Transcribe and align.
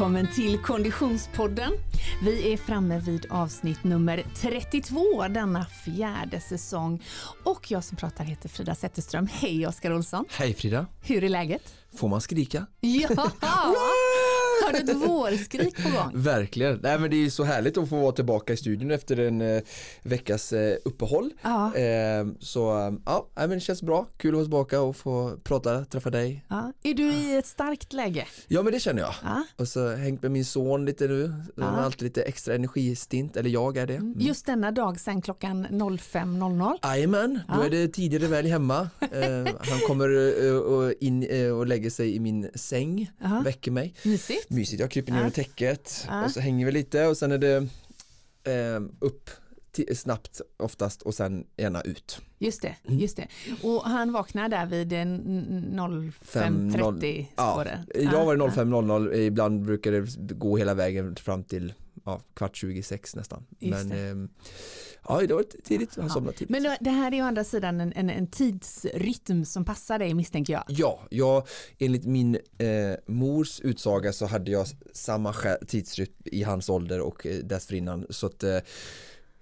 välkommen 0.00 0.28
till 0.34 0.58
Konditionspodden. 0.58 1.72
Vi 2.22 2.52
är 2.52 2.56
framme 2.56 3.00
vid 3.00 3.26
avsnitt 3.30 3.84
nummer 3.84 4.24
32 4.36 5.28
denna 5.28 5.66
fjärde 5.84 6.40
säsong. 6.40 7.02
Och 7.44 7.70
jag 7.70 7.84
som 7.84 7.96
pratar 7.96 8.24
heter 8.24 8.48
Frida 8.48 8.74
Zetterström. 8.74 9.28
Hej 9.32 9.66
Oskar 9.66 9.92
Olsson. 9.92 10.24
Hej 10.30 10.54
Frida. 10.54 10.86
Hur 11.02 11.24
är 11.24 11.28
läget? 11.28 11.74
Får 11.96 12.08
man 12.08 12.20
skrika? 12.20 12.66
Ja! 12.80 13.08
Har 14.72 14.84
du 14.84 14.92
ett 14.92 15.08
vårskrik 15.08 15.82
på 15.82 15.88
gång? 15.90 16.10
Verkligen. 16.14 16.80
Nej, 16.82 16.98
men 16.98 17.10
det 17.10 17.26
är 17.26 17.30
så 17.30 17.44
härligt 17.44 17.78
att 17.78 17.88
få 17.88 17.96
vara 17.96 18.12
tillbaka 18.12 18.52
i 18.52 18.56
studion 18.56 18.90
efter 18.90 19.20
en 19.20 19.40
eh, 19.40 19.62
veckas 20.02 20.52
eh, 20.52 20.76
uppehåll. 20.84 21.30
Ja. 21.42 21.74
Eh, 21.76 22.26
så 22.40 22.60
ja, 23.06 23.28
men 23.34 23.50
det 23.50 23.60
känns 23.60 23.82
bra. 23.82 24.06
Kul 24.16 24.28
att 24.28 24.34
vara 24.34 24.44
tillbaka 24.44 24.80
och 24.80 24.96
få 24.96 25.36
prata, 25.44 25.84
träffa 25.84 26.10
dig. 26.10 26.44
Ja. 26.48 26.72
Är 26.82 26.94
du 26.94 27.12
i 27.12 27.36
ett 27.36 27.46
starkt 27.46 27.92
läge? 27.92 28.26
Ja 28.48 28.62
men 28.62 28.72
det 28.72 28.80
känner 28.80 29.02
jag. 29.02 29.14
Ja. 29.22 29.44
Och 29.56 29.68
så 29.68 29.94
hängt 29.94 30.22
med 30.22 30.30
min 30.30 30.44
son 30.44 30.84
lite 30.84 31.06
nu. 31.08 31.34
Ja. 31.56 31.64
Han 31.64 31.74
har 31.74 31.82
alltid 31.82 32.02
lite 32.02 32.22
extra 32.22 32.54
energistint, 32.54 33.36
eller 33.36 33.50
jag 33.50 33.76
är 33.76 33.86
det. 33.86 33.96
Mm. 33.96 34.14
Just 34.18 34.46
denna 34.46 34.70
dag 34.70 35.00
sen 35.00 35.22
klockan 35.22 35.66
05.00. 35.66 36.78
Jajamän, 36.82 37.40
då 37.48 37.62
är 37.62 37.70
det 37.70 37.88
tidigare 37.88 38.26
väl 38.26 38.46
hemma. 38.46 38.88
Eh, 39.12 39.46
han 39.60 39.78
kommer 39.86 40.08
eh, 40.46 40.56
och 40.56 40.92
in 41.00 41.22
eh, 41.22 41.50
och 41.50 41.66
lägger 41.66 41.90
sig 41.90 42.14
i 42.16 42.20
min 42.20 42.50
säng, 42.54 43.10
väcker 43.44 43.70
mig. 43.70 43.94
Mysigt. 44.02 44.50
Mysigt, 44.60 44.80
jag 44.80 44.90
kryper 44.90 45.12
ner 45.12 45.18
under 45.18 45.30
täcket 45.30 46.06
och 46.24 46.30
så 46.30 46.40
hänger 46.40 46.66
vi 46.66 46.72
lite 46.72 47.06
och 47.06 47.16
sen 47.16 47.32
är 47.32 47.38
det 47.38 47.56
eh, 48.44 48.80
upp 49.00 49.30
snabbt 49.94 50.40
oftast 50.56 51.02
och 51.02 51.14
sen 51.14 51.46
gärna 51.56 51.80
ut. 51.82 52.20
Just 52.38 52.62
det, 52.62 52.76
Mm. 52.86 52.98
just 52.98 53.16
det. 53.16 53.28
Och 53.62 53.82
han 53.84 54.12
vaknar 54.12 54.48
där 54.48 54.66
vid 54.66 54.92
en 54.92 55.14
n- 55.14 55.80
05.30 56.24 57.26
Ja, 57.36 57.64
idag 57.94 58.24
var 58.24 58.36
det 58.36 58.44
Ja, 58.44 58.50
05.00, 58.50 59.14
ibland 59.14 59.62
brukar 59.64 59.92
det 59.92 60.34
gå 60.34 60.56
hela 60.56 60.74
vägen 60.74 61.16
fram 61.16 61.44
till 61.44 61.72
ja, 62.04 62.20
kvart 62.34 62.56
26 62.56 63.16
nästan. 63.16 63.46
Just 63.58 63.84
Men 63.88 64.10
ehm, 64.10 64.28
ja, 65.08 65.22
idag 65.22 65.36
var 65.36 65.44
det 65.52 65.62
tidigt, 65.64 65.96
han 65.96 66.10
somnade 66.10 66.36
tidigt. 66.36 66.50
Men 66.50 66.62
då- 66.62 66.76
det 66.80 66.90
här 66.90 67.12
är 67.12 67.16
ju 67.16 67.22
å 67.22 67.26
andra 67.26 67.44
sidan 67.44 67.80
en, 67.80 67.92
en, 67.92 68.10
en 68.10 68.26
tidsrytm 68.26 69.44
som 69.44 69.64
passar 69.64 69.98
dig 69.98 70.14
misstänker 70.14 70.52
jag. 70.52 70.64
Ja, 70.68 71.00
jag, 71.10 71.46
enligt 71.78 72.04
min 72.04 72.34
eh, 72.34 72.68
mors 73.06 73.60
utsaga 73.60 74.12
så 74.12 74.26
hade 74.26 74.50
jag 74.50 74.66
samma 74.92 75.34
tidsrytm 75.66 76.12
i 76.24 76.42
hans 76.42 76.68
ålder 76.68 77.00
och 77.00 77.26
eh, 77.26 77.36
dessförinnan. 77.38 78.06
Så 78.10 78.26
att 78.26 78.42
eh, 78.42 78.58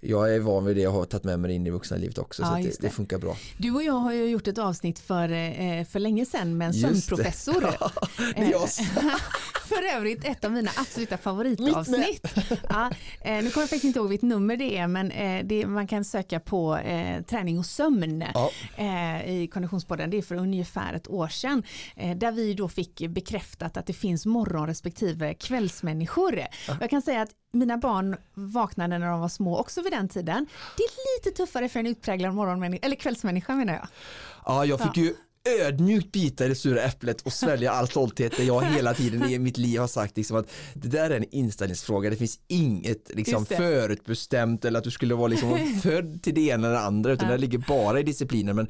jag 0.01 0.35
är 0.35 0.39
van 0.39 0.65
vid 0.65 0.75
det 0.75 0.87
och 0.87 0.93
har 0.93 1.05
tagit 1.05 1.23
med 1.23 1.39
mig 1.39 1.49
det 1.49 1.55
in 1.55 1.67
i 1.67 1.69
vuxna 1.69 1.97
livet 1.97 2.17
också. 2.17 2.41
Ja, 2.41 2.47
så 2.49 2.55
det, 2.63 2.81
det 2.81 2.89
funkar 2.89 3.17
bra. 3.17 3.37
Du 3.57 3.71
och 3.71 3.83
jag 3.83 3.93
har 3.93 4.13
ju 4.13 4.25
gjort 4.25 4.47
ett 4.47 4.57
avsnitt 4.57 4.99
för, 4.99 5.29
eh, 5.31 5.85
för 5.85 5.99
länge 5.99 6.25
sedan 6.25 6.57
med 6.57 6.67
en 6.67 6.73
sömnprofessor. 6.73 7.61
Det 8.35 8.41
är 8.41 8.51
jag. 8.51 8.69
för 9.69 9.95
övrigt 9.97 10.25
ett 10.25 10.45
av 10.45 10.51
mina 10.51 10.71
absoluta 10.75 11.17
favoritavsnitt. 11.17 12.27
Ja, 12.69 12.91
eh, 13.21 13.31
nu 13.31 13.37
kommer 13.39 13.43
jag 13.43 13.53
faktiskt 13.53 13.83
inte 13.83 13.99
ihåg 13.99 14.09
vilket 14.09 14.29
nummer 14.29 14.57
det 14.57 14.77
är 14.77 14.87
men 14.87 15.11
eh, 15.11 15.45
det, 15.45 15.65
man 15.67 15.87
kan 15.87 16.05
söka 16.05 16.39
på 16.39 16.77
eh, 16.77 17.21
träning 17.23 17.59
och 17.59 17.65
sömn 17.65 18.23
Ja. 18.33 18.51
eh, 18.77 19.29
i 19.35 19.47
Konditionspodden. 19.47 20.09
Det 20.09 20.17
är 20.17 20.21
för 20.21 20.35
ungefär 20.35 20.93
ett 20.93 21.07
år 21.07 21.27
sedan 21.27 21.63
eh, 21.95 22.17
där 22.17 22.31
vi 22.31 22.53
då 22.53 22.67
fick 22.67 23.07
bekräftat 23.09 23.77
att 23.77 23.85
det 23.85 23.93
finns 23.93 24.25
morgon 24.25 24.67
respektive 24.67 25.33
kvällsmänniskor. 25.33 26.39
Jag 26.79 26.89
kan 26.89 27.01
säga 27.01 27.21
att 27.21 27.31
mina 27.51 27.77
barn 27.77 28.15
vaknade 28.33 28.97
när 28.97 29.07
de 29.11 29.19
var 29.19 29.29
små 29.29 29.57
också 29.57 29.81
vid 29.81 29.91
den 29.91 30.09
tiden. 30.09 30.45
Det 30.77 30.83
är 30.83 31.17
lite 31.27 31.37
tuffare 31.37 31.69
för 31.69 31.79
en 31.79 31.87
utpräglad 31.87 32.33
morgonmänniska, 32.33 32.85
eller 32.85 32.95
kvällsmänniska 32.95 33.55
menar 33.55 33.73
jag. 33.73 33.87
Ja, 34.45 34.65
jag 34.65 34.79
fick 34.79 34.97
ju 34.97 35.13
ödmjukt 35.61 36.11
bita 36.11 36.45
i 36.45 36.47
det 36.47 36.55
sura 36.55 36.81
äpplet 36.81 37.21
och 37.21 37.33
svälja 37.33 37.71
all 37.71 37.87
stolthet 37.87 38.37
där 38.37 38.43
jag 38.43 38.61
hela 38.61 38.93
tiden 38.93 39.29
i 39.29 39.39
mitt 39.39 39.57
liv 39.57 39.79
har 39.79 39.87
sagt 39.87 40.17
liksom 40.17 40.37
att 40.37 40.51
det 40.73 40.87
där 40.87 41.09
är 41.09 41.17
en 41.17 41.25
inställningsfråga, 41.31 42.09
det 42.09 42.15
finns 42.15 42.39
inget 42.47 43.15
liksom 43.15 43.45
förutbestämt 43.45 44.65
eller 44.65 44.77
att 44.77 44.83
du 44.83 44.91
skulle 44.91 45.15
vara 45.15 45.27
liksom 45.27 45.79
född 45.83 46.23
till 46.23 46.35
det 46.35 46.41
ena 46.41 46.67
eller 46.67 46.75
det 46.77 46.81
andra 46.83 47.11
utan 47.11 47.27
Ja. 47.27 47.31
det 47.31 47.41
ligger 47.41 47.57
bara 47.57 47.99
i 47.99 48.03
disciplinen 48.03 48.55
men 48.55 48.67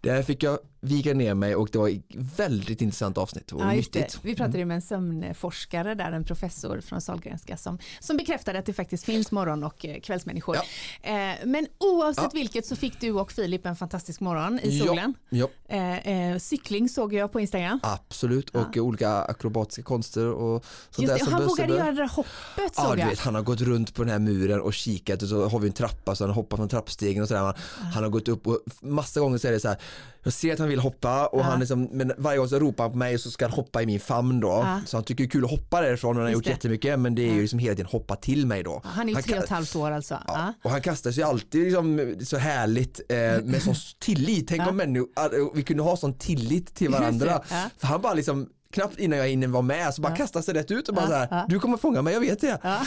där 0.00 0.22
fick 0.22 0.42
jag 0.42 0.58
vika 0.84 1.14
ner 1.14 1.34
mig 1.34 1.56
och 1.56 1.68
det 1.72 1.78
var 1.78 1.88
ett 1.88 2.02
väldigt 2.36 2.80
intressant 2.80 3.18
avsnitt 3.18 3.52
och 3.52 3.60
Ja, 3.60 3.70
nyttigt. 3.72 4.18
Vi 4.22 4.34
pratade 4.34 4.58
ju 4.58 4.64
med 4.64 4.74
en 4.74 4.82
sömnforskare 4.82 5.94
där, 5.94 6.12
en 6.12 6.24
professor 6.24 6.80
från 6.80 7.00
Sahlgrenska 7.00 7.56
som, 7.56 7.78
som 8.00 8.16
bekräftade 8.16 8.58
att 8.58 8.66
det 8.66 8.72
faktiskt 8.72 9.04
finns 9.04 9.30
morgon 9.32 9.64
och 9.64 9.84
eh, 9.86 10.00
kvällsmänniskor. 10.00 10.56
Eh, 11.02 11.12
men 11.44 11.66
oavsett 11.78 12.24
Ja. 12.24 12.30
vilket 12.34 12.66
så 12.66 12.76
fick 12.76 13.00
du 13.00 13.10
och 13.12 13.32
Filip 13.32 13.66
en 13.66 13.76
fantastisk 13.76 14.20
morgon 14.20 14.60
i 14.62 14.78
solen. 14.80 15.14
Ja, 15.28 15.38
ja, 15.68 15.74
Eh, 16.04 16.38
cykling 16.38 16.88
såg 16.88 17.12
jag 17.14 17.32
på 17.32 17.40
Instagram. 17.40 17.80
absolut 17.82 18.50
och 18.50 18.76
olika 18.76 19.10
akrobatiska 19.22 19.82
konster 19.82 20.26
och 20.26 20.64
sånt 20.90 21.08
Just 21.08 21.24
det, 21.24 21.30
han 21.30 21.46
vågade 21.46 21.72
göra 21.72 21.84
det 21.92 21.96
där 21.96 22.08
hoppet 22.08 22.72
Ja, 22.76 22.82
såg 22.84 22.98
jag. 22.98 23.06
vet, 23.06 23.18
han 23.18 23.34
har 23.34 23.42
gått 23.42 23.60
runt 23.60 23.94
på 23.94 24.02
den 24.02 24.12
här 24.12 24.18
muren 24.18 24.60
och 24.60 24.74
kikat 24.74 25.22
och 25.22 25.28
så 25.28 25.48
har 25.48 25.58
vi 25.58 25.66
en 25.66 25.72
trappa 25.72 26.14
så 26.16 26.24
han 26.24 26.34
hoppar 26.34 26.56
från 26.56 26.68
trappstegen 26.68 27.22
och 27.22 27.28
sådär. 27.28 27.40
Han, 27.40 27.54
han 27.94 28.02
har 28.02 28.10
gått 28.10 28.28
upp 28.28 28.46
och 28.46 28.60
massa 28.80 29.20
gånger 29.20 29.38
så 29.38 29.48
är 29.48 29.52
det 29.52 29.60
så 29.60 29.68
här, 29.68 29.78
jag 30.22 30.32
ser 30.32 30.52
att 30.52 30.58
han 30.58 30.68
vill 30.68 30.73
hoppa 30.80 31.26
och 31.26 31.38
Ja. 31.40 31.42
han 31.44 31.60
liksom, 31.60 31.88
men 31.92 32.12
varje 32.18 32.38
gång 32.38 32.48
så 32.48 32.58
ropar 32.58 32.84
han 32.84 32.90
på 32.92 32.98
mig 32.98 33.18
så 33.18 33.30
ska 33.30 33.44
han 33.44 33.52
hoppa 33.52 33.82
i 33.82 33.86
min 33.86 34.00
famn 34.00 34.40
då. 34.40 34.48
Ja. 34.48 34.80
Så 34.86 34.96
han 34.96 35.04
tycker 35.04 35.24
det 35.24 35.28
är 35.28 35.30
kul 35.30 35.44
att 35.44 35.50
hoppa 35.50 35.80
därifrån 35.80 36.10
och 36.10 36.14
han 36.16 36.22
har 36.22 36.28
Just 36.30 36.36
gjort 36.38 36.44
det. 36.44 36.50
jättemycket 36.50 36.98
men 36.98 37.14
det 37.14 37.28
är 37.30 37.34
ju 37.34 37.40
liksom 37.40 37.58
hela 37.58 37.74
tiden 37.76 37.90
hoppa 37.90 38.16
till 38.16 38.46
mig 38.46 38.62
då. 38.62 38.80
Han 38.84 39.08
är 39.08 39.14
ju 39.14 39.22
tre 39.22 39.34
ka- 39.34 39.38
och 39.38 39.44
ett 39.44 39.50
halvt 39.50 39.76
år 39.76 39.90
alltså. 39.90 40.18
Och 40.62 40.70
han 40.70 40.80
kastar 40.82 41.10
sig 41.12 41.22
alltid 41.22 41.64
liksom 41.64 42.14
så 42.24 42.36
härligt 42.36 43.00
eh, 43.08 43.16
med 43.44 43.62
sån 43.62 43.74
tillit. 44.00 44.48
Tänk 44.48 44.68
om 44.68 44.76
människor, 44.76 45.54
vi 45.56 45.62
kunde 45.62 45.82
ha 45.82 45.96
sån 45.96 46.14
tillit 46.18 46.74
till 46.74 46.90
varandra. 46.90 47.42
För 47.78 47.86
han 47.86 48.00
bara 48.02 48.14
liksom, 48.14 48.48
knappt 48.74 48.98
innan 48.98 49.18
jag 49.18 49.28
hinner 49.28 49.46
vara 49.48 49.62
med 49.62 49.94
så 49.94 50.02
bara 50.02 50.16
kastar 50.16 50.42
sig 50.42 50.54
rätt 50.54 50.70
ut 50.70 50.88
och 50.88 50.94
bara 50.94 51.04
Ja, 51.04 51.08
så 51.10 51.14
här, 51.14 51.28
ja. 51.30 51.46
du 51.48 51.58
kommer 51.60 51.76
fånga 51.76 52.02
mig, 52.02 52.12
jag 52.14 52.20
vet 52.20 52.40
det. 52.40 52.58
Ja. 52.62 52.80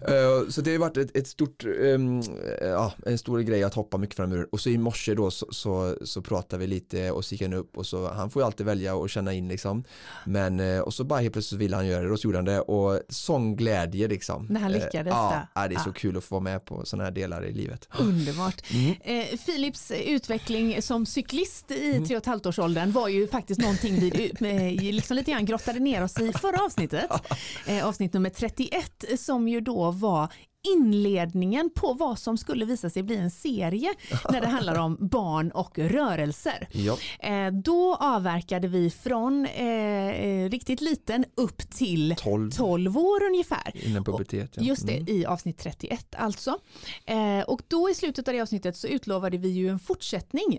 Eh, 0.00 0.48
Så 0.48 0.60
det 0.60 0.70
har 0.72 0.78
varit 0.78 0.96
ett, 0.96 1.16
ett 1.16 1.28
stort, 1.28 1.64
ehm, 1.84 2.22
ja, 2.60 2.92
en 3.06 3.18
stor 3.18 3.40
grej 3.40 3.62
att 3.64 3.74
hoppa 3.74 3.96
mycket 3.98 4.16
fram 4.16 4.32
ur. 4.32 4.48
Och 4.52 4.60
så 4.60 4.68
i 4.68 4.78
morse 4.78 5.14
då 5.14 5.30
så, 5.30 5.46
så, 5.50 5.96
så 6.04 6.22
pratade 6.22 6.60
vi 6.60 6.66
lite 6.66 7.10
och 7.10 7.24
så 7.24 7.34
gick 7.34 7.42
han 7.42 7.52
upp 7.52 7.76
och 7.78 7.86
så, 7.86 8.08
han 8.12 8.30
får 8.30 8.42
ju 8.42 8.46
alltid 8.46 8.66
välja 8.66 8.94
och 8.94 9.10
känna 9.10 9.32
in 9.32 9.48
liksom. 9.48 9.84
Men, 10.26 10.60
eh, 10.60 10.80
och 10.80 10.94
så 10.94 11.04
bara 11.04 11.20
helt 11.20 11.32
plötsligt 11.32 11.60
ville 11.60 11.76
han 11.76 11.86
göra 11.86 12.02
det 12.04 12.10
och 12.12 12.20
så 12.20 12.26
gjorde 12.28 12.38
han 12.38 12.44
det 12.44 12.60
och 12.60 13.00
sån 13.08 13.56
glädje 13.56 14.08
liksom. 14.08 14.46
När 14.50 14.60
han 14.60 14.72
lyckades 14.72 15.12
Ja, 15.14 15.30
där. 15.54 15.62
ja, 15.62 15.68
det 15.68 15.74
är 15.74 15.78
så 15.78 15.88
Ja. 15.88 15.92
kul 15.92 16.16
att 16.16 16.24
få 16.24 16.34
vara 16.34 16.42
med 16.42 16.64
på 16.64 16.84
sådana 16.86 17.04
här 17.04 17.10
delar 17.10 17.44
i 17.46 17.52
livet. 17.52 17.88
Underbart. 17.98 18.62
Mm. 18.72 18.94
Eh, 19.04 19.38
Philips 19.46 19.90
utveckling 20.06 20.82
som 20.82 21.06
cyklist 21.06 21.70
i 21.70 21.90
Mm. 21.90 22.06
tre 22.06 22.16
och 22.16 22.20
ett 22.22 22.26
halvt 22.26 22.46
års 22.46 22.58
åldern 22.58 22.92
var 22.92 23.08
ju 23.08 23.28
faktiskt 23.28 23.60
någonting 23.60 24.00
vi 24.38 24.92
liksom 24.92 25.16
lite 25.16 25.30
grann 25.34 25.44
grottade 25.44 25.78
ner 25.78 26.04
oss 26.04 26.20
i 26.20 26.32
förra 26.32 26.64
avsnittet. 26.64 27.10
Eh, 27.66 27.86
avsnitt 27.86 28.12
nummer 28.12 28.30
31 28.30 29.04
som 29.18 29.48
ju 29.48 29.60
då 29.60 29.90
var 29.90 30.32
inledningen 30.76 31.70
på 31.74 31.92
vad 31.92 32.18
som 32.18 32.38
skulle 32.38 32.64
visa 32.64 32.90
sig 32.90 33.02
bli 33.02 33.16
en 33.16 33.30
serie 33.30 33.94
när 34.30 34.40
det 34.40 34.46
handlar 34.46 34.78
om 34.78 34.96
barn 35.00 35.50
och 35.50 35.78
rörelser. 35.78 36.68
Ja. 36.72 36.96
Eh, 37.20 37.52
då 37.52 37.94
avverkade 37.96 38.68
vi 38.68 38.90
från 38.90 39.46
eh, 39.46 39.66
eh, 40.08 40.50
riktigt 40.50 40.80
liten 40.80 41.24
upp 41.34 41.70
till 41.70 42.14
12. 42.18 42.50
12 42.50 42.98
år 42.98 43.22
ungefär. 43.22 43.86
Innan 43.86 44.04
pubertet. 44.04 44.50
Ja. 44.56 44.62
Just 44.62 44.86
det, 44.86 44.92
Mm. 44.96 45.08
i 45.08 45.24
avsnitt 45.26 45.58
31 45.58 46.14
alltså. 46.18 46.58
Eh, 47.06 47.40
och 47.46 47.60
då 47.68 47.90
i 47.90 47.94
slutet 47.94 48.28
av 48.28 48.34
det 48.34 48.40
avsnittet 48.40 48.76
så 48.76 48.86
utlovade 48.86 49.36
vi 49.38 49.48
ju 49.48 49.68
en 49.68 49.78
fortsättning. 49.78 50.58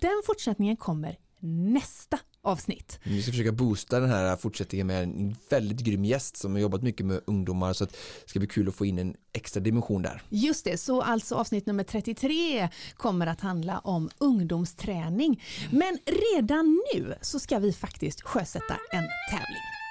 Den 0.00 0.22
fortsättningen 0.26 0.76
kommer 0.76 1.16
nästa 1.40 2.18
avsnitt. 2.46 2.98
Vi 3.02 3.22
ska 3.22 3.32
försöka 3.32 3.52
boosta 3.52 4.00
den 4.00 4.10
här 4.10 4.36
fortsättningen 4.36 4.86
med 4.86 5.02
en 5.02 5.36
väldigt 5.48 5.80
grym 5.80 6.04
gäst 6.04 6.36
som 6.36 6.52
har 6.52 6.60
jobbat 6.60 6.82
mycket 6.82 7.06
med 7.06 7.20
ungdomar 7.26 7.72
så 7.72 7.84
att 7.84 7.92
det 7.92 8.30
ska 8.30 8.38
bli 8.38 8.48
kul 8.48 8.68
att 8.68 8.74
få 8.74 8.86
in 8.86 8.98
en 8.98 9.14
extra 9.32 9.60
dimension 9.60 10.02
där. 10.02 10.22
Just 10.28 10.64
det, 10.64 10.78
så 10.78 11.02
alltså 11.02 11.34
avsnitt 11.34 11.66
nummer 11.66 11.84
33 11.84 12.68
kommer 12.96 13.26
att 13.26 13.40
handla 13.40 13.78
om 13.78 14.10
ungdomsträning. 14.18 15.42
Men 15.70 15.98
redan 16.34 16.82
nu 16.94 17.14
så 17.20 17.38
ska 17.38 17.58
vi 17.58 17.72
faktiskt 17.72 18.22
sjösätta 18.22 18.76
en 18.92 19.08
tävling. 19.30 19.85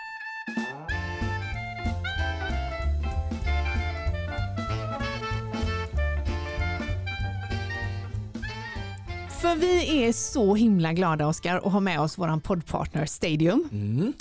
För 9.55 9.61
vi 9.61 10.03
är 10.03 10.13
så 10.13 10.55
himla 10.55 10.93
glada 10.93 11.27
Oskar 11.27 11.57
att 11.57 11.73
ha 11.73 11.79
med 11.79 11.99
oss 11.99 12.17
våran 12.17 12.41
poddpartner 12.41 13.05
Stadium. 13.05 13.69
Mm. 13.71 14.13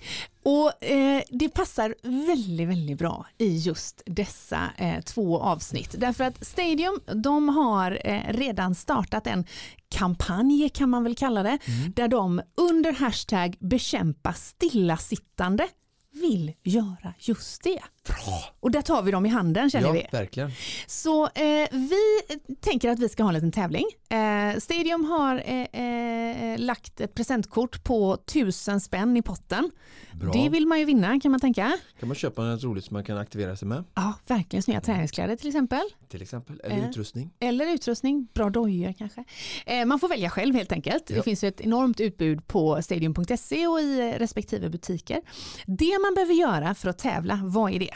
Och 0.42 0.84
eh, 0.84 1.22
det 1.30 1.48
passar 1.48 1.94
väldigt, 2.26 2.68
väldigt 2.68 2.98
bra 2.98 3.26
i 3.38 3.56
just 3.56 4.02
dessa 4.06 4.60
eh, 4.76 5.00
två 5.00 5.40
avsnitt. 5.40 5.94
Därför 5.98 6.24
att 6.24 6.46
Stadium, 6.46 7.00
de 7.14 7.48
har 7.48 8.00
eh, 8.04 8.20
redan 8.28 8.74
startat 8.74 9.26
en 9.26 9.44
kampanj 9.88 10.68
kan 10.68 10.90
man 10.90 11.04
väl 11.04 11.14
kalla 11.14 11.42
det, 11.42 11.58
där 11.94 12.08
de 12.08 12.42
under 12.54 12.92
hashtag 12.92 13.56
bekämpa 13.60 14.32
stillasittande 14.32 15.68
vill 16.12 16.52
göra 16.62 17.14
just 17.18 17.62
det. 17.62 17.82
Bra! 18.08 18.44
Och 18.60 18.70
där 18.70 18.82
tar 18.82 19.02
vi 19.02 19.10
dem 19.10 19.26
i 19.26 19.28
handen 19.28 19.70
känner 19.70 19.86
ja, 19.86 19.92
vi. 19.92 20.06
verkligen. 20.12 20.50
Så 20.86 21.24
eh, 21.24 21.68
vi 21.72 22.20
tänker 22.60 22.90
att 22.90 22.98
vi 22.98 23.08
ska 23.08 23.22
ha 23.22 23.30
en 23.30 23.34
liten 23.34 23.52
tävling. 23.52 23.84
Eh, 24.08 24.58
Stadium 24.58 25.04
har 25.04 25.42
eh, 25.46 25.82
eh, 25.82 26.58
lagt 26.58 27.00
ett 27.00 27.14
presentkort 27.14 27.84
på 27.84 28.16
tusen 28.16 28.80
spänn 28.80 29.16
i 29.16 29.22
potten. 29.22 29.70
Bra. 30.14 30.32
Det 30.32 30.48
vill 30.48 30.66
man 30.66 30.78
ju 30.78 30.84
vinna 30.84 31.20
kan 31.20 31.30
man 31.30 31.40
tänka. 31.40 31.78
Kan 32.00 32.08
man 32.08 32.14
köpa 32.16 32.42
något 32.44 32.62
roligt 32.64 32.84
som 32.84 32.94
man 32.94 33.04
kan 33.04 33.18
aktivera 33.18 33.56
sig 33.56 33.68
med? 33.68 33.84
Ja, 33.94 34.14
verkligen 34.26 34.62
snygga 34.62 34.80
träningskläder 34.80 35.36
till 35.36 35.48
exempel. 35.48 35.82
Till 36.08 36.22
exempel, 36.22 36.60
eller 36.64 36.76
Eh. 36.76 36.88
utrustning. 36.90 37.30
Eller 37.40 37.74
utrustning, 37.74 38.28
bra 38.34 38.50
dojor 38.50 38.92
kanske. 38.98 39.24
Eh, 39.66 39.84
man 39.84 39.98
får 40.00 40.08
välja 40.08 40.30
själv 40.30 40.54
helt 40.54 40.72
enkelt. 40.72 41.06
Det 41.06 41.14
Ja. 41.14 41.22
finns 41.22 41.44
ju 41.44 41.48
ett 41.48 41.60
enormt 41.60 42.00
utbud 42.00 42.46
på 42.46 42.82
stadium.se 42.82 43.66
och 43.66 43.80
i 43.80 44.14
respektive 44.18 44.68
butiker. 44.70 45.20
Det 45.66 45.98
man 46.02 46.14
behöver 46.14 46.34
göra 46.34 46.74
för 46.74 46.88
att 46.88 46.98
tävla, 46.98 47.40
vad 47.44 47.72
är 47.72 47.78
det? 47.78 47.90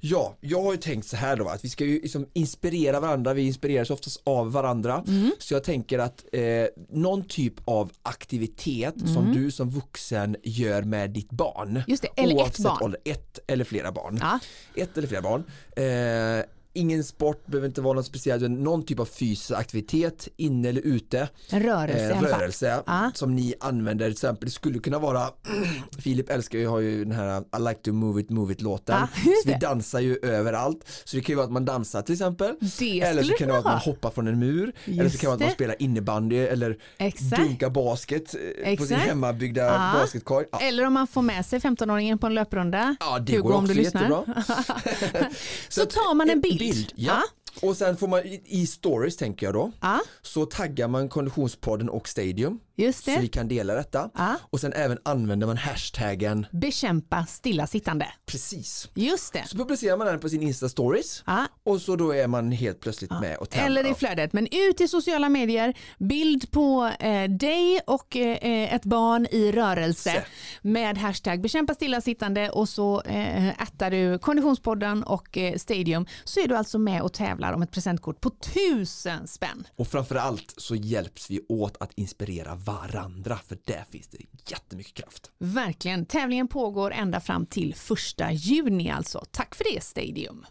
Ja, 0.00 0.36
jag 0.40 0.62
har 0.62 0.72
ju 0.72 0.78
tänkt 0.78 1.06
så 1.06 1.16
här 1.16 1.36
då 1.36 1.48
att 1.48 1.64
vi 1.64 1.68
ska 1.68 1.84
ju 1.84 2.00
liksom 2.00 2.26
inspirera 2.32 3.00
varandra, 3.00 3.34
vi 3.34 3.42
inspireras 3.46 3.90
oftast 3.90 4.20
av 4.24 4.52
varandra. 4.52 5.04
Mm. 5.08 5.30
Så 5.38 5.54
jag 5.54 5.64
tänker 5.64 5.98
att 5.98 6.24
eh, 6.32 6.42
någon 6.90 7.24
typ 7.24 7.54
av 7.64 7.92
aktivitet 8.02 8.94
som 9.14 9.32
du 9.32 9.50
som 9.50 9.70
vuxen 9.70 10.36
gör 10.42 10.82
med 10.82 11.10
ditt 11.10 11.30
barn. 11.30 11.82
Just 11.86 12.02
det, 12.02 12.22
eller 12.22 12.46
ett 12.46 12.58
barn. 12.58 12.82
Ålder, 12.82 13.00
ett 13.04 13.38
eller 13.46 13.64
flera 13.64 13.92
barn. 13.92 14.18
Ja, 14.20 14.38
Ett 14.82 14.98
eller 14.98 15.08
flera 15.08 15.22
barn. 15.22 15.44
Eh, 15.76 16.44
ingen 16.76 17.04
sport, 17.04 17.46
behöver 17.46 17.68
inte 17.68 17.80
vara 17.80 17.94
något 17.94 18.06
speciellt, 18.06 18.42
utan 18.42 18.54
någon 18.64 18.82
typ 18.86 19.00
av 19.00 19.04
fysisk 19.04 19.50
aktivitet 19.58 20.28
inne 20.36 20.68
eller 20.68 20.80
ute. 20.80 21.28
en 21.50 21.62
rörelse 21.62 22.10
Eh, 22.12 22.20
rörelse 22.22 22.82
Ja. 22.86 23.10
som 23.14 23.34
ni 23.36 23.54
använder 23.60 24.06
till 24.06 24.12
exempel. 24.12 24.46
Det 24.48 24.52
skulle 24.52 24.78
kunna 24.78 24.98
vara 24.98 25.28
Filip 25.98 26.30
älskar 26.30 26.58
ju, 26.58 26.66
har 26.66 26.80
ju 26.80 27.04
den 27.04 27.12
här 27.14 27.40
I 27.40 27.62
like 27.68 27.80
to 27.82 27.92
move 27.92 28.20
it, 28.20 28.30
move 28.30 28.52
it 28.52 28.60
låten. 28.60 28.96
Just 29.26 29.42
så 29.42 29.48
vi 29.48 29.54
dansar 29.60 30.00
ju 30.00 30.18
överallt. 30.22 30.88
Så 31.04 31.16
det 31.16 31.22
kan 31.22 31.32
ju 31.32 31.36
vara 31.36 31.46
att 31.46 31.52
man 31.52 31.64
dansar 31.64 32.02
till 32.02 32.12
exempel. 32.12 32.54
Det 32.78 33.00
eller 33.00 33.22
så 33.22 33.32
kan 33.32 33.46
det 33.46 33.52
vara 33.52 33.58
att 33.58 33.64
man 33.64 33.78
hoppar 33.78 34.10
från 34.10 34.28
en 34.28 34.38
mur. 34.38 34.72
eller 34.84 34.96
så 34.96 35.02
Just 35.02 35.20
kan 35.20 35.20
det 35.20 35.26
vara 35.26 35.34
att 35.34 35.40
man 35.40 35.50
spelar 35.50 35.82
innebandy 35.82 36.36
eller 36.36 36.78
Exakt. 36.98 37.36
dunkar 37.42 37.70
basket 37.70 38.34
eh, 38.34 38.40
på 38.40 38.84
sin 38.84 38.96
Exakt. 38.96 39.02
hemmabyggda 39.02 39.64
Ja. 39.64 39.90
basketkorg. 40.00 40.46
Eller 40.60 40.86
om 40.86 40.92
man 40.92 41.06
får 41.06 41.22
med 41.22 41.46
sig 41.46 41.58
15-åringen 41.58 42.18
på 42.18 42.26
en 42.26 42.34
löprunda. 42.34 42.96
Ja, 43.00 43.18
det 43.18 43.32
Hugo, 43.32 43.42
går 43.42 43.52
om 43.54 43.64
också 43.64 43.74
du 43.74 43.80
lyssnar. 43.82 44.02
jättebra. 44.02 44.44
Så 45.68 45.84
tar 45.86 46.14
man 46.14 46.30
en 46.30 46.36
eh, 46.38 46.42
bild. 46.74 46.92
ja. 46.96 47.22
Och 47.62 47.76
sen 47.76 47.96
får 47.96 48.08
man 48.08 48.20
i- 48.24 48.66
stories 48.66 49.16
tänker 49.16 49.46
jag 49.46 49.54
då. 49.54 49.72
Ja, 49.80 50.00
Så 50.22 50.46
taggar 50.46 50.88
man 50.88 51.08
Konditionspodden 51.08 51.88
och 51.88 52.08
Stadium. 52.08 52.60
Just 52.76 53.04
Så 53.04 53.10
vi 53.10 53.16
det. 53.20 53.28
kan 53.28 53.48
dela 53.48 53.74
detta. 53.74 54.10
Ja. 54.14 54.36
Och 54.50 54.60
sen 54.60 54.72
även 54.72 54.98
använder 55.02 55.46
man 55.46 55.56
hashtaggen 55.56 56.46
Bekämpa 56.52 57.26
stillasittande. 57.26 58.06
precis. 58.26 58.88
Just 58.94 59.32
det. 59.32 59.44
Så 59.48 59.56
publicerar 59.56 59.96
man 59.96 60.06
den 60.06 60.20
på 60.20 60.28
sin 60.28 60.42
Insta 60.42 60.68
stories 60.68 61.22
Ja. 61.26 61.46
och 61.64 61.80
så 61.80 61.96
då 61.96 62.14
är 62.14 62.26
man 62.26 62.52
helt 62.52 62.80
plötsligt 62.80 63.10
med 63.10 63.36
och 63.36 63.50
tävlar. 63.50 63.66
Eller 63.66 63.90
i 63.90 63.94
flödet, 63.94 64.32
men 64.32 64.46
ut 64.50 64.80
i 64.80 64.88
sociala 64.88 65.28
medier, 65.28 65.74
bild 65.98 66.50
på 66.50 66.90
eh, 67.00 67.30
dig 67.30 67.80
och 67.86 68.16
eh, 68.16 68.74
ett 68.74 68.84
barn 68.84 69.26
i 69.30 69.52
rörelse 69.52 70.10
Se. 70.12 70.22
med 70.62 70.98
hashtag 70.98 71.40
bekämpa 71.40 71.74
stillasittande 71.74 72.50
och 72.50 72.68
så 72.68 73.00
eh, 73.02 73.48
ättar 73.62 73.90
du 73.90 74.18
Konditionspodden 74.18 75.02
och 75.02 75.38
eh, 75.38 75.56
Stadium 75.56 76.06
så 76.24 76.40
är 76.40 76.48
du 76.48 76.56
alltså 76.56 76.78
med 76.78 77.02
och 77.02 77.12
tävlar 77.12 77.52
om 77.52 77.62
ett 77.62 77.70
presentkort 77.70 78.20
på 78.20 78.30
tusen 78.30 79.26
spänn. 79.26 79.66
Och 79.76 79.88
framförallt 79.88 80.54
så 80.56 80.74
hjälps 80.74 81.30
vi 81.30 81.40
åt 81.48 81.76
att 81.80 81.90
inspirera 81.94 82.54
varandra 82.66 83.38
för 83.46 83.58
där 83.64 83.84
finns 83.90 84.08
det 84.08 84.18
jättemycket 84.46 84.94
kraft. 84.94 85.30
Verkligen, 85.38 86.06
tävlingen 86.06 86.48
pågår 86.48 86.90
ända 86.90 87.20
fram 87.20 87.46
till 87.46 87.74
första 87.74 88.32
juni 88.32 88.90
alltså. 88.90 89.24
Tack 89.30 89.54
för 89.54 89.64
det 89.74 89.80
Stadium. 89.82 90.46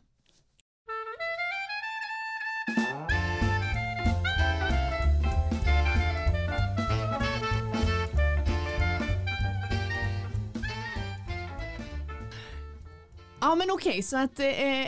Ja 13.45 13.55
men 13.55 13.71
okej, 13.71 14.03
så 14.03 14.17
att 14.17 14.39
eh, 14.39 14.47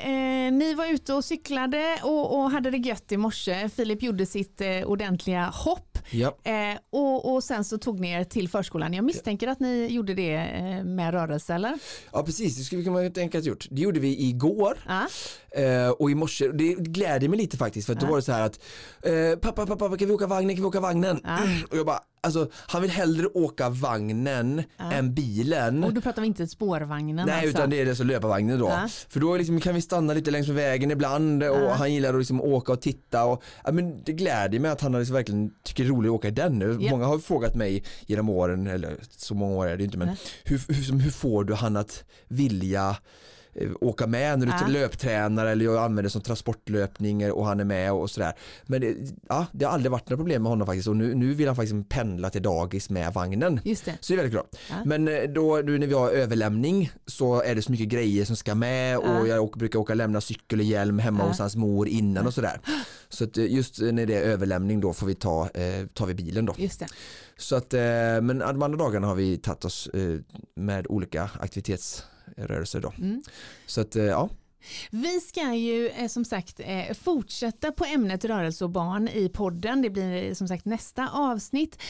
eh, 0.09 0.51
ni 0.53 0.73
var 0.73 0.85
ute 0.93 1.13
och 1.13 1.25
cyklade 1.25 1.99
och, 2.03 2.37
och 2.39 2.51
hade 2.51 2.71
det 2.71 2.77
gött 2.77 3.11
i 3.11 3.17
morse. 3.17 3.69
Filip 3.69 4.03
gjorde 4.03 4.25
sitt 4.25 4.61
eh, 4.61 4.67
ordentliga 4.85 5.45
hopp 5.45 5.97
Ja. 6.11 6.37
eh, 6.43 6.77
och, 6.91 7.33
och 7.33 7.43
sen 7.43 7.63
så 7.63 7.77
tog 7.77 7.99
ni 7.99 8.11
er 8.11 8.23
till 8.23 8.49
förskolan. 8.49 8.93
Jag 8.93 9.05
misstänker 9.05 9.47
att 9.47 9.59
ni 9.59 9.87
gjorde 9.87 10.13
det 10.13 10.33
eh, 10.35 10.83
med 10.83 11.13
rörelse 11.13 11.53
eller? 11.53 11.79
ja 12.11 12.23
precis, 12.23 12.57
det 12.57 12.63
skulle 12.63 12.91
man 12.91 13.03
ju 13.03 13.09
tänka 13.09 13.37
att 13.37 13.45
gjort. 13.45 13.67
Det 13.71 13.81
gjorde 13.81 13.99
vi 13.99 14.27
igår 14.29 14.77
Ja, 14.87 15.07
eh, 15.61 15.89
och 15.89 16.11
i 16.11 16.15
morse, 16.15 16.47
det 16.47 16.73
gläder 16.73 17.27
mig 17.29 17.39
lite 17.39 17.57
faktiskt 17.57 17.85
för 17.85 17.93
att 17.93 17.99
då 17.99 18.05
Ja. 18.05 18.09
var 18.09 18.17
det 18.17 18.21
så 18.23 18.31
här 18.31 18.41
att 18.45 18.59
pappa, 19.41 19.65
pappa, 19.65 19.97
kan 19.97 20.07
vi 20.07 20.13
åka 20.13 20.27
vagnen, 20.27 20.55
kan 20.55 20.63
vi 20.63 20.67
åka 20.67 20.79
vagnen? 20.79 21.19
Ja. 21.23 21.37
Och 21.71 21.77
jag 21.77 21.85
bara, 21.85 21.99
alltså 22.27 22.49
han 22.67 22.81
vill 22.81 22.91
hellre 22.91 23.27
åka 23.27 23.69
vagnen 23.69 24.63
än 24.77 25.13
bilen. 25.13 25.83
och 25.83 25.93
då 25.93 26.01
pratar 26.01 26.21
vi 26.21 26.27
inte 26.27 26.47
spårvagnen 26.47 27.15
Nej 27.27 27.35
alltså. 27.35 27.49
utan 27.49 27.69
det 27.69 27.81
är 27.81 27.85
det 27.85 27.95
så 27.95 28.03
löparvagnen 28.03 28.59
då. 28.59 28.67
Ja. 28.69 28.87
För 29.09 29.19
då 29.19 29.37
liksom, 29.37 29.59
kan 29.61 29.75
vi 29.75 29.81
stanna 29.81 30.13
lite 30.13 30.31
längs 30.31 30.47
med 30.47 30.55
vägen 30.55 30.91
ibland 30.91 31.43
och 31.43 31.57
Ja. 31.57 31.73
han 31.73 31.93
gillar 31.93 32.13
att 32.13 32.19
liksom 32.19 32.41
åka 32.41 32.71
och 32.71 32.81
titta 32.81 33.23
och 33.25 33.43
ja, 33.65 33.71
men 33.71 34.03
det 34.03 34.13
gläder 34.13 34.59
mig 34.59 34.71
att 34.71 34.81
han 34.81 34.91
liksom 34.91 35.13
verkligen 35.15 35.51
tycker 35.63 35.83
det 35.83 35.87
är 35.89 35.91
roligt 35.91 36.09
att 36.09 36.15
åka 36.15 36.27
i 36.27 36.31
den 36.31 36.59
nu. 36.59 36.77
Ja. 36.81 36.91
Många 36.91 37.05
har 37.05 37.19
frågat 37.19 37.55
mig 37.55 37.83
genom 38.05 38.29
åren, 38.29 38.67
eller 38.67 38.95
så 39.09 39.35
många 39.35 39.55
år 39.55 39.67
är 39.67 39.77
det 39.77 39.83
inte 39.83 39.97
men 39.97 40.09
hur, 40.43 40.61
hur, 40.67 40.83
som- 40.83 40.99
hur 40.99 41.11
får 41.11 41.43
du 41.43 41.53
han 41.53 41.77
att 41.77 42.03
vilja 42.27 42.95
åka 43.81 44.07
med 44.07 44.39
när 44.39 44.45
du 44.45 44.51
Ja. 44.61 44.67
löptränar 44.67 45.45
eller 45.45 45.65
jag 45.65 45.77
använder 45.77 46.03
det 46.03 46.09
som 46.09 46.21
transportlöpning 46.21 47.31
och 47.31 47.45
han 47.45 47.59
är 47.59 47.63
med 47.63 47.93
och 47.93 48.09
sådär. 48.09 48.33
Men 48.63 48.81
det, 48.81 48.95
ja, 49.29 49.45
det 49.51 49.65
har 49.65 49.71
aldrig 49.71 49.91
varit 49.91 50.09
några 50.09 50.17
problem 50.17 50.43
med 50.43 50.49
honom 50.49 50.67
faktiskt 50.67 50.87
och 50.87 50.95
nu, 50.95 51.15
nu 51.15 51.33
vill 51.33 51.47
han 51.47 51.55
faktiskt 51.55 51.89
pendla 51.89 52.29
till 52.29 52.41
dagis 52.41 52.89
med 52.89 53.13
vagnen. 53.13 53.59
Just 53.63 53.85
det. 53.85 53.97
Så 53.99 54.13
det 54.13 54.15
är 54.15 54.17
väldigt 54.17 54.33
bra. 54.33 54.45
Ja. 54.69 54.75
Men 54.85 55.07
eh, 55.07 55.23
då 55.23 55.61
nu 55.65 55.77
när 55.79 55.87
vi 55.87 55.93
har 55.93 56.09
överlämning 56.09 56.91
så 57.05 57.41
är 57.41 57.55
det 57.55 57.61
så 57.61 57.71
mycket 57.71 57.87
grejer 57.87 58.25
som 58.25 58.35
ska 58.35 58.55
med 58.55 58.97
och 58.97 59.03
Ja. 59.07 59.27
jag 59.27 59.43
åker, 59.43 59.59
brukar 59.59 59.79
åka 59.79 59.93
och 59.93 59.97
lämna 59.97 60.21
cykel 60.21 60.59
och 60.59 60.65
hjälm 60.65 60.99
hemma 60.99 61.23
hos 61.27 61.39
hans 61.39 61.55
mor 61.55 61.87
innan 61.87 62.27
och 62.27 62.33
sådär. 62.33 62.59
Så 63.09 63.23
att 63.23 63.37
eh, 63.37 63.45
just 63.53 63.79
när 63.81 64.05
det 64.05 64.15
är 64.15 64.21
överlämning 64.23 64.79
då 64.79 64.93
får 64.93 65.07
vi 65.07 65.15
ta, 65.15 65.49
eh, 65.53 65.85
tar 65.93 66.05
vi 66.05 66.13
bilen 66.13 66.45
då. 66.45 66.53
Just 66.57 66.79
det. 66.79 66.87
Så 67.37 67.55
att, 67.55 67.73
eh, 67.73 67.79
men 68.21 68.37
de 68.39 68.61
andra 68.63 68.77
dagarna 68.77 69.07
har 69.07 69.15
vi 69.15 69.37
tagit 69.37 69.65
oss 69.65 69.87
eh, 69.93 70.19
med 70.55 70.87
olika 70.89 71.29
aktivitetsrörelser 72.27 72.79
då. 72.79 72.93
Mm. 72.97 73.21
Så 73.65 73.81
att 73.81 73.95
eh, 73.95 74.05
ja, 74.05 74.29
Vi 74.91 75.19
ska 75.19 75.53
ju 75.53 75.89
eh, 75.89 76.07
som 76.07 76.25
sagt 76.25 76.59
eh, 76.59 76.93
fortsätta 76.93 77.71
på 77.71 77.85
ämnet 77.85 78.25
rörelse 78.25 78.63
och 78.63 78.69
barn 78.69 79.07
i 79.07 79.29
podden. 79.29 79.81
Det 79.81 79.89
blir 79.89 80.23
eh, 80.23 80.33
som 80.33 80.47
sagt 80.47 80.65
nästa 80.65 81.09
avsnitt. 81.09 81.81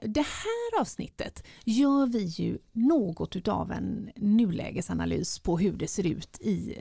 Det 0.00 0.26
här 0.26 0.80
avsnittet 0.80 1.44
gör 1.64 2.06
vi 2.06 2.24
ju 2.24 2.58
något 2.72 3.36
utav 3.36 3.72
en 3.72 4.10
nulägesanalys 4.16 5.38
på 5.38 5.58
hur 5.58 5.72
det 5.72 5.88
ser 5.88 6.06
ut 6.06 6.40
i 6.40 6.74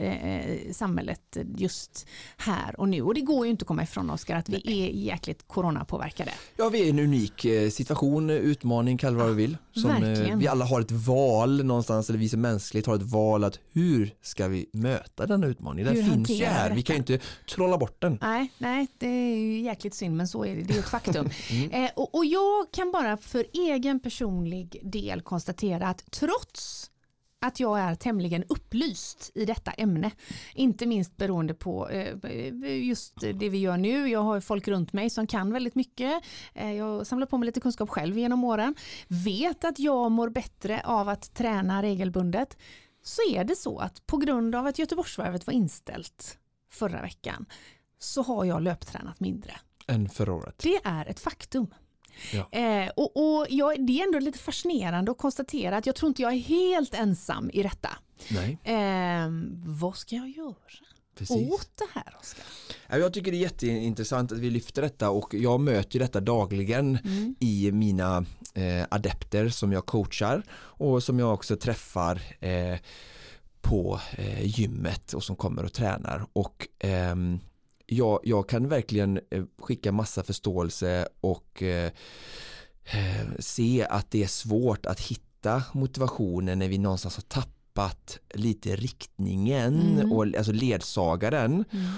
samhället 0.72 1.38
just 1.58 2.08
här 2.38 2.80
och 2.80 2.90
nu. 2.90 3.02
Och 3.02 3.14
det 3.14 3.22
går 3.22 3.46
ju 3.46 3.52
inte 3.52 3.64
att 3.64 3.68
komma 3.68 3.84
ifrån 3.84 4.10
Oskar 4.10 4.36
att 4.36 4.50
vi 4.50 4.62
är 4.66 4.90
jäkligt 4.90 5.48
coronapåverkade. 5.48 6.32
ja 6.58 6.70
vi 6.70 6.82
är 6.82 6.86
i 6.86 6.90
en 6.90 7.00
unik 7.00 7.46
situation, 7.72 8.30
utmaning, 8.30 8.98
kalla 8.98 9.18
vad 9.18 9.28
vi 9.28 9.34
vill. 9.34 9.58
Som, 9.74 9.90
verkligen. 9.90 10.40
vi 10.40 10.48
alla 10.48 10.66
har 10.66 10.82
ett 10.82 10.92
val 10.92 11.66
någonstans, 11.66 12.10
eller 12.10 12.20
vi 12.20 12.30
som 12.30 12.42
mänskligt 12.42 12.86
har 12.86 12.96
ett 12.96 13.02
val 13.02 13.44
att 13.44 13.60
hur 13.72 14.14
ska 14.22 14.48
vi 14.48 14.70
möta 14.74 15.19
utmaning? 15.24 15.86
Den 15.86 15.96
Hur 15.96 16.04
finns 16.04 16.30
ju 16.30 16.46
här, 16.46 16.72
vi 16.72 16.82
kan 16.82 16.96
ju 16.96 16.98
inte 16.98 17.20
trolla 17.56 17.78
bort 17.78 18.02
den. 18.02 18.18
Nej, 18.22 18.52
nej, 18.58 18.88
det 18.98 19.08
är 19.08 19.36
ju 19.36 19.60
jäkligt 19.62 19.94
synd 19.94 20.18
men 20.18 20.28
så 20.28 20.46
är 20.46 20.56
det, 20.56 20.62
det 20.62 20.74
är 20.74 20.80
ett 20.80 20.90
faktum. 20.90 21.30
Mm. 21.52 21.72
eh, 21.72 21.92
och, 21.96 22.16
och 22.16 22.26
jag 22.26 22.72
kan 22.72 22.92
bara 22.92 23.18
för 23.18 23.46
egen 23.54 24.00
personlig 24.00 24.80
del 24.84 25.22
konstatera 25.22 25.88
att 25.88 26.12
trots 26.12 26.90
att 27.42 27.60
jag 27.60 27.80
är 27.80 27.96
tämligen 27.96 28.44
upplyst 28.50 29.32
i 29.36 29.46
detta 29.46 29.72
ämne, 29.72 30.12
inte 30.56 30.86
minst 30.86 31.18
beroende 31.18 31.54
på 31.54 31.90
eh, 31.90 32.88
just 32.88 33.14
det 33.20 33.50
vi 33.50 33.58
gör 33.58 33.78
nu. 33.78 34.10
Jag 34.10 34.24
har 34.24 34.42
folk 34.42 34.68
runt 34.68 34.94
mig 34.94 35.10
som 35.10 35.28
kan 35.28 35.54
väldigt 35.54 35.76
mycket. 35.76 36.24
Eh, 36.54 36.74
jag 36.74 36.86
har 36.86 37.04
samlat 37.04 37.30
på 37.30 37.38
mig 37.38 37.46
lite 37.46 37.60
kunskap 37.60 37.90
själv 37.90 38.18
genom 38.18 38.44
åren. 38.44 38.76
Vet 39.08 39.64
att 39.64 39.80
jag 39.80 40.12
mår 40.12 40.30
bättre 40.30 40.82
av 40.86 41.10
att 41.10 41.34
träna 41.34 41.82
regelbundet. 41.84 42.58
Så 43.04 43.22
är 43.32 43.44
det 43.44 43.56
så 43.56 43.78
att 43.80 44.08
på 44.08 44.18
grund 44.18 44.56
av 44.56 44.66
att 44.66 44.80
Göteborgsvarvet 44.80 45.48
var 45.48 45.54
inställt 45.54 46.38
förra 46.72 47.02
veckan 47.02 47.46
så 48.00 48.22
har 48.22 48.46
jag 48.46 48.62
löptränat 48.62 49.20
mindre. 49.20 49.52
Än 49.88 50.10
förra 50.10 50.34
året. 50.34 50.56
Det 50.58 50.80
är 50.84 51.06
ett 51.06 51.20
faktum. 51.20 51.68
Ja. 52.34 52.50
Eh, 52.60 52.90
och 52.96 53.18
och 53.40 53.46
jag, 53.50 53.86
det 53.88 54.00
är 54.02 54.06
ändå 54.06 54.20
lite 54.20 54.40
fascinerande 54.40 55.12
att 55.12 55.18
konstatera 55.18 55.78
att 55.78 55.86
jag 55.86 55.96
tror 55.96 56.08
inte 56.10 56.22
jag 56.22 56.34
är 56.34 56.38
helt 56.38 56.94
ensam 56.94 57.50
i 57.54 57.64
detta. 57.64 57.90
Nej, 58.32 58.58
Eh, 58.64 59.30
vad 59.66 59.98
ska 59.98 60.16
jag 60.16 60.30
göra 60.30 60.56
precis. 61.16 61.52
åt 61.52 61.70
det 61.78 61.88
här 61.94 62.16
Oskar? 62.22 62.46
Ja, 62.88 62.98
Jag 62.98 63.14
tycker 63.14 63.32
det 63.32 63.38
är 63.38 63.42
jätteintressant 63.42 64.32
att 64.32 64.38
vi 64.38 64.50
lyfter 64.50 64.82
detta 64.82 65.10
och 65.10 65.34
jag 65.34 65.60
möter 65.60 66.00
detta 66.00 66.20
dagligen 66.20 66.98
Mm. 67.06 67.36
i 67.40 67.72
mina 67.72 68.26
adepter 68.90 69.50
som 69.50 69.72
jag 69.72 69.86
coachar 69.86 70.44
och 70.54 71.04
som 71.04 71.20
jag 71.20 71.34
också 71.34 71.56
träffar 71.56 72.22
eh, 72.40 72.78
på 73.62 74.00
eh, 74.18 74.46
gymmet 74.46 75.14
och 75.14 75.24
som 75.24 75.36
kommer 75.36 75.66
och 75.66 75.74
tränar 75.74 76.26
och 76.34 76.68
ehm, 76.80 77.40
jag, 77.86 78.20
jag 78.24 78.50
kan 78.50 78.68
verkligen 78.68 79.20
eh, 79.32 79.44
skicka 79.60 79.92
massa 79.92 80.24
förståelse 80.24 81.08
och 81.22 81.64
eh, 81.64 81.92
eh, 82.84 83.28
se 83.40 83.88
att 83.90 84.12
det 84.12 84.24
är 84.24 84.28
svårt 84.28 84.86
att 84.86 85.00
hitta 85.00 85.64
motivationen 85.74 86.60
när 86.60 86.68
vi 86.68 86.78
någonstans 86.78 87.16
har 87.16 87.24
tappat 87.42 88.20
lite 88.34 88.76
riktningen 88.76 89.80
Mm. 90.00 90.12
och 90.12 90.24
alltså 90.38 90.52
ledsagaren 90.52 91.52
Mm. 91.72 91.92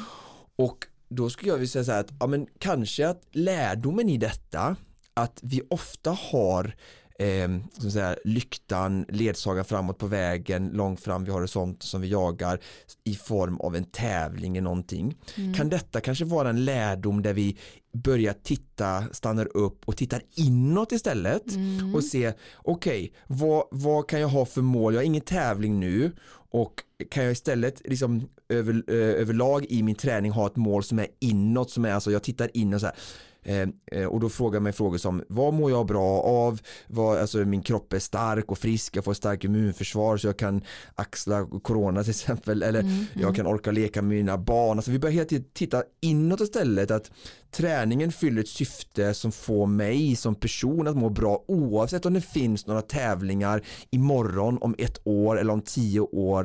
och 0.56 0.78
då 1.10 1.30
skulle 1.30 1.52
jag 1.52 1.58
vilja 1.58 1.70
säga 1.70 1.84
så 1.84 1.92
här 1.92 2.00
att 2.00 2.12
ja, 2.20 2.28
men 2.28 2.48
kanske 2.60 3.08
att 3.10 3.22
lärdomen 3.32 4.10
i 4.10 4.18
detta 4.18 4.76
att 5.22 5.40
vi 5.42 5.62
ofta 5.70 6.12
har 6.12 6.76
eh, 7.20 7.50
så 7.80 7.88
att 7.88 7.94
säga, 7.94 8.16
lyktan, 8.24 9.06
ledsagaren 9.10 9.66
framåt 9.66 9.98
på 9.98 10.08
vägen, 10.08 10.70
långt 10.74 11.02
fram 11.02 11.24
vid 11.24 11.34
horisont 11.34 11.84
som 11.84 12.02
vi 12.02 12.08
jagar 12.08 12.60
i 13.04 13.16
form 13.16 13.58
av 13.58 13.76
en 13.76 13.84
tävling 13.84 14.58
i 14.58 14.62
någonting. 14.62 15.16
Mm. 15.38 15.54
Kan 15.54 15.70
detta 15.70 16.02
kanske 16.02 16.26
vara 16.26 16.50
en 16.50 16.66
lärdom 16.66 17.22
där 17.22 17.34
vi 17.34 17.58
börjar 17.94 18.36
titta, 18.44 19.04
stannar 19.12 19.58
upp 19.58 19.82
och 19.86 19.98
tittar 19.98 20.22
inåt 20.36 20.92
istället 20.92 21.52
Mm. 21.56 21.96
och 21.96 22.04
se 22.04 22.34
okej 22.56 23.14
vad, 23.28 23.64
vad 23.72 24.08
kan 24.08 24.22
jag 24.22 24.28
ha 24.28 24.46
för 24.46 24.62
mål, 24.62 24.94
jag 24.94 25.02
har 25.02 25.06
ingen 25.06 25.22
tävling 25.22 25.80
nu 25.80 26.12
och 26.52 26.84
kan 27.10 27.24
jag 27.24 27.32
istället 27.32 27.82
liksom 27.86 28.30
över, 28.50 28.84
eh, 28.88 28.96
överlag 28.96 29.66
i 29.70 29.84
min 29.84 29.96
träning 29.96 30.32
ha 30.32 30.48
ett 30.48 30.56
mål 30.56 30.84
som 30.84 31.00
är 31.00 31.08
inåt 31.20 31.72
som 31.72 31.86
är 31.86 31.94
alltså 31.94 32.12
jag 32.12 32.24
tittar 32.24 32.58
in 32.58 32.74
och 32.74 32.80
så 32.80 32.86
här 32.86 32.96
Eh, 33.44 33.68
eh, 33.92 34.06
och 34.06 34.20
då 34.20 34.30
frågar 34.30 34.56
jag 34.56 34.64
mig 34.64 34.74
frågor 34.74 34.98
som 34.98 35.24
vad 35.30 35.54
mår 35.54 35.72
jag 35.72 35.86
bra 35.86 36.22
av, 36.22 36.62
vad, 36.88 37.18
alltså 37.18 37.38
min 37.38 37.62
kropp 37.62 37.94
är 37.94 38.00
stark 38.00 38.52
och 38.52 38.58
frisk, 38.58 38.96
jag 38.96 39.04
får 39.04 39.14
starkt 39.14 39.44
immunförsvar 39.44 40.18
så 40.18 40.28
jag 40.28 40.38
kan 40.38 40.62
axla 40.96 41.48
corona 41.64 42.04
till 42.04 42.10
exempel 42.10 42.64
eller 42.64 42.82
Mm, 42.82 43.06
jag 43.14 43.36
kan 43.36 43.48
orka 43.48 43.72
leka 43.72 44.02
med 44.02 44.18
mina 44.18 44.38
barn. 44.38 44.78
Alltså 44.78 44.92
vi 44.92 45.00
börjar 45.00 45.14
hela 45.14 45.26
tiden 45.26 45.46
titta 45.54 45.84
inåt 46.02 46.42
istället 46.42 46.92
att 46.92 47.12
träningen 47.52 48.12
fyller 48.12 48.42
ett 48.42 48.48
syfte 48.48 49.14
som 49.14 49.32
får 49.32 49.66
mig 49.68 50.16
som 50.16 50.36
person 50.36 50.88
att 50.88 50.98
må 50.98 51.10
bra 51.10 51.44
oavsett 51.48 52.06
om 52.06 52.14
det 52.14 52.22
finns 52.22 52.68
några 52.68 52.82
tävlingar 52.82 53.62
imorgon, 53.90 54.58
om 54.62 54.76
ett 54.78 55.02
år 55.04 55.40
eller 55.40 55.54
om 55.54 55.62
tio 55.62 56.00
år 56.00 56.41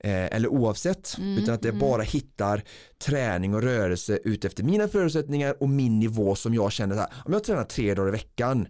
eh, 0.00 0.24
eller 0.24 0.48
oavsett 0.48 1.16
Mm, 1.18 1.38
utan 1.38 1.54
att 1.54 1.62
det 1.62 1.68
mm. 1.68 1.80
bara 1.80 2.02
hittar 2.02 2.62
träning 2.98 3.54
och 3.54 3.62
rörelse 3.62 4.18
utefter 4.24 4.64
mina 4.64 4.88
förutsättningar 4.88 5.62
och 5.62 5.68
min 5.68 5.98
nivå 5.98 6.34
som 6.34 6.54
jag 6.54 6.72
känner 6.72 6.96
här, 6.96 7.06
om 7.24 7.32
jag 7.32 7.44
tränar 7.44 7.64
tre 7.64 7.94
dagar 7.94 8.08
i 8.08 8.12
veckan 8.12 8.68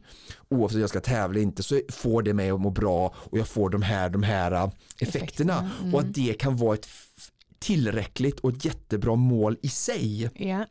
oavsett 0.48 0.74
om 0.74 0.80
jag 0.80 0.90
ska 0.90 1.00
tävla 1.00 1.34
eller 1.34 1.42
inte 1.42 1.62
så 1.62 1.80
får 1.88 2.22
det 2.22 2.34
mig 2.34 2.50
att 2.50 2.60
må 2.60 2.70
bra 2.70 3.14
och 3.16 3.38
jag 3.38 3.48
får 3.48 3.70
de 3.70 3.82
här, 3.82 4.08
de 4.08 4.22
här 4.22 4.52
eh, 4.52 4.68
effekterna 5.00 5.16
Effekterna, 5.26 5.70
mm. 5.80 5.94
och 5.94 6.00
att 6.00 6.14
det 6.14 6.34
kan 6.38 6.56
vara 6.56 6.74
ett 6.74 6.88
tillräckligt 7.58 8.40
och 8.40 8.50
ett 8.50 8.64
jättebra 8.64 9.14
mål 9.14 9.56
i 9.62 9.68
sig. 9.68 10.30
Ja. 10.34 10.64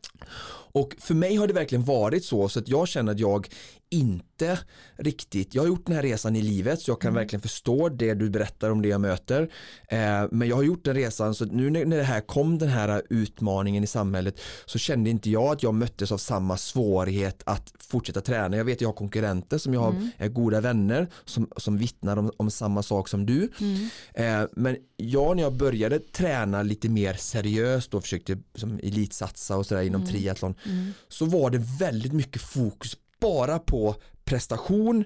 Och 0.76 0.94
för 0.98 1.14
mig 1.14 1.36
har 1.36 1.46
det 1.46 1.52
verkligen 1.52 1.84
varit 1.84 2.24
så 2.24 2.48
så 2.48 2.58
att 2.58 2.68
jag 2.68 2.88
känner 2.88 3.12
att 3.12 3.18
jag 3.18 3.48
inte 3.90 4.58
riktigt, 4.96 5.54
jag 5.54 5.62
har 5.62 5.68
gjort 5.68 5.86
den 5.86 5.94
här 5.94 6.02
resan 6.02 6.36
i 6.36 6.42
livet 6.42 6.80
så 6.80 6.90
jag 6.90 7.00
kan 7.00 7.14
verkligen 7.14 7.40
förstå 7.40 7.88
det 7.88 8.14
du 8.14 8.30
berättar 8.30 8.70
om 8.70 8.82
det 8.82 8.88
jag 8.88 9.00
möter. 9.00 9.42
Eh, 9.88 9.98
men 10.30 10.48
jag 10.48 10.56
har 10.56 10.62
gjort 10.62 10.84
den 10.84 10.94
resan 10.94 11.34
så 11.34 11.44
nu 11.44 11.70
när, 11.70 11.84
när 11.84 11.96
det 11.96 12.02
här 12.02 12.20
kom 12.20 12.58
den 12.58 12.68
här 12.68 13.02
utmaningen 13.10 13.84
i 13.84 13.86
samhället 13.86 14.40
så 14.66 14.78
kände 14.78 15.10
inte 15.10 15.30
jag 15.30 15.52
att 15.52 15.62
jag 15.62 15.74
möttes 15.74 16.12
av 16.12 16.18
samma 16.18 16.56
svårighet 16.56 17.42
att 17.46 17.72
fortsätta 17.78 18.20
träna. 18.20 18.56
Jag 18.56 18.64
vet 18.64 18.74
att 18.74 18.80
jag 18.80 18.88
har 18.88 18.94
konkurrenter 18.94 19.58
som 19.58 19.74
jag 19.74 19.80
har 19.80 20.10
är 20.16 20.28
goda 20.28 20.60
vänner 20.60 21.08
som, 21.24 21.50
som 21.56 21.78
vittnar 21.78 22.16
om, 22.16 22.30
om 22.36 22.50
samma 22.50 22.82
sak 22.82 23.08
som 23.08 23.26
du. 23.26 23.50
Mm. 23.60 23.88
Eh, 24.14 24.48
men 24.52 24.76
jag 24.96 25.36
när 25.36 25.42
jag 25.42 25.56
började 25.56 25.98
träna 25.98 26.62
lite 26.62 26.88
mer 26.88 27.14
seriöst 27.14 27.94
och 27.94 28.02
försökte 28.02 28.38
som 28.54 28.80
elitsatsa 28.82 29.56
och 29.56 29.66
sådär 29.66 29.82
inom 29.82 30.06
triathlon 30.06 30.54
Mm. 30.66 30.92
så 31.08 31.24
var 31.24 31.50
det 31.50 31.58
väldigt 31.80 32.12
mycket 32.12 32.42
fokus 32.42 32.96
bara 33.20 33.58
på 33.58 33.94
prestation 34.24 35.04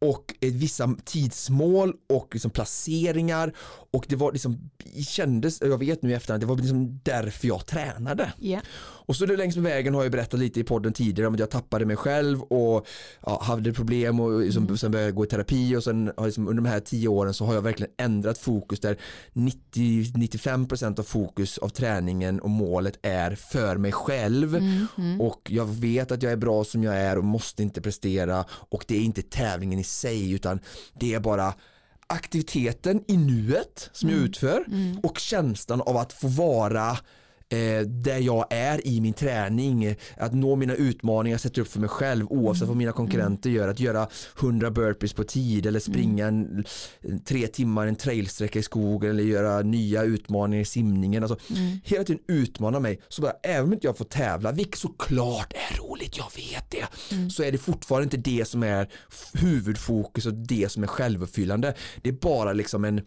och 0.00 0.34
eh, 0.40 0.52
vissa 0.52 0.96
tidsmål 1.04 1.94
och 2.08 2.28
liksom 2.32 2.50
placeringar 2.50 3.52
och 3.92 4.06
det 4.08 4.16
var 4.16 4.32
liksom 4.32 4.70
kändes, 5.08 5.60
jag 5.60 5.78
vet 5.78 6.02
nu 6.02 6.10
i 6.10 6.14
efterhand, 6.14 6.42
det 6.42 6.46
var 6.46 6.56
liksom 6.56 7.00
därför 7.02 7.48
jag 7.48 7.66
tränade. 7.66 8.32
Ja. 8.38 8.60
Och 9.10 9.16
så 9.16 9.26
det 9.26 9.36
längs 9.36 9.56
med 9.56 9.64
vägen 9.64 9.94
har 9.94 10.02
jag 10.02 10.12
berättat 10.12 10.40
lite 10.40 10.60
i 10.60 10.64
podden 10.64 10.92
tidigare 10.92 11.28
om 11.28 11.34
att 11.34 11.40
jag 11.40 11.50
tappade 11.50 11.84
mig 11.86 11.96
själv 11.96 12.42
och 12.42 12.86
ja, 13.26 13.42
hade 13.42 13.72
problem 13.72 14.20
och 14.20 14.40
liksom, 14.40 14.78
sen 14.78 14.90
började 14.90 15.08
jag 15.08 15.14
gå 15.16 15.24
i 15.24 15.28
terapi 15.28 15.76
och 15.76 15.84
sen 15.84 16.12
liksom, 16.24 16.48
under 16.48 16.62
de 16.62 16.68
här 16.68 16.80
tio 16.80 17.08
åren 17.08 17.34
så 17.34 17.44
har 17.44 17.54
jag 17.54 17.62
verkligen 17.62 17.92
ändrat 17.98 18.38
fokus 18.38 18.80
där 18.80 18.96
90-95% 19.32 20.98
av 21.00 21.02
fokus 21.02 21.58
av 21.58 21.68
träningen 21.68 22.40
och 22.40 22.50
målet 22.50 22.98
är 23.02 23.34
för 23.34 23.76
mig 23.76 23.92
själv 23.92 24.56
Mm. 24.56 24.86
Mm. 24.98 25.20
och 25.20 25.40
jag 25.50 25.66
vet 25.66 26.12
att 26.12 26.22
jag 26.22 26.32
är 26.32 26.36
bra 26.36 26.64
som 26.64 26.82
jag 26.84 26.96
är 26.96 27.18
och 27.18 27.24
måste 27.24 27.62
inte 27.62 27.80
prestera 27.80 28.44
och 28.50 28.84
det 28.88 28.96
är 28.96 29.00
inte 29.00 29.22
tävlingen 29.22 29.78
i 29.78 29.84
sig 29.90 30.32
utan 30.32 30.60
det 31.00 31.14
är 31.14 31.20
bara 31.20 31.54
aktiviteten 32.06 33.04
i 33.08 33.16
nuet 33.16 33.90
som 33.92 34.08
jag 34.10 34.18
utför 34.18 34.64
Mm. 34.68 34.98
och 35.02 35.18
känslan 35.18 35.80
av 35.80 35.96
att 35.96 36.12
få 36.12 36.28
vara 36.28 36.98
eh, 37.50 37.80
där 37.86 38.18
jag 38.18 38.46
är 38.50 38.86
i 38.86 39.00
min 39.00 39.12
träning, 39.12 39.84
eh, 39.84 39.96
att 40.16 40.34
nå 40.34 40.56
mina 40.56 40.74
utmaningar 40.74 41.38
sätta 41.38 41.60
upp 41.60 41.68
för 41.68 41.80
mig 41.80 41.88
själv 41.88 42.26
oavsett 42.30 42.68
vad 42.68 42.76
mina 42.76 42.92
konkurrenter 42.92 43.50
gör, 43.50 43.68
att 43.68 43.80
göra 43.80 44.08
100 44.40 44.70
burpees 44.70 45.12
på 45.12 45.24
tid 45.24 45.66
eller 45.66 45.80
springa 45.80 46.26
en, 46.26 46.64
en, 47.00 47.20
tre 47.20 47.46
timmar 47.46 47.86
en 47.86 47.96
trailsträcka 47.96 48.58
i 48.58 48.62
skogen 48.62 49.10
eller 49.10 49.22
göra 49.22 49.62
nya 49.62 50.02
utmaningar 50.02 50.62
i 50.62 50.64
simningen. 50.64 51.22
Alltså, 51.22 51.38
Hela 51.84 52.04
tiden 52.04 52.22
utmana 52.28 52.80
mig, 52.80 53.00
så 53.08 53.22
bara, 53.22 53.32
även 53.42 53.64
om 53.64 53.72
inte 53.72 53.86
jag 53.86 53.98
får 53.98 54.04
tävla, 54.04 54.52
vilket 54.52 54.78
såklart 54.78 55.52
är 55.52 55.76
roligt, 55.78 56.16
jag 56.16 56.32
vet 56.36 56.70
det, 56.70 56.86
så 57.30 57.42
är 57.42 57.52
det 57.52 57.58
fortfarande 57.58 58.04
inte 58.04 58.30
det 58.30 58.44
som 58.44 58.62
är 58.62 58.88
huvudfokus 59.32 60.26
och 60.26 60.34
det 60.34 60.72
som 60.72 60.82
är 60.82 60.86
självuppfyllande. 60.86 61.74
Det 62.02 62.08
är 62.08 62.12
bara 62.12 62.52
liksom 62.52 62.84
en 62.84 63.00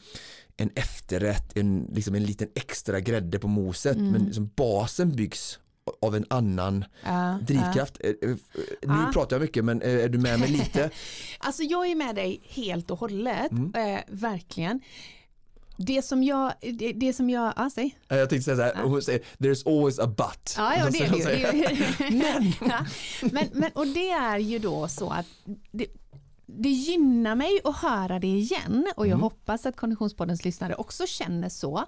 en 0.57 0.69
efterrätt, 0.75 1.57
en, 1.57 1.87
liksom 1.93 2.15
en 2.15 2.23
liten 2.23 2.47
extra 2.55 2.99
grädde 2.99 3.39
på 3.39 3.47
moset 3.47 3.97
men 3.97 4.25
liksom 4.25 4.51
basen 4.55 5.15
byggs 5.15 5.59
av 6.01 6.15
en 6.15 6.25
annan 6.29 6.85
Ja, 7.03 7.39
drivkraft. 7.47 7.97
Eh, 7.99 8.09
eh, 8.09 8.35
Nu 8.81 8.99
Ja. 9.05 9.09
pratar 9.13 9.35
jag 9.35 9.41
mycket 9.41 9.65
men 9.65 9.81
eh, 9.81 10.03
är 10.03 10.09
du 10.09 10.17
med 10.17 10.39
mig 10.39 10.49
lite? 10.49 10.89
Alltså 11.39 11.63
jag 11.63 11.87
är 11.91 11.95
med 11.95 12.15
dig 12.15 12.41
helt 12.49 12.91
och 12.91 12.99
hållet, 12.99 13.51
Mm. 13.51 13.95
eh, 13.95 14.01
verkligen. 14.07 14.79
Det 15.77 16.01
som 16.01 16.23
jag, 16.23 16.53
det, 16.61 16.93
det 16.93 17.13
som 17.13 17.29
jag, 17.29 17.53
ja 17.55 17.69
säg. 17.75 17.97
Jag 18.07 18.29
tänkte 18.29 18.43
säga 18.43 18.55
så 18.57 18.61
här, 18.77 18.83
hon 18.83 19.01
säger 19.01 19.21
there's 19.37 19.67
always 19.77 19.99
a 19.99 20.07
but. 20.07 20.55
Ja, 20.57 20.75
ja 20.77 20.89
det 20.89 20.99
är 20.99 21.09
det 21.11 22.09
ju. 22.09 22.17
Men! 22.17 22.53
Ja, 22.69 22.85
men, 23.31 23.47
men, 23.53 23.71
och 23.71 23.87
det 23.87 24.09
är 24.09 24.37
ju 24.37 24.59
då 24.59 24.87
så 24.87 25.09
att 25.09 25.25
det, 25.71 25.85
det 26.45 26.69
gynnar 26.69 27.35
mig 27.35 27.59
att 27.63 27.75
höra 27.77 28.19
det 28.19 28.27
igen 28.27 28.87
och 28.95 29.07
jag 29.07 29.17
hoppas 29.17 29.65
att 29.65 29.75
Konditionspoddens 29.75 30.45
lyssnare 30.45 30.75
också 30.75 31.05
känner 31.07 31.49
så. 31.49 31.85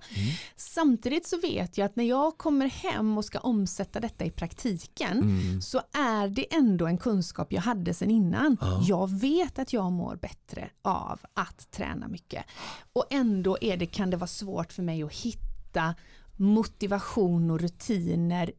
Samtidigt 0.55 1.27
så 1.27 1.39
vet 1.41 1.77
jag 1.77 1.85
att 1.85 1.95
när 1.95 2.03
jag 2.03 2.37
kommer 2.37 2.67
hem 2.67 3.17
och 3.17 3.25
ska 3.25 3.39
omsätta 3.39 3.99
detta 3.99 4.25
i 4.25 4.31
praktiken 4.31 5.17
Mm. 5.21 5.61
så 5.61 5.81
är 5.93 6.27
det 6.27 6.55
ändå 6.55 6.87
en 6.87 6.97
kunskap 6.97 7.51
jag 7.53 7.61
hade 7.61 7.93
sedan 7.93 8.11
innan. 8.11 8.57
Ja. 8.61 8.83
Jag 8.87 9.19
vet 9.19 9.59
att 9.59 9.73
jag 9.73 9.91
mår 9.91 10.15
bättre 10.15 10.69
av 10.81 11.19
att 11.33 11.71
träna 11.71 12.07
mycket 12.07 12.45
och 12.93 13.05
ändå 13.09 13.57
är 13.61 13.77
det, 13.77 13.85
kan 13.85 14.09
det 14.09 14.17
vara 14.17 14.27
svårt 14.27 14.73
för 14.73 14.83
mig 14.83 15.03
att 15.03 15.13
hitta 15.13 15.95
motivation 16.35 17.51
och 17.51 17.59
rutiner 17.59 18.51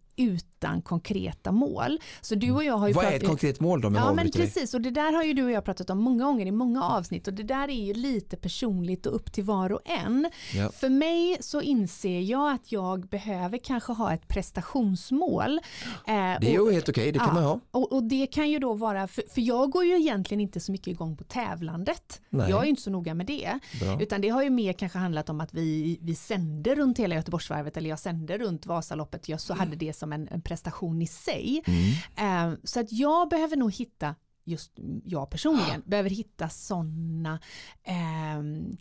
utan 0.58 0.82
konkreta 0.82 1.52
mål. 1.52 1.98
Så 2.20 2.34
du 2.34 2.50
och 2.50 2.64
jag 2.64 2.76
har 2.78 2.88
ju 2.88 2.94
Vad 2.94 3.04
är 3.04 3.08
pratat- 3.10 3.22
ett 3.22 3.28
konkret 3.28 3.60
mål 3.60 3.80
då? 3.80 3.92
Ja 3.94 4.12
men 4.12 4.30
precis 4.30 4.74
och 4.74 4.80
det 4.80 4.90
där 4.90 5.12
har 5.12 5.22
ju 5.24 5.32
du 5.32 5.44
och 5.44 5.50
jag 5.50 5.64
pratat 5.64 5.90
om 5.90 5.98
många 5.98 6.24
gånger 6.24 6.46
i 6.46 6.50
många 6.50 6.84
avsnitt 6.84 7.28
och 7.28 7.34
det 7.34 7.42
där 7.42 7.68
är 7.68 7.84
ju 7.86 7.94
lite 7.94 8.36
personligt 8.36 9.06
och 9.06 9.14
upp 9.14 9.32
till 9.32 9.44
var 9.44 9.72
och 9.72 9.80
en. 9.84 10.30
Ja. 10.54 10.70
För 10.72 10.88
mig 10.88 11.36
så 11.40 11.60
inser 11.60 12.20
jag 12.20 12.50
att 12.54 12.72
jag 12.72 13.08
behöver 13.08 13.58
kanske 13.58 13.92
ha 13.92 14.12
ett 14.12 14.28
prestationsmål. 14.28 15.58
Eh, 15.58 15.60
Det 16.06 16.14
är 16.14 16.52
ju 16.52 16.72
helt 16.72 16.88
okej, 16.88 17.12
det 17.12 17.18
kan 17.18 17.28
Ja, 17.28 17.34
man 17.34 17.44
ha. 17.44 17.60
Och, 17.70 17.92
och 17.92 18.02
det 18.04 18.26
kan 18.26 18.50
ju 18.50 18.58
då 18.58 18.74
vara, 18.74 19.08
för, 19.08 19.22
för 19.34 19.40
jag 19.40 19.70
går 19.70 19.84
ju 19.84 19.96
egentligen 20.00 20.40
inte 20.40 20.60
så 20.60 20.72
mycket 20.72 20.86
igång 20.88 21.16
på 21.16 21.24
tävlandet. 21.24 22.20
Nej. 22.30 22.50
Jag 22.50 22.62
är 22.64 22.68
inte 22.68 22.82
så 22.82 22.90
noga 22.90 23.14
med 23.14 23.26
det. 23.26 23.58
Bra. 23.80 24.00
Utan 24.02 24.20
det 24.20 24.28
har 24.28 24.42
ju 24.42 24.50
mer 24.50 24.72
kanske 24.72 24.98
handlat 24.98 25.28
om 25.30 25.40
att 25.40 25.54
vi, 25.54 25.98
vi 26.02 26.14
sände 26.14 26.74
runt 26.74 26.98
hela 26.98 27.14
Göteborgsvarvet 27.14 27.76
eller 27.76 27.90
jag 27.90 27.98
sände 27.98 28.38
runt 28.38 28.66
Vasaloppet. 28.66 29.28
Jag 29.28 29.40
så 29.40 29.54
hade 29.54 29.76
det 29.76 29.92
som 29.96 30.12
en, 30.12 30.28
en 30.28 30.42
prestation 30.46 31.02
i 31.02 31.06
sig. 31.06 31.62
Mm. 31.66 32.52
Eh, 32.52 32.58
så 32.64 32.80
att 32.80 32.92
jag 32.92 33.28
behöver 33.28 33.56
nog 33.56 33.72
hitta, 33.72 34.14
just 34.44 34.72
jag 35.04 35.30
personligen, 35.30 35.82
behöver 35.86 36.10
hitta 36.10 36.48
sådana 36.48 37.40
ehm, 37.84 38.76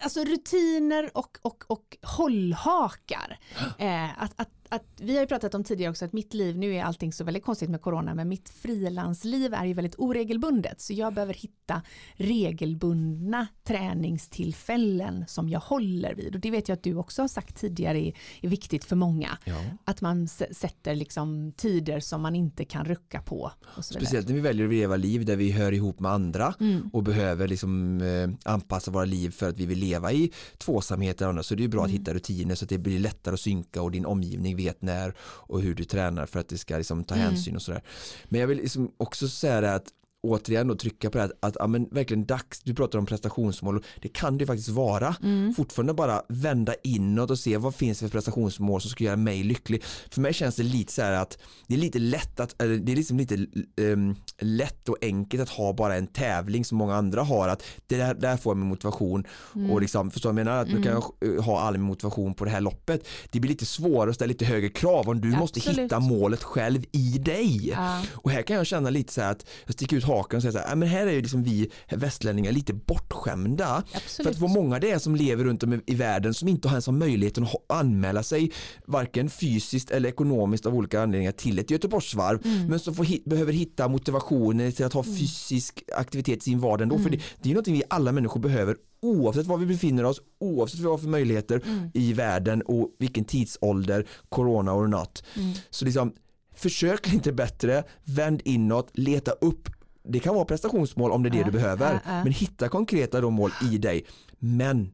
Alltså 0.00 0.24
rutiner 0.24 1.10
och, 1.14 1.38
och, 1.42 1.64
och 1.66 1.96
hållhakar. 2.02 3.38
Eh, 3.78 4.22
att, 4.22 4.32
att, 4.36 4.50
att 4.68 4.84
vi 4.96 5.14
har 5.14 5.20
ju 5.20 5.26
pratat 5.26 5.54
om 5.54 5.64
tidigare 5.64 5.90
också 5.90 6.04
att 6.04 6.12
mitt 6.12 6.34
liv, 6.34 6.58
nu 6.58 6.74
är 6.74 6.82
allting 6.82 7.12
så 7.12 7.24
väldigt 7.24 7.44
konstigt 7.44 7.70
med 7.70 7.80
corona, 7.80 8.14
men 8.14 8.28
mitt 8.28 8.48
frilansliv 8.48 9.54
är 9.54 9.64
ju 9.64 9.74
väldigt 9.74 9.94
oregelbundet. 9.98 10.80
Så 10.80 10.92
jag 10.92 11.14
behöver 11.14 11.34
hitta 11.34 11.82
regelbundna 12.14 13.46
träningstillfällen 13.64 15.24
som 15.28 15.48
jag 15.48 15.60
håller 15.60 16.14
vid. 16.14 16.34
Och 16.34 16.40
det 16.40 16.50
vet 16.50 16.68
jag 16.68 16.76
att 16.76 16.82
du 16.82 16.94
också 16.94 17.22
har 17.22 17.28
sagt 17.28 17.56
tidigare 17.56 17.98
är, 17.98 18.16
är 18.40 18.48
viktigt 18.48 18.84
för 18.84 18.96
många. 18.96 19.38
Ja. 19.44 19.64
Att 19.84 20.00
man 20.00 20.28
sätter 20.28 20.94
liksom 20.94 21.52
tider 21.56 22.00
som 22.00 22.22
man 22.22 22.34
inte 22.34 22.64
kan 22.64 22.84
rucka 22.84 23.22
på. 23.22 23.52
Speciellt 23.80 24.28
när 24.28 24.34
vi 24.34 24.40
väljer 24.40 24.66
att 24.66 24.72
leva 24.72 24.96
liv 24.96 25.24
där 25.24 25.36
vi 25.36 25.50
hör 25.50 25.72
ihop 25.72 26.00
med 26.00 26.12
andra 26.12 26.54
mm. 26.60 26.90
och 26.92 27.02
behöver 27.02 27.48
liksom, 27.48 28.00
eh, 28.00 28.52
anpassa 28.52 28.90
våra 28.90 29.04
liv 29.04 29.30
för 29.30 29.48
att 29.48 29.58
vi 29.58 29.66
vill 29.66 29.78
leva 29.78 30.12
i 30.12 30.32
tvåsamhet. 30.58 31.22
Så 31.42 31.54
det 31.54 31.64
är 31.64 31.68
bra 31.68 31.80
mm. 31.80 31.84
att 31.84 32.00
hitta 32.00 32.14
rutiner 32.14 32.54
så 32.54 32.64
att 32.64 32.68
det 32.68 32.78
blir 32.78 32.98
lättare 32.98 33.34
att 33.34 33.40
synka 33.40 33.82
och 33.82 33.90
din 33.90 34.06
omgivning 34.06 34.56
vet 34.58 34.82
när 34.82 35.14
och 35.20 35.60
hur 35.60 35.74
du 35.74 35.84
tränar 35.84 36.26
för 36.26 36.40
att 36.40 36.48
det 36.48 36.58
ska 36.58 36.76
liksom 36.76 37.04
ta 37.04 37.14
mm. 37.14 37.26
hänsyn 37.26 37.56
och 37.56 37.62
sådär. 37.62 37.82
Men 38.24 38.40
jag 38.40 38.48
vill 38.48 38.58
liksom 38.58 38.92
också 38.96 39.28
säga 39.28 39.60
det 39.60 39.74
att 39.74 39.86
återigen 40.22 40.68
då 40.68 40.74
trycka 40.74 41.10
på 41.10 41.18
det 41.18 41.22
här 41.22 41.32
att 41.40 41.56
ja, 41.58 41.66
men 41.66 41.88
verkligen 41.90 42.26
dags, 42.26 42.60
du 42.62 42.74
pratar 42.74 42.98
om 42.98 43.06
prestationsmål 43.06 43.84
det 44.02 44.08
kan 44.08 44.38
det 44.38 44.46
faktiskt 44.46 44.68
vara 44.68 45.16
mm. 45.22 45.54
fortfarande 45.54 45.94
bara 45.94 46.22
vända 46.28 46.74
inåt 46.82 47.30
och 47.30 47.38
se 47.38 47.56
vad 47.56 47.74
finns 47.74 47.98
det 47.98 48.08
för 48.08 48.12
prestationsmål 48.12 48.80
som 48.80 48.90
ska 48.90 49.04
göra 49.04 49.16
mig 49.16 49.42
lycklig 49.42 49.84
för 50.10 50.20
mig 50.20 50.34
känns 50.34 50.56
det 50.56 50.62
lite 50.62 50.92
så 50.92 51.02
här 51.02 51.12
att 51.12 51.38
det 51.66 51.74
är 51.74 51.78
lite 51.78 51.98
lätt 51.98 52.40
att 52.40 52.62
eller 52.62 52.76
det 52.76 52.92
är 52.92 52.96
liksom 52.96 53.18
lite 53.18 53.46
um, 53.80 54.16
lätt 54.38 54.88
och 54.88 54.96
enkelt 55.02 55.42
att 55.42 55.48
ha 55.48 55.72
bara 55.72 55.96
en 55.96 56.06
tävling 56.06 56.64
som 56.64 56.78
många 56.78 56.94
andra 56.94 57.22
har 57.22 57.48
att 57.48 57.62
det 57.86 57.96
där, 57.96 58.14
där 58.14 58.36
får 58.36 58.50
jag 58.50 58.56
min 58.56 58.68
motivation 58.68 59.24
mm. 59.54 59.70
och 59.70 59.80
liksom 59.80 60.10
förstår 60.10 60.28
jag 60.28 60.34
menar 60.34 60.56
att 60.56 60.68
mm. 60.68 60.82
du 60.82 60.88
kan 60.88 61.02
mm. 61.22 61.42
ha 61.42 61.60
all 61.60 61.72
min 61.72 61.82
motivation 61.82 62.34
på 62.34 62.44
det 62.44 62.50
här 62.50 62.60
loppet 62.60 63.08
det 63.30 63.40
blir 63.40 63.50
lite 63.50 63.66
svårare 63.66 64.10
att 64.10 64.16
ställa 64.16 64.28
lite 64.28 64.44
högre 64.44 64.68
krav 64.68 65.08
om 65.08 65.20
du 65.20 65.30
ja, 65.30 65.38
måste 65.38 65.58
absolut. 65.58 65.78
hitta 65.78 66.00
målet 66.00 66.42
själv 66.42 66.84
i 66.92 67.18
dig 67.18 67.68
ja. 67.68 68.02
och 68.14 68.30
här 68.30 68.42
kan 68.42 68.56
jag 68.56 68.66
känna 68.66 68.90
lite 68.90 69.12
så 69.12 69.20
här 69.20 69.30
att 69.30 69.46
jag 69.64 69.74
sticker 69.74 69.96
ut 69.96 70.07
hakan 70.08 70.36
och 70.36 70.42
säger 70.42 70.52
så 70.52 70.58
här, 70.58 70.76
men 70.76 70.88
här 70.88 71.06
är 71.06 71.10
ju 71.10 71.20
liksom 71.20 71.42
vi 71.42 71.70
västlänningar 71.90 72.52
lite 72.52 72.74
bortskämda. 72.74 73.82
Absolut. 73.94 74.26
För 74.26 74.30
att 74.30 74.38
vad 74.40 74.50
många 74.50 74.78
det 74.78 74.90
är 74.90 74.98
som 74.98 75.16
lever 75.16 75.44
runt 75.44 75.62
om 75.62 75.82
i 75.86 75.94
världen 75.94 76.34
som 76.34 76.48
inte 76.48 76.68
ens 76.68 76.86
har 76.86 76.92
möjligheten 76.92 77.44
att 77.44 77.64
anmäla 77.68 78.22
sig 78.22 78.52
varken 78.86 79.30
fysiskt 79.30 79.90
eller 79.90 80.08
ekonomiskt 80.08 80.66
av 80.66 80.74
olika 80.74 81.02
anledningar 81.02 81.32
till 81.32 81.58
ett 81.58 81.70
Göteborgsvarv 81.70 82.40
mm. 82.44 82.66
men 82.66 82.78
som 82.78 82.94
får, 82.94 83.28
behöver 83.28 83.52
hitta 83.52 83.88
motivationen 83.88 84.72
till 84.72 84.84
att 84.84 84.92
ha 84.92 85.02
mm. 85.02 85.16
fysisk 85.16 85.82
aktivitet 85.96 86.38
i 86.38 86.40
sin 86.40 86.60
vardag 86.60 86.82
ändå. 86.82 86.94
Mm. 86.94 87.04
För 87.04 87.10
det, 87.10 87.22
det 87.42 87.50
är 87.50 87.54
någonting 87.54 87.74
vi 87.74 87.82
alla 87.90 88.12
människor 88.12 88.40
behöver 88.40 88.76
oavsett 89.00 89.46
var 89.46 89.56
vi 89.56 89.66
befinner 89.66 90.04
oss, 90.04 90.20
oavsett 90.40 90.80
vad 90.80 90.84
vi 90.84 90.90
har 90.90 90.98
för 90.98 91.08
möjligheter 91.08 91.62
mm. 91.66 91.90
i 91.94 92.12
världen 92.12 92.62
och 92.62 92.96
vilken 92.98 93.24
tidsålder, 93.24 94.06
corona 94.28 94.74
or 94.74 94.86
not. 94.86 95.24
Mm. 95.36 95.52
Så 95.70 95.84
liksom 95.84 96.12
försök 96.54 97.12
lite 97.12 97.32
bättre, 97.32 97.84
vänd 98.04 98.42
inåt, 98.44 98.90
leta 98.92 99.30
upp 99.30 99.68
det 100.08 100.20
kan 100.20 100.34
vara 100.34 100.44
prestationsmål 100.44 101.10
om 101.10 101.22
det 101.22 101.28
är 101.28 101.30
det 101.30 101.44
du 101.44 101.50
behöver. 101.50 102.00
Men 102.04 102.32
hitta 102.32 102.68
konkreta 102.68 103.20
då 103.20 103.30
mål 103.30 103.50
i 103.72 103.78
dig. 103.78 104.04
Men 104.38 104.92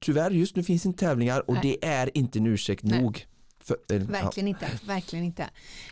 tyvärr 0.00 0.30
just 0.30 0.56
nu 0.56 0.62
finns 0.62 0.86
inte 0.86 0.98
tävlingar 0.98 1.50
och 1.50 1.54
Nej. 1.54 1.62
det 1.62 1.86
är 1.86 2.18
inte 2.18 2.38
en 2.38 2.46
ursäkt 2.46 2.84
Nej. 2.84 3.02
nog. 3.02 3.26
För, 3.64 3.76
äh, 3.90 3.98
verkligen 3.98 4.48
ja. 4.48 4.56
inte, 4.66 4.86
verkligen 4.86 5.24
inte. 5.24 5.42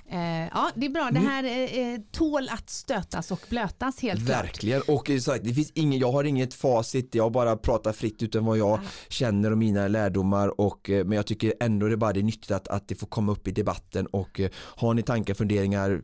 Eh, 0.09 0.21
ja, 0.47 0.71
det 0.75 0.87
är 0.87 0.91
bra. 0.91 1.11
Det 1.13 1.19
mm. 1.19 1.31
här 1.31 1.45
eh, 1.45 1.99
tål 2.11 2.49
att 2.49 2.71
stötas 2.71 3.31
och 3.31 3.41
blötas 3.51 4.01
helt 4.01 4.21
Verkligen, 4.21 4.81
klart. 4.81 5.11
och 5.11 5.23
så, 5.23 5.37
det 5.43 5.55
finns 5.55 5.71
ingen, 5.75 5.99
jag 5.99 6.13
har 6.13 6.25
inget 6.25 6.55
facit, 6.55 7.15
jag 7.15 7.33
bara 7.33 7.57
pratar 7.57 7.93
fritt 7.93 8.23
utan 8.23 8.45
vad 8.45 8.59
jag 8.59 8.79
ja. 8.79 8.89
känner 9.09 9.51
och 9.51 9.59
mina 9.59 9.89
lärdomar 9.89 10.61
och, 10.61 10.91
eh, 10.91 11.05
men 11.05 11.17
jag 11.17 11.27
tycker 11.27 11.55
ändå 11.61 11.89
det 11.89 11.97
bara 11.97 12.11
är 12.11 12.23
nyttigt 12.23 12.51
att, 12.51 12.69
att 12.69 12.89
det 12.89 12.95
får 12.95 13.07
komma 13.07 13.33
upp 13.33 13.49
i 13.49 13.51
debatten 13.51 14.07
och 14.07 14.41
eh, 14.41 14.51
har 14.55 14.95
ni 14.95 15.03
tankar, 15.03 15.35
funderingar 15.35 16.03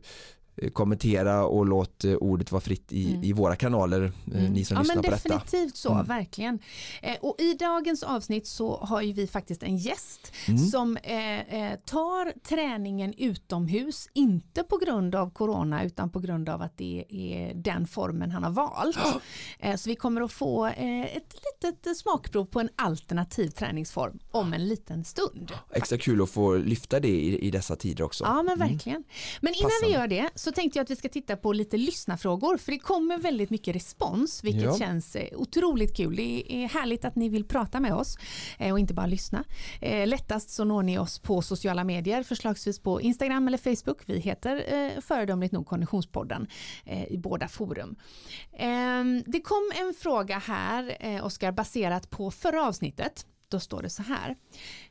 kommentera 0.73 1.45
och 1.45 1.65
låt 1.65 2.03
eh, 2.03 2.13
ordet 2.13 2.51
vara 2.51 2.61
fritt 2.61 2.93
i, 2.93 3.09
mm. 3.11 3.23
i 3.23 3.33
våra 3.33 3.55
kanaler, 3.55 4.11
eh, 4.33 4.39
mm. 4.39 4.53
ni 4.53 4.65
som 4.65 4.75
ja, 4.75 4.81
lyssnar 4.81 5.03
på 5.03 5.11
detta. 5.11 5.29
Definitivt 5.29 5.77
så, 5.77 5.93
mm. 5.93 6.05
verkligen. 6.05 6.59
Eh, 7.01 7.15
och 7.21 7.35
i 7.39 7.53
dagens 7.53 8.03
avsnitt 8.03 8.47
så 8.47 8.77
har 8.77 9.01
ju 9.01 9.13
vi 9.13 9.27
faktiskt 9.27 9.63
en 9.63 9.77
gäst 9.77 10.33
mm. 10.47 10.59
som 10.59 10.97
eh, 10.97 11.39
eh, 11.39 11.79
tar 11.85 12.39
träningen 12.43 13.13
utomhus, 13.17 14.09
inte 14.13 14.63
på 14.63 14.77
grund 14.77 15.15
av 15.15 15.29
corona 15.29 15.83
utan 15.83 16.09
på 16.09 16.19
grund 16.19 16.49
av 16.49 16.61
att 16.61 16.77
det 16.77 17.05
är 17.09 17.53
den 17.55 17.87
formen 17.87 18.31
han 18.31 18.43
har 18.43 18.51
valt. 18.51 18.97
Oh. 18.97 19.75
så 19.75 19.89
vi 19.89 19.95
kommer 19.95 20.21
att 20.21 20.31
få 20.31 20.65
ett 20.65 21.35
litet 21.63 21.97
smakprov 21.97 22.45
på 22.45 22.59
en 22.59 22.69
alternativ 22.75 23.49
träningsform 23.49 24.19
om 24.31 24.53
en 24.53 24.67
liten 24.67 25.03
stund. 25.03 25.51
Extra 25.73 25.97
kul 25.97 26.21
att 26.21 26.29
få 26.29 26.55
lyfta 26.55 26.99
det 26.99 27.07
i, 27.07 27.47
i 27.47 27.51
dessa 27.51 27.75
tider 27.75 28.03
också. 28.03 28.23
Ja 28.23 28.43
men 28.43 28.53
mm. 28.53 28.69
verkligen. 28.69 29.03
Men 29.41 29.53
innan 29.53 29.69
Passande. 29.69 29.87
vi 29.87 29.93
gör 29.93 30.07
det 30.07 30.29
så 30.35 30.48
så 30.49 30.53
tänkte 30.53 30.79
jag 30.79 30.83
att 30.83 30.91
vi 30.91 30.95
ska 30.95 31.09
titta 31.09 31.37
på 31.37 31.53
lite 31.53 31.77
lyssnarfrågor 31.77 32.57
för 32.57 32.71
det 32.71 32.79
kommer 32.79 33.17
väldigt 33.17 33.49
mycket 33.49 33.75
respons 33.75 34.43
vilket 34.43 34.63
ja. 34.63 34.77
känns 34.77 35.15
eh, 35.15 35.39
otroligt 35.39 35.97
kul. 35.97 36.15
Det 36.15 36.63
är 36.63 36.67
härligt 36.67 37.05
att 37.05 37.15
ni 37.15 37.29
vill 37.29 37.45
prata 37.45 37.79
med 37.79 37.93
oss 37.93 38.17
eh, 38.59 38.71
och 38.71 38.79
inte 38.79 38.93
bara 38.93 39.05
lyssna. 39.05 39.43
Eh, 39.81 40.07
lättast 40.07 40.49
så 40.49 40.63
når 40.63 40.83
ni 40.83 40.97
oss 40.99 41.19
på 41.19 41.41
sociala 41.41 41.83
medier, 41.83 42.23
förslagsvis 42.23 42.79
på 42.79 43.01
Instagram 43.01 43.47
eller 43.47 43.57
Facebook. 43.57 43.97
Vi 44.05 44.19
heter 44.19 45.01
föredömligt 45.01 45.53
nog 45.53 45.67
Konditionspodden 45.67 46.47
i 47.09 47.17
båda 47.17 47.47
forum. 47.47 47.95
Ehm, 48.57 49.23
det 49.25 49.41
kom 49.41 49.71
en 49.75 49.93
fråga 49.93 50.37
här, 50.37 50.95
Oskar, 51.23 51.51
baserat 51.51 52.09
på 52.09 52.31
förra 52.31 52.67
avsnittet. 52.67 53.25
Då 53.49 53.59
står 53.59 53.81
det 53.81 53.89
så 53.89 54.03
här. 54.03 54.35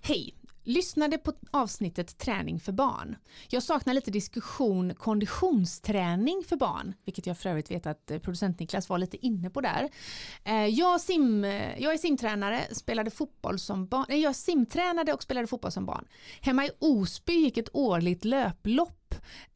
Hej, 0.00 0.34
Lyssnade 0.68 1.18
på 1.18 1.32
avsnittet 1.50 2.18
träning 2.18 2.60
för 2.60 2.72
barn. 2.72 3.16
Jag 3.48 3.62
saknar 3.62 3.94
lite 3.94 4.10
diskussion 4.10 4.94
konditionsträning 4.94 6.44
för 6.48 6.56
barn, 6.56 6.94
vilket 7.04 7.26
jag 7.26 7.38
för 7.38 7.50
övrigt 7.50 7.70
vet 7.70 7.86
att 7.86 8.10
eh, 8.10 8.18
producent 8.18 8.60
Niklas 8.60 8.88
var 8.88 8.98
lite 8.98 9.26
inne 9.26 9.50
på 9.50 9.60
där. 9.60 9.88
Eh, 10.44 10.66
jag, 10.66 11.00
sim, 11.00 11.44
eh, 11.44 11.82
jag 11.82 11.92
är 11.92 11.98
simtränare, 11.98 12.60
spelade 12.72 13.10
fotboll 13.10 13.58
som 13.58 13.86
barn. 13.86 14.04
Nej, 14.08 14.20
jag 14.20 14.36
simtränade 14.36 15.12
och 15.12 15.22
spelade 15.22 15.46
fotboll 15.46 15.72
som 15.72 15.86
barn. 15.86 16.08
Hemma 16.40 16.64
i 16.64 16.70
Osby 16.78 17.32
gick 17.32 17.58
ett 17.58 17.70
årligt 17.72 18.24
löplopp 18.24 18.97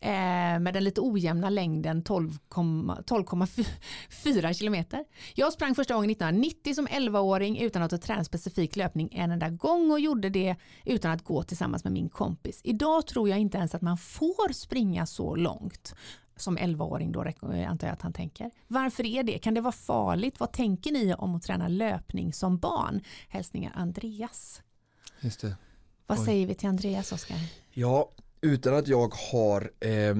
eh, 0.00 0.58
med 0.60 0.74
den 0.74 0.84
lite 0.84 1.00
ojämna 1.00 1.50
längden 1.50 2.02
12,4 2.02 4.52
kilometer. 4.58 5.04
Jag 5.34 5.52
sprang 5.52 5.74
första 5.74 5.94
gången 5.94 6.10
1990 6.10 6.74
som 6.74 6.88
11-åring 6.88 7.58
utan 7.58 7.82
att 7.82 7.90
ha 7.90 7.98
tränat 7.98 8.26
specifik 8.26 8.76
löpning 8.76 9.08
en 9.12 9.30
enda 9.30 9.48
gång 9.48 9.90
och 9.90 10.00
gjorde 10.00 10.28
det 10.28 10.56
utan 10.84 11.10
att 11.10 11.24
gå 11.24 11.42
tillsammans 11.42 11.84
med 11.84 11.92
min 11.92 12.08
kompis. 12.08 12.60
Idag 12.64 13.06
tror 13.06 13.28
jag 13.28 13.38
inte 13.38 13.58
ens 13.58 13.74
att 13.74 13.82
man 13.82 13.98
får 13.98 14.52
springa 14.52 15.06
så 15.06 15.36
långt 15.36 15.94
som 16.36 16.58
11-åring 16.58 17.12
då 17.12 17.24
antar 17.68 17.86
jag 17.86 17.94
att 17.94 18.02
han 18.02 18.12
tänker. 18.12 18.50
Varför 18.68 19.06
är 19.06 19.22
det? 19.22 19.38
Kan 19.38 19.54
det 19.54 19.60
vara 19.60 19.72
farligt? 19.72 20.40
Vad 20.40 20.52
tänker 20.52 20.92
ni 20.92 21.14
om 21.14 21.34
att 21.34 21.42
träna 21.42 21.68
löpning 21.68 22.32
som 22.32 22.58
barn? 22.58 23.00
Hälsningar 23.28 23.72
Andreas. 23.74 24.62
Just 25.20 25.40
det. 25.40 25.56
Vad 26.06 26.18
Oj. 26.18 26.24
säger 26.24 26.46
vi 26.46 26.54
till 26.54 26.68
Andreas, 26.68 27.12
Oskar? 27.12 27.38
Ja, 27.70 28.10
utan 28.42 28.74
att 28.74 28.88
jag 28.88 29.14
har 29.32 29.70
eh, 29.80 30.16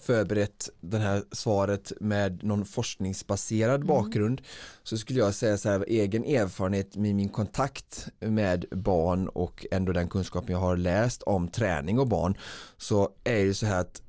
förberett 0.00 0.70
det 0.80 0.98
här 0.98 1.22
svaret 1.32 1.92
med 2.00 2.44
någon 2.44 2.64
forskningsbaserad 2.64 3.74
mm. 3.74 3.86
bakgrund 3.86 4.42
så 4.82 4.98
skulle 4.98 5.18
jag 5.18 5.34
säga 5.34 5.58
så 5.58 5.68
här 5.68 5.84
egen 5.88 6.24
erfarenhet 6.24 6.96
med 6.96 7.14
min 7.14 7.28
kontakt 7.28 8.08
med 8.20 8.64
barn 8.70 9.28
och 9.28 9.66
ändå 9.70 9.92
den 9.92 10.08
kunskapen 10.08 10.52
jag 10.52 10.60
har 10.60 10.76
läst 10.76 11.22
om 11.22 11.48
träning 11.48 11.98
och 11.98 12.08
barn 12.08 12.38
så 12.76 13.08
är 13.24 13.44
det 13.44 13.54
så 13.54 13.66
här 13.66 13.80
att 13.80 14.02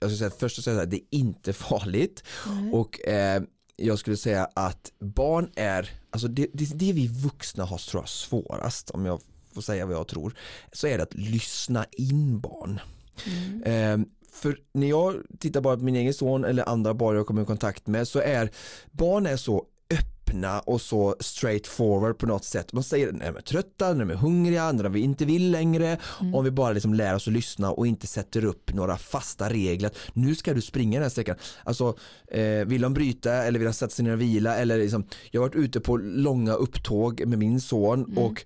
jag 0.00 0.10
skulle 0.10 0.18
säga 0.18 0.38
först 0.40 0.58
och 0.58 0.64
säga 0.64 0.82
att 0.82 0.90
det 0.90 0.96
är 0.96 1.18
inte 1.18 1.52
farligt 1.52 2.24
mm. 2.46 2.74
och 2.74 3.08
eh, 3.08 3.42
jag 3.76 3.98
skulle 3.98 4.16
säga 4.16 4.48
att 4.54 4.92
barn 4.98 5.50
är, 5.56 5.90
alltså 6.10 6.28
det, 6.28 6.46
det, 6.52 6.78
det 6.78 6.92
vi 6.92 7.06
vuxna 7.06 7.64
har 7.64 7.78
tror 7.78 8.02
jag 8.02 8.08
svårast 8.08 8.90
om 8.90 9.06
jag 9.06 9.20
får 9.54 9.62
säga 9.62 9.86
vad 9.86 9.96
jag 9.96 10.08
tror, 10.08 10.34
så 10.72 10.86
är 10.86 10.96
det 10.96 11.02
att 11.02 11.14
lyssna 11.14 11.84
in 11.92 12.40
barn. 12.40 12.80
Mm. 13.26 13.62
Eh, 14.02 14.06
för 14.32 14.58
när 14.72 14.86
jag 14.86 15.14
tittar 15.38 15.60
bara 15.60 15.76
på 15.76 15.84
min 15.84 15.96
egen 15.96 16.14
son 16.14 16.44
eller 16.44 16.68
andra 16.68 16.94
barn 16.94 17.16
jag 17.16 17.26
kommer 17.26 17.42
i 17.42 17.44
kontakt 17.44 17.86
med 17.86 18.08
så 18.08 18.18
är 18.18 18.50
barn 18.90 19.26
är 19.26 19.36
så 19.36 19.66
öppna 20.32 20.60
och 20.60 20.80
så 20.80 21.16
straight 21.20 21.66
forward 21.66 22.18
på 22.18 22.26
något 22.26 22.44
sätt. 22.44 22.72
Man 22.72 22.82
säger 22.82 23.12
när 23.12 23.26
de 23.26 23.36
är 23.36 23.42
trötta, 23.42 23.92
när 23.92 24.04
de 24.04 24.10
är 24.10 24.14
hungriga, 24.14 24.72
när 24.72 24.84
de 24.84 24.96
inte 24.96 25.24
vill 25.24 25.50
längre. 25.50 25.98
Mm. 26.20 26.34
Om 26.34 26.44
vi 26.44 26.50
bara 26.50 26.72
liksom 26.72 26.94
lär 26.94 27.14
oss 27.14 27.28
att 27.28 27.34
lyssna 27.34 27.72
och 27.72 27.86
inte 27.86 28.06
sätter 28.06 28.44
upp 28.44 28.74
några 28.74 28.96
fasta 28.96 29.50
regler. 29.50 29.90
Nu 30.12 30.34
ska 30.34 30.54
du 30.54 30.60
springa 30.60 30.98
den 30.98 31.02
här 31.02 31.10
sträckan. 31.10 31.36
Alltså, 31.64 31.96
eh, 32.28 32.64
vill 32.66 32.80
de 32.80 32.94
bryta 32.94 33.32
eller 33.32 33.58
vill 33.58 33.66
de 33.66 33.74
sätta 33.74 33.90
sig 33.90 34.04
ner 34.04 34.12
och 34.12 34.20
vila? 34.20 34.56
Eller 34.56 34.78
liksom, 34.78 35.04
jag 35.30 35.40
har 35.40 35.48
varit 35.48 35.64
ute 35.64 35.80
på 35.80 35.96
långa 35.96 36.52
upptåg 36.52 37.26
med 37.26 37.38
min 37.38 37.60
son 37.60 38.04
mm. 38.04 38.18
och 38.18 38.44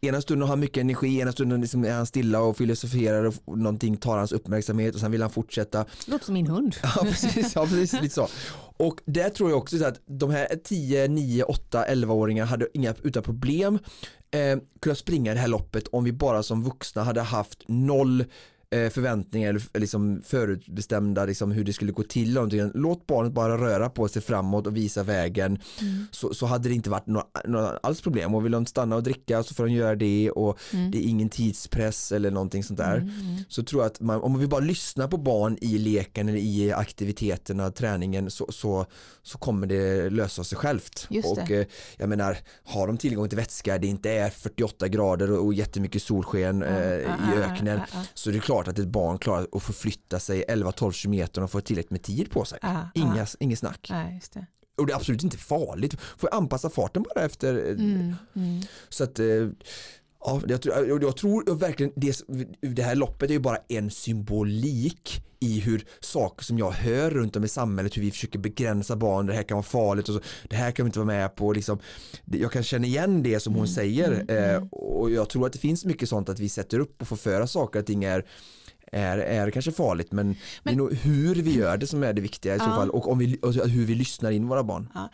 ena 0.00 0.20
stunden 0.20 0.42
har 0.42 0.48
han 0.48 0.60
mycket 0.60 0.80
energi, 0.80 1.20
ena 1.20 1.32
stunden 1.32 1.60
liksom 1.60 1.84
är 1.84 1.92
han 1.92 2.06
stilla 2.06 2.40
och 2.40 2.56
filosoferar 2.56 3.24
och 3.44 3.58
någonting 3.58 3.96
tar 3.96 4.18
hans 4.18 4.32
uppmärksamhet 4.32 4.94
och 4.94 5.00
sen 5.00 5.10
vill 5.10 5.22
han 5.22 5.30
fortsätta. 5.30 5.84
Låter 6.06 6.24
som 6.24 6.34
min 6.34 6.46
hund. 6.46 6.76
Ja 6.82 7.02
precis, 7.02 7.54
ja, 7.54 7.66
precis 7.66 8.02
lite 8.02 8.14
så. 8.14 8.28
Och 8.76 9.00
där 9.04 9.30
tror 9.30 9.50
jag 9.50 9.58
också 9.58 9.84
att 9.84 10.00
de 10.06 10.30
här 10.30 10.48
10, 10.64 11.08
9, 11.08 11.42
8, 11.42 11.84
11-åringar 11.88 12.44
hade 12.44 12.68
inga 12.74 12.94
utan 13.02 13.22
problem 13.22 13.78
eh, 14.30 14.58
kunnat 14.80 14.98
springa 14.98 15.34
det 15.34 15.40
här 15.40 15.48
loppet 15.48 15.88
om 15.88 16.04
vi 16.04 16.12
bara 16.12 16.42
som 16.42 16.64
vuxna 16.64 17.02
hade 17.02 17.20
haft 17.20 17.62
noll 17.68 18.24
förväntningar 18.70 19.48
eller 19.48 19.80
liksom 19.80 20.22
förutbestämda 20.24 21.24
liksom 21.24 21.50
hur 21.50 21.64
det 21.64 21.72
skulle 21.72 21.92
gå 21.92 22.02
till. 22.02 22.70
Låt 22.74 23.06
barnet 23.06 23.32
bara 23.32 23.58
röra 23.58 23.90
på 23.90 24.08
sig 24.08 24.22
framåt 24.22 24.66
och 24.66 24.76
visa 24.76 25.02
vägen 25.02 25.58
mm. 25.80 26.06
så, 26.10 26.34
så 26.34 26.46
hade 26.46 26.68
det 26.68 26.74
inte 26.74 26.90
varit 26.90 27.06
några, 27.06 27.26
några 27.44 27.78
alls 27.82 28.00
problem 28.00 28.34
och 28.34 28.44
vill 28.44 28.52
de 28.52 28.66
stanna 28.66 28.96
och 28.96 29.02
dricka 29.02 29.42
så 29.42 29.54
får 29.54 29.66
de 29.66 29.72
göra 29.72 29.94
det 29.94 30.30
och 30.30 30.58
mm. 30.72 30.90
det 30.90 30.98
är 30.98 31.08
ingen 31.08 31.28
tidspress 31.28 32.12
eller 32.12 32.30
någonting 32.30 32.64
sånt 32.64 32.78
där. 32.78 32.96
Mm. 32.96 33.08
mm. 33.08 33.36
Så 33.48 33.62
tror 33.62 33.82
jag 33.82 33.86
att 33.90 34.00
man, 34.00 34.20
om 34.20 34.38
vi 34.38 34.46
bara 34.46 34.60
lyssnar 34.60 35.08
på 35.08 35.16
barn 35.16 35.58
i 35.60 35.78
leken 35.78 36.28
eller 36.28 36.38
i 36.38 36.72
aktiviteterna, 36.72 37.70
träningen 37.70 38.30
så, 38.30 38.46
så, 38.52 38.86
så 39.22 39.38
kommer 39.38 39.66
det 39.66 40.10
lösa 40.10 40.44
sig 40.44 40.58
självt. 40.58 41.08
Och 41.24 41.50
eh, 41.50 41.66
jag 41.96 42.08
menar, 42.08 42.38
har 42.64 42.86
de 42.86 42.96
tillgång 42.96 43.28
till 43.28 43.38
vätska, 43.38 43.78
det 43.78 43.86
inte 43.86 44.10
är 44.10 44.30
48 44.30 44.88
grader 44.88 45.32
och, 45.32 45.46
och 45.46 45.54
jättemycket 45.54 46.02
solsken 46.02 46.62
eh, 46.62 46.98
i 46.98 47.34
öknen 47.36 47.80
så 48.14 48.30
det 48.30 48.36
är 48.36 48.40
klart 48.40 48.57
klart 48.62 48.68
att 48.68 48.78
ett 48.78 48.88
barn 48.88 49.18
klarar 49.18 49.46
att 49.52 49.62
förflytta 49.62 50.20
sig 50.20 50.44
11-12 50.48 51.02
km 51.02 51.44
och 51.44 51.50
få 51.50 51.60
tillräckligt 51.60 51.90
med 51.90 52.02
tid 52.02 52.30
på 52.30 52.44
sig. 52.44 52.58
Ah, 52.62 52.82
Inga, 52.94 53.22
ah. 53.22 53.26
Inget 53.40 53.58
snack. 53.58 53.88
Ah, 53.90 54.04
det. 54.32 54.46
Och 54.76 54.86
det 54.86 54.92
är 54.92 54.96
absolut 54.96 55.24
inte 55.24 55.38
farligt. 55.38 55.96
Får 56.16 56.34
anpassa 56.34 56.70
farten 56.70 57.04
bara 57.14 57.24
efter. 57.24 57.54
Mm, 57.54 58.14
mm. 58.34 58.62
Så 58.88 59.04
att 59.04 59.18
eh, 59.18 59.48
Ja, 60.24 60.40
jag 60.48 60.62
tror, 60.62 61.02
jag 61.02 61.16
tror 61.16 61.54
verkligen 61.54 61.92
det, 61.96 62.22
det 62.60 62.82
här 62.82 62.94
loppet 62.94 63.30
är 63.30 63.34
ju 63.34 63.40
bara 63.40 63.58
en 63.68 63.90
symbolik 63.90 65.22
i 65.40 65.60
hur 65.60 65.84
saker 66.00 66.44
som 66.44 66.58
jag 66.58 66.70
hör 66.70 67.10
runt 67.10 67.36
om 67.36 67.44
i 67.44 67.48
samhället, 67.48 67.96
hur 67.96 68.02
vi 68.02 68.10
försöker 68.10 68.38
begränsa 68.38 68.96
barn, 68.96 69.26
det 69.26 69.32
här 69.32 69.42
kan 69.42 69.56
vara 69.56 69.62
farligt 69.62 70.08
och 70.08 70.14
så, 70.14 70.20
det 70.48 70.56
här 70.56 70.70
kan 70.70 70.84
vi 70.84 70.88
inte 70.88 70.98
vara 70.98 71.06
med 71.06 71.36
på. 71.36 71.52
Liksom, 71.52 71.78
jag 72.24 72.52
kan 72.52 72.62
känna 72.62 72.86
igen 72.86 73.22
det 73.22 73.40
som 73.40 73.52
hon 73.52 73.64
mm, 73.64 73.74
säger 73.74 74.12
mm, 74.12 74.26
mm. 74.28 74.54
Eh, 74.54 74.62
och 74.70 75.10
jag 75.10 75.28
tror 75.28 75.46
att 75.46 75.52
det 75.52 75.58
finns 75.58 75.84
mycket 75.84 76.08
sånt 76.08 76.28
att 76.28 76.40
vi 76.40 76.48
sätter 76.48 76.78
upp 76.78 77.02
och 77.02 77.08
får 77.08 77.16
föra 77.16 77.46
saker 77.46 77.80
att 77.80 77.86
ting 77.86 78.04
är 78.04 78.24
är, 78.92 79.18
är 79.18 79.50
kanske 79.50 79.72
farligt 79.72 80.12
men, 80.12 80.26
men, 80.26 80.36
det 80.62 80.70
är 80.70 80.76
nog 80.76 80.94
hur 80.94 81.34
vi 81.34 81.54
gör 81.54 81.76
det 81.76 81.86
som 81.86 82.02
är 82.02 82.12
det 82.12 82.20
viktiga 82.20 82.54
i 82.54 82.58
ja. 82.58 82.64
så 82.64 82.70
fall 82.70 82.90
och, 82.90 83.08
om 83.08 83.18
vi, 83.18 83.38
och 83.42 83.54
hur 83.54 83.86
vi 83.86 83.94
lyssnar 83.94 84.30
in 84.30 84.48
våra 84.48 84.64
barn. 84.64 84.88
Ja. 84.94 85.10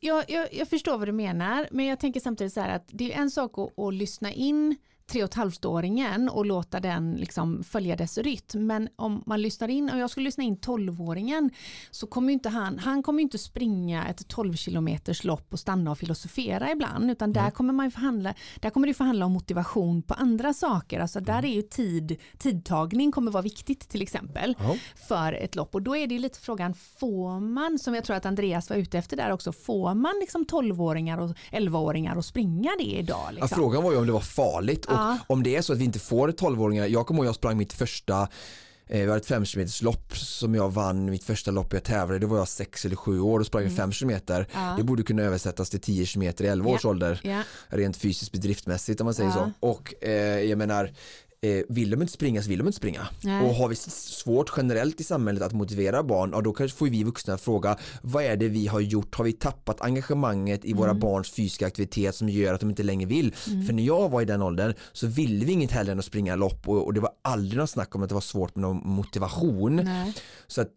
Jag, 0.00 0.24
jag, 0.28 0.48
jag, 0.52 0.68
förstår 0.68 0.98
vad 0.98 1.08
du 1.08 1.12
menar 1.12 1.68
men 1.70 1.86
jag 1.86 2.00
tänker 2.00 2.20
samtidigt 2.20 2.52
så 2.52 2.60
här 2.60 2.76
att 2.76 2.88
det 2.88 3.12
är 3.12 3.20
en 3.20 3.30
sak 3.30 3.58
att, 3.58 3.78
att 3.78 3.94
lyssna 3.94 4.32
in 4.32 4.76
tre 5.06 5.22
och 5.22 5.28
ett 5.28 5.34
halvt-åringen 5.34 6.28
och 6.28 6.46
låta 6.46 6.80
den 6.80 7.14
liksom 7.14 7.64
följa 7.64 7.96
dess 7.96 8.18
rytm. 8.18 8.66
Men 8.66 8.88
om 8.96 9.22
man 9.26 9.42
lyssnar 9.42 9.68
in, 9.68 9.90
och 9.90 9.98
jag 9.98 10.10
skulle 10.10 10.24
lyssna 10.24 10.44
in 10.44 10.56
tolvåringen, 10.56 11.50
så 11.90 12.06
kommer 12.06 12.32
inte 12.32 12.48
han, 12.48 12.78
han 12.78 13.02
kommer 13.02 13.22
inte 13.22 13.38
springa 13.38 14.06
ett 14.06 14.28
12 14.28 14.54
kilometers 14.54 15.24
lopp 15.24 15.52
och 15.52 15.58
stanna 15.58 15.90
och 15.90 15.98
filosofera 15.98 16.70
ibland, 16.70 17.10
utan 17.10 17.32
där 17.32 17.40
mm. 17.40 17.52
kommer 17.52 17.72
man 17.72 17.90
förhandla, 17.90 18.34
där 18.60 18.70
kommer 18.70 18.86
det 18.86 18.94
förhandla 18.94 19.26
om 19.26 19.32
motivation 19.32 20.02
på 20.02 20.14
andra 20.14 20.54
saker. 20.54 21.00
Alltså 21.00 21.20
där 21.20 21.38
mm. 21.38 21.50
är 21.50 21.54
ju 21.54 21.62
tid, 21.62 22.16
tidtagning 22.38 23.12
kommer 23.12 23.30
vara 23.30 23.42
viktigt 23.42 23.88
till 23.88 24.02
exempel 24.02 24.56
mm. 24.60 24.76
för 25.08 25.32
ett 25.32 25.54
lopp. 25.54 25.74
Och 25.74 25.82
då 25.82 25.96
är 25.96 26.06
det 26.06 26.18
lite 26.18 26.38
frågan, 26.38 26.74
får 26.74 27.40
man, 27.40 27.78
som 27.78 27.94
jag 27.94 28.04
tror 28.04 28.16
att 28.16 28.26
Andreas 28.26 28.70
var 28.70 28.76
ute 28.76 28.98
efter 28.98 29.16
där 29.16 29.32
också, 29.32 29.52
får 29.52 29.94
man 29.94 30.12
liksom 30.20 30.44
12-åringar 30.44 31.18
och 31.18 31.30
11-åringar 31.52 32.16
att 32.16 32.24
springa 32.26 32.70
det 32.78 32.84
idag? 32.84 33.28
Liksom? 33.30 33.48
Ja, 33.50 33.56
frågan 33.56 33.82
var 33.82 33.92
ju 33.92 33.98
om 33.98 34.06
det 34.06 34.12
var 34.12 34.20
farligt 34.20 34.86
och 34.96 35.30
om 35.30 35.42
det 35.42 35.56
är 35.56 35.62
så 35.62 35.72
att 35.72 35.78
vi 35.78 35.84
inte 35.84 35.98
får 35.98 36.28
12-åringar, 36.28 36.86
jag 36.86 37.06
kommer 37.06 37.18
ihåg 37.18 37.26
jag 37.26 37.34
sprang 37.34 37.56
mitt 37.56 37.72
första 37.72 38.28
eh, 38.88 39.08
var 39.08 39.16
ett 39.16 39.26
5 39.26 39.44
km 39.44 39.68
lopp 39.82 40.18
som 40.18 40.54
jag 40.54 40.72
vann, 40.72 41.04
mitt 41.04 41.24
första 41.24 41.50
lopp 41.50 41.72
jag 41.72 41.84
tävlade, 41.84 42.18
då 42.18 42.26
var 42.26 42.38
jag 42.38 42.48
6 42.48 42.84
eller 42.84 42.96
7 42.96 43.20
år 43.20 43.40
och 43.40 43.46
sprang 43.46 43.62
mm. 43.62 43.76
5 43.76 43.92
km. 43.92 44.20
Ja. 44.28 44.74
Det 44.78 44.84
borde 44.84 45.02
kunna 45.02 45.22
översättas 45.22 45.70
till 45.70 45.80
10 45.80 46.06
km 46.06 46.22
i 46.22 46.46
11 46.46 46.70
års 46.70 46.84
ålder. 46.84 47.20
Ja. 47.22 47.42
Rent 47.68 47.96
fysiskt 47.96 48.32
bedriftmässigt 48.32 49.00
om 49.00 49.04
man 49.04 49.14
säger 49.14 49.30
ja. 49.30 49.50
så. 49.60 49.68
Och 49.68 50.04
eh, 50.04 50.40
jag 50.40 50.58
menar, 50.58 50.92
eh, 51.46 51.62
vill 51.68 51.90
de 51.90 52.02
inte 52.02 52.12
springa 52.12 52.42
så 52.42 52.48
vill 52.48 52.58
de 52.58 52.66
inte 52.66 52.76
springa. 52.76 53.08
Nej. 53.22 53.42
Och 53.48 53.54
har 53.54 53.68
vi 53.68 53.76
svårt 53.76 54.52
generellt 54.56 55.00
i 55.00 55.04
samhället 55.04 55.42
att 55.42 55.52
motivera 55.52 56.02
barn, 56.02 56.30
ja, 56.32 56.40
då 56.40 56.52
kanske 56.52 56.78
får 56.78 56.86
vi 56.86 57.04
vuxna 57.04 57.38
fråga 57.38 57.76
vad 58.02 58.24
är 58.24 58.36
det 58.36 58.48
vi 58.48 58.66
har 58.66 58.80
gjort? 58.80 59.14
Har 59.14 59.24
vi 59.24 59.32
tappat 59.32 59.80
engagemanget 59.80 60.64
i 60.64 60.72
våra 60.72 60.90
mm. 60.90 61.00
barns 61.00 61.30
fysiska 61.30 61.66
aktivitet 61.66 62.14
som 62.14 62.28
gör 62.28 62.54
att 62.54 62.60
de 62.60 62.70
inte 62.70 62.82
längre 62.82 63.08
vill? 63.08 63.34
Mm. 63.46 63.66
För 63.66 63.72
när 63.72 63.82
jag 63.82 64.08
var 64.08 64.22
i 64.22 64.24
den 64.24 64.42
åldern 64.42 64.74
så 64.92 65.06
ville 65.06 65.44
vi 65.44 65.52
inget 65.52 65.70
hellre 65.70 65.92
än 65.92 65.98
att 65.98 66.04
springa 66.04 66.36
lopp 66.36 66.68
och, 66.68 66.84
och 66.84 66.94
det 66.94 67.00
var 67.00 67.10
aldrig 67.22 67.58
något 67.58 67.70
snack 67.70 67.94
om 67.94 68.02
att 68.02 68.08
det 68.08 68.14
var 68.14 68.20
svårt 68.20 68.56
med 68.56 68.62
någon 68.62 68.80
motivation. 68.84 69.76
Nej. 69.76 70.14
Så, 70.46 70.60
att, 70.60 70.68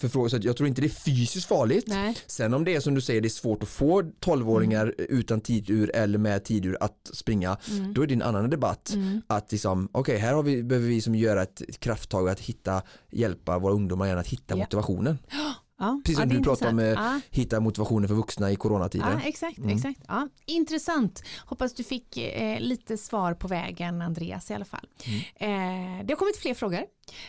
för, 0.00 0.28
så 0.28 0.36
att 0.36 0.44
jag 0.44 0.56
tror 0.56 0.68
inte 0.68 0.80
det 0.80 0.86
är 0.86 0.88
fysiskt 0.88 1.48
farligt. 1.48 1.84
Nej. 1.86 2.16
Sen 2.26 2.54
om 2.54 2.64
det 2.64 2.74
är 2.74 2.80
som 2.80 2.94
du 2.94 3.00
säger, 3.00 3.20
det 3.20 3.28
är 3.28 3.30
svårt 3.30 3.62
att 3.62 3.68
få 3.68 4.02
12-åringar 4.02 4.82
mm. 4.82 5.18
utan 5.18 5.40
tidur 5.40 5.90
eller 5.94 6.18
med 6.18 6.44
tidur 6.44 6.76
att 6.80 7.10
springa, 7.12 7.56
mm. 7.70 7.94
då 7.94 8.02
är 8.02 8.06
det 8.06 8.14
en 8.14 8.22
annan 8.22 8.50
debatt. 8.50 8.92
Mm. 8.94 9.22
Att 9.26 9.52
liksom, 9.52 9.88
okej 9.92 10.05
okay, 10.14 10.18
här 10.18 10.42
vi, 10.42 10.62
behöver 10.62 10.88
vi 10.88 11.00
som 11.00 11.14
göra 11.14 11.42
ett 11.42 11.80
krafttag 11.80 12.28
att 12.28 12.40
hitta, 12.40 12.82
hjälpa 13.10 13.58
våra 13.58 13.72
ungdomar 13.72 14.06
igen 14.06 14.18
att 14.18 14.28
hitta 14.28 14.54
ja. 14.54 14.56
motivationen. 14.56 15.18
Ja, 15.78 16.00
Precis 16.04 16.18
som 16.18 16.30
ja, 16.30 16.36
du 16.36 16.42
pratade 16.42 16.70
om, 16.70 16.78
ja. 16.78 17.20
hitta 17.30 17.60
motivationen 17.60 18.08
för 18.08 18.14
vuxna 18.14 18.52
i 18.52 18.56
coronatider. 18.56 19.10
Ja, 19.12 19.28
exakt, 19.28 19.58
mm. 19.58 19.76
exakt. 19.76 20.00
Ja. 20.08 20.28
Intressant. 20.46 21.22
Hoppas 21.46 21.74
du 21.74 21.84
fick 21.84 22.16
eh, 22.16 22.60
lite 22.60 22.96
svar 22.96 23.34
på 23.34 23.48
vägen 23.48 24.02
Andreas 24.02 24.50
i 24.50 24.54
alla 24.54 24.64
fall. 24.64 24.88
Mm. 25.04 26.00
Eh, 26.00 26.06
det 26.06 26.12
har 26.12 26.18
kommit 26.18 26.36
fler 26.36 26.54
frågor. 26.54 26.80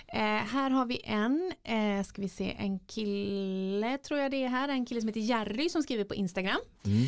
Eh, 0.08 0.20
här 0.22 0.70
har 0.70 0.86
vi 0.86 1.02
en, 1.04 1.54
eh, 1.64 2.04
ska 2.04 2.22
vi 2.22 2.30
se, 2.30 2.56
en 2.60 2.80
kille 2.80 3.98
tror 3.98 4.20
jag 4.20 4.32
det 4.32 4.44
är 4.44 4.48
här, 4.48 4.70
en 4.70 4.86
kille 4.86 5.02
som 5.02 5.08
heter 5.08 5.22
Jerry 5.22 5.70
som 5.70 5.84
skriver 5.84 6.04
på 6.04 6.16
Instagram. 6.16 6.60
Mm. 6.86 7.08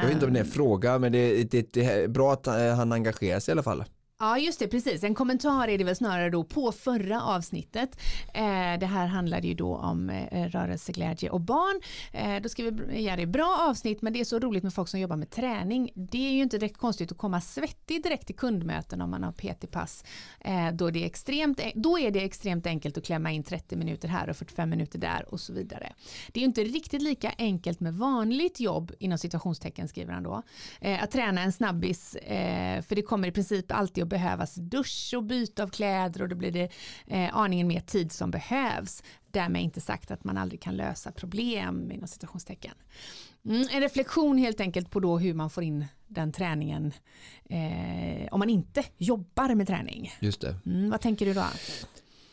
jag 0.00 0.06
vet 0.06 0.12
inte 0.14 0.26
om 0.26 0.32
det 0.32 0.38
är 0.38 0.44
en 0.44 0.50
fråga 0.50 0.98
men 0.98 1.12
det, 1.12 1.44
det, 1.44 1.72
det 1.72 1.84
är 1.84 2.08
bra 2.08 2.32
att 2.32 2.46
eh, 2.46 2.74
han 2.74 2.92
engagerar 2.92 3.40
sig 3.40 3.52
i 3.52 3.54
alla 3.54 3.62
fall. 3.62 3.84
Ja 4.22 4.38
just 4.38 4.58
det, 4.58 4.68
precis. 4.68 5.04
En 5.04 5.14
kommentar 5.14 5.68
är 5.68 5.78
det 5.78 5.84
väl 5.84 5.96
snarare 5.96 6.30
då 6.30 6.44
på 6.44 6.72
förra 6.72 7.22
avsnittet. 7.22 8.00
Eh, 8.34 8.78
det 8.80 8.86
här 8.86 9.06
handlade 9.06 9.48
ju 9.48 9.54
då 9.54 9.76
om 9.76 10.10
eh, 10.10 10.48
rörelseglädje 10.48 11.30
och 11.30 11.40
barn. 11.40 11.80
Eh, 12.12 12.42
då 12.42 12.48
skriver 12.48 12.92
Jerry, 12.92 13.26
bra 13.26 13.66
avsnitt 13.68 14.02
men 14.02 14.12
det 14.12 14.20
är 14.20 14.24
så 14.24 14.38
roligt 14.38 14.62
med 14.62 14.74
folk 14.74 14.88
som 14.88 15.00
jobbar 15.00 15.16
med 15.16 15.30
träning. 15.30 15.90
Det 15.94 16.26
är 16.26 16.32
ju 16.32 16.42
inte 16.42 16.58
direkt 16.58 16.76
konstigt 16.76 17.12
att 17.12 17.18
komma 17.18 17.40
svettig 17.40 18.02
direkt 18.02 18.26
till 18.26 18.36
kundmöten 18.36 19.00
om 19.00 19.10
man 19.10 19.22
har 19.22 19.32
PT-pass. 19.32 20.04
Eh, 20.40 20.72
då, 20.72 20.90
det 20.90 21.02
är 21.02 21.06
extremt, 21.06 21.60
e-, 21.60 21.72
då 21.74 21.98
är 21.98 22.10
det 22.10 22.24
extremt 22.24 22.66
enkelt 22.66 22.98
att 22.98 23.04
klämma 23.04 23.30
in 23.30 23.42
30 23.42 23.76
minuter 23.76 24.08
här 24.08 24.30
och 24.30 24.36
45 24.36 24.70
minuter 24.70 24.98
där 24.98 25.24
och 25.28 25.40
så 25.40 25.52
vidare. 25.52 25.92
Det 26.32 26.40
är 26.40 26.42
ju 26.42 26.46
inte 26.46 26.64
riktigt 26.64 27.02
lika 27.02 27.32
enkelt 27.38 27.80
med 27.80 27.94
vanligt 27.94 28.60
jobb 28.60 28.92
inom 28.98 29.18
situationstecken 29.18 29.88
skriver 29.88 30.12
han 30.12 30.22
då. 30.22 30.42
Eh, 30.80 31.02
att 31.02 31.10
träna 31.10 31.40
en 31.42 31.52
snabbis 31.52 32.14
eh, 32.14 32.82
för 32.82 32.96
det 32.96 33.02
kommer 33.02 33.28
i 33.28 33.32
princip 33.32 33.72
alltid 33.72 34.04
att 34.04 34.09
behövas 34.10 34.54
dusch 34.54 35.14
och 35.16 35.24
byte 35.24 35.62
av 35.62 35.68
kläder 35.68 36.22
och 36.22 36.28
då 36.28 36.36
blir 36.36 36.52
det 36.52 36.68
eh, 37.06 37.36
aningen 37.36 37.66
mer 37.66 37.80
tid 37.80 38.12
som 38.12 38.30
behövs. 38.30 39.02
Därmed 39.30 39.62
inte 39.62 39.80
sagt 39.80 40.10
att 40.10 40.24
man 40.24 40.38
aldrig 40.38 40.62
kan 40.62 40.76
lösa 40.76 41.12
problem 41.12 41.90
inom 41.92 42.08
situationstecken. 42.08 42.74
Mm, 43.44 43.68
en 43.70 43.80
reflektion 43.80 44.38
helt 44.38 44.60
enkelt 44.60 44.90
på 44.90 45.00
då 45.00 45.18
hur 45.18 45.34
man 45.34 45.50
får 45.50 45.64
in 45.64 45.86
den 46.08 46.32
träningen 46.32 46.92
eh, 47.44 48.28
om 48.30 48.38
man 48.38 48.50
inte 48.50 48.84
jobbar 48.96 49.54
med 49.54 49.66
träning. 49.66 50.12
Just 50.20 50.40
det. 50.40 50.56
Mm, 50.66 50.90
vad 50.90 51.00
tänker 51.00 51.26
du 51.26 51.34
då? 51.34 51.44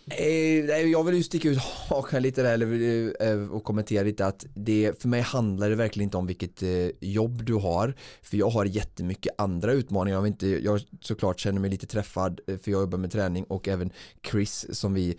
Eh, 0.10 0.90
jag 0.92 1.04
vill 1.04 1.16
ju 1.16 1.24
sticka 1.24 1.50
ut 1.50 1.58
hakan 1.90 2.22
lite 2.22 2.42
där 2.42 3.24
eh, 3.24 3.52
och 3.52 3.64
kommentera 3.64 4.04
lite 4.04 4.26
att 4.26 4.46
det, 4.54 5.02
för 5.02 5.08
mig 5.08 5.22
handlar 5.22 5.70
det 5.70 5.76
verkligen 5.76 6.04
inte 6.04 6.18
om 6.18 6.28
vilket 6.28 6.64
eh, 6.64 6.90
jobb 7.00 7.44
du 7.44 7.54
har. 7.54 7.94
För 8.22 8.38
jag 8.38 8.50
har 8.50 8.66
jättemycket 8.66 9.34
andra 9.38 9.72
utmaningar 9.72 10.18
jag, 10.18 10.28
inte, 10.28 10.48
jag 10.48 10.82
såklart 11.02 11.40
känner 11.40 11.62
mig 11.62 11.70
lite 11.70 11.88
träffad 11.88 12.40
för 12.46 12.72
jag 12.72 12.82
jobbar 12.82 12.98
med 12.98 13.12
träning 13.12 13.44
och 13.44 13.68
även 13.68 13.92
Chris 14.32 14.66
som 14.72 14.94
vi 14.94 15.18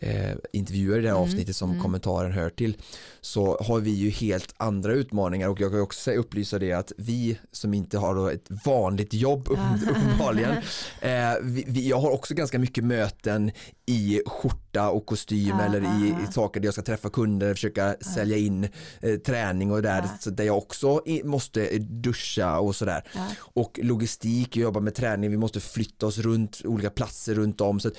eh, 0.00 0.32
intervjuar 0.52 0.98
i 0.98 1.02
det 1.02 1.08
här 1.08 1.16
mm, 1.16 1.28
avsnittet 1.28 1.56
som 1.56 1.70
mm. 1.70 1.82
kommentaren 1.82 2.32
hör 2.32 2.50
till. 2.50 2.76
Så 3.20 3.58
har 3.60 3.80
vi 3.80 3.90
ju 3.90 4.10
helt 4.10 4.54
andra 4.56 4.92
utmaningar 4.92 5.48
och 5.48 5.60
jag 5.60 5.70
kan 5.70 5.80
också 5.80 6.10
upplysa 6.10 6.58
det 6.58 6.72
att 6.72 6.92
vi 6.96 7.38
som 7.52 7.74
inte 7.74 7.98
har 7.98 8.32
ett 8.32 8.46
vanligt 8.64 9.14
jobb 9.14 9.48
uppenbarligen 9.90 10.50
eh, 11.00 11.40
vi, 11.42 11.64
vi, 11.66 11.88
jag 11.88 12.00
har 12.00 12.10
också 12.10 12.34
ganska 12.34 12.58
mycket 12.58 12.84
möten 12.84 13.50
i 13.86 14.20
skjorta 14.28 14.90
och 14.90 15.06
kostym 15.06 15.56
ah, 15.56 15.64
eller 15.64 15.80
i, 15.80 16.08
i, 16.08 16.32
saker 16.32 16.60
där 16.60 16.66
jag 16.66 16.74
ska 16.74 16.82
träffa 16.82 17.10
kunder, 17.10 17.54
försöka 17.54 17.90
ah. 17.90 18.04
sälja 18.14 18.36
in 18.36 18.68
eh, 19.00 19.16
träning 19.16 19.72
och 19.72 19.82
där, 19.82 20.04
så 20.20 20.30
där 20.30 20.44
jag 20.44 20.58
också 20.58 21.02
i, 21.06 21.22
måste 21.24 21.78
duscha 21.78 22.58
och 22.58 22.76
sådär. 22.76 23.02
Och 23.38 23.80
logistik, 23.82 24.56
jag 24.56 24.62
jobbar 24.62 24.80
med 24.80 24.94
träning, 24.94 25.30
vi 25.30 25.36
måste 25.36 25.60
flytta 25.60 26.06
oss 26.06 26.18
runt 26.18 26.60
olika 26.64 26.90
platser 26.90 27.34
runt 27.34 27.60
om. 27.60 27.80
Så 27.80 27.90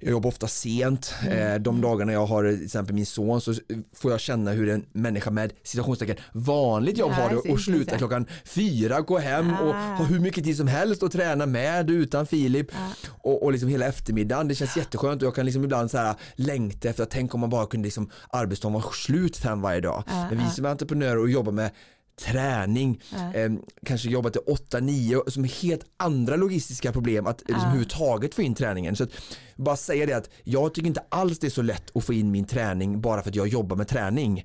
jag 0.00 0.10
jobbar 0.10 0.28
ofta 0.28 0.48
sent. 0.48 1.14
Mm. 1.26 1.62
De 1.62 1.80
dagarna 1.80 2.12
jag 2.12 2.26
har 2.26 2.52
till 2.52 2.64
exempel 2.64 2.94
min 2.94 3.06
son 3.06 3.40
så 3.40 3.54
får 3.94 4.10
jag 4.10 4.20
känna 4.20 4.50
hur 4.50 4.68
en 4.68 4.86
människa 4.92 5.30
med 5.30 5.52
citationstecken 5.62 6.16
vanligt 6.32 6.98
jobb 6.98 7.12
ja, 7.16 7.22
har 7.22 7.30
det 7.30 7.52
och 7.52 7.60
sluta 7.60 7.98
klockan 7.98 8.26
fyra, 8.44 9.00
gå 9.00 9.18
hem 9.18 9.52
ah. 9.52 9.62
och 9.62 9.74
ha 9.74 10.04
hur 10.04 10.20
mycket 10.20 10.44
tid 10.44 10.56
som 10.56 10.66
helst 10.66 11.02
och 11.02 11.12
träna 11.12 11.46
med 11.46 11.90
utan 11.90 12.26
Filip 12.26 12.66
ah. 12.72 13.08
och, 13.08 13.42
och 13.42 13.52
liksom 13.52 13.68
hela 13.68 13.86
eftermiddagen. 13.86 14.48
Det 14.48 14.54
känns 14.54 14.76
jätteskönt 14.76 15.22
och 15.22 15.26
jag 15.26 15.34
kan 15.34 15.44
liksom 15.44 15.64
ibland 15.64 15.90
så 15.90 15.98
här 15.98 16.14
längta 16.34 16.88
efter 16.88 17.02
att 17.02 17.10
tänk 17.10 17.34
om 17.34 17.40
man 17.40 17.50
bara 17.50 17.66
kunde 17.66 17.86
liksom 17.86 18.10
arbetsdagen 18.30 18.72
var 18.72 18.84
slut 18.92 19.36
fem 19.36 19.60
varje 19.60 19.80
dag. 19.80 20.04
Ah, 20.06 20.26
Men 20.30 20.38
vi 20.38 20.50
som 20.50 20.64
är 20.64 20.68
entreprenörer 20.68 21.18
och 21.18 21.30
jobbar 21.30 21.52
med 21.52 21.70
träning, 22.18 23.00
äh. 23.12 23.42
eh, 23.42 23.52
kanske 23.86 24.08
jobba 24.08 24.30
till 24.30 24.40
8-9 24.70 25.30
som 25.30 25.44
helt 25.44 25.84
andra 25.96 26.36
logistiska 26.36 26.92
problem 26.92 27.26
att 27.26 27.40
liksom, 27.40 27.56
överhuvudtaget 27.56 28.34
få 28.34 28.42
in 28.42 28.54
träningen. 28.54 28.96
Så 28.96 29.04
att, 29.04 29.10
bara 29.56 29.76
säga 29.76 30.06
det 30.06 30.12
att 30.12 30.30
jag 30.44 30.74
tycker 30.74 30.88
inte 30.88 31.04
alls 31.08 31.38
det 31.38 31.46
är 31.46 31.50
så 31.50 31.62
lätt 31.62 31.96
att 31.96 32.04
få 32.04 32.12
in 32.12 32.30
min 32.30 32.46
träning 32.46 33.00
bara 33.00 33.22
för 33.22 33.30
att 33.30 33.36
jag 33.36 33.48
jobbar 33.48 33.76
med 33.76 33.88
träning. 33.88 34.44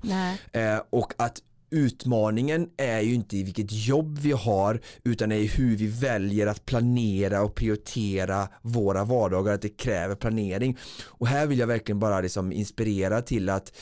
Eh, 0.52 0.80
och 0.90 1.12
att 1.18 1.40
utmaningen 1.74 2.68
är 2.76 3.00
ju 3.00 3.14
inte 3.14 3.36
i 3.36 3.42
vilket 3.42 3.72
jobb 3.72 4.18
vi 4.18 4.32
har 4.32 4.80
utan 5.04 5.32
är 5.32 5.36
i 5.36 5.46
hur 5.46 5.76
vi 5.76 5.86
väljer 5.86 6.46
att 6.46 6.66
planera 6.66 7.42
och 7.42 7.54
prioritera 7.54 8.48
våra 8.62 9.04
vardagar, 9.04 9.54
att 9.54 9.62
det 9.62 9.68
kräver 9.68 10.14
planering. 10.14 10.78
Och 11.04 11.26
här 11.26 11.46
vill 11.46 11.58
jag 11.58 11.66
verkligen 11.66 11.98
bara 11.98 12.20
liksom 12.20 12.52
inspirera 12.52 13.22
till 13.22 13.48
att 13.48 13.72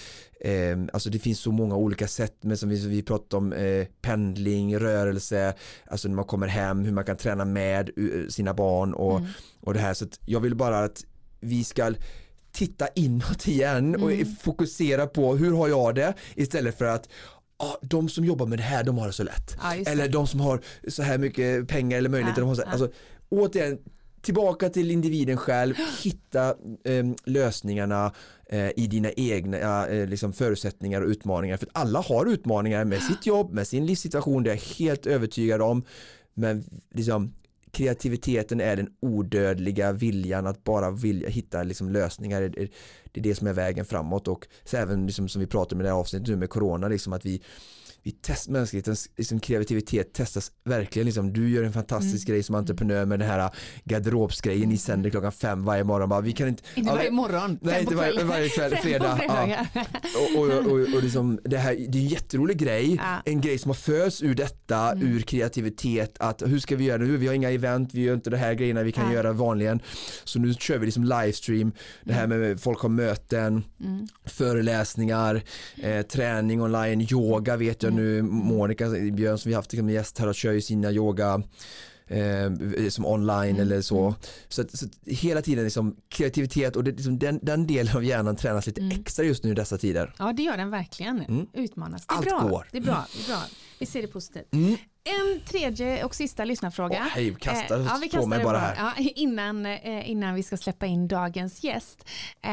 eh, 0.44 0.78
alltså 0.92 1.10
det 1.10 1.18
finns 1.18 1.40
så 1.40 1.52
många 1.52 1.76
olika 1.76 2.08
sätt 2.08 2.36
men 2.40 2.56
som 2.56 2.68
vi, 2.68 2.86
vi 2.86 3.02
pratade 3.02 3.36
om 3.36 3.52
eh, 3.52 3.86
pendling, 4.00 4.78
rörelse, 4.78 5.54
alltså 5.86 6.08
när 6.08 6.16
man 6.16 6.24
kommer 6.24 6.46
hem, 6.46 6.84
hur 6.84 6.92
man 6.92 7.04
kan 7.04 7.16
träna 7.16 7.44
med 7.44 7.90
sina 8.28 8.54
barn 8.54 8.94
och, 8.94 9.18
mm. 9.18 9.30
och 9.60 9.74
det 9.74 9.80
här 9.80 9.94
så 9.94 10.06
jag 10.26 10.40
vill 10.40 10.54
bara 10.54 10.78
att 10.78 11.04
vi 11.40 11.64
ska 11.64 11.92
titta 12.52 12.88
inåt 12.94 13.48
igen 13.48 13.94
och 13.94 14.12
mm. 14.12 14.36
fokusera 14.36 15.06
på 15.06 15.36
hur 15.36 15.52
har 15.52 15.68
jag 15.68 15.94
det 15.94 16.14
istället 16.34 16.78
för 16.78 16.84
att 16.84 17.08
ah, 17.56 17.76
de 17.82 18.08
som 18.08 18.24
jobbar 18.24 18.46
med 18.46 18.58
det 18.58 18.62
här 18.62 18.84
de 18.84 18.98
har 18.98 19.06
det 19.06 19.12
så 19.12 19.22
lätt. 19.22 19.56
Ja, 19.62 19.74
eller 19.74 20.08
de 20.08 20.26
som 20.26 20.40
har 20.40 20.60
så 20.88 21.02
här 21.02 21.18
mycket 21.18 21.68
pengar 21.68 21.98
eller 21.98 22.10
möjligheter. 22.10 22.40
Ja, 22.40 22.44
de 22.44 22.48
har 22.48 22.54
så, 22.54 22.62
ja. 22.66 22.70
alltså, 22.70 22.90
återigen, 23.28 23.78
tillbaka 24.22 24.68
till 24.68 24.90
individen 24.90 25.36
själv, 25.36 25.74
hitta 26.02 26.48
eh, 26.84 27.04
lösningarna 27.24 28.12
Eh, 28.52 28.70
i 28.76 28.86
dina 28.86 29.10
egna 29.12 29.86
eh, 29.86 30.08
liksom 30.08 30.32
förutsättningar 30.32 31.00
och 31.00 31.08
utmaningar. 31.08 31.56
För 31.56 31.66
att 31.66 31.76
alla 31.76 32.00
har 32.00 32.26
utmaningar 32.26 32.84
med 32.84 33.02
sitt 33.02 33.26
jobb, 33.26 33.52
med 33.52 33.68
sin 33.68 33.86
livssituation, 33.86 34.42
det 34.42 34.50
är 34.50 34.54
jag 34.54 34.62
helt 34.62 35.06
övertygad 35.06 35.62
om. 35.62 35.84
Men 36.34 36.64
liksom, 36.94 37.32
kreativiteten 37.70 38.60
är 38.60 38.76
den 38.76 38.88
odödliga 39.00 39.92
viljan 39.92 40.46
att 40.46 40.64
bara 40.64 40.90
vilja 40.90 41.28
hitta 41.28 41.62
liksom 41.62 41.90
lösningar. 41.90 42.40
Det 42.40 43.20
är 43.20 43.22
det 43.22 43.34
som 43.34 43.46
är 43.46 43.52
vägen 43.52 43.84
framåt 43.84 44.28
och 44.28 44.46
så 44.64 44.76
även 44.76 45.06
liksom 45.06 45.28
som 45.28 45.40
vi 45.40 45.46
pratade 45.46 45.74
om 45.74 45.80
i 45.80 45.84
det 45.84 45.90
här 45.90 45.96
avsnittet 45.96 46.28
nu 46.28 46.36
med 46.36 46.50
corona, 46.50 46.88
liksom 46.88 47.12
att 47.12 47.26
vi 47.26 47.42
vi 48.04 48.10
test, 48.10 48.48
mänsklighetens 48.48 49.08
liksom, 49.16 49.40
kreativitet 49.40 50.12
testas 50.12 50.52
verkligen. 50.64 51.06
Liksom, 51.06 51.32
du 51.32 51.50
gör 51.50 51.62
en 51.64 51.72
fantastisk 51.72 52.28
mm. 52.28 52.34
grej 52.34 52.42
som 52.42 52.54
entreprenör 52.54 53.04
med 53.04 53.18
den 53.18 53.28
här 53.28 53.50
garderobsgrejen 53.84 54.68
ni 54.68 54.78
sänder 54.78 55.10
klockan 55.10 55.32
fem 55.32 55.64
varje 55.64 55.84
morgon. 55.84 56.08
Bara, 56.08 56.20
vi 56.20 56.32
kan 56.32 56.48
inte, 56.48 56.62
inte 56.74 56.92
varje 56.92 57.10
morgon, 57.10 57.58
nej, 57.62 57.80
inte 57.80 57.94
varje, 57.94 58.24
varje 58.24 58.48
kväll, 58.48 58.76
fredag. 58.82 59.20
Ja. 59.28 59.66
Och, 60.36 60.40
och, 60.40 60.66
och, 60.66 60.80
och 60.80 61.02
liksom, 61.02 61.40
det, 61.44 61.58
här, 61.58 61.74
det 61.88 61.98
är 61.98 62.02
en 62.02 62.08
jätterolig 62.08 62.58
grej, 62.58 62.94
ja. 62.94 63.22
en 63.24 63.40
grej 63.40 63.58
som 63.58 63.68
har 63.68 63.74
föds 63.74 64.22
ur 64.22 64.34
detta, 64.34 64.92
mm. 64.92 65.08
ur 65.08 65.20
kreativitet. 65.20 66.16
Att 66.20 66.42
hur 66.42 66.58
ska 66.58 66.76
vi 66.76 66.84
göra 66.84 67.02
nu? 67.02 67.16
Vi 67.16 67.26
har 67.26 67.34
inga 67.34 67.50
event, 67.50 67.94
vi 67.94 68.02
gör 68.02 68.14
inte 68.14 68.30
de 68.30 68.36
här 68.36 68.54
grejerna 68.54 68.82
vi 68.82 68.92
kan 68.92 69.06
ja. 69.06 69.12
göra 69.12 69.32
vanligen. 69.32 69.80
Så 70.24 70.38
nu 70.38 70.54
kör 70.54 70.78
vi 70.78 70.86
liksom 70.86 71.04
livestream, 71.04 71.72
det 72.04 72.12
här 72.12 72.24
mm. 72.24 72.40
med 72.40 72.60
folk 72.60 72.80
har 72.80 72.88
möten, 72.88 73.64
mm. 73.80 74.06
föreläsningar, 74.24 75.42
eh, 75.76 76.02
träning 76.02 76.62
online, 76.62 77.06
yoga 77.10 77.56
vet 77.56 77.82
jag 77.82 77.91
nu 77.92 78.22
Monica 78.22 78.88
Björn 79.12 79.38
som 79.38 79.48
vi 79.48 79.54
haft 79.54 79.70
som 79.70 79.90
gäst 79.90 80.18
här 80.18 80.32
kör 80.32 80.52
ju 80.52 80.60
sina 80.60 80.92
yoga 80.92 81.42
eh, 82.06 82.88
som 82.88 83.06
online 83.06 83.50
mm. 83.50 83.60
eller 83.60 83.82
så. 83.82 84.06
Mm. 84.06 84.14
Så, 84.48 84.64
så, 84.72 84.86
hela 85.06 85.42
tiden 85.42 85.64
liksom 85.64 85.96
kreativitet 86.08 86.76
och 86.76 86.84
det, 86.84 86.90
liksom 86.90 87.18
den, 87.18 87.38
den 87.42 87.66
delen 87.66 87.96
av 87.96 88.04
hjärnan 88.04 88.36
tränas 88.36 88.66
lite 88.66 88.80
mm. 88.80 89.00
extra 89.00 89.24
just 89.24 89.44
nu 89.44 89.50
i 89.50 89.54
dessa 89.54 89.78
tider. 89.78 90.14
Ja 90.18 90.32
det 90.32 90.42
gör 90.42 90.56
den 90.56 90.70
verkligen. 90.70 91.20
Mm. 91.20 91.46
Utmanas. 91.52 92.06
Det 92.06 92.14
är 92.14 92.16
Allt 92.16 92.26
bra. 92.26 92.48
går. 92.48 92.68
Det 92.72 92.78
är 92.78 92.82
bra. 92.82 93.06
Det 93.16 93.22
är 93.22 93.26
bra. 93.26 93.42
Vi 93.78 93.86
ser 93.86 94.02
det 94.02 94.08
positivt. 94.08 94.54
En 95.04 95.40
tredje 95.40 96.04
och 96.04 96.14
sista 96.14 96.44
lyssnarfråga. 96.44 96.98
Oh, 96.98 97.08
hej, 97.08 97.36
kasta 97.40 97.80
eh, 97.80 97.86
ja, 97.86 97.98
vi 98.02 98.08
på 98.08 98.26
mig 98.26 98.44
bara 98.44 98.58
här. 98.58 98.76
Ja, 98.76 98.92
innan, 99.14 99.66
eh, 99.66 100.10
innan 100.10 100.34
vi 100.34 100.42
ska 100.42 100.56
släppa 100.56 100.86
in 100.86 101.08
dagens 101.08 101.64
gäst. 101.64 102.08
Eh, 102.42 102.50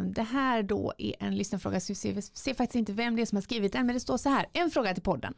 det 0.00 0.26
här 0.30 0.62
då 0.62 0.92
är 0.98 1.14
en 1.20 1.36
lyssnarfråga, 1.36 1.80
så 1.80 1.90
vi 1.90 1.94
ser, 1.94 2.12
vi 2.12 2.22
ser 2.22 2.54
faktiskt 2.54 2.76
inte 2.76 2.92
vem 2.92 3.16
det 3.16 3.22
är 3.22 3.26
som 3.26 3.36
har 3.36 3.42
skrivit 3.42 3.72
den, 3.72 3.86
men 3.86 3.94
det 3.94 4.00
står 4.00 4.16
så 4.16 4.28
här. 4.28 4.46
En 4.52 4.70
fråga 4.70 4.94
till 4.94 5.02
podden. 5.02 5.34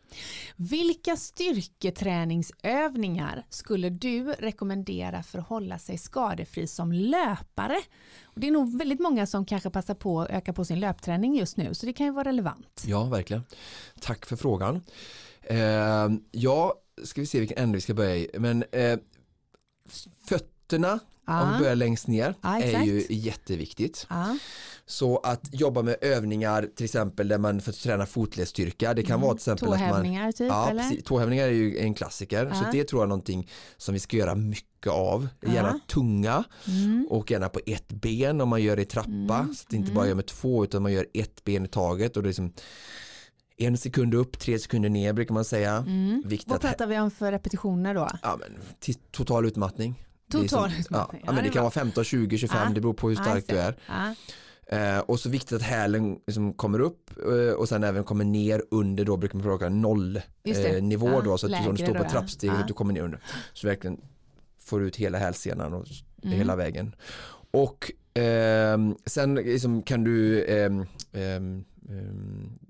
Vilka 0.57 1.17
styrketräningsövningar 1.17 3.45
skulle 3.49 3.91
du 3.91 4.33
rekommendera 4.33 5.23
för 5.23 5.39
att 5.39 5.49
hålla 5.49 5.79
sig 5.79 5.99
skadefri 5.99 6.67
som 6.67 6.93
löpare? 6.93 7.77
Och 8.25 8.41
det 8.41 8.47
är 8.47 8.53
nog 8.53 8.79
väldigt 8.79 9.01
många 9.01 9.27
som 9.27 9.45
kanske 9.45 9.71
passar 9.71 9.95
på 9.95 10.21
att 10.21 10.31
öka 10.31 10.53
på 10.53 10.65
sin 10.65 10.81
löpträning 10.81 11.35
just 11.35 11.57
nu, 11.57 11.75
så 11.75 11.87
det 11.87 11.93
kan 11.93 12.07
ju 12.07 12.13
vara 12.13 12.29
relevant. 12.29 12.85
Ja, 12.87 13.05
verkligen. 13.05 13.45
Tack 14.01 14.27
för 14.27 14.37
frågan. 14.37 14.83
Eh, 15.51 16.11
ja, 16.31 16.75
ska 17.05 17.21
vi 17.21 17.27
se 17.27 17.39
vilken 17.41 17.59
ände 17.59 17.77
vi 17.77 17.81
ska 17.81 17.95
börja 17.95 18.17
i. 18.17 18.31
Men 18.39 18.65
eh, 18.73 18.99
fötterna, 20.29 20.99
ah. 21.25 21.43
om 21.43 21.53
vi 21.53 21.59
börjar 21.59 21.75
längst 21.75 22.07
ner, 22.07 22.35
ah, 22.41 22.59
är 22.59 22.83
ju 22.83 23.07
jätteviktigt. 23.09 24.07
Ah. 24.09 24.35
Så 24.87 25.19
att 25.19 25.49
jobba 25.53 25.83
med 25.83 25.97
övningar 26.01 26.69
till 26.77 26.85
exempel 26.85 27.29
där 27.29 27.39
man 27.39 27.61
får 27.61 27.73
träna 27.73 28.07
fotledsstyrka. 28.07 28.95
Det 28.95 29.03
kan 29.03 29.15
mm. 29.15 29.27
vara 29.27 29.35
till 29.35 29.41
exempel 29.41 29.69
tåhävningar 29.69 30.21
att 30.21 30.25
man, 30.27 30.33
typ? 30.33 30.49
Ja, 30.49 30.71
eller? 30.71 31.03
tåhävningar 31.03 31.45
är 31.45 31.51
ju 31.51 31.79
en 31.79 31.95
klassiker. 31.95 32.53
Så 32.55 32.65
det 32.73 32.85
tror 32.85 33.01
jag 33.01 33.07
är 33.07 33.09
någonting 33.09 33.51
som 33.77 33.95
vi 33.95 34.01
ska 34.01 34.17
göra 34.17 34.35
mycket 34.35 34.93
av. 34.93 35.29
Gärna 35.43 35.81
tunga 35.87 36.45
mm. 36.67 37.07
och 37.11 37.31
gärna 37.31 37.49
på 37.49 37.61
ett 37.67 37.89
ben 37.89 38.41
om 38.41 38.49
man 38.49 38.63
gör 38.63 38.77
det 38.77 38.83
i 38.83 38.85
trappa. 38.85 39.11
Mm. 39.11 39.55
Så 39.55 39.63
att 39.63 39.71
det 39.71 39.77
inte 39.77 39.93
bara 39.93 40.05
mm. 40.05 40.09
gör 40.09 40.17
med 40.17 40.27
två 40.27 40.65
utan 40.65 40.83
man 40.83 40.93
gör 40.93 41.07
ett 41.15 41.45
ben 41.45 41.65
i 41.65 41.69
taget. 41.69 42.17
Och 42.17 42.23
det 42.23 42.27
är 42.27 42.31
liksom, 42.31 42.53
en 43.67 43.79
sekund 43.79 44.15
upp, 44.15 44.39
tre 44.39 44.59
sekunder 44.59 44.89
ner 44.89 45.13
brukar 45.13 45.35
man 45.35 45.45
säga. 45.45 45.77
Mm. 45.77 46.23
Vad 46.47 46.61
pratar 46.61 46.87
vi 46.87 46.99
om 46.99 47.11
för 47.11 47.33
repetitioner 47.33 47.95
då? 47.95 48.09
Ja, 48.23 48.39
men, 48.41 48.59
total 49.11 49.47
utmattning. 49.47 50.05
Total 50.31 50.71
som, 50.71 50.81
utmattning. 50.81 51.21
Ja, 51.25 51.27
ja, 51.27 51.33
men 51.33 51.45
det, 51.45 51.51
kan 51.51 51.63
vara 51.63 51.71
15, 51.71 52.05
20, 52.05 52.39
25, 52.39 52.59
ja. 52.63 52.75
det 52.75 52.81
beror 52.81 52.95
på 52.95 53.09
hur 53.09 53.17
stark 53.17 53.45
du 53.49 53.59
är. 53.59 53.75
Eh, 54.67 54.99
och 54.99 55.21
så 55.21 55.29
viktigt 55.29 55.53
att 55.53 55.63
hälen 55.63 56.19
liksom 56.27 56.53
kommer 56.53 56.81
upp 56.81 57.11
eh, 57.27 57.55
och 57.55 57.69
sen 57.69 57.85
även 57.85 58.05
kommer 58.05 58.25
ner 58.25 58.63
under 58.71 59.05
då 59.05 59.17
brukar 59.17 59.39
man 59.39 59.47
prata 59.47 59.69
noll 59.69 60.21
eh, 60.45 60.83
nivå 60.83 61.11
ja, 61.11 61.21
då 61.21 61.39
så 61.39 61.47
att 61.47 61.77
du 61.77 61.85
står 61.85 61.95
på 61.95 62.05
trappsteg 62.05 62.51
och 62.51 62.67
du 62.67 62.75
kommer 62.75 62.93
ner 62.93 63.03
under. 63.03 63.21
Så 63.53 63.67
verkligen 63.67 64.01
får 64.59 64.83
ut 64.83 64.97
hela 64.97 65.19
hälsenan 65.19 65.75
och 65.75 65.87
mm. 66.23 66.39
hela 66.39 66.57
vägen. 66.57 66.95
Och 67.51 67.93
ehm, 68.15 68.97
sen 69.07 69.35
liksom 69.35 69.83
kan 69.83 70.05
du 70.05 70.45
ehm, 70.45 70.87
Ehm, 71.13 71.65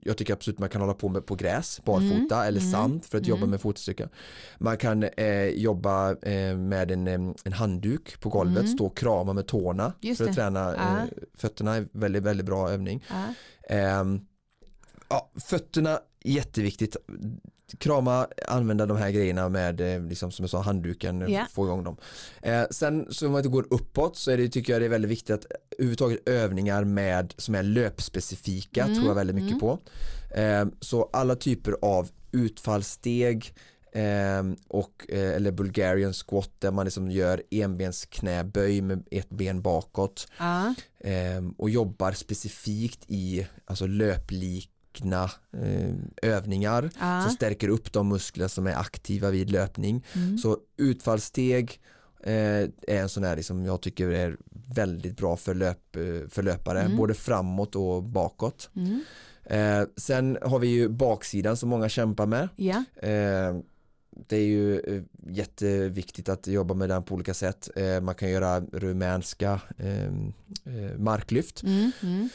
jag 0.00 0.16
tycker 0.16 0.32
absolut 0.32 0.58
man 0.58 0.68
kan 0.68 0.80
hålla 0.80 0.94
på 0.94 1.08
med 1.08 1.26
på 1.26 1.34
gräs, 1.34 1.80
barfota 1.84 2.36
mm. 2.36 2.48
eller 2.48 2.60
mm. 2.60 2.72
sand 2.72 3.04
för 3.04 3.18
att 3.18 3.26
mm. 3.26 3.30
jobba 3.30 3.46
med 3.46 3.60
fotstyrka. 3.60 4.08
Man 4.58 4.76
kan 4.76 5.02
eh, 5.02 5.44
jobba 5.44 6.10
eh, 6.10 6.56
med 6.56 6.90
en, 6.90 7.08
en 7.44 7.52
handduk 7.52 8.20
på 8.20 8.28
golvet, 8.28 8.64
mm. 8.64 8.72
stå 8.72 8.86
och 8.86 8.96
krama 8.96 9.32
med 9.32 9.46
tårna 9.46 9.92
Just 10.00 10.18
för 10.18 10.24
att 10.24 10.30
det. 10.30 10.34
träna 10.34 10.74
ja. 10.76 10.98
eh, 10.98 11.04
fötterna. 11.34 11.74
är 11.74 11.88
väldigt, 11.92 12.22
väldigt 12.22 12.46
bra 12.46 12.70
övning. 12.70 13.04
Ja. 13.08 13.34
Ehm, 13.74 14.20
ja, 15.08 15.30
fötterna 15.34 16.00
jätteviktigt 16.24 16.96
krama, 17.78 18.26
använda 18.48 18.86
de 18.86 18.96
här 18.96 19.10
grejerna 19.10 19.48
med 19.48 19.80
eh, 19.80 20.02
liksom, 20.02 20.30
som 20.30 20.42
jag 20.42 20.50
sa 20.50 20.60
handduken, 20.60 21.28
yeah. 21.28 21.48
få 21.48 21.64
igång 21.64 21.84
dem. 21.84 21.96
Eh, 22.42 22.62
sen 22.70 23.06
så 23.10 23.26
om 23.26 23.32
man 23.32 23.38
inte 23.38 23.48
går 23.48 23.66
uppåt 23.70 24.16
så 24.16 24.30
är 24.30 24.36
det, 24.36 24.48
tycker 24.48 24.72
jag 24.72 24.82
det 24.82 24.86
är 24.86 24.90
väldigt 24.90 25.10
viktigt 25.10 25.30
att 25.30 25.46
överhuvudtaget 25.78 26.28
övningar 26.28 26.84
med 26.84 27.34
som 27.36 27.54
är 27.54 27.62
löpspecifika 27.62 28.84
mm. 28.84 28.94
tror 28.94 29.08
jag 29.08 29.14
väldigt 29.14 29.36
mycket 29.36 29.50
mm. 29.50 29.60
på. 29.60 29.78
Eh, 30.34 30.66
så 30.80 31.10
alla 31.12 31.36
typer 31.36 31.74
av 31.82 32.08
utfallssteg 32.32 33.54
eh, 33.92 34.42
och, 34.68 35.06
eller 35.08 35.50
Bulgarian 35.50 36.12
squat 36.12 36.50
där 36.58 36.70
man 36.70 36.84
liksom 36.84 37.10
gör 37.10 37.42
enbensknäböj 37.50 38.80
med 38.80 39.08
ett 39.10 39.30
ben 39.30 39.62
bakåt 39.62 40.26
uh. 40.40 41.50
och 41.56 41.70
jobbar 41.70 42.12
specifikt 42.12 43.04
i 43.08 43.46
alltså 43.66 43.86
löplik 43.86 44.70
egna 44.94 45.30
eh, 45.52 45.94
övningar 46.22 46.90
ah. 46.98 47.22
som 47.22 47.30
stärker 47.30 47.68
upp 47.68 47.92
de 47.92 48.08
muskler 48.08 48.48
som 48.48 48.66
är 48.66 48.74
aktiva 48.74 49.30
vid 49.30 49.50
löpning. 49.50 50.04
Mm. 50.12 50.38
Så 50.38 50.58
utfallssteg 50.76 51.80
eh, 52.20 52.32
är 52.32 52.70
en 53.00 53.08
sån 53.08 53.24
här 53.24 53.42
som 53.42 53.64
jag 53.64 53.80
tycker 53.80 54.08
är 54.08 54.36
väldigt 54.74 55.16
bra 55.16 55.36
för, 55.36 55.54
löp, 55.54 55.96
eh, 55.96 56.28
för 56.28 56.42
löpare, 56.42 56.80
mm. 56.80 56.96
både 56.96 57.14
framåt 57.14 57.76
och 57.76 58.02
bakåt. 58.02 58.70
Mm. 58.76 59.02
Eh, 59.44 59.88
sen 59.96 60.38
har 60.42 60.58
vi 60.58 60.68
ju 60.68 60.88
baksidan 60.88 61.56
som 61.56 61.68
många 61.68 61.88
kämpar 61.88 62.26
med. 62.26 62.48
Yeah. 62.56 62.82
det 64.26 64.36
är 64.36 64.44
ju 64.44 64.80
eh, 64.80 65.02
jätteviktigt 65.28 66.28
att 66.28 66.46
jobba 66.46 66.74
med 66.74 66.88
den 66.88 67.02
på 67.02 67.14
olika 67.14 67.34
sätt. 67.34 67.70
Eh, 67.76 68.00
man 68.00 68.14
kan 68.14 68.30
göra 68.30 68.60
rumänska 68.60 69.60
eh, 69.78 70.12
marklyft. 70.98 71.62
Mm, 71.62 71.92
mm. 72.02 72.28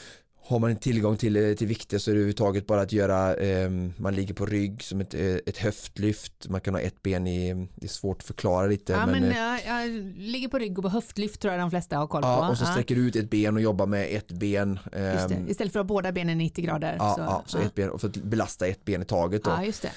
Har 0.48 0.60
man 0.60 0.76
tillgång 0.76 1.18
till, 1.18 1.36
eh, 1.36 1.54
till 1.54 1.68
vikter 1.68 1.98
så 1.98 2.10
är 2.12 2.14
det 2.16 2.18
överhuvudtaget 2.20 2.68
bara 2.68 2.82
att 2.82 2.92
göra, 2.92 3.36
ehm, 3.36 3.94
man 3.98 4.16
ligger 4.16 4.34
på 4.34 4.46
rygg 4.46 4.84
som 4.84 5.02
ett, 5.02 5.14
eh, 5.14 5.36
ett 5.46 5.58
höftlyft, 5.58 6.50
man 6.50 6.62
kan 6.62 6.74
ha 6.74 6.82
ett 6.82 7.02
ben 7.04 7.28
i, 7.28 7.68
det 7.76 7.86
är 7.86 7.90
svårt 7.90 8.18
att 8.18 8.24
förklara 8.24 8.68
lite. 8.68 8.94
Ja, 8.94 9.06
men, 9.06 9.24
eh, 9.24 9.38
jag, 9.38 9.60
jag 9.68 9.90
ligger 10.18 10.48
på 10.48 10.58
rygg 10.58 10.78
och 10.78 10.84
på 10.84 10.90
höftlyft 10.90 11.42
tror 11.42 11.54
jag 11.54 11.62
de 11.62 11.70
flesta 11.70 11.98
har 11.98 12.08
koll 12.08 12.22
på. 12.22 12.28
ja, 12.28 12.50
och 12.50 12.58
så 12.58 12.66
sträcker 12.66 12.96
du 12.96 13.08
ut 13.08 13.16
ett 13.16 13.30
ben 13.30 13.56
och 13.56 13.62
jobbar 13.62 13.86
med 13.86 14.08
ett 14.16 14.32
ben. 14.32 14.80
just 14.84 15.30
det. 15.30 15.36
ehm, 15.36 15.50
Istället 15.50 15.74
för 15.74 15.80
att 15.80 15.84
ha 15.84 15.88
båda 15.88 16.12
benen 16.12 16.38
90 16.38 16.66
grader. 16.66 16.96
Ja, 17.00 17.14
så, 17.16 17.22
ja, 17.22 17.44
så 17.46 17.58
ett 17.58 17.76
ben 17.76 17.90
och 17.90 18.02
för 18.02 18.08
att 18.08 18.16
belasta 18.18 18.68
ett 18.68 18.86
ben 18.86 19.02
i 19.02 19.06
taget 19.06 19.44
då. 19.44 19.50
ja, 19.50 19.64
just 19.66 19.82
det. 19.82 19.92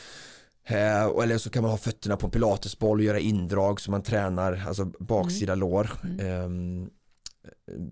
Eh, 0.70 1.22
eller 1.22 1.38
så 1.38 1.50
kan 1.50 1.62
man 1.62 1.70
ha 1.70 1.78
fötterna 1.78 2.16
på 2.16 2.26
en 2.26 2.30
pilatesboll 2.30 2.98
och 2.98 3.04
göra 3.04 3.18
indrag 3.18 3.80
så 3.80 3.90
man 3.90 4.02
tränar 4.02 4.64
alltså 4.68 4.84
baksida 4.84 5.54
lår. 5.54 5.90
Mm. 6.20 6.90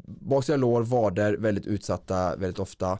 Baksida 0.07 0.57
lår, 0.57 0.83
vader 0.83 1.37
väldigt 1.37 1.67
utsatta 1.67 2.37
väldigt 2.37 2.59
ofta. 2.59 2.99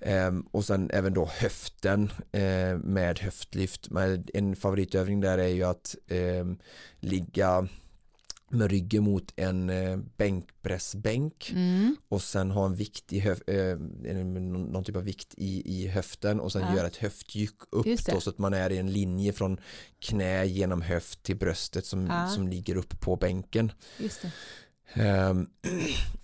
Ehm, 0.00 0.40
och 0.50 0.64
sen 0.64 0.90
även 0.92 1.14
då 1.14 1.26
höften 1.26 2.10
eh, 2.32 2.76
med 2.78 3.18
höftlyft. 3.18 3.90
Men 3.90 4.26
en 4.34 4.56
favoritövning 4.56 5.20
där 5.20 5.38
är 5.38 5.48
ju 5.48 5.64
att 5.64 5.96
ehm, 6.08 6.58
ligga 7.00 7.68
med 8.50 8.70
ryggen 8.70 9.02
mot 9.04 9.32
en 9.36 9.70
eh, 9.70 9.96
bänkpressbänk 10.16 11.50
Mm. 11.54 11.96
och 12.08 12.22
sen 12.22 12.50
ha 12.50 12.66
en 12.66 12.74
vikt 12.74 13.12
i 13.12 13.18
höf, 13.20 13.48
eh, 13.48 13.76
någon 13.78 14.84
typ 14.84 14.96
av 14.96 15.02
vikt 15.02 15.34
i, 15.36 15.78
i 15.82 15.88
höften 15.88 16.40
och 16.40 16.52
sen 16.52 16.62
Ja. 16.62 16.76
göra 16.76 16.86
ett 16.86 16.96
höftdjuck 16.96 17.56
upp 17.70 17.86
då, 18.06 18.20
så 18.20 18.30
att 18.30 18.38
man 18.38 18.54
är 18.54 18.70
i 18.72 18.78
en 18.78 18.92
linje 18.92 19.32
från 19.32 19.60
knä 19.98 20.44
genom 20.44 20.82
höft 20.82 21.22
till 21.22 21.36
bröstet 21.36 21.86
som, 21.86 22.06
Ja. 22.06 22.28
som 22.28 22.48
ligger 22.48 22.76
upp 22.76 23.00
på 23.00 23.16
bänken. 23.16 23.72
Just 23.98 24.22
det. 24.22 24.32
Ehm, 24.92 25.46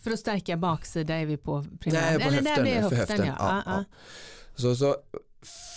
För 0.00 0.10
att 0.10 0.18
stärka 0.18 0.56
baksida 0.56 1.14
är 1.14 1.26
vi 1.26 1.36
på 1.36 1.64
primär. 1.80 2.00
Nej, 2.00 2.14
på 2.18 2.20
Eller 2.24 2.32
höften, 2.36 2.64
där 2.64 2.80
höften, 2.80 2.98
höften, 2.98 3.26
ja. 3.26 3.34
ja, 3.38 3.62
Ja, 3.66 3.84
så, 4.54 4.76
så 4.76 4.96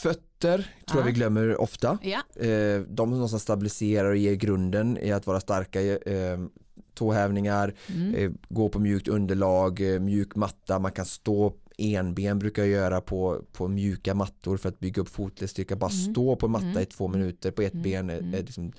fötter 0.04 0.58
tror 0.58 0.68
jag 0.88 1.00
Ja. 1.02 1.06
vi 1.06 1.12
glömmer 1.12 1.62
ofta. 1.62 1.98
Eh, 2.36 2.82
de 2.88 2.96
som 2.98 3.10
någonstans 3.10 3.44
stabiliserar 3.44 4.10
och 4.10 4.18
ger 4.18 4.34
grunden 4.34 4.98
i 4.98 5.12
att 5.12 5.28
vara 5.28 5.40
starka 5.40 5.82
eh, 5.82 6.40
tåhävningar, 6.94 7.74
Mm. 7.96 8.16
eh, 8.16 8.32
gå 8.50 8.70
på 8.70 8.80
mjukt 8.80 9.08
underlag, 9.08 9.94
eh, 9.94 10.00
mjuk 10.00 10.36
matta, 10.36 10.80
man 10.80 10.92
kan 10.92 11.06
stå 11.06 11.54
enben 11.78 12.40
brukar 12.40 12.62
jag 12.64 12.72
göra 12.72 13.02
på, 13.02 13.42
på 13.54 13.68
mjuka 13.68 14.14
mattor 14.14 14.58
för 14.58 14.70
att 14.70 14.80
bygga 14.80 15.02
upp 15.02 15.10
fotledsstyrka, 15.10 15.76
bara 15.76 15.92
Mm. 15.92 16.14
stå 16.14 16.36
på 16.36 16.48
matta 16.48 16.66
Mm. 16.66 16.82
i 16.84 16.86
två 16.86 17.08
minuter 17.08 17.52
på 17.52 17.62
ett 17.62 17.74
Mm. 17.74 17.84
ben 17.84 18.10
är, 18.10 18.18
Mm. 18.20 18.34
är 18.34 18.38
liksom 18.38 18.68
att 18.68 18.74
jobba 18.74 18.78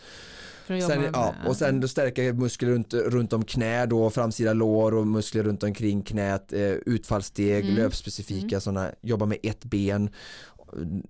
Sen, 0.66 1.02
ja, 1.12 1.34
och 1.46 1.56
sen 1.56 1.80
då 1.80 1.88
stärka 1.88 2.22
muskler 2.34 2.68
runt, 2.70 2.94
runt 2.94 3.32
om 3.32 3.44
knä 3.44 3.86
då, 3.86 4.10
framsida 4.10 4.52
lår 4.52 4.94
och 4.94 5.06
muskler 5.06 5.42
runt 5.42 5.62
omkring 5.62 6.02
knät, 6.02 6.52
eh, 6.52 6.60
utfallssteg, 6.70 7.64
Mm. 7.64 7.76
löpspecifika 7.76 8.46
Mm. 8.56 8.60
sådana, 8.60 8.90
jobba 9.00 9.26
med 9.26 9.38
ett 9.42 9.64
ben 9.64 10.10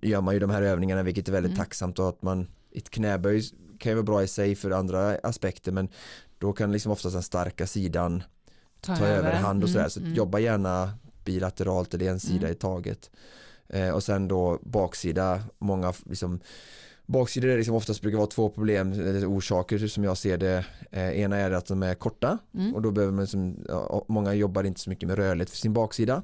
gör 0.02 0.20
man 0.20 0.34
ju 0.34 0.40
de 0.40 0.50
här 0.50 0.62
övningarna 0.62 1.02
vilket 1.02 1.28
är 1.28 1.32
väldigt 1.32 1.52
Mm. 1.52 1.64
tacksamt 1.64 1.98
och 1.98 2.08
att 2.08 2.22
man 2.22 2.46
ett 2.74 2.90
knäböj 2.90 3.42
kan 3.78 3.90
ju 3.90 3.94
vara 3.96 4.02
bra 4.04 4.22
i 4.22 4.26
sig 4.28 4.54
för 4.54 4.70
andra 4.70 5.18
aspekter 5.22 5.72
men 5.72 5.88
då 6.38 6.52
kan 6.52 6.72
liksom 6.72 6.92
oftast 6.92 7.14
den 7.14 7.22
starka 7.22 7.66
sidan 7.66 8.22
ta 8.80 9.06
överhand 9.06 9.62
och 9.62 9.68
sådär 9.68 9.80
Mm, 9.80 9.90
så 9.90 10.00
mm. 10.00 10.14
jobba 10.14 10.38
gärna 10.38 10.92
bilateralt 11.24 11.94
eller 11.94 12.08
en 12.10 12.20
sida 12.20 12.38
Mm. 12.46 12.52
i 12.52 12.54
taget 12.54 13.10
eh, 13.68 13.90
och 13.90 14.02
sen 14.02 14.28
då 14.28 14.58
baksida 14.62 15.42
många 15.58 15.92
liksom 16.06 16.40
Baksidor 17.06 17.48
är 17.50 17.56
liksom 17.56 17.74
oftast 17.74 18.00
brukar 18.00 18.18
vara 18.18 18.26
två 18.26 18.48
problem 18.50 18.92
orsaker 19.28 19.78
som 19.86 20.04
jag 20.04 20.16
ser 20.18 20.38
det. 20.38 20.64
Eh, 20.90 21.20
ena 21.20 21.36
är 21.36 21.50
att 21.50 21.66
de 21.66 21.82
är 21.82 21.94
korta 21.94 22.38
Mm. 22.54 22.74
och 22.74 22.82
då 22.82 22.90
behöver 22.90 23.12
man 23.12 23.24
liksom, 23.24 23.64
ja, 23.68 24.04
många 24.08 24.34
jobbar 24.34 24.64
inte 24.64 24.80
så 24.80 24.90
mycket 24.90 25.08
med 25.08 25.16
rörlighet 25.18 25.50
för 25.50 25.56
sin 25.56 25.72
baksida. 25.72 26.22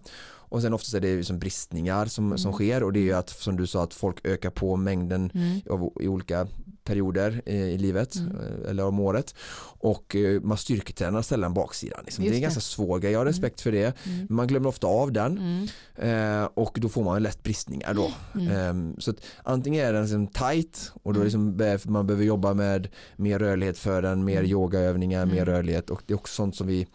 Och 0.50 0.62
sen 0.62 0.74
oftast 0.74 0.94
är 0.94 1.00
det 1.00 1.16
liksom 1.16 1.38
bristningar 1.38 2.06
som, 2.06 2.38
som 2.38 2.48
Mm. 2.48 2.52
sker 2.54 2.82
och 2.82 2.92
det 2.92 2.98
är 3.00 3.04
ju 3.04 3.12
att 3.12 3.30
som 3.30 3.56
du 3.56 3.66
sa 3.66 3.82
att 3.82 3.94
folk 3.94 4.26
ökar 4.26 4.50
på 4.50 4.76
mängden 4.76 5.30
Mm. 5.34 5.60
av, 5.70 5.92
i 6.00 6.08
olika 6.08 6.46
perioder 6.84 7.42
i, 7.46 7.54
i 7.56 7.78
livet 7.78 8.14
Mm. 8.16 8.36
eh, 8.36 8.70
eller 8.70 8.84
om 8.86 9.00
året 9.00 9.34
och 9.78 10.16
eh, 10.16 10.40
man 10.40 10.56
styrketränar 10.58 11.22
sällan 11.22 11.54
baksidan. 11.54 12.00
Liksom. 12.04 12.24
Det 12.24 12.30
är 12.30 12.34
en 12.34 12.40
ganska 12.40 12.60
svår 12.60 12.98
grej, 12.98 13.12
jag 13.12 13.20
har 13.20 13.26
respekt 13.26 13.60
för 13.60 13.72
det. 13.72 13.84
Mm. 14.06 14.18
Men 14.18 14.36
man 14.36 14.46
glömmer 14.46 14.68
ofta 14.68 14.86
av 14.86 15.12
den 15.12 15.38
Mm. 15.38 16.40
eh, 16.42 16.48
och 16.54 16.78
då 16.80 16.88
får 16.88 17.04
man 17.04 17.22
lätt 17.22 17.42
bristningar 17.42 17.94
då. 17.94 18.12
Mm. 18.34 18.56
Ehm, 18.56 18.96
så 19.00 19.10
att 19.10 19.16
antingen 19.44 19.86
är 19.86 19.92
den 19.92 20.02
liksom 20.02 20.26
tight 20.26 20.92
och 21.02 21.14
då 21.14 21.22
liksom, 21.22 21.56
man 21.84 22.06
behöver 22.06 22.24
jobba 22.24 22.54
med 22.54 22.88
mer 23.16 23.38
rörlighet 23.38 23.78
för 23.78 24.02
den, 24.02 24.24
mer 24.24 24.38
Mm. 24.38 24.50
yogaövningar, 24.50 25.26
mer 25.26 25.32
Mm. 25.42 25.44
rörlighet 25.46 25.90
och 25.90 26.02
det 26.06 26.12
är 26.12 26.16
också 26.18 26.34
sånt 26.34 26.56
som 26.56 26.66
vi 26.66 26.86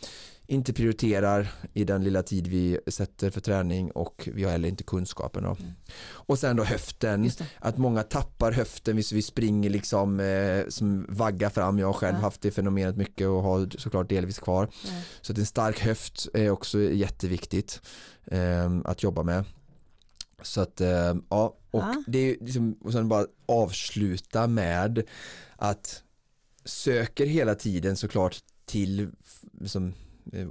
inte 0.47 0.73
prioriterar 0.73 1.51
i 1.73 1.83
den 1.83 2.03
lilla 2.03 2.23
tid 2.23 2.47
vi 2.47 2.79
sätter 2.87 3.29
för 3.29 3.41
träning 3.41 3.91
och 3.91 4.29
vi 4.33 4.43
har 4.43 4.51
heller 4.51 4.69
inte 4.69 4.83
kunskapen. 4.83 5.45
Mm. 5.45 5.57
Och 6.07 6.39
sen 6.39 6.55
då 6.55 6.63
höften, 6.63 7.31
att 7.59 7.77
många 7.77 8.03
tappar 8.03 8.51
höften 8.51 8.95
vi 8.95 9.21
springer 9.21 9.69
liksom 9.69 10.19
eh, 10.19 10.67
som 10.69 11.05
vaggar 11.09 11.49
fram. 11.49 11.79
Jag 11.79 11.87
har 11.87 11.93
själv 11.93 12.15
Ja. 12.17 12.21
haft 12.21 12.41
det 12.41 12.51
fenomenet 12.51 12.97
mycket 12.97 13.27
och 13.27 13.41
har 13.43 13.69
såklart 13.77 14.09
delvis 14.09 14.39
kvar. 14.39 14.69
Ja. 14.85 14.89
Så 15.21 15.31
att 15.31 15.37
en 15.37 15.45
stark 15.45 15.79
höft 15.79 16.27
är 16.33 16.49
också 16.49 16.79
jätteviktigt 16.79 17.81
eh, 18.25 18.71
att 18.85 19.03
jobba 19.03 19.23
med. 19.23 19.43
Så 20.41 20.61
att 20.61 20.81
eh, 20.81 21.15
ja, 21.29 21.57
och 21.71 21.81
Ja. 21.81 22.03
det 22.07 22.17
är 22.19 22.37
liksom, 22.41 22.73
och 22.81 22.91
sen 22.91 23.09
bara 23.09 23.25
avsluta 23.45 24.47
med 24.47 25.03
att 25.55 26.01
söker 26.65 27.25
hela 27.25 27.55
tiden 27.55 27.97
såklart 27.97 28.37
till 28.65 29.11
liksom, 29.61 29.93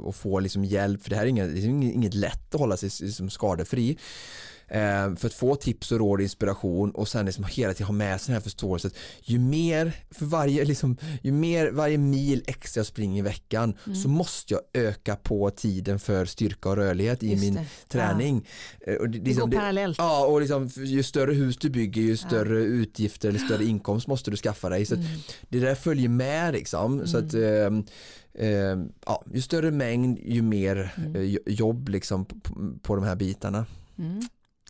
och 0.02 0.16
få 0.16 0.40
liksom 0.40 0.64
hjälp 0.64 1.02
för 1.02 1.10
det 1.10 1.16
här 1.16 1.22
är 1.22 1.26
inget, 1.28 1.54
det 1.54 1.60
är 1.60 1.64
inget, 1.68 2.14
lätt 2.14 2.54
att 2.54 2.60
hålla 2.60 2.76
sig 2.76 2.90
liksom 3.00 3.30
skadefri. 3.30 3.98
Eh, 4.68 5.14
för 5.14 5.26
att 5.26 5.34
få 5.34 5.54
tips 5.56 5.92
och 5.92 5.98
råd 5.98 6.18
och 6.18 6.22
inspiration 6.22 6.90
och 6.90 7.08
sen 7.08 7.26
liksom 7.26 7.44
hela 7.44 7.72
tiden 7.74 7.86
ha 7.86 7.92
med 7.92 8.20
sig 8.20 8.26
den 8.26 8.34
här 8.34 8.40
förståelsen. 8.42 8.90
Ju 9.22 9.38
mer, 9.38 9.92
för 10.10 10.24
varje, 10.26 10.64
liksom, 10.64 10.96
ju 11.22 11.32
mer 11.32 11.70
varje 11.70 11.98
mil 11.98 12.44
extra 12.46 12.78
jag 12.78 12.86
springer 12.86 13.18
i 13.18 13.22
veckan 13.22 13.74
Mm. 13.86 13.96
så 13.98 14.08
måste 14.08 14.54
jag 14.54 14.62
öka 14.84 15.16
på 15.16 15.50
tiden 15.50 15.98
för 15.98 16.24
styrka 16.24 16.68
och 16.68 16.76
rörlighet 16.76 17.22
i 17.22 17.30
Just 17.30 17.42
min 17.42 17.54
det. 17.54 17.66
träning. 17.88 18.46
Eh, 18.86 18.94
Och 18.94 19.08
det, 19.10 19.18
Det 19.18 19.24
liksom, 19.24 19.40
går 19.40 19.48
det, 19.50 19.56
parallellt. 19.56 19.98
ja, 19.98 20.26
och 20.26 20.40
liksom, 20.40 20.70
ju 20.76 21.02
större 21.02 21.34
hus 21.34 21.56
du 21.56 21.70
bygger 21.70 22.02
ju 22.02 22.16
större 22.16 22.58
utgifter 22.58 23.28
eller 23.28 23.38
större 23.38 23.64
inkomst 23.64 24.06
måste 24.06 24.30
du 24.30 24.36
skaffa 24.36 24.68
dig. 24.68 24.86
Så 24.86 24.94
Mm. 24.94 25.06
det 25.48 25.60
där 25.60 25.74
följer 25.74 26.08
med 26.08 26.52
liksom. 26.52 27.06
Så 27.06 27.18
att, 27.18 27.34
ehm, 27.34 27.84
ehm, 28.38 28.92
ja, 29.06 29.22
ju 29.34 29.40
större 29.42 29.70
mängd 29.70 30.18
ju 30.18 30.42
mer 30.42 30.92
Mm. 30.96 31.14
eh, 31.16 31.22
jo- 31.22 31.40
jobb 31.46 31.88
liksom 31.88 32.24
på, 32.24 32.34
på- 32.82 32.94
de 32.96 33.04
här 33.04 33.16
bitarna. 33.16 33.66
Mm. 33.98 34.20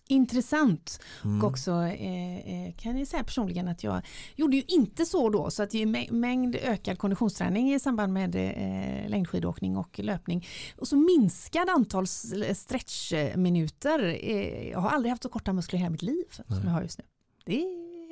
Intressant. 0.09 1.00
Mm. 1.24 1.40
Och 1.44 1.50
också 1.50 1.70
eh, 1.70 2.66
eh, 2.66 2.74
kan 2.74 2.98
jag 2.98 3.09
säga 3.09 3.24
personligen 3.24 3.68
att 3.68 3.85
jag 3.85 4.03
gjorde 4.37 4.57
ju 4.57 4.62
inte 4.68 5.07
så 5.07 5.29
då 5.31 5.50
så 5.50 5.62
att 5.62 5.74
mängd 6.11 6.57
ökad 6.57 6.98
konditionsträning 6.98 7.74
i 7.74 7.81
samband 7.81 8.12
med 8.12 8.35
eh, 8.37 9.09
längdskidåkning 9.11 9.77
och 9.77 9.98
löpning 9.98 10.46
och 10.79 10.88
så 10.88 10.96
minskad 10.96 11.68
antal 11.68 12.07
stretchminuter. 12.55 14.16
Eh, 14.20 14.68
jag 14.70 14.79
har 14.79 14.90
aldrig 14.90 15.11
haft 15.11 15.22
så 15.22 15.29
korta 15.29 15.53
muskler 15.53 15.79
i 15.79 15.81
hela 15.83 15.90
mitt 15.90 16.03
liv 16.03 16.24
som 16.31 16.44
Nej. 16.48 16.61
jag 16.64 16.70
har 16.70 16.83
just 16.83 16.98
nu. 16.98 17.05
Det 17.44 17.62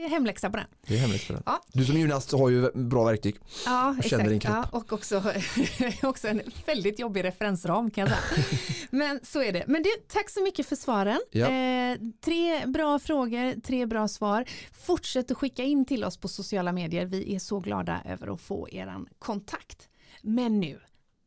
är 0.04 0.08
hemläxa 0.08 0.50
på 0.50 0.56
den. 0.56 0.66
Det 0.86 0.94
är 0.94 0.98
hemligt 0.98 1.22
för 1.22 1.34
det. 1.34 1.42
Ja. 1.46 1.62
Du 1.72 1.84
som 1.84 1.96
gymnast 1.98 2.32
har 2.32 2.48
ju 2.48 2.70
bra 2.72 3.04
verktyg. 3.04 3.36
Ja, 3.66 3.96
din 4.10 4.20
exakt. 4.20 4.42
kropp. 4.42 4.54
Ja, 4.54 4.78
och 4.78 4.92
också, 4.92 5.22
också 6.02 6.28
en 6.28 6.42
väldigt 6.66 6.98
jobbig 6.98 7.24
referensram 7.24 7.90
kan 7.90 8.06
jag 8.06 8.18
säga. 8.18 8.44
Men 8.90 9.20
så 9.22 9.42
är 9.42 9.52
det. 9.52 9.64
Men 9.66 9.82
du, 9.82 9.90
tack 10.08 10.30
så 10.30 10.42
mycket 10.42 10.66
för 10.66 10.76
svaren. 10.76 11.20
Ja. 11.30 11.48
Eh, 11.48 11.98
tre 12.24 12.66
bra 12.66 12.98
frågor, 12.98 13.60
tre 13.60 13.86
bra 13.86 14.08
svar. 14.08 14.44
Fortsätt 14.72 15.30
att 15.30 15.36
skicka 15.36 15.62
in 15.62 15.84
till 15.84 16.04
oss 16.04 16.16
på 16.16 16.28
sociala 16.28 16.72
medier. 16.72 17.06
Vi 17.06 17.34
är 17.34 17.38
så 17.38 17.60
glada 17.60 18.02
över 18.04 18.34
att 18.34 18.40
få 18.40 18.68
er 18.70 18.98
kontakt. 19.18 19.88
Men 20.22 20.60
nu, 20.60 20.80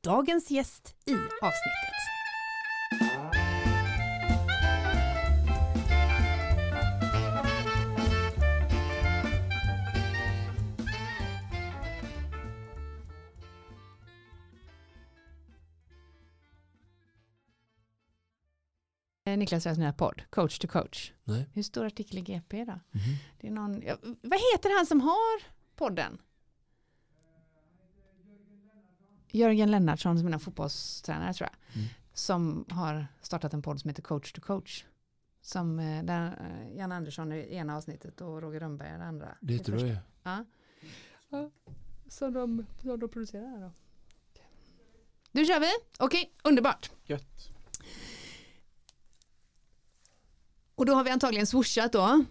dagens 0.04 0.52
gäst 0.52 0.96
i 1.06 1.14
avsnittet. 1.14 2.15
Niklas 19.26 19.66
Rös 19.66 19.78
nya 19.78 19.94
podd, 19.94 20.22
Coach 20.30 20.60
to 20.60 20.68
coach. 20.68 21.12
Nej. 21.24 21.46
Hur 21.54 21.64
stor 21.64 21.86
artikel 21.86 22.18
i 22.18 22.22
GP 22.22 22.66
då? 22.66 22.72
Mhm. 22.72 22.80
Det 23.40 23.48
är 23.48 23.52
någon, 23.52 23.82
ja, 23.82 23.98
vad 24.02 24.40
heter 24.54 24.78
han 24.78 24.86
som 24.86 25.02
har 25.02 25.44
podden? 25.76 26.18
Jörgen 29.32 29.72
Lennartsson 29.72 30.20
som 30.20 30.28
är 30.28 30.32
en 30.32 30.40
fotbollstränare 30.40 31.34
tror 31.34 31.50
jag. 31.52 31.76
Mm. 31.76 31.88
Som 32.14 32.66
har 32.70 33.08
startat 33.22 33.54
en 33.54 33.62
podd 33.62 33.82
som 33.82 33.90
heter 33.90 34.02
Coach 34.02 34.32
to 34.32 34.42
coach. 34.42 34.86
Som, 35.42 35.80
eh, 35.80 36.04
där 36.04 36.26
eh, 36.42 36.78
Jan 36.78 36.92
Andersson 36.92 37.32
är 37.32 37.36
i 37.36 37.56
ena 37.56 37.76
avsnittet 37.78 38.22
och 38.22 38.42
Roger 38.42 38.60
Rönnberg 38.60 38.90
är 38.90 38.98
det 38.98 39.06
andra. 39.06 39.38
Det 39.42 39.54
i 39.54 39.60
tror 39.60 39.88
jag. 39.88 39.98
Ja. 40.24 40.46
ja. 41.30 41.50
Som, 42.08 42.34
de, 42.34 42.66
som 42.82 43.00
de 43.00 43.10
producerar 43.10 43.48
här 43.48 43.60
då. 43.62 43.72
Nu 45.32 45.46
kör 45.46 45.60
vi. 45.60 45.72
Okej, 46.00 46.34
underbart. 46.44 46.92
Gött. 47.06 47.55
Och 50.76 50.86
då 50.86 50.94
har 50.94 51.04
vi 51.04 51.10
antagligen 51.10 51.48
swooshat 51.48 51.92
då. 51.92 52.24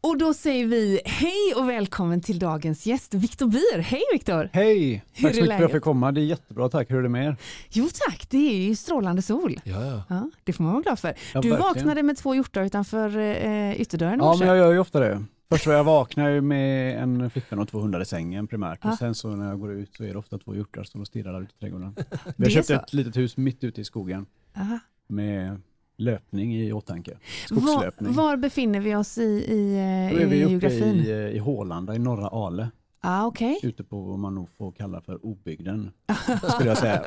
Och 0.00 0.18
då 0.18 0.34
säger 0.34 0.66
vi 0.66 1.00
hej 1.04 1.54
och 1.56 1.68
välkommen 1.68 2.20
till 2.20 2.38
dagens 2.38 2.86
gäst, 2.86 3.14
Viktor 3.14 3.46
Bier. 3.46 3.78
Hej 3.78 4.02
Viktor! 4.12 4.50
Hej! 4.52 5.04
Hur 5.12 5.22
Tack 5.22 5.34
så 5.34 5.40
mycket 5.40 5.46
för 5.46 5.54
att 5.54 5.60
jag 5.60 5.70
fick 5.70 5.82
komma. 5.82 6.12
Det 6.12 6.20
är 6.20 6.24
jättebra, 6.24 6.68
tack. 6.68 6.90
Hur 6.90 6.98
är 6.98 7.02
det 7.02 7.08
med 7.08 7.26
er? 7.26 7.36
Jo 7.70 7.88
tack, 8.08 8.30
det 8.30 8.36
är 8.36 8.56
ju 8.68 8.76
strålande 8.76 9.22
sol. 9.22 9.60
Ja, 9.64 9.84
ja. 9.84 10.02
Ja, 10.08 10.30
det 10.44 10.52
får 10.52 10.64
man 10.64 10.72
vara 10.72 10.82
glad 10.82 10.98
för. 10.98 11.08
Ja, 11.08 11.14
du 11.40 11.50
verkligen. 11.50 11.58
vaknade 11.58 12.02
med 12.02 12.16
två 12.16 12.34
hjortar 12.34 12.64
utanför 12.64 13.18
eh, 13.18 13.80
ytterdörren 13.80 14.18
Ja, 14.18 14.36
men 14.38 14.48
jag 14.48 14.56
gör 14.56 14.72
ju 14.72 14.78
ofta 14.78 15.00
det. 15.00 15.24
Först 15.50 15.66
jag 15.66 15.84
vaknar 15.84 16.30
jag 16.30 16.44
med 16.44 17.02
en 17.02 17.30
flickvän 17.30 17.58
och 17.58 17.68
två 17.68 17.78
hundar 17.80 18.00
i 18.00 18.04
sängen 18.04 18.46
primärt. 18.46 18.78
Ja. 18.82 18.92
Och 18.92 18.98
sen 18.98 19.14
så 19.14 19.28
när 19.36 19.48
jag 19.48 19.60
går 19.60 19.72
ut 19.72 19.96
så 19.96 20.04
är 20.04 20.08
det 20.08 20.18
ofta 20.18 20.38
två 20.38 20.54
hjortar 20.54 20.84
som 20.84 21.06
stirrar 21.06 21.32
där 21.32 21.40
ute 21.40 21.52
i 21.56 21.60
trädgården. 21.60 21.96
Vi 22.36 22.44
har 22.44 22.50
köpt 22.50 22.66
så? 22.66 22.74
ett 22.74 22.92
litet 22.92 23.16
hus 23.16 23.36
mitt 23.36 23.64
ute 23.64 23.80
i 23.80 23.84
skogen 23.84 24.26
Aha. 24.56 24.78
med 25.06 25.60
löpning 25.96 26.56
i 26.56 26.72
åtanke. 26.72 27.18
Var, 27.50 27.60
Skogslöpning. 27.60 28.12
var 28.12 28.36
befinner 28.36 28.80
vi 28.80 28.94
oss 28.94 29.18
i, 29.18 29.22
i, 29.22 29.74
eh, 30.12 30.28
vi 30.28 30.36
i 30.36 30.44
uppe 30.44 30.50
geografin? 30.50 30.94
i, 30.96 31.10
eh, 31.10 31.16
i 31.16 31.38
Hålanda 31.38 31.94
i 31.94 31.98
norra 31.98 32.28
Ale. 32.28 32.70
Ah, 33.00 33.26
okej. 33.26 33.60
Ute 33.62 33.84
på 33.84 34.00
vad 34.00 34.18
man 34.18 34.34
nog 34.34 34.48
får 34.50 34.72
kalla 34.72 35.00
för 35.00 35.26
obygden. 35.26 35.90
Skulle 36.54 36.68
jag 36.68 36.78
säga. 36.78 37.04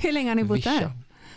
Hur 0.00 0.12
länge 0.12 0.28
har 0.30 0.34
ni 0.34 0.44
bott 0.44 0.64
där? 0.64 0.90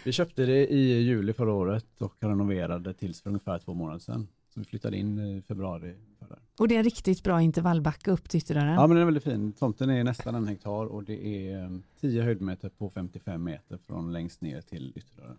Vi 0.06 0.12
köpte 0.12 0.46
det 0.46 0.68
i 0.74 1.02
juli 1.02 1.34
förra 1.34 1.54
året 1.54 1.86
och 2.02 2.16
renoverade 2.20 2.94
tills 2.94 3.22
för 3.22 3.30
ungefär 3.30 3.60
två 3.60 3.74
månader 3.74 4.00
sedan. 4.00 4.28
Så 4.54 4.60
vi 4.60 4.66
flyttade 4.66 4.98
in 4.98 5.20
i 5.20 5.42
februari. 5.42 5.94
förra. 6.20 6.36
Och 6.60 6.68
det 6.68 6.76
är 6.76 6.80
en 6.80 6.84
riktigt 6.84 7.24
bra 7.24 7.42
intervallbacke 7.42 8.12
upp 8.12 8.30
till 8.30 8.38
ytterdörren. 8.38 8.74
Ja 8.74 8.88
men 8.88 8.90
den 8.90 8.98
är 9.02 9.06
väldigt 9.06 9.24
fin. 9.24 9.54
Tomten 9.54 9.90
är 9.90 10.04
nästan 10.04 10.36
en 10.36 10.48
hektar 10.48 10.86
och 10.86 11.04
det 11.04 11.48
är 11.48 11.64
eh, 11.64 11.70
10 12.02 12.24
höjdmeter 12.24 12.70
på 12.70 12.90
55 12.90 13.44
meter 13.44 13.80
från 13.88 14.14
längst 14.14 14.42
ner 14.42 14.62
till 14.62 14.94
ytterdörren. 14.96 15.38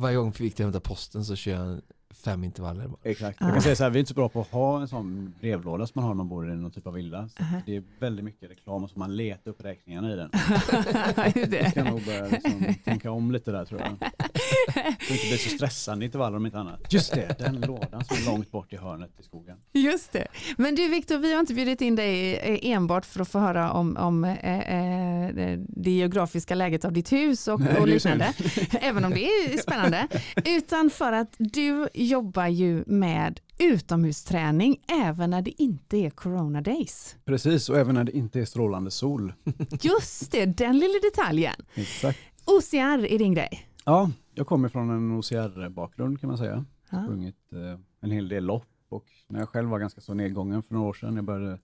Varje 0.00 0.16
gång 0.16 0.32
vi 0.38 0.44
gick 0.44 0.54
till 0.54 0.64
hämta 0.64 0.80
posten 0.80 1.24
så 1.24 1.36
kör 1.36 1.52
jag 1.52 1.80
fem 2.14 2.44
intervaller. 2.44 2.90
Exakt. 3.02 3.40
Jag 3.40 3.52
kan 3.52 3.62
säga 3.62 3.76
så 3.76 3.82
här, 3.82 3.90
vi 3.90 3.98
är 3.98 4.00
inte 4.00 4.08
så 4.08 4.14
bra 4.14 4.28
på 4.28 4.40
att 4.40 4.50
ha 4.50 4.80
en 4.80 4.88
sån 4.88 5.34
brevlåda 5.40 5.86
som 5.86 5.92
man 5.94 6.04
har 6.04 6.10
när 6.10 6.16
man 6.16 6.28
bor 6.28 6.52
i 6.52 6.56
någon 6.56 6.70
typ 6.70 6.86
av 6.86 6.94
villa. 6.94 7.28
Så 7.28 7.42
Aha. 7.42 7.56
Det 7.66 7.76
är 7.76 7.82
väldigt 8.00 8.24
mycket 8.24 8.50
reklam 8.50 8.84
och 8.84 8.90
så 8.90 8.98
man 8.98 9.16
letar 9.16 9.50
upp 9.50 9.64
räkningarna 9.64 10.12
i 10.12 10.16
den. 10.16 10.30
Jag 11.50 11.70
ska 11.70 11.84
nog 11.84 12.04
börja 12.04 12.26
liksom 12.26 12.74
tänka 12.84 13.10
om 13.10 13.30
lite 13.30 13.50
där 13.50 13.64
tror 13.64 13.80
jag. 13.80 13.90
Så 13.90 14.74
det 15.08 15.12
inte 15.12 15.26
blir 15.26 15.36
så 15.36 15.56
stressande 15.56 16.04
intervaller 16.04 16.36
om 16.36 16.46
inte 16.46 16.58
annat. 16.58 16.92
Just 16.92 17.14
det, 17.14 17.38
den 17.38 17.60
lådan 17.60 18.04
som 18.04 18.16
är 18.16 18.26
långt 18.26 18.50
bort 18.50 18.72
i 18.72 18.76
hörnet 18.76 19.10
i 19.20 19.22
skogen. 19.22 19.56
Just 19.72 20.12
det. 20.12 20.26
Men 20.56 20.74
du 20.74 20.88
Viktor, 20.88 21.18
vi 21.18 21.32
har 21.32 21.40
inte 21.40 21.54
bjudit 21.54 21.80
in 21.80 21.96
dig 21.96 22.36
eh, 22.36 22.70
enbart 22.70 23.06
för 23.06 23.20
att 23.20 23.28
få 23.28 23.38
höra 23.38 23.72
om, 23.72 23.96
om 23.96 24.24
eh, 24.24 24.60
eh, 24.60 25.58
det 25.58 25.90
geografiska 25.90 26.54
läget 26.54 26.84
av 26.84 26.92
ditt 26.92 27.12
hus 27.12 27.48
och, 27.48 27.60
och 27.78 27.88
liknande, 27.88 28.34
även 28.80 29.04
om 29.04 29.10
det 29.10 29.24
är 29.24 29.58
spännande, 29.58 30.08
utan 30.44 30.90
för 30.90 31.12
att 31.12 31.34
du 31.38 31.88
jobbar 32.04 32.46
ju 32.46 32.84
med 32.86 33.40
utomhusträning 33.58 34.80
även 35.04 35.30
när 35.30 35.42
det 35.42 35.62
inte 35.62 35.96
är 35.96 36.10
corona 36.10 36.60
days. 36.60 37.16
Precis, 37.24 37.68
och 37.68 37.78
även 37.78 37.94
när 37.94 38.04
det 38.04 38.16
inte 38.16 38.40
är 38.40 38.44
strålande 38.44 38.90
sol. 38.90 39.32
Just 39.80 40.32
det, 40.32 40.46
den 40.46 40.78
lilla 40.78 40.98
detaljen. 41.02 41.54
Exakt. 41.74 42.18
OCR 42.44 43.04
är 43.04 43.18
din 43.18 43.34
grej. 43.34 43.66
Ja, 43.84 44.10
jag 44.34 44.46
kommer 44.46 44.68
från 44.68 44.90
en 44.90 45.18
OCR-bakgrund 45.18 46.20
kan 46.20 46.28
man 46.28 46.38
säga. 46.38 46.64
Ja. 46.90 47.02
Sprungit 47.02 47.52
eh, 47.52 47.80
en 48.00 48.10
hel 48.10 48.28
del 48.28 48.44
lopp 48.44 48.66
och 48.88 49.06
när 49.28 49.38
jag 49.40 49.48
själv 49.48 49.68
var 49.68 49.78
ganska 49.78 50.00
så 50.00 50.14
nedgången 50.14 50.62
för 50.62 50.74
några 50.74 50.88
år 50.88 50.92
sedan, 50.92 51.16
jag 51.16 51.24
började 51.24 51.58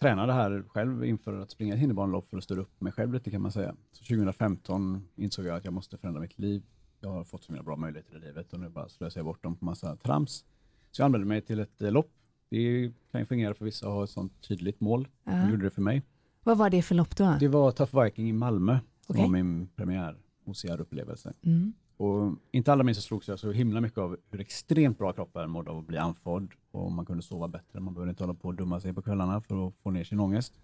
träna 0.00 0.26
det 0.26 0.32
här 0.32 0.64
själv 0.68 1.04
inför 1.04 1.40
att 1.40 1.50
springa 1.50 1.74
ett 1.74 1.80
hinderbanelopp 1.80 2.30
för 2.30 2.36
att 2.36 2.44
störa 2.44 2.60
upp 2.60 2.80
mig 2.80 2.92
själv 2.92 3.14
lite 3.14 3.30
kan 3.30 3.42
man 3.42 3.52
säga. 3.52 3.74
Så 3.92 4.04
2015 4.04 5.08
insåg 5.16 5.46
jag 5.46 5.56
att 5.56 5.64
jag 5.64 5.74
måste 5.74 5.98
förändra 5.98 6.20
mitt 6.20 6.38
liv. 6.38 6.62
Jag 7.02 7.10
har 7.10 7.24
fått 7.24 7.44
så 7.44 7.52
mina 7.52 7.64
bra 7.64 7.76
möjligheter 7.76 8.16
i 8.16 8.20
livet 8.20 8.52
och 8.52 8.60
nu 8.60 8.68
bara 8.68 8.88
slösar 8.88 9.20
jag 9.20 9.24
bort 9.24 9.42
dem 9.42 9.56
på 9.56 9.64
massa 9.64 9.96
trams. 9.96 10.44
Så 10.90 11.02
jag 11.02 11.04
anmälde 11.06 11.26
mig 11.26 11.40
till 11.40 11.60
ett 11.60 11.82
eh, 11.82 11.90
lopp. 11.90 12.10
Det 12.48 12.92
kan 13.12 13.20
ju 13.20 13.26
fungera 13.26 13.54
för 13.54 13.64
vissa 13.64 13.86
att 13.86 13.92
ha 13.92 14.04
ett 14.04 14.10
sånt 14.10 14.40
tydligt 14.48 14.80
mål. 14.80 15.08
Ja. 15.24 15.32
Det 15.32 15.50
gjorde 15.50 15.64
det 15.64 15.70
för 15.70 15.82
mig. 15.82 16.02
Vad 16.44 16.58
var 16.58 16.70
det 16.70 16.82
för 16.82 16.94
lopp 16.94 17.16
då? 17.16 17.36
Det 17.40 17.48
var 17.48 17.72
Tough 17.72 18.02
Viking 18.02 18.28
i 18.28 18.32
Malmö 18.32 18.78
som 19.06 19.14
Okej. 19.14 19.22
var 19.22 19.30
min 19.30 19.68
premiär 19.76 20.16
OCR-upplevelse. 20.44 21.32
Mm. 21.42 21.72
Och 21.96 22.34
inte 22.50 22.72
alla 22.72 22.84
minst 22.84 23.00
så 23.00 23.06
slogs 23.06 23.28
jag 23.28 23.38
så 23.38 23.52
himla 23.52 23.80
mycket 23.80 23.98
av 23.98 24.16
hur 24.30 24.40
extremt 24.40 24.98
bra 24.98 25.12
kroppen 25.12 25.50
mådde 25.50 25.70
av 25.70 25.78
att 25.78 25.86
bli 25.86 25.98
andfådd 25.98 26.52
och 26.70 26.92
man 26.92 27.06
kunde 27.06 27.22
sova 27.22 27.48
bättre. 27.48 27.80
Man 27.80 27.94
behövde 27.94 28.10
inte 28.10 28.22
hålla 28.22 28.34
på 28.34 28.48
och 28.48 28.54
dumma 28.54 28.80
sig 28.80 28.92
på 28.92 29.02
kvällarna 29.02 29.40
för 29.40 29.68
att 29.68 29.74
få 29.82 29.90
ner 29.90 30.04
sin 30.04 30.20
ångest. 30.20 30.60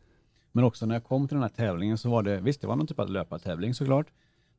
Men 0.53 0.65
också 0.65 0.87
när 0.87 0.95
jag 0.95 1.05
kom 1.05 1.29
till 1.29 1.35
den 1.35 1.43
här 1.43 1.49
tävlingen 1.49 1.99
så 1.99 2.11
var 2.11 2.23
det, 2.23 2.41
visst 2.41 2.61
det 2.61 2.67
var 2.67 2.77
någon 2.77 2.87
typ 2.87 2.99
av 2.99 3.11
löpartävling 3.11 3.75
såklart, 3.75 4.07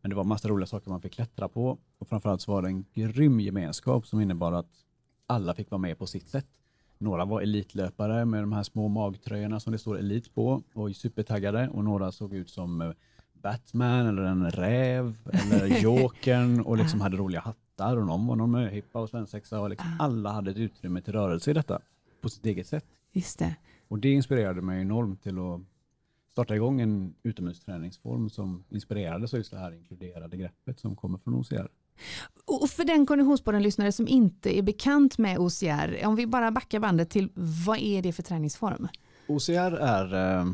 men 0.01 0.09
det 0.09 0.15
var 0.15 0.23
massa 0.23 0.47
roliga 0.47 0.67
saker 0.67 0.89
man 0.89 1.01
fick 1.01 1.13
klättra 1.13 1.47
på 1.47 1.77
och 1.97 2.07
framförallt 2.07 2.41
så 2.41 2.51
var 2.51 2.61
det 2.61 2.67
en 2.67 2.85
grym 2.93 3.39
gemenskap 3.39 4.07
som 4.07 4.21
innebar 4.21 4.51
att 4.51 4.69
alla 5.27 5.53
fick 5.53 5.71
vara 5.71 5.81
med 5.81 5.97
på 5.97 6.07
sitt 6.07 6.29
sätt. 6.29 6.47
Några 6.97 7.25
var 7.25 7.41
elitlöpare 7.41 8.25
med 8.25 8.43
de 8.43 8.53
här 8.53 8.63
små 8.63 8.87
magtröjorna 8.87 9.59
som 9.59 9.71
det 9.71 9.79
står 9.79 9.99
elit 9.99 10.33
på 10.33 10.63
och 10.73 10.95
supertaggade 10.95 11.69
och 11.69 11.83
några 11.83 12.11
såg 12.11 12.33
ut 12.33 12.49
som 12.49 12.81
eh, 12.81 12.91
Batman 13.33 14.07
eller 14.07 14.21
en 14.21 14.51
räv 14.51 15.17
eller 15.33 15.65
Jokern 15.81 16.61
och 16.61 16.77
liksom 16.77 17.01
hade 17.01 17.17
roliga 17.17 17.41
hattar 17.41 17.97
och 17.97 18.05
någon 18.05 18.27
var 18.27 18.35
någon 18.35 18.51
möhippa 18.51 18.99
och 18.99 19.09
svensexa 19.09 19.59
och 19.59 19.69
liksom 19.69 19.95
alla 19.99 20.31
hade 20.31 20.51
ett 20.51 20.57
utrymme 20.57 21.01
till 21.01 21.13
rörelse 21.13 21.51
i 21.51 21.53
detta 21.53 21.79
på 22.21 22.29
sitt 22.29 22.45
eget 22.45 22.67
sätt. 22.67 22.85
Just 23.11 23.39
det. 23.39 23.55
Och 23.87 23.99
det 23.99 24.09
inspirerade 24.09 24.61
mig 24.61 24.81
enormt 24.81 25.23
till 25.23 25.39
att 25.39 25.61
starta 26.31 26.55
igång 26.55 26.81
en 26.81 27.13
utomhusträningsform 27.23 28.29
som 28.29 28.63
inspirerades 28.69 29.33
av 29.33 29.37
just 29.39 29.51
det 29.51 29.57
här 29.57 29.71
inkluderade 29.73 30.37
greppet 30.37 30.79
som 30.79 30.95
kommer 30.95 31.17
från 31.17 31.33
OCR. 31.35 31.67
Och 32.45 32.69
för 32.69 32.83
den 32.85 33.05
Konditionspodden-lyssnare 33.05 33.91
som 33.91 34.07
inte 34.07 34.57
är 34.57 34.61
bekant 34.61 35.17
med 35.17 35.37
OCR, 35.39 36.05
om 36.05 36.15
vi 36.15 36.27
bara 36.27 36.51
backar 36.51 36.79
bandet 36.79 37.09
till 37.09 37.29
vad 37.65 37.77
är 37.79 38.01
det 38.01 38.13
för 38.13 38.23
träningsform? 38.23 38.87
OCR 39.27 39.73
är, 39.77 40.13
eh, 40.39 40.51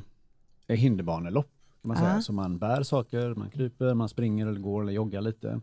är 0.67 0.75
hinderbanelopp 0.75 1.51
kan 1.81 1.87
man 1.87 1.97
Ja. 1.97 2.03
säga. 2.09 2.21
Så 2.21 2.33
man 2.33 2.57
bär 2.57 2.83
saker, 2.83 3.33
man 3.35 3.49
kryper, 3.49 3.93
man 3.93 4.09
springer 4.09 4.47
eller 4.47 4.59
går 4.59 4.81
eller 4.81 4.93
joggar 4.93 5.21
lite. 5.21 5.61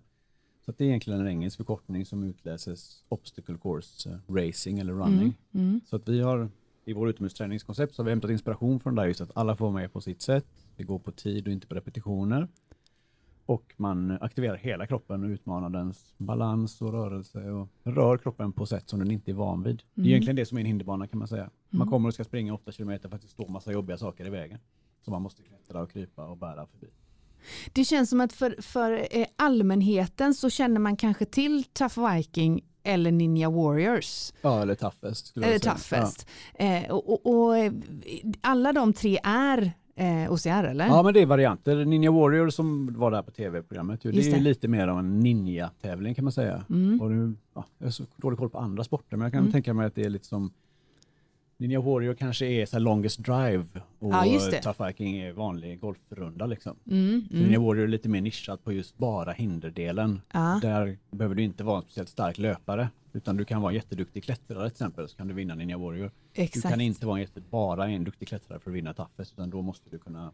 Så 0.65 0.73
det 0.77 0.85
är 0.85 0.89
egentligen 0.89 1.21
en 1.21 1.29
engelsk 1.29 1.57
förkortning 1.57 2.07
som 2.07 2.25
utläses 2.25 3.05
Obstacle 3.09 3.57
Course 3.63 4.11
eh, 4.11 4.33
Racing 4.35 4.79
eller 4.81 4.93
Running. 4.93 5.35
Mm. 5.53 5.69
Mm. 5.69 5.81
Så 5.87 5.97
att 5.97 6.09
vi 6.09 6.21
har 6.21 6.49
i 6.85 6.93
vår 6.93 7.09
utomhusträningskoncept 7.11 7.95
så 7.95 8.03
har 8.03 8.05
vi 8.05 8.11
hämtat 8.11 8.31
inspiration 8.31 8.81
från 8.81 8.95
det 8.95 9.03
där 9.03 9.07
just 9.09 9.21
att 9.21 9.31
alla 9.37 9.57
får 9.57 9.65
vara 9.65 9.75
med 9.75 9.93
på 9.93 10.01
sitt 10.01 10.23
sätt. 10.23 10.47
Det 10.77 10.85
går 10.85 10.99
på 10.99 11.13
tid 11.13 11.47
och 11.47 11.53
inte 11.53 11.67
på 11.67 11.75
repetitioner. 11.75 12.49
Och 13.47 13.75
man 13.77 14.11
aktiverar 14.21 14.57
hela 14.57 14.87
kroppen 14.87 15.25
och 15.25 15.29
utmanar 15.29 15.69
dens 15.71 16.15
balans 16.19 16.83
och 16.83 16.93
rörelse 16.93 17.51
och 17.51 17.69
rör 17.83 18.19
kroppen 18.19 18.53
på 18.53 18.67
sätt 18.67 18.89
som 18.89 18.99
den 18.99 19.11
inte 19.11 19.31
är 19.31 19.35
van 19.35 19.63
vid. 19.63 19.77
Det 19.95 20.01
är 20.01 20.03
Mm. 20.03 20.09
egentligen 20.11 20.37
det 20.37 20.47
som 20.47 20.59
är 20.59 20.61
en 20.61 20.67
hinderbana 20.67 21.07
kan 21.07 21.19
man 21.19 21.29
säga. 21.29 21.51
Man 21.71 21.81
Mm. 21.83 21.91
kommer 21.91 22.09
och 22.09 22.15
ska 22.15 22.25
springa 22.25 22.55
8 22.55 22.73
kilometer 22.73 23.09
för 23.09 23.17
att 23.17 23.23
det 23.23 23.29
står 23.29 23.49
massa 23.49 23.73
jobbiga 23.73 23.97
saker 23.99 24.27
i 24.27 24.31
vägen. 24.31 24.59
Som 25.05 25.13
man 25.13 25.23
måste 25.23 25.43
klättra 25.43 25.83
och 25.83 25.91
krypa 25.91 26.27
och 26.27 26.37
bära 26.37 26.67
förbi. 26.67 26.87
Det 27.73 27.85
känns 27.85 28.11
som 28.11 28.21
att 28.21 28.33
för, 28.33 28.57
för 28.63 29.07
eh, 29.11 29.27
allmänheten 29.37 30.35
så 30.35 30.51
känner 30.51 30.81
man 30.81 30.97
kanske 30.97 31.25
till 31.25 31.65
Tough 31.65 32.15
Viking 32.15 32.65
eller 32.85 33.13
Ninja 33.13 33.51
Warriors. 33.51 34.33
Ja, 34.43 34.63
eller 34.63 34.75
toughest. 34.75 35.37
Eller. 35.37 35.59
Toughest. 35.59 36.27
Eh, 36.55 36.91
och, 36.91 37.11
och, 37.27 37.27
och 37.47 37.57
eh, 37.59 37.73
alla 38.41 38.73
de 38.73 38.93
tre 38.93 39.19
är 39.25 39.73
eh, 39.97 40.33
OCR 40.33 40.49
eller? 40.65 40.87
Ja. 40.87 40.97
ja, 40.97 41.03
men 41.03 41.15
det 41.15 41.21
är 41.21 41.27
varianter. 41.27 41.85
Ninja 41.85 42.11
Warrior 42.11 42.49
som 42.51 42.95
var 42.99 43.11
där 43.11 43.23
på 43.23 43.31
tv-programmet, 43.31 44.01
det 44.03 44.11
Just 44.11 44.29
är 44.29 44.33
det. 44.37 44.41
lite 44.41 44.69
mer 44.69 44.89
av 44.89 44.99
en 44.99 45.21
ninja-tävling 45.21 46.15
kan 46.15 46.25
man 46.25 46.33
säga. 46.33 46.65
Mm. 46.71 47.01
Och 47.03 47.11
nu, 47.11 47.35
ja, 47.55 47.65
jag 47.79 47.87
har 47.87 47.91
så 47.91 48.05
dålig 48.17 48.39
koll 48.39 48.51
på 48.51 48.59
andra 48.59 48.85
sporter, 48.85 49.17
men 49.17 49.25
jag 49.25 49.33
kan 49.33 49.41
Mm. 49.41 49.53
tänka 49.53 49.75
mig 49.75 49.87
att 49.87 49.95
det 49.95 50.03
är 50.05 50.11
lite 50.11 50.27
som 50.27 50.53
Ninja 51.63 51.81
Warrior 51.81 52.15
kanske 52.15 52.47
är 52.47 52.67
så 52.67 52.79
longest 52.79 53.19
drive 53.19 53.65
och 53.99 54.13
Ja. 54.13 54.41
Tough 54.63 54.87
Viking 54.87 55.19
är 55.19 55.33
vanlig 55.33 55.81
golfrunda. 55.81 56.47
Liksom. 56.47 56.77
Mm, 56.91 57.25
Så 57.29 57.35
Ninja 57.35 57.49
mm. 57.49 57.63
Warrior 57.63 57.85
är 57.85 57.89
lite 57.89 58.09
mer 58.09 58.21
nischat 58.21 58.65
på 58.65 58.73
just 58.73 58.99
bara 58.99 59.33
hinderdelen. 59.33 60.21
Ja. 60.33 60.59
Där 60.63 60.99
behöver 61.11 61.35
du 61.35 61.43
inte 61.43 61.65
vara 61.65 61.77
en 61.77 61.83
speciellt 61.83 62.09
stark 62.09 62.39
löpare, 62.39 62.89
utan 63.13 63.37
du 63.37 63.45
kan 63.45 63.63
vara 63.63 63.71
en 63.73 63.77
jätteduktig 63.77 64.25
klättrare 64.25 64.69
till 64.69 64.73
exempel, 64.73 65.09
så 65.09 65.17
kan 65.17 65.29
du 65.29 65.35
vinna 65.35 65.55
Ninja 65.55 65.79
Warrior. 65.79 66.11
Du 66.35 66.43
Exakt. 66.43 66.69
kan 66.69 66.81
inte 66.81 67.07
vara 67.07 67.17
en 67.17 67.21
jätte, 67.23 67.41
bara 67.41 67.89
en 67.89 68.05
duktig 68.05 68.29
klättrare 68.29 68.61
för 68.61 68.71
att 68.71 68.77
vinna 68.77 68.95
Toughest, 68.95 69.33
utan 69.33 69.51
då 69.51 69.63
måste 69.63 69.91
du 69.91 69.99
kunna 69.99 70.33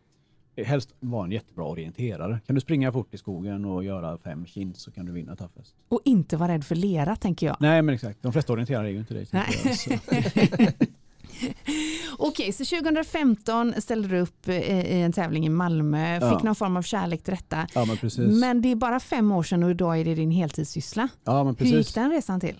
helst 0.56 0.94
vara 1.00 1.24
en 1.24 1.32
jättebra 1.32 1.64
orienterare. 1.64 2.40
Kan 2.46 2.54
du 2.54 2.60
springa 2.60 2.92
fort 2.92 3.14
i 3.14 3.18
skogen 3.18 3.64
och 3.64 3.84
göra 3.84 4.18
fem 4.18 4.46
chins 4.46 4.80
så 4.80 4.90
kan 4.90 5.06
du 5.06 5.12
vinna 5.12 5.36
Toughest. 5.36 5.74
Och 5.88 6.00
inte 6.04 6.36
vara 6.36 6.52
rädd 6.52 6.64
för 6.64 6.74
lera 6.74 7.16
tänker 7.16 7.46
jag. 7.46 7.56
Nej 7.60 7.82
men 7.82 7.94
exakt, 7.94 8.22
de 8.22 8.32
flesta 8.32 8.52
orienterare 8.52 8.86
är 8.88 8.90
ju 8.90 8.98
inte 8.98 9.14
det. 9.14 10.88
Okej, 12.18 12.52
så 12.52 12.64
2015 12.64 13.74
ställde 13.80 14.08
du 14.08 14.18
upp 14.20 14.48
eh, 14.48 14.96
i 14.96 15.02
en 15.02 15.12
tävling 15.12 15.46
i 15.46 15.48
Malmö, 15.48 16.18
Ja. 16.20 16.30
fick 16.34 16.42
någon 16.42 16.54
form 16.54 16.76
av 16.76 16.82
kärlek 16.82 17.22
till 17.22 17.34
detta. 17.34 17.66
Ja 17.74 17.84
men 17.84 17.96
precis. 17.96 18.40
Men 18.40 18.62
det 18.62 18.68
är 18.72 18.76
bara 18.76 19.00
fem 19.00 19.32
år 19.32 19.42
sedan 19.42 19.62
och 19.62 19.70
idag 19.70 20.00
är 20.00 20.04
det 20.04 20.14
din 20.14 20.30
heltidssyssla. 20.30 21.08
ja, 21.24 21.44
men 21.44 21.56
Hur 21.58 21.66
gick 21.66 21.74
precis. 21.76 21.94
den 21.94 22.10
resan 22.10 22.40
till? 22.40 22.56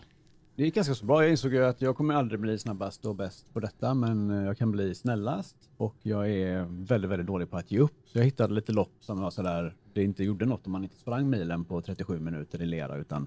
Det 0.57 0.65
gick 0.65 0.75
ganska 0.75 0.95
så 0.95 1.07
bra. 1.07 1.23
Jag 1.23 1.31
insåg 1.31 1.57
att 1.57 1.81
jag 1.83 1.97
kommer 1.97 2.15
aldrig 2.15 2.41
bli 2.41 2.59
snabbast 2.59 3.05
och 3.05 3.15
bäst 3.17 3.53
på 3.53 3.61
detta, 3.61 3.95
men 3.95 4.31
eh, 4.31 4.45
jag 4.47 4.59
kan 4.59 4.71
bli 4.71 4.95
snällast 4.95 5.57
och 5.77 5.97
jag 6.03 6.31
är 6.31 6.67
väldigt, 6.87 7.11
väldigt 7.11 7.27
dålig 7.27 7.51
på 7.51 7.57
att 7.57 7.71
ge 7.71 7.79
upp. 7.79 7.95
Så 8.07 8.19
jag 8.19 8.25
hittade 8.25 8.55
lite 8.55 8.73
lopp 8.73 8.93
som 9.01 9.21
var 9.21 9.31
sådär, 9.31 9.75
det 9.95 10.03
inte 10.03 10.25
gjorde 10.25 10.47
något 10.47 10.67
om 10.67 10.73
man 10.73 10.83
inte 10.83 10.97
sprang 10.97 11.31
milen 11.31 11.65
på 11.65 11.83
37 11.83 12.21
minuter 12.21 12.63
i 12.63 12.67
lera, 12.67 12.97
utan 12.97 13.27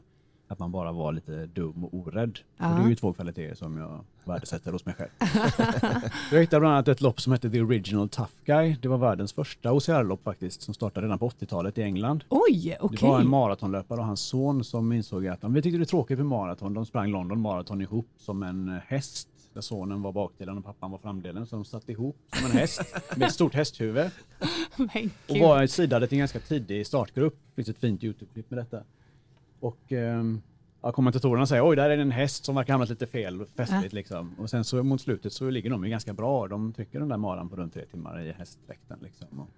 att 0.52 0.60
man 0.60 0.72
bara 0.72 0.92
var 0.92 1.12
lite 1.12 1.46
dum 1.46 1.84
och 1.84 1.94
orädd. 1.94 2.40
Och 2.58 2.76
det 2.76 2.84
är 2.84 2.88
ju 2.88 2.96
två 2.96 3.14
kvaliteter 3.14 3.56
som 3.56 3.78
jag 3.78 4.04
värdesätter 4.24 4.72
hos 4.72 4.86
mig 4.86 4.96
själv. 4.96 5.10
jag 6.32 6.40
hittade 6.40 6.60
bland 6.60 6.74
annat 6.74 6.88
ett 6.88 7.02
lopp 7.02 7.22
som 7.22 7.34
hette 7.34 7.50
The 7.50 7.62
Original 7.62 8.10
Tough 8.10 8.32
Guy. 8.46 8.76
Det 8.82 8.88
var 8.88 8.98
världens 8.98 9.34
första 9.34 9.74
OCR-lopp 9.74 10.24
faktiskt, 10.24 10.62
som 10.62 10.74
startade 10.74 11.06
redan 11.06 11.20
på 11.20 11.30
80-talet 11.30 11.78
i 11.78 11.82
England. 11.82 12.24
Oj, 12.30 12.78
okej. 12.80 12.98
Det 13.02 13.08
var 13.08 13.20
en 13.20 13.30
maratonlöpare 13.30 14.00
och 14.00 14.06
hans 14.06 14.22
son 14.22 14.64
som 14.64 14.92
insåg 14.92 15.28
att 15.28 15.44
vi 15.44 15.62
tyckte 15.62 15.78
det 15.78 15.84
är 15.84 15.86
tråkigt 15.86 16.18
med 16.18 16.28
maraton. 16.28 16.74
De 16.74 16.86
sprang 16.86 17.12
London 17.12 17.42
Marathon 17.42 17.82
ihop 17.82 18.08
som 18.18 18.44
en 18.44 18.80
häst. 18.88 19.28
Där 19.54 19.62
sonen 19.62 20.02
var 20.02 20.12
bakdelen 20.12 20.58
och 20.58 20.66
pappan 20.66 20.92
var 20.92 20.98
framdelen. 20.98 21.46
Så 21.46 21.56
de 21.56 21.66
satt 21.66 21.90
ihop 21.90 22.18
som 22.34 22.46
en 22.46 22.58
häst 22.58 22.96
med 23.16 23.28
ett 23.28 23.34
stort 23.34 23.54
hästhuvud. 23.54 24.12
Och 25.30 25.38
var 25.38 25.68
sidade 25.68 26.08
till 26.08 26.16
en 26.16 26.20
ganska 26.20 26.40
tidig 26.40 26.88
startgrupp. 26.88 27.34
Det 27.34 27.56
finns 27.56 27.70
ett 27.70 27.78
fint 27.78 28.04
Youtube-klipp 28.04 28.52
med 28.52 28.60
detta. 28.60 28.84
Och 29.62 29.92
ehm, 29.92 30.42
ja, 30.82 30.92
kommentatorerna 30.92 31.46
säger 31.46 31.68
oj, 31.68 31.76
där 31.76 31.90
är 31.90 31.96
det 31.98 32.02
en 32.02 32.12
häst 32.12 32.46
som 32.46 32.56
verkar 32.56 32.74
hamnat 32.74 32.90
lite 32.90 33.08
fel 33.08 33.46
fästligt 33.46 33.94
liksom. 33.94 34.36
Och 34.40 34.50
sen 34.50 34.64
så 34.64 34.84
mot 34.84 35.02
slutet 35.02 35.34
så 35.34 35.50
ligger 35.50 35.70
de 35.70 35.84
ju 35.84 35.90
ganska 35.90 36.14
bra. 36.14 36.48
De 36.48 36.74
trycker 36.74 37.00
den 37.00 37.10
där 37.10 37.18
maran 37.18 37.50
på 37.50 37.56
runt 37.56 37.74
tre 37.74 37.86
timmar 37.86 38.22
i 38.22 38.32
hästdräkten 38.32 39.00
liksom. 39.02 39.40
Och 39.40 39.50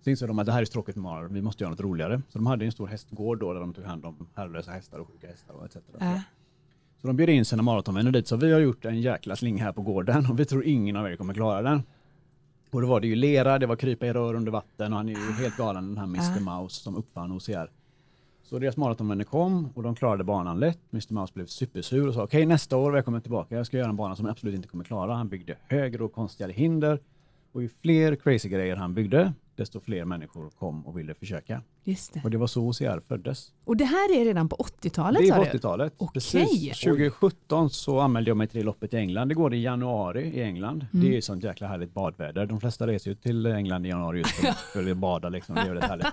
så 0.00 0.10
insåg 0.10 0.28
de 0.28 0.38
att 0.38 0.46
det 0.46 0.52
här 0.52 0.62
är 0.62 0.66
tråkigt 0.66 0.96
med 0.96 1.02
marar, 1.02 1.28
vi 1.28 1.42
måste 1.42 1.64
göra 1.64 1.70
något 1.70 1.80
roligare. 1.80 2.22
Så 2.28 2.38
de 2.38 2.46
hade 2.46 2.64
en 2.64 2.72
stor 2.72 2.86
hästgård 2.86 3.40
då 3.40 3.52
där 3.52 3.60
de 3.60 3.74
tog 3.74 3.84
hand 3.84 4.04
om 4.04 4.26
herrelösa 4.34 4.70
hästar 4.70 4.98
och 4.98 5.08
sjuka 5.08 5.26
hästar 5.26 5.54
och 5.54 5.64
etc. 5.64 5.76
Ja. 5.98 6.20
Så 7.00 7.06
de 7.06 7.16
bjöd 7.16 7.28
in 7.28 7.44
sina 7.44 7.62
maratonvänner 7.62 8.10
dit, 8.10 8.28
så 8.28 8.36
vi 8.36 8.52
har 8.52 8.60
gjort 8.60 8.84
en 8.84 9.00
jäkla 9.00 9.36
sling 9.36 9.60
här 9.60 9.72
på 9.72 9.82
gården 9.82 10.26
och 10.30 10.40
vi 10.40 10.44
tror 10.44 10.64
ingen 10.64 10.96
av 10.96 11.06
er 11.06 11.16
kommer 11.16 11.34
klara 11.34 11.62
den. 11.62 11.82
Och 12.70 12.80
då 12.80 12.88
var 12.88 13.00
det 13.00 13.06
ju 13.06 13.14
lera, 13.14 13.58
det 13.58 13.66
var 13.66 13.76
krypa 13.76 14.06
i 14.06 14.12
rör 14.12 14.34
under 14.34 14.52
vatten 14.52 14.92
och 14.92 14.98
han 14.98 15.08
är 15.08 15.12
ju 15.12 15.32
helt 15.32 15.56
galen 15.56 15.88
den 15.88 15.98
här 15.98 16.04
Mr. 16.04 16.40
Mouse 16.40 16.82
som 16.82 16.96
uppfann 16.96 17.32
OCR. 17.32 17.70
Så 18.46 18.58
deras 18.58 18.76
maratonvänner 18.76 19.24
kom 19.24 19.68
och 19.74 19.82
de 19.82 19.94
klarade 19.94 20.24
banan 20.24 20.60
lätt. 20.60 20.78
Mr. 20.92 21.14
Mouse 21.14 21.34
blev 21.34 21.46
supersur 21.46 22.08
och 22.08 22.14
sa 22.14 22.24
okej 22.24 22.46
nästa 22.46 22.76
år 22.76 22.92
välkommen 22.92 23.20
tillbaka, 23.22 23.56
jag 23.56 23.66
ska 23.66 23.76
göra 23.76 23.88
en 23.88 23.96
bana 23.96 24.16
som 24.16 24.26
jag 24.26 24.32
absolut 24.32 24.54
inte 24.54 24.68
kommer 24.68 24.84
klara. 24.84 25.14
Han 25.14 25.28
byggde 25.28 25.56
högre 25.68 26.04
och 26.04 26.12
konstigare 26.12 26.52
hinder 26.52 27.00
och 27.52 27.62
ju 27.62 27.68
fler 27.68 28.16
crazy 28.16 28.48
grejer 28.48 28.76
han 28.76 28.94
byggde, 28.94 29.32
desto 29.56 29.80
fler 29.80 30.04
människor 30.04 30.50
kom 30.50 30.86
och 30.86 30.98
ville 30.98 31.14
försöka. 31.14 31.62
Just 31.88 32.12
det. 32.14 32.20
Och 32.24 32.30
det 32.30 32.36
var 32.38 32.46
så 32.46 32.60
OCR 32.62 33.00
föddes. 33.08 33.52
Och 33.64 33.76
det 33.76 33.84
här 33.84 34.20
är 34.20 34.24
redan 34.24 34.48
på 34.48 34.56
80-talet 34.56 35.22
Det 35.22 35.28
är 35.28 35.36
på 35.36 35.44
du? 35.44 35.50
80-talet. 35.50 35.92
Okej. 35.96 36.12
Precis. 36.14 36.80
2017 36.80 37.70
så 37.70 38.00
anmälde 38.00 38.30
jag 38.30 38.36
mig 38.36 38.46
till 38.48 38.58
det 38.58 38.64
loppet 38.64 38.94
i 38.94 38.96
England. 38.96 39.28
Det 39.28 39.34
går 39.34 39.54
i 39.54 39.62
januari 39.62 40.22
i 40.22 40.42
England. 40.42 40.86
Mm. 40.94 41.06
Det 41.06 41.16
är 41.16 41.20
sånt 41.20 41.44
jäkla 41.44 41.66
härligt 41.66 41.94
badväder. 41.94 42.46
De 42.46 42.60
flesta 42.60 42.86
reser 42.86 43.10
ju 43.10 43.14
till 43.14 43.46
England 43.46 43.86
i 43.86 43.88
januari 43.88 44.18
just 44.18 44.30
för- 44.72 44.90
att 44.90 44.96
bada. 44.96 45.28
Liksom. 45.28 45.54
Det 45.54 45.60
är 45.60 45.66
väldigt 45.66 45.84
härligt. 45.84 46.06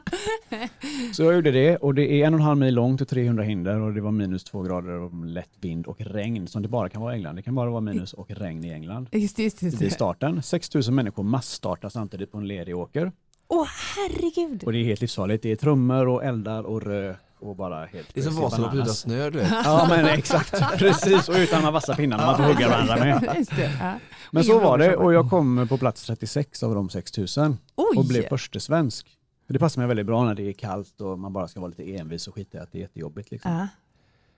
Så 1.16 1.24
jag 1.24 1.36
gjorde 1.36 1.52
det 1.52 1.78
och 1.78 1.94
det 1.96 2.12
är 2.12 2.28
en 2.28 2.34
och 2.34 2.40
en 2.40 2.46
halv 2.46 2.58
mil 2.60 2.74
långt 2.76 3.02
och 3.02 3.08
300 3.08 3.44
hinder 3.44 3.80
och 3.80 3.94
det 3.94 4.02
var 4.02 4.12
minus 4.12 4.44
två 4.44 4.62
grader 4.62 4.92
och 5.00 5.26
lätt 5.26 5.50
vind 5.62 5.86
och 5.88 6.02
regn 6.02 6.48
som 6.48 6.62
det 6.62 6.68
bara 6.68 6.90
kan 6.90 7.02
vara 7.02 7.14
i 7.14 7.16
England. 7.16 7.36
Det 7.36 7.42
kan 7.42 7.56
bara 7.56 7.70
vara 7.70 7.82
minus 7.82 8.14
och 8.14 8.32
regn 8.32 8.64
i 8.66 8.70
England. 8.70 9.08
Just 9.12 9.40
just 9.40 9.60
det, 9.60 9.66
just 9.66 9.80
det. 9.80 9.90
starten. 9.90 10.44
6000 10.44 10.96
människor 10.96 11.24
massstartar 11.24 11.90
samtidigt 11.90 12.32
på 12.32 12.38
en 12.38 12.48
ledig 12.48 12.78
åker. 12.78 13.12
Åh 13.56 13.68
herregud. 13.96 14.64
Och 14.64 14.72
det 14.72 14.78
är 14.78 14.84
helt 14.84 15.02
livsfarligt. 15.02 15.44
Det 15.44 15.52
är 15.52 15.56
trummor 15.56 16.08
och 16.08 16.24
eldar 16.24 16.64
och 16.64 16.82
rök 16.82 17.18
och 17.40 17.56
bara 17.56 17.86
helt 17.86 18.14
Det 18.14 18.20
är 18.20 18.24
som 18.24 18.36
Vasaloppet 18.36 18.60
utan 18.74 18.78
bananas. 18.80 19.00
snö 19.00 19.30
du 19.30 19.38
vet. 19.40 19.50
Ja 19.64 19.86
men 19.90 20.06
exakt, 20.06 20.52
precis. 20.78 21.30
Och 21.30 21.36
utan 21.36 21.60
de 21.60 21.66
här 21.66 21.72
vassa 21.72 21.96
pinnarna 21.96 22.26
man 22.26 22.38
får 22.38 22.44
hugga 22.44 22.70
varandra 22.70 22.96
med. 22.96 23.46
Ja. 23.80 23.94
Men 24.32 24.44
så 24.44 24.60
var 24.60 24.78
det 24.78 24.96
och 24.96 25.14
jag 25.14 25.30
kom 25.30 25.68
på 25.70 25.78
plats 25.78 26.04
36 26.06 26.64
av 26.64 26.76
de 26.76 26.90
6000 26.90 27.58
Oj! 27.76 27.98
och 27.98 28.06
blev 28.06 28.30
förste 28.30 28.60
svensk. 28.60 29.08
Det 29.48 29.60
passar 29.60 29.82
mig 29.82 29.88
väldigt 29.88 30.06
bra 30.06 30.26
när 30.26 30.36
det 30.36 30.44
är 30.50 30.54
kallt 30.54 31.02
och 31.02 31.20
man 31.20 31.34
bara 31.34 31.48
ska 31.48 31.60
vara 31.60 31.70
lite 31.70 31.96
envis 31.96 32.28
och 32.28 32.36
skita 32.36 32.58
i 32.58 32.62
att 32.62 32.72
det 32.72 32.78
är 32.78 32.82
jättejobbigt. 32.82 33.32
Liksom. 33.32 33.52
Ja. 33.52 33.68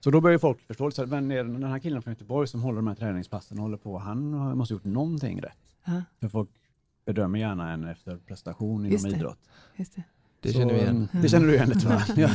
Så 0.00 0.10
då 0.10 0.20
börjar 0.20 0.38
folk 0.38 0.60
förstå, 0.66 0.90
så 0.90 1.06
men 1.06 1.28
den 1.28 1.64
här 1.64 1.78
killen 1.78 2.02
från 2.02 2.12
Göteborg 2.12 2.48
som 2.48 2.62
håller 2.62 2.76
de 2.76 2.86
här 2.86 2.94
träningspassen 2.94 3.58
håller 3.58 3.76
på, 3.76 3.98
han 3.98 4.30
måste 4.58 4.74
ha 4.74 4.76
gjort 4.76 4.84
någonting 4.84 5.42
rätt. 5.42 5.58
Ja, 5.84 6.02
För 6.20 6.28
folk 6.28 6.50
bedömer 7.06 7.38
gärna 7.38 7.72
en 7.72 7.84
efter 7.84 8.16
prestation 8.16 8.80
inom 8.80 8.92
Just 8.92 9.04
det. 9.10 9.16
idrott. 9.16 9.38
just 9.76 9.94
det. 9.96 10.02
Det 10.40 10.52
Så, 10.52 10.58
känner 10.58 10.74
vi 10.74 10.80
igen. 10.80 11.08
Det 11.22 11.28
känner 11.28 11.46
du 11.46 11.54
igen 11.54 11.68
lite 11.68 11.86
va? 11.88 12.02
Ja. 12.16 12.28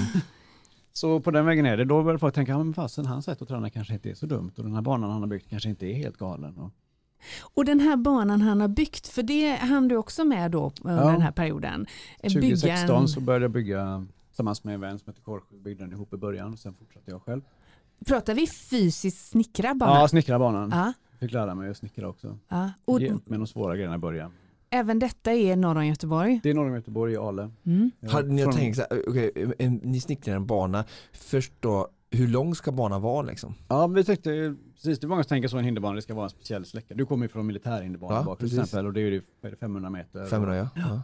Så 0.94 1.20
på 1.20 1.32
den 1.32 1.46
vägen 1.46 1.66
är 1.66 1.78
det. 1.78 1.86
Då 1.86 2.04
börjar 2.04 2.18
folk 2.18 2.36
tänka, 2.36 2.58
men 2.58 2.74
fasen 2.74 3.06
hans 3.06 3.26
sätt 3.26 3.42
att 3.42 3.48
träna 3.48 3.70
kanske 3.70 3.94
inte 3.94 4.10
är 4.10 4.14
så 4.16 4.26
dumt 4.26 4.52
och 4.58 4.64
den 4.64 4.74
här 4.76 4.82
banan 4.82 5.12
han 5.12 5.22
har 5.22 5.28
byggt 5.28 5.50
kanske 5.50 5.70
inte 5.70 5.86
är 5.86 5.94
helt 5.94 6.18
galen. 6.18 6.58
Och, 6.58 6.72
Och 7.42 7.66
den 7.66 7.80
här 7.80 7.96
banan 7.98 8.42
han 8.42 8.62
har 8.62 8.68
byggt, 8.68 9.08
för 9.08 9.24
det 9.24 9.56
hann 9.56 9.88
du 9.88 9.96
också 9.96 10.26
med 10.26 10.52
då 10.52 10.72
under 10.82 11.04
Ja. 11.04 11.12
den 11.12 11.22
här 11.22 11.32
perioden. 11.32 11.86
Eh, 12.20 12.34
bygga 12.34 12.42
2016 12.42 13.02
en- 13.02 13.08
så 13.08 13.22
började 13.22 13.44
jag 13.46 13.52
bygga 13.52 14.06
tillsammans 14.28 14.64
med 14.64 14.74
en 14.74 14.82
vän 14.82 15.00
som 15.00 15.10
heter 15.10 15.22
Korsjö, 15.22 15.56
byggde 15.58 15.84
den 15.84 15.94
ihop 15.94 16.14
i 16.14 16.18
början 16.18 16.54
och 16.54 16.60
sen 16.60 16.74
fortsatte 16.74 17.12
jag 17.12 17.22
själv. 17.22 17.42
Pratar 18.06 18.34
vi 18.34 18.48
fysiskt 18.48 19.30
snickra 19.30 19.74
banan? 19.76 20.02
Ja, 20.02 20.08
snickra 20.08 20.40
banan. 20.40 20.70
Ja, 20.74 20.94
Fick 21.20 21.32
lära 21.32 21.56
mig 21.56 21.70
att 21.70 21.78
snickra 21.78 22.08
också. 22.10 22.38
ja. 22.48 22.72
Och 22.86 23.02
med 23.02 23.40
de 23.40 23.48
svåra 23.48 23.76
grejerna 23.76 23.96
i 23.96 23.98
början. 23.98 24.32
Även 24.72 25.00
detta 25.00 25.32
är 25.34 25.56
norr 25.56 25.76
om 25.78 25.86
Göteborg. 25.86 26.40
Det 26.44 26.50
är 26.50 26.54
norr 26.54 26.68
om 26.70 26.76
Göteborg 26.76 27.14
i 27.14 27.18
Ale. 27.18 27.50
Mm. 27.66 27.92
Jag 28.00 28.10
Hade 28.10 28.28
ni 28.34 28.44
från- 28.44 28.54
tänkt 28.54 28.76
så 28.76 28.82
här, 28.90 29.32
en- 29.62 29.76
ni 29.84 30.00
snickrar 30.00 30.36
en 30.36 30.46
bana, 30.46 30.86
först 31.14 31.54
då, 31.60 31.88
hur 32.12 32.28
lång 32.28 32.56
ska 32.56 32.72
banan 32.72 33.02
vara 33.02 33.22
liksom? 33.22 33.54
Ja, 33.68 33.88
vi 33.88 34.04
tyckte 34.04 34.56
precis. 34.76 35.00
Det 35.00 35.06
är 35.06 35.08
många 35.10 35.24
som 35.24 35.30
tänker 35.30 35.48
så 35.50 35.58
en 35.58 35.66
hinderbana, 35.66 35.96
det 35.96 36.02
ska 36.02 36.14
vara 36.14 36.24
en 36.24 36.30
speciell 36.30 36.66
släcka. 36.66 36.94
Du 36.94 37.06
kommer 37.06 37.26
ju 37.26 37.30
från 37.30 37.48
militärhinderbana 37.48 38.16
Ja, 38.16 38.24
bak 38.24 38.38
till 38.40 38.46
precis. 38.48 38.60
exempel 38.64 38.86
och 38.86 38.94
det 38.94 39.02
är 39.02 39.12
ju 39.12 39.22
vad 39.42 39.50
är 39.50 39.56
det, 39.56 39.58
500 39.60 39.90
meter. 39.90 40.26
500 40.26 40.56
ja. 40.56 40.70
ja. 40.76 41.02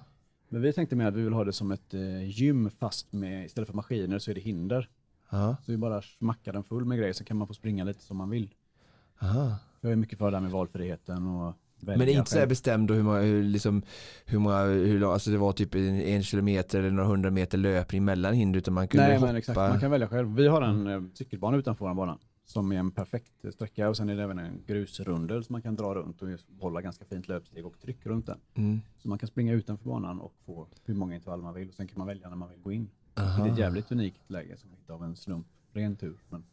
Men 0.50 0.62
vi 0.62 0.74
tänkte 0.74 0.96
med 0.96 1.08
att 1.08 1.16
vi 1.16 1.22
vill 1.22 1.34
ha 1.34 1.44
det 1.44 1.54
som 1.54 1.72
ett 1.72 1.94
eh, 1.94 2.30
gym 2.30 2.70
fast 2.70 3.14
med, 3.14 3.46
istället 3.46 3.68
för 3.70 3.76
maskiner 3.76 4.20
så 4.20 4.32
är 4.32 4.36
det 4.36 4.42
hinder. 4.42 4.90
ja. 5.30 5.56
Så 5.66 5.72
vi 5.72 5.78
bara 5.78 6.02
smackar 6.02 6.54
den 6.54 6.64
full 6.64 6.86
med 6.86 6.98
grejer 6.98 7.14
så 7.14 7.24
kan 7.24 7.38
man 7.38 7.48
få 7.48 7.54
springa 7.54 7.84
lite 7.84 8.02
som 8.04 8.18
man 8.18 8.30
vill. 8.30 8.54
Aha. 9.22 9.56
Jag 9.82 9.92
är 9.92 9.96
mycket 9.96 10.18
för 10.20 10.32
det 10.32 10.38
här 10.38 10.42
med 10.42 10.52
valfriheten 10.52 11.28
och 11.28 11.54
välja 11.80 11.98
Men 11.98 12.10
inte 12.10 12.32
så 12.32 12.40
här 12.40 12.48
bestämd 12.48 12.92
hur 12.92 13.04
många, 13.04 13.20
hur, 13.20 13.44
liksom, 13.44 13.82
hur 14.26 14.40
många, 14.40 14.64
hur, 14.64 15.14
alltså 15.14 15.32
det 15.32 15.38
var 15.38 15.52
typ 15.52 15.76
en, 15.76 16.02
en 16.02 16.24
kilometer 16.24 16.80
eller 16.80 16.92
några 16.92 17.10
hundra 17.10 17.32
meter 17.32 17.58
löpning 17.58 18.06
mellan 18.06 18.34
hinder 18.34 18.58
utan 18.58 18.74
man 18.74 18.88
kunde 18.88 19.08
Nej 19.08 19.16
hoppa. 19.16 19.28
men 19.28 19.36
exakt, 19.36 19.58
man 19.58 19.80
kan 19.80 19.92
välja 19.92 20.08
själv. 20.08 20.36
Vi 20.36 20.48
har 20.48 20.62
en 20.62 20.88
eh, 20.88 21.02
cykelbana 21.14 21.58
utanför 21.58 21.86
vår 21.86 21.94
bana 21.94 22.18
som 22.46 22.72
är 22.72 22.80
en 22.80 22.92
perfekt 22.92 23.54
sträcka 23.54 23.90
och 23.90 23.98
sen 23.98 24.10
är 24.10 24.16
det 24.16 24.24
även 24.24 24.40
en 24.40 24.64
grusrundel 24.68 25.44
som 25.44 25.54
man 25.54 25.62
kan 25.62 25.76
dra 25.76 25.96
runt 25.96 26.22
och 26.22 26.30
hålla 26.60 26.82
ganska 26.82 27.06
fint 27.06 27.28
löpsteg 27.28 27.66
och 27.66 27.80
tryck 27.80 28.06
runt 28.06 28.26
den. 28.26 28.40
Mm. 28.56 28.82
Så 28.98 29.10
man 29.10 29.18
kan 29.18 29.28
springa 29.28 29.54
utanför 29.54 29.86
banan 29.86 30.20
och 30.20 30.34
få 30.46 30.68
hur 30.86 30.94
många 30.94 31.16
intervall 31.16 31.42
man 31.42 31.54
vill 31.54 31.70
och 31.70 31.74
sen 31.74 31.88
kan 31.88 31.98
man 31.98 32.08
välja 32.08 32.30
när 32.30 32.36
man 32.36 32.50
vill 32.50 32.60
gå 32.60 32.72
in. 32.72 32.90
Det 33.14 33.22
är 33.22 33.52
ett 33.52 33.58
jävligt 33.58 33.92
unikt 33.92 34.30
läge 34.32 34.58
som 34.58 34.70
inte 34.74 34.94
av 34.94 35.04
en 35.04 35.16
slump, 35.16 35.48
ren 35.74 35.96
tur. 35.96 36.18
Men 36.30 36.44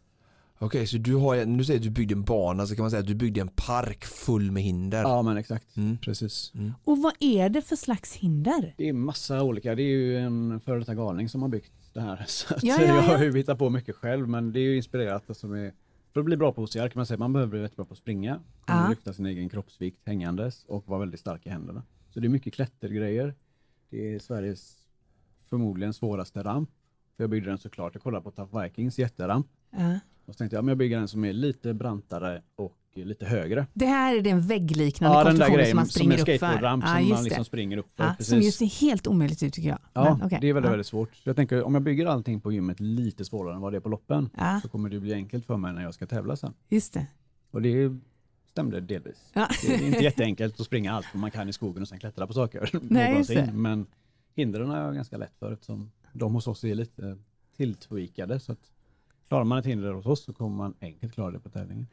Okej, 0.59 0.86
så 0.86 0.98
du 0.98 1.14
har, 1.16 1.57
du 1.59 1.64
säger 1.64 1.80
att 1.80 1.84
du 1.84 1.90
byggde 1.90 2.14
en 2.14 2.24
bana 2.24 2.66
så 2.66 2.74
kan 2.74 2.82
man 2.82 2.90
säga 2.90 3.00
att 3.00 3.07
du 3.07 3.14
byggde 3.14 3.40
en 3.40 3.48
park 3.48 4.05
full 4.05 4.50
med 4.50 4.62
hinder. 4.62 5.02
ja 5.02 5.22
men 5.22 5.36
exakt, 5.36 5.76
Mm. 5.76 5.98
precis. 5.98 6.52
Och 6.84 6.98
vad 6.98 7.12
är 7.20 7.48
det 7.48 7.62
för 7.62 7.76
slags 7.76 8.14
hinder? 8.16 8.74
Det 8.76 8.88
är 8.88 8.92
massa 8.92 9.42
olika, 9.42 9.74
det 9.74 9.82
är 9.82 9.96
ju 9.96 10.18
en 10.18 10.61
före 10.61 10.78
detta 10.78 10.94
galning 10.94 11.28
som 11.28 11.42
har 11.42 11.48
byggt 11.48 11.72
det 11.92 12.00
här. 12.00 12.24
Så 12.28 12.55
att 12.55 12.62
Ja, 12.64 12.76
ja, 12.80 12.84
jag 12.86 13.02
har 13.02 13.12
ja. 13.18 13.24
ju 13.24 13.36
hittat 13.36 13.59
på 13.59 13.70
mycket 13.70 13.96
själv 13.96 14.28
men 14.28 14.52
det 14.52 14.61
är 14.61 14.64
ju 14.64 14.76
inspirerat. 14.76 15.24
Alltså 15.28 15.46
med, 15.46 15.72
för 16.12 16.20
att 16.20 16.26
bli 16.26 16.36
bra 16.36 16.52
på 16.52 16.62
OCR 16.62 16.78
kan 16.78 16.90
man 16.94 17.07
säga, 17.07 17.18
man 17.18 17.32
behöver 17.32 17.50
bli 17.50 17.59
väldigt 17.61 17.76
bra 17.76 17.84
på 17.84 17.92
att 17.92 17.98
springa, 17.98 18.40
kunna 18.66 18.82
Ja. 18.82 18.88
lyfta 18.90 19.12
sin 19.12 19.26
egen 19.26 19.48
kroppsvikt 19.48 20.00
hängandes 20.07 20.64
och 20.68 20.88
vara 20.88 21.00
väldigt 21.00 21.20
stark 21.20 21.46
i 21.46 21.50
händerna. 21.50 21.82
Så 22.11 22.20
det 22.20 22.26
är 22.26 22.28
mycket 22.28 22.55
klättergrejer. 22.55 23.34
Det 23.90 24.14
är 24.14 24.18
Sveriges 24.18 24.76
förmodligen 25.50 25.94
svåraste 25.94 26.42
ramp. 26.42 26.70
För 27.16 27.22
jag 27.24 27.30
byggde 27.30 27.48
den 27.50 27.59
såklart, 27.59 27.94
jag 27.94 28.02
kollade 28.02 28.24
på 28.24 28.30
Tough 28.30 28.62
Vikings 28.62 28.98
jätteramp. 28.98 29.46
Ja. 29.79 29.99
Och 30.27 30.35
så 30.35 30.39
tänkte 30.39 30.57
jag, 30.57 30.64
men 30.64 30.68
jag 30.68 30.79
bygger 30.79 30.99
en 30.99 31.09
som 31.09 31.25
är 31.25 31.33
lite 31.33 31.75
brantare 31.75 32.43
och 32.57 32.77
lite 32.95 33.27
högre. 33.27 33.66
Det 33.75 33.87
här 33.87 34.16
är 34.16 34.22
den 34.22 34.41
väggliknande 34.47 35.18
Ja, 35.18 35.25
konstruktionen 35.25 35.66
som 35.66 35.77
man 35.77 35.87
som 35.87 35.93
springer 35.93 36.14
en 36.14 36.20
upp 36.20 36.27
för. 36.27 36.37
skateboardramp 36.37 36.85
Ja, 36.85 36.91
som 36.95 37.01
just 37.01 37.11
man 37.14 37.25
liksom 37.25 37.39
det. 37.41 37.45
springer 37.45 37.77
upp 37.77 37.97
för. 37.97 38.05
Ja, 38.05 38.14
som 38.25 38.37
ju 38.39 38.43
precis. 38.45 38.57
ser 38.81 38.87
helt 38.87 39.07
omöjligt 39.07 39.43
ut 39.43 39.55
tycker 39.55 39.68
jag. 39.68 39.79
Ja, 39.93 40.16
Men, 40.18 40.27
okej. 40.27 40.39
det 40.41 40.49
är 40.49 40.53
väldigt, 40.53 40.68
ja. 40.68 40.70
väldigt 40.70 40.87
svårt. 40.87 41.11
Jag 41.25 41.37
tänker 41.37 41.62
om 41.62 41.75
jag 41.75 41.83
bygger 41.83 42.07
allting 42.07 42.41
på 42.41 42.53
gymmet 42.53 42.81
lite 42.81 43.25
svårare 43.25 43.55
än 43.55 43.61
vad 43.61 43.72
det 43.72 43.77
är 43.77 43.81
på 43.81 43.89
loppen 43.89 44.31
Ja, 44.37 44.61
så 44.62 44.68
kommer 44.68 44.89
det 44.89 45.01
bli 45.01 45.12
enkelt 45.14 45.47
för 45.47 45.57
mig 45.57 45.72
när 45.72 45.83
jag 45.83 45.95
ska 45.95 46.07
tävla 46.07 46.37
sen. 46.37 46.53
just 46.68 46.93
det. 46.95 47.07
Och 47.51 47.62
det 47.62 47.97
stämde 48.51 48.81
delvis. 48.81 49.31
Ja. 49.33 49.49
Det 49.62 49.75
är 49.75 49.83
inte 49.87 50.05
jätteenkelt 50.05 50.61
att 50.61 50.66
springa 50.66 50.93
allt 50.93 51.07
man 51.14 51.31
kan 51.31 51.49
i 51.49 51.53
skogen 51.53 51.83
och 51.83 51.89
sen 51.89 51.99
klättra 51.99 52.27
på 52.27 52.33
saker 52.33 52.70
Nej, 52.83 53.16
just 53.18 53.31
det. 53.31 53.51
Men 53.53 53.87
hindren 54.35 54.68
har 54.68 54.79
jag 54.79 54.95
ganska 54.95 55.16
lätt 55.16 55.37
för 55.39 55.53
eftersom 55.53 55.91
de 56.12 56.35
hos 56.35 56.47
oss 56.47 56.64
är 56.64 56.75
lite 56.75 57.18
tilltweakade. 57.57 58.41
Så 58.41 58.53
att 58.53 58.59
klarar 59.29 59.45
man 59.45 59.59
ett 59.59 59.66
hinder 59.66 59.93
hos 59.93 60.07
oss 60.07 60.25
så 60.25 60.33
kommer 60.33 60.57
man 60.57 60.75
enkelt 60.81 61.14
klara 61.14 61.31
det 61.31 61.41
på 61.41 61.49
tävlingen. 61.49 61.87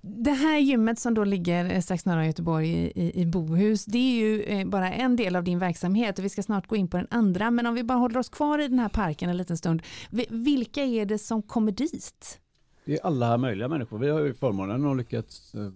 Det 0.00 0.30
här 0.30 0.58
gymmet 0.58 0.98
som 0.98 1.14
då 1.14 1.24
ligger 1.24 1.72
eh, 1.74 1.80
strax 1.80 2.04
norra 2.04 2.26
Göteborg 2.26 2.68
i, 2.94 3.20
i, 3.20 3.26
Bohus, 3.26 3.84
det 3.84 3.98
är 3.98 4.16
ju 4.16 4.42
eh, 4.42 4.66
bara 4.66 4.92
en 4.92 5.16
del 5.16 5.36
av 5.36 5.44
din 5.44 5.58
verksamhet 5.58 6.18
och 6.18 6.24
vi 6.24 6.28
ska 6.28 6.42
snart 6.42 6.66
gå 6.66 6.76
in 6.76 6.88
på 6.88 6.96
den 6.96 7.06
andra. 7.10 7.50
Men 7.50 7.66
om 7.66 7.74
vi 7.74 7.84
bara 7.84 7.98
håller 7.98 8.18
oss 8.18 8.28
kvar 8.28 8.58
i 8.58 8.68
den 8.68 8.78
här 8.78 8.88
parken 8.88 9.30
en 9.30 9.36
liten 9.36 9.56
stund. 9.56 9.82
Vi- 10.10 10.26
Vilka 10.30 10.84
är 10.84 11.06
det 11.06 11.18
som 11.18 11.42
kommer 11.42 11.72
dit? 11.72 12.40
Det 12.84 12.94
är 12.94 13.06
alla 13.06 13.38
möjliga 13.38 13.68
människor. 13.68 13.98
Vi 13.98 14.08
har 14.10 14.20
ju 14.20 14.34
förmånen 14.34 14.86
att 14.86 14.96
lyckats 14.96 15.54
eh, 15.54 15.70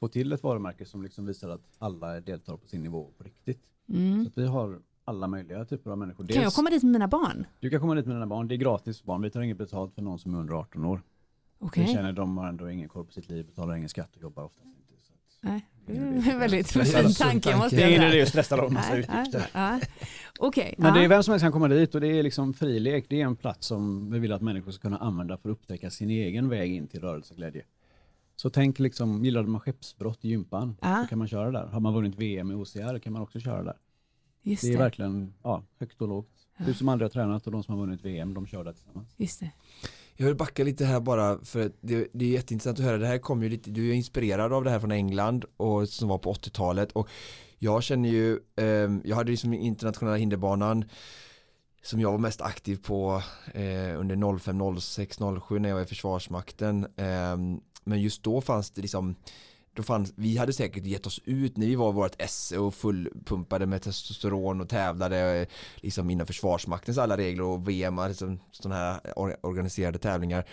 få 0.00 0.08
till 0.08 0.32
ett 0.32 0.42
varumärke 0.42 0.84
som 0.84 1.02
liksom 1.02 1.26
visar 1.26 1.48
att 1.48 1.62
alla 1.78 2.20
deltar 2.20 2.56
på 2.56 2.66
sin 2.66 2.82
nivå 2.82 3.10
på 3.18 3.24
riktigt. 3.24 3.62
Så 4.24 4.28
att 4.28 4.38
vi 4.38 4.46
har 4.46 4.78
alla 5.10 5.26
möjliga 5.28 5.64
typer 5.64 5.90
av 5.90 5.98
människor. 5.98 6.26
Kan 6.26 6.36
jag 6.36 6.44
Dels- 6.44 6.56
komma 6.56 6.70
dit 6.70 6.82
med 6.82 6.92
mina 6.92 7.08
barn? 7.08 7.46
Du 7.60 7.70
kan 7.70 7.80
komma 7.80 7.94
dit 7.94 8.06
med 8.06 8.16
dina 8.16 8.26
barn. 8.26 8.48
Det 8.48 8.54
är 8.54 8.56
gratis 8.56 8.98
för 9.00 9.06
barn. 9.06 9.22
Vi 9.22 9.30
tar 9.30 9.40
inget 9.40 9.58
betalt 9.58 9.94
för 9.94 10.02
någon 10.02 10.18
som 10.18 10.34
är 10.34 10.38
under 10.38 10.54
18 10.54 10.84
år. 10.84 11.02
Okej. 11.58 11.84
Vi 11.86 11.92
känner 11.92 12.12
de 12.12 12.38
har 12.38 12.48
ändå 12.48 12.70
ingen 12.70 12.88
koll 12.88 13.04
på 13.06 13.12
sitt 13.12 13.28
liv, 13.28 13.46
betalar 13.46 13.74
ingen 13.76 13.88
skatt 13.88 14.16
och 14.16 14.22
jobbar 14.22 14.42
oftast 14.44 14.64
inte. 14.64 14.76
Nej, 15.42 15.66
det 15.86 15.96
är 15.96 16.32
en 16.32 16.38
väldigt 16.38 16.70
fin 16.72 17.12
tanke 17.18 17.56
måste 17.56 17.76
det 17.76 17.82
är 17.82 17.88
ingen 17.88 18.02
idé 18.02 18.22
att 18.22 18.28
stressa 18.28 18.56
dem 18.56 18.74
massa 18.74 18.96
utgifter. 18.96 19.46
ja. 19.52 19.80
Men 20.78 20.94
det 20.94 21.04
är 21.04 21.08
vem 21.08 21.22
som 21.22 21.32
helst 21.32 21.44
kan 21.44 21.52
komma 21.52 21.68
dit 21.68 21.94
och 21.94 22.00
det 22.00 22.06
är 22.18 22.22
liksom 22.22 22.54
frilek. 22.54 23.06
Det 23.08 23.20
är 23.20 23.24
en 23.26 23.36
plats 23.36 23.66
som 23.66 24.10
vi 24.12 24.18
vill 24.18 24.32
att 24.32 24.42
människor 24.42 24.72
ska 24.72 24.82
kunna 24.82 24.98
använda 24.98 25.36
för 25.36 25.48
att 25.48 25.52
upptäcka 25.52 25.90
sin 25.90 26.10
egen 26.10 26.48
väg 26.48 26.72
in 26.74 26.86
till 26.88 27.00
rörelseglädje. 27.00 27.62
Så 28.36 28.50
tänk 28.50 28.78
liksom, 28.78 29.24
gillade 29.24 29.48
man 29.48 29.60
skeppsbrott 29.60 30.24
i 30.24 30.28
gympan 30.28 30.76
Ja. 30.80 31.02
så 31.02 31.08
kan 31.08 31.18
man 31.18 31.28
köra 31.28 31.50
där. 31.50 31.66
Har 31.66 31.80
man 31.80 31.94
vunnit 31.94 32.14
VM 32.18 32.50
i 32.50 32.54
OCR 32.54 32.98
kan 32.98 33.12
man 33.12 33.22
också 33.22 33.40
köra 33.40 33.62
där. 33.62 33.76
Just 34.42 34.62
Det 34.62 34.68
är 34.68 34.72
det. 34.72 34.78
verkligen 34.78 35.34
ja, 35.42 35.64
högt 35.78 36.02
och 36.02 36.08
lågt. 36.08 36.28
Du 36.66 36.74
som 36.74 36.88
aldrig 36.88 37.04
har 37.04 37.10
tränat 37.10 37.46
och 37.46 37.52
de 37.52 37.62
som 37.62 37.74
har 37.74 37.86
vunnit 37.86 38.04
VM, 38.04 38.34
de 38.34 38.46
kör 38.46 38.64
där 38.64 38.72
tillsammans. 38.72 39.08
Just 39.16 39.40
det. 39.40 39.50
Jag 40.16 40.26
vill 40.26 40.36
backa 40.36 40.64
lite 40.64 40.84
här 40.84 41.00
bara 41.00 41.38
för 41.44 41.72
det, 41.80 42.08
det 42.12 42.24
är 42.24 42.28
jätteintressant 42.28 42.78
att 42.78 42.84
höra. 42.84 42.98
Det 42.98 43.06
här 43.06 43.18
kommer 43.18 43.42
ju 43.42 43.48
lite, 43.48 43.70
du 43.70 43.90
är 43.90 43.94
inspirerad 43.94 44.52
av 44.52 44.64
det 44.64 44.70
här 44.70 44.80
från 44.80 44.92
England 44.92 45.44
och 45.56 45.88
som 45.88 46.08
var 46.08 46.18
på 46.18 46.32
80-talet 46.32 46.92
och 46.92 47.08
jag 47.58 47.82
känner 47.82 48.08
ju, 48.08 48.38
ehm, 48.56 49.02
jag 49.04 49.16
hade 49.16 49.30
ju 49.30 49.36
som 49.36 49.52
internationella 49.52 50.16
hinderbanan 50.16 50.84
som 51.82 52.00
jag 52.00 52.10
var 52.10 52.18
mest 52.18 52.40
aktiv 52.40 52.76
på 52.76 53.22
eh, 53.54 54.00
under 54.00 54.38
05, 54.38 54.80
06, 54.80 55.18
07 55.48 55.58
när 55.58 55.68
jag 55.68 55.76
var 55.76 55.82
i 55.82 55.86
Försvarsmakten. 55.86 56.86
Ehm, 56.96 57.60
men 57.84 58.00
just 58.00 58.22
då 58.22 58.40
fanns 58.40 58.70
det 58.70 58.82
liksom 58.82 59.14
då 59.80 59.84
fanns, 59.84 60.12
vi 60.16 60.36
hade 60.36 60.52
säkert 60.52 60.84
gett 60.84 61.06
oss 61.06 61.20
ut 61.24 61.56
när 61.56 61.66
vi 61.66 61.74
var 61.74 61.92
vårt 61.92 62.22
esse 62.22 62.58
och 62.58 62.74
fullpumpade 62.74 63.66
med 63.66 63.82
testosteron 63.82 64.60
och 64.60 64.68
tävlade 64.68 65.46
liksom 65.76 66.10
inom 66.10 66.26
Försvarsmaktens 66.26 66.98
alla 66.98 67.16
regler 67.16 67.44
och 67.44 67.68
VM, 67.68 68.00
liksom, 68.08 68.40
sådana 68.50 68.76
här 68.76 69.00
organiserade 69.46 69.98
tävlingar 69.98 70.44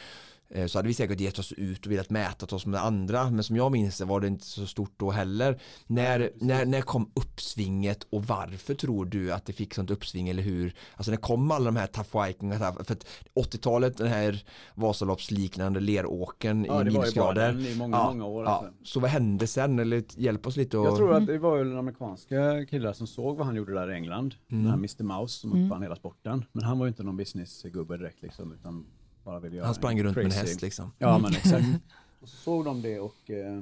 så 0.68 0.78
hade 0.78 0.88
vi 0.88 0.94
säkert 0.94 1.20
gett 1.20 1.40
oss 1.40 1.52
ut 1.52 1.86
och 1.86 1.92
velat 1.92 2.10
mäta 2.10 2.56
oss 2.56 2.66
med 2.66 2.84
andra 2.84 3.30
men 3.30 3.44
som 3.44 3.56
jag 3.56 3.72
minns 3.72 3.98
det 3.98 4.06
var 4.06 4.20
det 4.20 4.28
inte 4.28 4.46
så 4.46 4.66
stort 4.66 4.94
då 4.98 5.12
heller 5.12 5.62
när, 5.88 6.32
när, 6.36 6.66
när 6.66 6.82
kom 6.82 7.12
uppsvinget 7.14 8.08
och 8.10 8.24
varför 8.24 8.74
tror 8.74 9.06
du 9.06 9.34
att 9.34 9.46
det 9.46 9.54
fick 9.54 9.74
sånt 9.74 9.92
uppsving 9.92 10.30
eller 10.30 10.44
hur 10.44 10.74
alltså 10.96 11.12
när 11.12 11.18
kom 11.18 11.52
alla 11.52 11.66
de 11.66 11.76
här 11.76 11.88
tough 11.88 12.26
viking 12.26 12.60
för 12.60 12.66
att 12.66 13.08
80-talet 13.36 13.98
den 13.98 14.08
här 14.08 14.44
Vasaloppsliknande 14.76 15.80
leråken 15.80 16.66
i 16.66 16.84
minusgrader 16.84 17.68
i 17.68 17.76
många, 17.78 17.98
Ja, 17.98 18.08
många 18.08 18.26
år. 18.26 18.46
Ja, 18.46 18.50
alltså. 18.50 18.74
så 18.84 19.00
vad 19.00 19.10
hände 19.10 19.48
sen? 19.48 19.80
Eller 19.80 20.04
hjälp 20.18 20.48
oss 20.48 20.58
lite 20.58 20.78
och... 20.78 20.86
Jag 20.88 20.98
tror 20.98 21.14
att 21.14 21.28
det 21.28 21.38
var 21.38 21.58
ju 21.58 21.78
amerikanska 21.78 22.66
killar 22.66 22.94
som 22.94 23.08
såg 23.08 23.38
vad 23.38 23.46
han 23.46 23.56
gjorde 23.56 23.74
där 23.74 23.92
i 23.92 23.94
England. 23.94 24.36
Den 24.48 24.66
här 24.66 24.74
Mr 24.74 25.04
Mouse 25.04 25.40
som 25.40 25.66
uppfann 25.66 25.82
hela 25.82 25.96
sporten. 25.96 26.46
Men 26.52 26.64
han 26.64 26.80
var 26.80 26.86
ju 26.86 26.90
inte 26.90 27.04
någon 27.04 27.18
businessgubbe 27.18 27.98
direkt 27.98 28.22
liksom, 28.22 28.54
utan 28.54 28.86
bara 29.28 29.40
ville 29.40 29.56
göra 29.56 29.66
Han 29.66 29.76
sprang 29.76 30.04
runt 30.04 30.16
med 30.16 30.26
en 30.26 30.32
crazy- 30.32 30.36
häst 30.42 30.62
liksom. 30.62 30.92
Ja 30.98 31.18
men 31.18 31.32
exakt. 31.32 31.66
Och 32.22 32.30
så 32.30 32.36
såg 32.38 32.66
de 32.66 32.82
det 32.82 33.00
och 33.00 33.30
eh, 33.30 33.62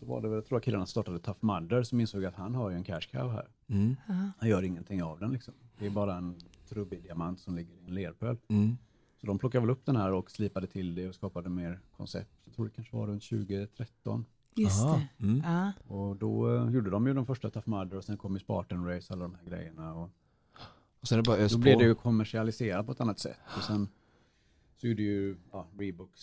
då 0.00 0.06
var 0.06 0.20
det 0.22 0.28
väl, 0.28 0.34
jag 0.36 0.46
tror 0.46 0.58
att 0.58 0.64
killarna 0.64 0.86
startade 0.86 1.18
Tough 1.18 1.38
Mudder 1.40 1.82
som 1.82 2.00
insåg 2.00 2.24
att 2.24 2.34
han 2.34 2.54
har 2.54 2.70
ju 2.70 2.76
en 2.76 2.84
cash 2.84 3.00
cow 3.00 3.30
här. 3.32 3.48
Mm. 3.68 3.96
Han 4.38 4.48
gör 4.48 4.62
ingenting 4.62 5.02
av 5.02 5.18
den 5.20 5.32
liksom. 5.32 5.54
Det 5.78 5.86
är 5.86 5.90
bara 5.90 6.14
en 6.16 6.34
trubbig 6.68 7.02
diamant 7.02 7.40
som 7.40 7.56
ligger 7.56 7.74
i 7.74 7.78
en 7.86 7.94
lerpöl. 7.94 8.36
Mm. 8.48 8.76
Så 9.20 9.26
de 9.26 9.38
plockade 9.38 9.60
väl 9.66 9.70
upp 9.70 9.86
den 9.86 9.96
här 9.96 10.12
och 10.12 10.30
slipade 10.30 10.66
till 10.66 10.94
det 10.94 11.08
och 11.08 11.14
skapade 11.14 11.48
mer 11.48 11.80
koncept. 11.96 12.30
Jag 12.44 12.54
tror 12.54 12.64
det 12.64 12.70
kanske 12.74 12.96
var 12.96 13.06
runt 13.06 13.22
2013. 13.28 14.24
Just 14.54 14.82
Aha. 14.84 15.00
det. 15.18 15.24
Mm. 15.24 15.42
Ja. 15.44 15.72
Och 15.94 16.16
då 16.16 16.56
eh, 16.56 16.70
gjorde 16.70 16.90
de 16.90 17.06
ju 17.06 17.14
de 17.14 17.26
första 17.26 17.50
Tough 17.50 17.68
Mudder 17.68 17.96
och 17.96 18.04
sen 18.04 18.16
kom 18.16 18.32
ju 18.34 18.38
Spartan 18.40 18.86
Race 18.88 19.12
alla 19.12 19.22
de 19.22 19.34
här 19.34 19.50
grejerna. 19.50 19.94
Och 19.94 20.10
Och 21.00 21.08
sen 21.08 21.18
är 21.18 21.22
det 21.22 21.26
bara 21.26 21.36
ös 21.36 21.52
då 21.52 21.58
på. 21.58 21.62
blev 21.62 21.78
det 21.78 21.84
ju 21.84 21.94
kommersialiserat 21.94 22.86
på 22.86 22.92
ett 22.92 23.00
annat 23.00 23.18
sätt. 23.18 23.36
Och 23.56 23.62
sen 23.62 23.88
så 24.76 24.86
gjorde 24.86 25.02
ju 25.02 25.36
ja, 25.52 25.68
Reeboks 25.78 26.20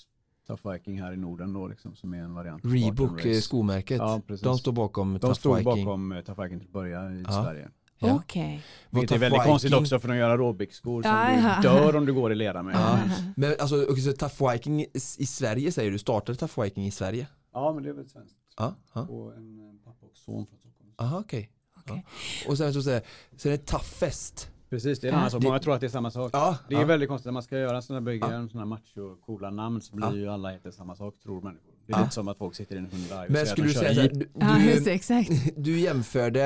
Tough 0.48 0.72
Viking 0.72 1.02
här 1.02 1.14
i 1.14 1.18
Norden 1.18 1.54
då 1.54 1.68
liksom 1.68 1.96
som 1.96 2.14
är 2.14 2.18
en 2.18 2.34
variant. 2.34 2.66
Reebok, 2.66 3.26
eh, 3.26 3.40
skomärket. 3.40 3.98
Ja, 3.98 4.22
precis. 4.28 4.44
de 4.44 4.58
står 4.58 4.72
bakom 4.72 5.14
De 5.14 5.20
Tough 5.20 5.34
stod 5.34 5.58
Viking. 5.58 5.86
bakom 5.86 6.12
eh, 6.12 6.22
Tough 6.22 6.42
Viking 6.44 6.60
till 6.60 6.68
att 6.68 6.74
börja 6.74 7.12
i 7.12 7.24
Ja. 7.28 7.44
Sverige. 7.44 7.70
Ja. 8.00 8.16
Okej. 8.16 8.64
Vad 8.90 9.00
Vilket 9.02 9.12
är 9.12 9.16
Tough 9.16 9.22
väldigt 9.22 9.44
konstigt 9.44 9.72
Viking- 9.72 9.82
också 9.82 10.00
för 10.00 10.08
de 10.08 10.18
gör 10.18 10.30
aerobikskor 10.30 11.02
som 11.02 11.12
Ja, 11.12 11.58
du 11.62 11.68
ja. 11.68 11.74
dör 11.74 11.96
om 11.96 12.06
du 12.06 12.14
går 12.14 12.32
i 12.32 12.36
lera 12.36 12.64
med. 12.64 12.76
Ja. 12.76 13.00
Ja, 13.08 13.16
Men 13.36 13.56
alltså, 13.60 13.84
okej, 13.84 14.02
så 14.04 14.14
Tough 14.14 14.52
Viking 14.52 14.82
i, 14.94 15.00
Sverige 15.26 15.72
säger 15.72 15.92
du, 15.92 15.98
startade 16.00 16.38
Tough 16.38 16.62
Viking 16.64 16.86
i 16.86 16.92
Sverige? 16.92 17.28
men 17.54 17.84
det 17.84 17.90
är 17.90 17.94
väl 17.94 18.10
svenskt. 18.10 18.36
Ja, 18.58 18.76
ja. 18.94 19.02
Och 19.02 19.34
en 19.36 19.80
pappa 19.84 20.06
och 20.06 20.18
son 20.18 20.46
från 20.48 20.60
Stockholm. 20.60 20.92
Aha, 20.98 21.20
okej. 21.20 21.50
Okej. 21.78 22.06
Ja. 22.46 22.52
Och 22.52 22.58
sen 22.58 22.74
så 22.74 22.84
säger 22.84 23.02
sen 23.38 23.52
är 23.52 23.58
det 23.58 23.66
Toughest. 23.66 24.50
Precis, 24.74 25.00
det 25.00 25.08
är 25.08 25.12
Ja. 25.12 25.30
sak. 25.30 25.42
Det- 25.42 25.48
Många 25.48 25.60
tror 25.60 25.74
att 25.74 25.80
det 25.82 25.88
är 25.88 25.90
samma 25.90 26.12
sak. 26.12 26.30
Ja, 26.34 26.58
Det 26.70 26.76
är 26.76 26.80
ja. 26.80 26.86
väldigt 26.86 27.10
konstigt 27.10 27.26
när 27.26 27.32
man 27.34 27.44
ska 27.44 27.58
göra 27.58 27.76
en 27.76 27.82
sån 27.84 27.94
här 27.94 28.02
bygga, 28.02 28.28
Ja. 28.30 28.34
en 28.36 28.50
sån 28.50 28.60
här 28.60 28.66
macho 28.66 29.16
coola 29.26 29.50
namn 29.50 29.82
så 29.82 29.96
blir 29.96 30.06
Ja. 30.08 30.16
ju 30.16 30.28
alla 30.30 30.50
heter 30.52 30.72
samma 30.72 30.96
sak 30.96 31.16
tror 31.24 31.42
människor. 31.42 31.72
Det 31.88 31.94
är 31.94 31.98
Ja. 31.98 32.02
lite 32.04 32.14
som 32.14 32.28
att 32.28 32.38
folk 32.38 32.56
sitter 32.56 32.76
i 32.76 32.80
en 32.80 32.86
Hyundai 32.86 33.28
och 33.28 33.32
Men 33.32 33.34
säger 33.34 33.46
skulle 33.46 33.68
du 33.68 33.74
att 33.80 33.86
de 33.86 33.94
säga 33.94 33.94
kör 33.96 34.02
här, 34.02 34.10
Jeep. 34.10 34.34
du, 34.34 34.40
Ja, 34.46 34.60
just 34.60 34.78
du, 34.78 34.84
det, 34.90 34.92
exakt. 34.96 35.30
du 35.58 35.80
jämförde, 35.80 36.40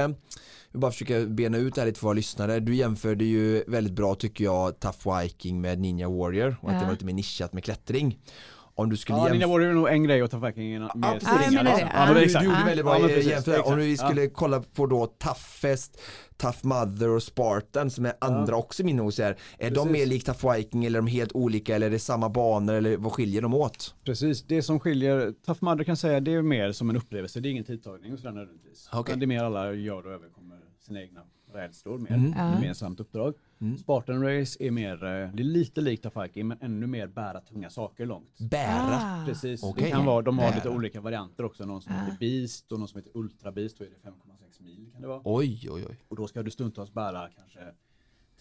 jag 0.71 0.81
bara 0.81 0.91
försöka 0.91 1.25
bena 1.25 1.57
ut 1.57 1.75
det 1.75 1.81
här 1.81 1.85
lite 1.85 1.99
för 1.99 2.07
våra 2.07 2.13
lyssnare. 2.13 2.59
Du 2.59 2.75
jämförde 2.75 3.25
ju 3.25 3.63
väldigt 3.67 3.93
bra 3.93 4.15
tycker 4.15 4.43
jag 4.43 4.79
Tough 4.79 5.19
Viking 5.21 5.61
med 5.61 5.79
Ninja 5.79 6.09
Warrior 6.09 6.55
och 6.61 6.69
att 6.69 6.73
Ja. 6.73 6.79
det 6.79 6.85
var 6.85 6.91
lite 6.93 7.05
mer 7.05 7.13
nischat 7.13 7.53
med 7.53 7.63
klättring. 7.63 8.19
Om 8.79 8.89
du 8.89 8.97
skulle 8.97 9.17
Ja, 9.17 9.29
jämföra 9.33 9.57
Ninja 9.57 9.69
är 9.69 9.73
nog 9.73 9.87
en 9.89 10.03
grej 10.03 10.21
att 10.21 10.31
ta 10.31 10.39
fucking 10.39 10.69
mer 10.79 10.89
precis. 10.89 11.29
Ja. 11.53 11.61
Ja, 11.63 11.79
Ja, 11.93 12.05
men 12.05 12.15
du, 12.15 12.21
gjorde 12.21 12.59
Ja. 12.59 12.65
väldigt 12.65 12.85
bra 12.85 12.99
Ja, 12.99 13.09
jämförelse. 13.09 13.61
Om 13.61 13.77
vi 13.77 13.97
skulle 13.97 14.27
kolla 14.27 14.61
på 14.61 14.85
då 14.85 15.05
Toughest, 15.05 16.01
Tough 16.37 16.57
Mother 16.63 17.09
och 17.09 17.23
Spartan 17.23 17.89
som 17.89 18.05
är 18.05 18.13
andra 18.21 18.55
också 18.55 18.83
min 18.83 18.99
OCR. 18.99 19.21
Är 19.21 19.35
de 19.59 19.69
Precis. 19.69 19.91
mer 19.91 20.05
likt 20.05 20.25
Tough 20.25 20.53
Viking 20.55 20.85
eller 20.85 20.99
är 20.99 21.01
de 21.01 21.07
helt 21.07 21.31
olika 21.31 21.75
eller 21.75 21.87
är 21.87 21.91
det 21.91 21.99
samma 21.99 22.29
banor 22.29 22.73
eller 22.73 22.97
vad 22.97 23.11
skiljer 23.11 23.41
de 23.41 23.53
åt? 23.53 23.95
Precis, 24.05 24.43
det 24.43 24.61
som 24.63 24.79
skiljer, 24.79 25.33
Tough 25.45 25.63
Mudder 25.63 25.83
kan 25.83 25.97
säga 25.97 26.19
det 26.19 26.33
är 26.33 26.41
mer 26.41 26.71
som 26.71 26.89
en 26.89 26.95
upplevelse, 26.97 27.39
det 27.39 27.49
är 27.49 27.51
ingen 27.51 27.63
tidtagning 27.65 28.13
och 28.13 28.19
sådär 28.19 28.31
nödvändigtvis. 28.33 28.89
Utan 28.93 29.19
Det 29.19 29.25
är 29.25 29.27
mer 29.27 29.43
alla 29.43 29.73
gör 29.73 30.05
och 30.07 30.11
överkommer 30.13 30.57
sina 30.79 31.01
egna 31.01 31.21
rädslor 31.53 31.97
mer, 31.97 32.11
Mm. 32.13 32.33
Ja. 32.37 32.53
gemensamt 32.53 32.99
uppdrag. 32.99 33.33
Mm. 33.61 33.77
Spartan 33.77 34.23
Race 34.23 34.63
är 34.63 34.71
mer, 34.71 34.93
eh, 35.03 35.09
det 35.33 35.41
är 35.41 35.43
lite 35.43 35.81
likt 35.81 36.05
Viking 36.23 36.47
men 36.47 36.57
ännu 36.61 36.87
mer 36.87 37.07
bära 37.07 37.41
tunga 37.41 37.69
saker 37.69 38.05
långt. 38.05 38.37
Bära. 38.39 38.95
Ah. 38.95 39.25
Precis, 39.25 39.63
Okej. 39.63 39.83
det 39.83 39.91
kan 39.91 40.05
vara, 40.05 40.21
de 40.21 40.39
har 40.39 40.47
lite 40.55 40.61
Bära. 40.67 40.75
olika 40.77 41.01
varianter 41.01 41.43
också, 41.45 41.65
någon 41.65 41.81
som 41.81 41.93
Ah. 41.93 41.99
heter 42.05 42.17
Beast 42.19 42.71
och 42.71 42.79
någon 42.79 42.87
som 42.87 42.97
heter 42.97 43.11
Ultra 43.17 43.51
Beast, 43.51 43.77
då 43.77 43.83
är 43.85 43.89
det 43.89 43.95
5,6 44.09 44.61
mil 44.63 44.89
kan 44.91 45.01
det 45.01 45.07
vara. 45.07 45.21
Oj, 45.25 45.67
oj, 45.71 45.85
oj. 45.89 45.97
Och 46.07 46.15
då 46.15 46.27
ska 46.27 46.43
du 46.43 46.51
stundtals 46.51 46.93
bära 46.93 47.29
kanske 47.37 47.59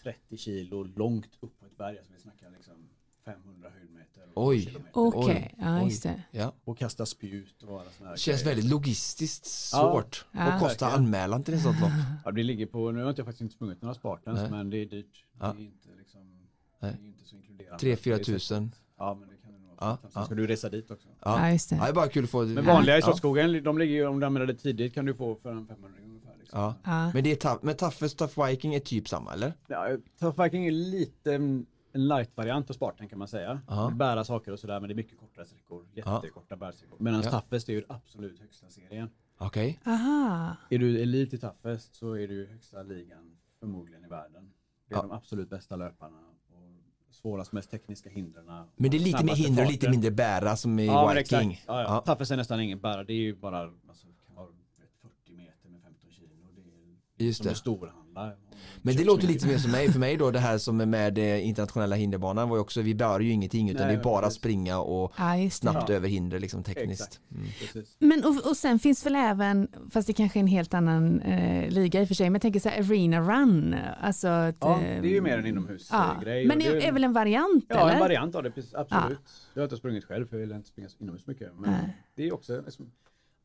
30 0.03 0.37
kilo 0.37 0.83
långt 0.83 1.37
upp 1.39 1.59
på 1.59 1.65
ett 1.65 1.77
berg, 1.77 1.97
alltså 1.97 2.13
vi 2.13 2.19
snackar 2.19 2.49
liksom 2.49 2.73
500 3.25 3.69
höjdmeter. 3.69 3.76
och 3.76 3.76
Oj. 4.45 4.77
Okej, 4.93 5.21
Oj, 5.23 5.55
ja 5.59 5.83
just 5.83 6.03
det. 6.03 6.23
Ja. 6.31 6.53
Och 6.65 6.77
kasta 6.77 7.05
spjut 7.05 7.63
och 7.63 7.81
alla 7.81 7.89
såna 7.97 8.09
här 8.09 8.17
Känns 8.17 8.41
grejer. 8.43 8.55
väldigt 8.55 8.71
logistiskt 8.71 9.45
svårt. 9.45 10.25
Ja. 10.31 10.59
Kostar 10.59 10.67
Verkligen. 10.85 10.93
anmälan 11.05 11.43
till 11.43 11.53
ett 11.53 11.61
sånt 11.61 11.79
lopp? 11.81 11.89
Ja, 12.25 12.31
det 12.31 12.43
ligger 12.43 12.65
på, 12.65 12.91
nu 12.91 13.01
har 13.03 13.09
inte 13.09 13.19
jag 13.19 13.25
faktiskt 13.25 13.41
inte 13.41 13.53
sprungit 13.55 13.81
några 13.81 13.95
Spartans, 13.95 14.39
Nej. 14.41 14.51
men 14.51 14.69
det 14.69 14.77
är 14.77 14.85
dyrt. 14.85 15.25
Ja. 15.39 15.53
Det 15.57 15.61
är 15.61 15.65
inte 15.65 15.87
liksom, 15.99 16.21
det 16.79 16.87
är 16.87 17.05
inte 17.05 17.25
så 17.25 17.35
inkluderande. 17.35 17.77
3-4 17.85 18.03
Det 18.03 18.11
är 18.11 18.17
så- 18.17 18.23
tusen. 18.23 18.75
Ja, 18.97 19.17
men 19.19 19.29
det 19.29 19.35
kan 19.35 19.51
det 19.53 19.59
nog 19.59 19.71
Ja, 19.79 19.85
vara. 19.85 19.97
Sen 20.01 20.09
ja. 20.13 20.25
ska 20.25 20.35
du 20.35 20.47
resa 20.47 20.69
dit 20.69 20.91
också. 20.91 21.07
Ja, 21.23 21.39
Ja. 21.47 21.51
just 21.51 21.71
Ja, 21.71 21.77
det 21.77 21.83
det. 21.83 21.89
är 21.89 21.93
bara 21.93 22.07
kul 22.07 22.23
att 22.23 22.29
få 22.29 22.43
Men 22.45 22.65
vanliga 22.65 22.97
i. 22.97 23.01
Slottsskogen, 23.01 23.63
de 23.63 23.77
ligger 23.77 23.93
ju, 23.95 24.07
om 24.07 24.19
du 24.19 24.25
använder 24.25 24.47
det 24.53 24.59
tidigt 24.59 24.93
kan 24.93 25.05
du 25.05 25.13
få 25.13 25.35
för 25.35 25.51
en 25.51 25.67
500 25.67 25.99
ungefär. 26.05 26.35
Liksom. 26.39 26.59
Ja. 26.59 26.75
Ja. 26.83 27.11
Men 27.13 27.23
det 27.23 27.43
är 27.45 27.65
men 27.65 27.75
Toughest 27.75 28.17
Tough 28.17 28.45
Viking 28.45 28.75
är 28.75 28.79
typ 28.79 29.07
samma 29.09 29.33
eller? 29.33 29.53
Ja, 29.67 29.87
Tough 30.19 30.43
Viking 30.43 30.65
är 30.67 30.71
lite 30.71 31.39
en 31.91 32.01
en 32.01 32.07
light-variant 32.07 32.69
av 32.69 32.73
Spartan 32.73 33.07
kan 33.09 33.19
man 33.19 33.27
säga. 33.27 33.61
Ja. 33.67 33.91
Bära 33.95 34.23
saker 34.23 34.51
och 34.51 34.59
sådär 34.59 34.79
men 34.79 34.87
det 34.89 34.93
är 34.93 34.95
mycket 34.95 35.17
kortare 35.19 35.45
sträckor. 35.45 35.85
Jättekorta 35.93 36.55
bärsträckor. 36.55 36.97
Medan 36.99 37.21
Ja. 37.21 37.29
Toughest 37.41 37.69
är 37.69 37.73
ju 37.73 37.83
absolut 37.89 38.39
högsta 38.39 38.69
serien. 38.69 39.09
Okej. 39.37 39.79
Aha. 39.85 40.55
Är 40.69 40.79
du 40.79 41.01
elit 41.01 41.33
i 41.33 41.37
Toughest 41.37 41.95
så 41.95 42.13
är 42.13 42.27
du 42.27 42.45
högsta 42.51 42.83
ligan 42.83 43.37
förmodligen 43.59 44.05
i 44.05 44.07
världen. 44.07 44.51
Det 44.87 44.93
är 44.93 44.97
Ja. 44.97 45.01
de 45.01 45.11
absolut 45.11 45.49
bästa 45.49 45.75
löparna 45.75 46.17
och 46.49 47.13
svårast 47.15 47.51
mest 47.51 47.71
tekniska 47.71 48.09
hindren. 48.09 48.45
Men 48.75 48.91
det 48.91 48.97
är 48.97 48.99
lite 48.99 49.23
mer 49.25 49.35
hinder 49.35 49.65
och 49.65 49.71
lite 49.71 49.89
mindre 49.89 50.11
bära 50.11 50.55
som 50.55 50.79
i 50.79 50.85
Ja, 50.85 51.07
Viking. 51.07 51.19
exakt. 51.51 51.63
Ja, 51.67 51.81
ja. 51.81 52.01
Toughest 52.05 52.31
är 52.31 52.37
nästan 52.37 52.59
ingen 52.61 52.79
bära. 52.79 53.03
Det 53.03 53.13
är 53.13 53.17
ju 53.17 53.35
bara 53.35 53.59
alltså, 53.61 54.07
kan 54.27 54.35
vara 54.35 54.45
vet, 54.47 54.91
40 55.01 55.33
meter 55.33 55.69
med 55.69 55.81
15 55.81 56.11
kilo. 56.11 56.27
Det 57.15 57.23
är 57.23 57.27
Just 57.27 57.37
som 57.37 57.43
det. 57.43 57.49
är 57.51 57.55
storhandlar. 58.17 58.37
Men 58.81 58.95
det 58.95 59.03
låter 59.03 59.27
lite 59.27 59.47
mer 59.47 59.57
som 59.57 59.71
mig, 59.71 59.91
för 59.91 59.99
mig 59.99 60.17
då 60.17 60.31
det 60.31 60.39
här 60.39 60.57
som 60.57 60.81
är 60.81 60.85
med 60.85 61.17
eh, 61.17 61.47
internationella 61.47 61.95
hinderbanan 61.95 62.49
var 62.49 62.57
ju 62.57 62.61
också, 62.61 62.81
vi 62.81 62.95
bär 62.95 63.19
ju 63.19 63.31
ingenting 63.31 63.69
utan 63.69 63.81
Nej, 63.81 63.87
det 63.87 63.93
är 63.93 63.97
men 63.97 64.03
bara 64.03 64.21
precis. 64.25 64.39
springa 64.39 64.79
och 64.79 65.13
Ja, 65.17 65.49
snabbt 65.51 65.89
Ja. 65.89 65.95
över 65.95 66.07
hinder 66.07 66.39
liksom 66.39 66.63
tekniskt. 66.63 67.19
Mm. 67.31 67.85
Men 67.99 68.23
och, 68.23 68.49
och 68.49 68.57
sen 68.57 68.79
finns 68.79 69.05
väl 69.05 69.15
även, 69.15 69.67
fast 69.91 70.07
det 70.07 70.13
kanske 70.13 70.39
är 70.39 70.41
en 70.41 70.47
helt 70.47 70.73
annan 70.73 71.21
eh, 71.21 71.69
liga 71.69 72.01
i 72.01 72.03
och 72.03 72.07
för 72.07 72.15
sig, 72.15 72.25
men 72.29 72.33
jag 72.33 72.41
tänker 72.41 72.59
så 72.59 72.69
här 72.69 72.79
arena 72.79 73.21
run. 73.21 73.75
Alltså 74.01 74.27
att, 74.27 74.55
Ja, 74.61 74.75
eh, 74.81 75.01
det 75.01 75.07
är 75.07 75.11
ju 75.11 75.21
mer 75.21 75.37
en 75.37 75.43
ja. 75.43 75.49
inomhusgrej. 75.49 76.45
Men 76.47 76.57
och 76.57 76.63
det 76.63 76.87
är 76.87 76.91
väl 76.91 77.03
en 77.03 77.13
variant 77.13 77.65
Ja, 77.69 77.75
eller? 77.79 77.93
en 77.93 77.99
variant 77.99 78.35
av 78.35 78.43
det, 78.43 78.51
precis, 78.51 78.73
absolut. 78.73 79.19
Jag 79.53 79.61
har 79.61 79.65
inte 79.65 79.77
sprungit 79.77 80.05
själv 80.05 80.27
för 80.27 80.35
jag 80.37 80.41
vill 80.47 80.55
inte 80.55 80.69
springa 80.69 80.89
inomhus 80.99 81.27
mycket. 81.27 81.51
Men 81.57 81.71
Nej. 81.71 81.97
det 82.15 82.27
är 82.27 82.33
också, 82.33 82.61
liksom, 82.65 82.91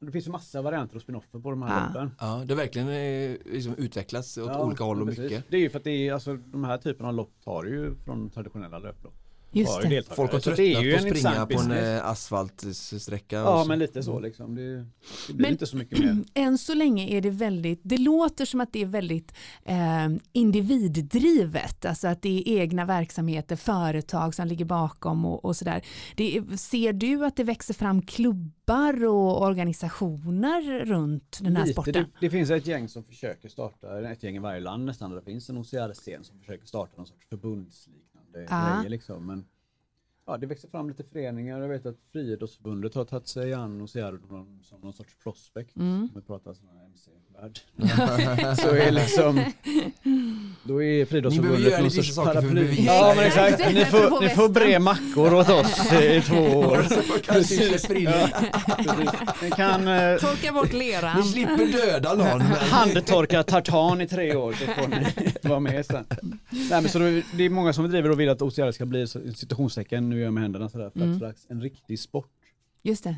det 0.06 0.12
finns 0.12 0.26
ju 0.26 0.30
massa 0.30 0.62
varianter 0.62 0.96
och 0.96 1.02
spinoffer 1.02 1.38
på 1.38 1.50
de 1.50 1.62
här 1.62 1.86
loppen. 1.86 2.10
Ja, 2.20 2.42
det 2.46 2.54
har 2.54 2.60
verkligen 2.60 2.88
eh, 2.88 3.36
liksom 3.52 3.74
utvecklats 3.74 4.38
åt 4.38 4.46
Ja, 4.46 4.64
olika 4.64 4.84
håll 4.84 5.00
och 5.02 5.08
precis. 5.08 5.22
mycket. 5.24 5.44
Det 5.50 5.56
är 5.56 5.60
ju 5.60 5.70
för 5.70 5.78
att 5.78 5.84
det 5.84 6.08
är, 6.08 6.12
alltså, 6.12 6.36
de 6.36 6.64
här 6.64 6.78
typerna 6.78 7.08
av 7.08 7.14
lopp 7.14 7.32
tar 7.44 7.64
ju 7.64 7.94
från 8.04 8.30
traditionella 8.30 8.78
löplopp. 8.78 9.14
Just 9.54 9.82
det. 9.82 9.88
deltagare. 9.88 10.16
Folk 10.16 10.32
har 10.32 10.40
Så 10.40 10.50
det 10.50 10.62
är 10.62 10.74
tröttnat 10.74 10.84
ju 10.84 10.90
på 10.92 10.96
att 11.14 11.18
springa 11.18 11.46
på 11.46 11.72
en 11.74 11.96
eh, 11.96 12.06
asfaltsträcka. 12.06 13.36
Ja, 13.36 13.64
men 13.68 13.78
lite 13.78 14.02
så 14.02 14.20
liksom. 14.20 14.54
Det, 14.54 14.62
det 14.62 14.84
blir 15.28 15.36
Men- 15.42 15.50
inte 15.52 15.66
så 15.66 15.76
mycket 15.76 15.98
mer. 15.98 16.24
Än 16.34 16.58
så 16.58 16.74
länge 16.74 17.08
är 17.08 17.20
det 17.20 17.30
väldigt, 17.30 17.80
det 17.82 17.98
låter 17.98 18.44
som 18.44 18.60
att 18.60 18.72
det 18.72 18.82
är 18.82 18.86
väldigt 18.86 19.32
eh, 19.64 20.08
individdrivet, 20.32 21.84
alltså 21.84 22.08
att 22.08 22.22
det 22.22 22.28
är 22.48 22.60
egna 22.60 22.84
verksamheter, 22.84 23.56
företag 23.56 24.34
som 24.34 24.46
ligger 24.46 24.64
bakom 24.64 25.24
och, 25.24 25.44
och 25.44 25.56
sådär. 25.56 25.82
Ser 26.56 26.92
du 26.92 27.24
att 27.24 27.36
det 27.36 27.44
växer 27.44 27.74
fram 27.74 28.02
klubbar 28.02 29.04
och 29.04 29.42
organisationer 29.42 30.84
runt 30.84 31.38
den 31.42 31.56
här 31.56 31.66
Lite, 31.66 31.72
sporten? 31.72 31.92
det, 31.92 32.06
det 32.20 32.30
finns 32.30 32.50
ett 32.50 32.66
gäng 32.66 32.88
som 32.88 33.04
försöker 33.04 33.48
starta, 33.48 34.10
ett 34.12 34.22
gäng 34.22 34.36
i 34.36 34.38
varje 34.38 34.60
land 34.60 34.84
nästan, 34.84 35.10
där 35.10 35.16
det 35.18 35.24
finns 35.24 35.50
en 35.50 35.56
OCR-scen 35.58 36.24
som 36.24 36.38
försöker 36.38 36.66
starta 36.66 36.92
någon 36.96 37.06
sorts 37.06 37.26
förbundsliknande 38.32 38.70
Ja. 38.70 38.76
grejer 38.76 38.90
liksom. 38.90 39.26
Men 39.26 39.44
ja, 40.26 40.36
det 40.36 40.46
växer 40.46 40.68
fram 40.68 40.88
lite 40.88 41.04
föreningar. 41.04 41.60
Jag 41.60 41.68
vet 41.68 41.86
att 41.86 41.98
Friidrottsförbundet 42.12 42.94
har 42.94 43.04
tagit 43.04 43.28
sig 43.28 43.52
an 43.54 43.82
OCR 43.82 44.26
som, 44.28 44.60
som 44.62 44.80
någon 44.80 44.92
sorts 44.92 45.16
prospect. 45.18 45.76
Mm. 45.76 46.02
Om 46.02 46.10
vi 46.14 46.20
pratar 46.20 46.54
sån 46.54 46.68
här 46.68 46.90
MC-värld. 47.42 48.56
så 48.58 48.68
är 48.68 48.90
liksom, 48.90 49.44
då 50.64 50.82
är 50.82 51.04
Friidrottsförbundet 51.04 51.80
någon 51.80 51.90
sorts 51.90 52.14
paraply. 52.16 52.84
Ja 52.86 53.08
men 53.08 53.16
det. 53.16 53.24
exakt, 53.26 53.58
ni 53.74 53.84
får, 53.84 54.20
ni 54.20 54.28
får 54.28 54.48
bre 54.48 54.78
mackor 54.78 55.34
åt 55.34 55.48
oss 55.48 55.92
i 55.92 56.20
två 56.26 56.36
år. 56.58 56.86
Ni 59.42 59.50
kan 59.50 59.88
eh, 59.88 60.18
Torka 60.18 60.52
bort 60.52 60.72
leran. 60.72 61.16
Ni 61.20 61.22
slipper 61.22 61.66
döda 61.72 62.14
någon. 62.14 62.40
handtorka 62.40 63.42
tartan 63.42 64.00
i 64.00 64.06
tre 64.08 64.36
år 64.36 64.52
så 64.52 64.64
får 64.66 64.88
ni 64.88 65.06
vara 65.48 65.60
med 65.60 65.86
sen. 65.86 66.04
Nej, 66.50 66.68
men 66.70 66.88
så 66.88 66.98
det 67.32 67.44
är 67.44 67.50
många 67.50 67.72
som 67.72 67.90
driver 67.90 68.10
och 68.10 68.20
vill 68.20 68.28
att 68.28 68.42
OCR 68.42 68.70
ska 68.70 68.86
bli, 68.86 69.06
citationstecken, 69.06 70.08
nu 70.10 70.16
gör 70.16 70.24
jag 70.24 70.32
med 70.34 70.42
händerna 70.42 70.68
sådär, 70.68 70.90
för 70.90 71.00
Mm. 71.00 71.12
att 71.12 71.18
slags 71.18 71.46
en 71.48 71.60
riktig 71.60 71.98
sport. 72.00 72.28
Just 72.82 73.04
det. 73.04 73.16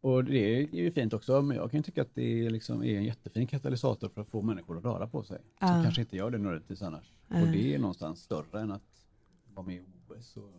Och 0.00 0.24
det 0.24 0.38
är 0.62 0.74
ju 0.74 0.90
fint 0.90 1.12
också, 1.12 1.42
men 1.42 1.56
jag 1.56 1.70
kan 1.70 1.78
ju 1.78 1.82
tycka 1.84 2.02
att 2.02 2.14
det 2.14 2.46
är, 2.46 2.50
liksom, 2.50 2.82
är 2.84 2.96
en 2.96 3.04
jättefin 3.04 3.46
katalysator 3.46 4.08
för 4.08 4.20
att 4.20 4.28
få 4.28 4.42
människor 4.42 4.78
att 4.78 4.84
röra 4.84 5.06
på 5.06 5.22
sig. 5.22 5.38
Som 5.38 5.68
Ja. 5.68 5.82
kanske 5.82 6.00
inte 6.00 6.16
gör 6.16 6.30
det 6.30 6.38
nödvändigtvis 6.38 6.82
annars. 6.82 7.12
Ja. 7.28 7.40
Och 7.42 7.48
det 7.48 7.74
är 7.74 7.78
någonstans 7.78 8.22
större 8.22 8.60
än 8.60 8.70
att 8.72 9.06
vara 9.54 9.66
med 9.66 9.74
i 9.76 9.82
OS. 10.08 10.36
Och 10.36 10.50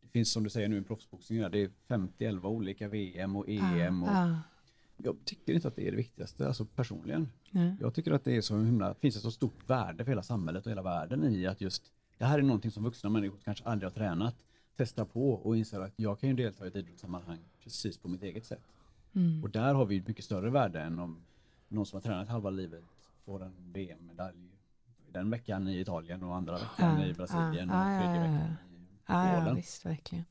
det 0.00 0.08
finns 0.08 0.32
som 0.32 0.44
du 0.44 0.50
säger 0.50 0.68
nu 0.68 0.78
i 0.78 0.82
proffsboxning, 0.82 1.38
det 1.50 1.58
är 1.62 1.70
50-11 1.88 2.46
olika 2.46 2.88
VM 2.88 3.36
och 3.36 3.48
EM. 3.48 4.02
Och 4.02 4.08
Ja. 4.08 4.38
Jag 4.96 5.16
tycker 5.24 5.52
inte 5.54 5.68
att 5.68 5.76
det 5.76 5.86
är 5.86 5.90
det 5.90 5.96
viktigaste, 5.96 6.46
alltså 6.46 6.64
personligen. 6.64 7.28
Ja. 7.50 7.60
Jag 7.80 7.94
tycker 7.94 8.12
att 8.12 8.24
det 8.24 8.36
är 8.36 8.40
så 8.40 8.58
himla, 8.58 8.94
finns 8.94 9.16
ett 9.16 9.22
så 9.22 9.30
stort 9.30 9.70
värde 9.70 10.04
för 10.04 10.10
hela 10.12 10.22
samhället 10.22 10.66
och 10.66 10.70
hela 10.72 10.82
världen 10.82 11.24
i 11.24 11.46
att 11.46 11.60
just 11.60 11.92
det 12.18 12.24
här 12.24 12.38
är 12.38 12.42
någonting 12.42 12.70
som 12.70 12.84
vuxna 12.84 13.10
människor 13.10 13.38
kanske 13.44 13.64
aldrig 13.64 13.90
har 13.90 13.94
tränat, 13.94 14.34
testar 14.76 15.04
på 15.04 15.30
och 15.32 15.56
inser 15.56 15.80
att 15.80 15.92
jag 15.96 16.20
kan 16.20 16.28
ju 16.28 16.34
delta 16.36 16.64
i 16.64 16.68
ett 16.68 16.76
idrottssammanhang 16.76 17.38
precis 17.62 17.98
på 17.98 18.08
mitt 18.08 18.22
eget 18.22 18.46
sätt. 18.46 18.62
Mm. 19.14 19.42
Och 19.44 19.50
där 19.50 19.74
har 19.74 19.84
vi 19.84 19.96
ett 19.96 20.08
mycket 20.08 20.24
större 20.24 20.50
värde 20.50 20.80
än 20.80 20.98
om 20.98 21.20
någon 21.68 21.86
som 21.86 21.96
har 21.96 22.02
tränat 22.02 22.28
halva 22.28 22.50
livet 22.50 22.84
får 23.24 23.42
en 23.42 23.72
VM-medalj 23.72 24.36
den 25.12 25.30
veckan 25.30 25.68
i 25.68 25.80
Italien 25.80 26.22
och 26.22 26.36
andra 26.36 26.52
veckan 26.54 27.00
Ja, 27.00 27.06
i 27.06 27.12
Brasilien 27.14 27.68
ja, 27.68 27.96
och 27.96 28.02
tredje 28.02 28.20
veckan 28.20 28.46
i 28.46 28.56
Ja, 29.06 29.32
ja, 29.32 29.40
Polen. 29.40 29.56
visst, 29.56 29.86
verkligen. 29.86 30.24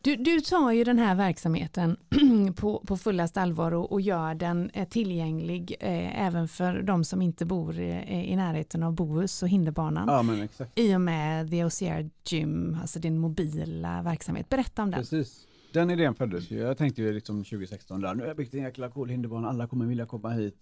Du, 0.00 0.16
du 0.16 0.40
tar 0.40 0.70
ju 0.72 0.84
den 0.84 0.98
här 0.98 1.14
verksamheten 1.14 1.96
på, 2.56 2.82
på 2.86 2.96
fullast 2.96 3.36
allvar 3.36 3.72
och, 3.72 3.92
och 3.92 4.00
gör 4.00 4.34
den 4.34 4.70
eh, 4.70 4.88
tillgänglig 4.88 5.76
eh, 5.80 6.26
även 6.26 6.48
för 6.48 6.82
de 6.82 7.04
som 7.04 7.22
inte 7.22 7.44
bor 7.44 7.78
i, 7.78 7.90
i 8.32 8.36
närheten 8.36 8.82
av 8.82 8.92
Bohus 8.94 9.42
och 9.42 9.48
hinderbanan. 9.48 10.08
Ja 10.08 10.22
men 10.22 10.42
exakt. 10.42 10.78
I 10.78 10.96
och 10.96 11.00
med 11.00 11.50
The 11.50 11.64
OCR 11.64 12.10
Gym, 12.24 12.76
alltså 12.80 12.98
din 12.98 13.18
mobila 13.18 14.02
verksamhet. 14.02 14.48
Berätta 14.48 14.82
om 14.82 14.90
den. 14.90 15.00
Precis. 15.00 15.46
Den 15.76 15.90
idén 15.90 16.14
föddes 16.14 16.50
ju. 16.50 16.58
Jag 16.58 16.78
tänkte 16.78 17.02
ju 17.02 17.12
liksom 17.12 17.44
2016 17.44 18.00
där, 18.00 18.14
nu 18.14 18.22
har 18.22 18.28
jag 18.28 18.36
byggt 18.36 18.54
en 18.54 18.62
jäkla 18.62 18.90
cool 18.90 19.08
hinderbana, 19.08 19.48
alla 19.48 19.66
kommer 19.66 19.86
vilja 19.86 20.06
komma 20.06 20.30
hit. 20.30 20.56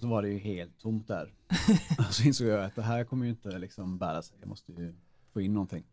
Så 0.00 0.06
var 0.06 0.22
det 0.22 0.28
ju 0.28 0.38
helt 0.38 0.78
tomt 0.78 1.08
där. 1.08 1.32
så 2.10 2.22
insåg 2.22 2.46
jag 2.46 2.64
att 2.64 2.74
det 2.74 2.82
här 2.82 3.04
kommer 3.04 3.24
ju 3.24 3.30
inte 3.30 3.58
liksom 3.58 3.98
bära 3.98 4.22
sig, 4.22 4.36
jag 4.40 4.48
måste 4.48 4.72
ju 4.72 4.94
få 5.32 5.40
in 5.40 5.54
någonting. 5.54 5.84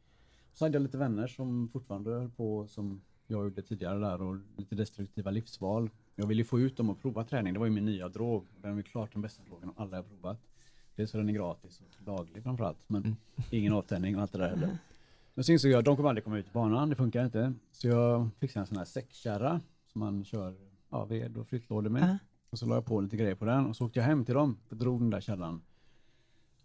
Så 0.53 0.65
hade 0.65 0.75
jag 0.75 0.83
lite 0.83 0.97
vänner 0.97 1.27
som 1.27 1.69
fortfarande 1.69 2.11
höll 2.11 2.29
på 2.29 2.67
som 2.67 3.01
jag 3.27 3.43
gjorde 3.43 3.61
tidigare 3.61 3.99
där 3.99 4.21
och 4.21 4.37
lite 4.57 4.75
destruktiva 4.75 5.31
livsval. 5.31 5.89
Jag 6.15 6.27
ville 6.27 6.43
få 6.43 6.59
ut 6.59 6.77
dem 6.77 6.89
och 6.89 7.01
prova 7.01 7.23
träning, 7.23 7.53
det 7.53 7.59
var 7.59 7.65
ju 7.65 7.71
min 7.71 7.85
nya 7.85 8.09
drog. 8.09 8.47
Den 8.57 8.77
är 8.77 8.81
klart 8.81 9.13
den 9.13 9.21
bästa 9.21 9.43
drogen 9.43 9.69
av 9.69 9.75
alla 9.77 9.97
jag 9.97 10.07
provat. 10.07 10.39
Dels 10.95 11.11
för 11.11 11.17
den 11.17 11.29
är 11.29 11.33
gratis 11.33 11.81
och 11.81 12.03
daglig 12.05 12.43
framförallt, 12.43 12.79
men 12.87 13.15
ingen 13.51 13.73
avtändning 13.73 14.15
och 14.15 14.21
allt 14.21 14.31
det 14.31 14.37
där 14.37 14.49
heller. 14.49 14.77
Men 15.33 15.43
så 15.43 15.51
insåg 15.51 15.71
jag 15.71 15.79
att 15.79 15.85
de 15.85 15.95
kommer 15.95 16.09
aldrig 16.09 16.23
komma 16.23 16.37
ut 16.37 16.47
i 16.47 16.51
banan, 16.51 16.89
det 16.89 16.95
funkar 16.95 17.25
inte. 17.25 17.53
Så 17.71 17.87
jag 17.87 18.29
fixade 18.39 18.63
en 18.63 18.67
sån 18.67 18.77
här 18.77 18.85
säckkärra 18.85 19.61
som 19.91 19.99
man 19.99 20.25
kör 20.25 20.55
ja, 20.89 21.05
ved 21.05 21.37
och 21.37 21.47
flyttlådor 21.47 21.89
med. 21.89 22.03
Ja. 22.03 22.17
Och 22.49 22.59
så 22.59 22.65
la 22.65 22.75
jag 22.75 22.85
på 22.85 23.01
lite 23.01 23.17
grejer 23.17 23.35
på 23.35 23.45
den 23.45 23.65
och 23.65 23.75
så 23.75 23.85
åkte 23.85 23.99
jag 23.99 24.05
hem 24.05 24.25
till 24.25 24.33
dem 24.33 24.57
och 24.69 24.77
drog 24.77 25.01
den 25.01 25.09
där 25.09 25.21
kärran. 25.21 25.61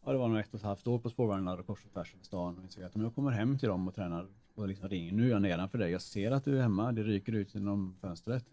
Ja, 0.05 0.13
det 0.13 0.19
var 0.19 0.29
nog 0.29 0.39
ett 0.39 0.55
och 0.55 0.61
ett 0.61 0.63
halvt 0.63 0.87
år 0.87 0.99
på 0.99 1.11
spårvagnar 1.11 1.59
och 1.59 1.67
kors 1.67 1.85
och 1.85 1.93
tvärs 1.93 2.15
över 2.15 2.25
stan 2.25 2.59
och 2.59 2.65
insåg 2.65 2.85
att 2.85 2.97
om 2.97 3.03
jag 3.03 3.15
kommer 3.15 3.31
hem 3.31 3.59
till 3.59 3.69
dem 3.69 3.89
och 3.89 3.95
tränar 3.95 4.27
och 4.55 4.69
liksom 4.69 4.89
ringer, 4.89 5.13
nu 5.13 5.27
är 5.27 5.31
jag 5.31 5.43
nedanför 5.43 5.79
dig, 5.79 5.91
jag 5.91 6.03
ser 6.03 6.31
att 6.31 6.45
du 6.45 6.59
är 6.59 6.63
hemma, 6.63 6.93
det 6.93 7.03
ryker 7.03 7.33
ut 7.33 7.55
genom 7.55 7.97
fönstret. 8.01 8.45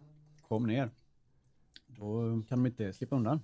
Kom 0.47 0.67
ner. 0.67 0.89
Då 1.87 2.41
kan 2.47 2.63
de 2.63 2.65
inte 2.65 2.93
slippa 2.93 3.15
undan. 3.15 3.39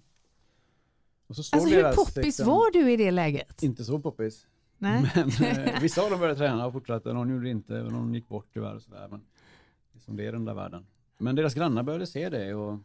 Och 1.28 1.36
så 1.36 1.44
står 1.44 1.58
Alltså 1.58 1.76
hur 1.76 1.94
poppis 1.94 2.40
var 2.40 2.72
du 2.72 2.92
i 2.92 2.98
det 2.98 3.12
läget? 3.12 3.64
Inte 3.64 3.84
så 3.84 4.00
poppis. 4.00 4.48
Nej. 4.80 5.12
Men 5.16 5.30
eh, 5.30 5.80
vissa 5.82 6.04
av 6.04 6.10
dem 6.10 6.20
började 6.20 6.40
träna 6.40 6.66
och 6.66 6.74
fortsatte, 6.74 7.14
någon 7.14 7.30
gjorde 7.30 7.50
inte, 7.50 7.74
någon 7.74 8.14
gick 8.14 8.28
bort 8.28 8.48
tyvärr 8.54 8.76
och 8.76 8.82
sådär. 8.82 9.08
Men 9.12 9.22
liksom 9.94 10.16
det 10.16 10.26
är 10.26 10.32
den 10.32 10.46
där 10.46 10.54
världen. 10.54 10.86
Men 11.18 11.36
deras 11.36 11.54
grannar 11.54 11.84
började 11.84 12.08
se 12.08 12.30
det 12.30 12.54
och 12.54 12.80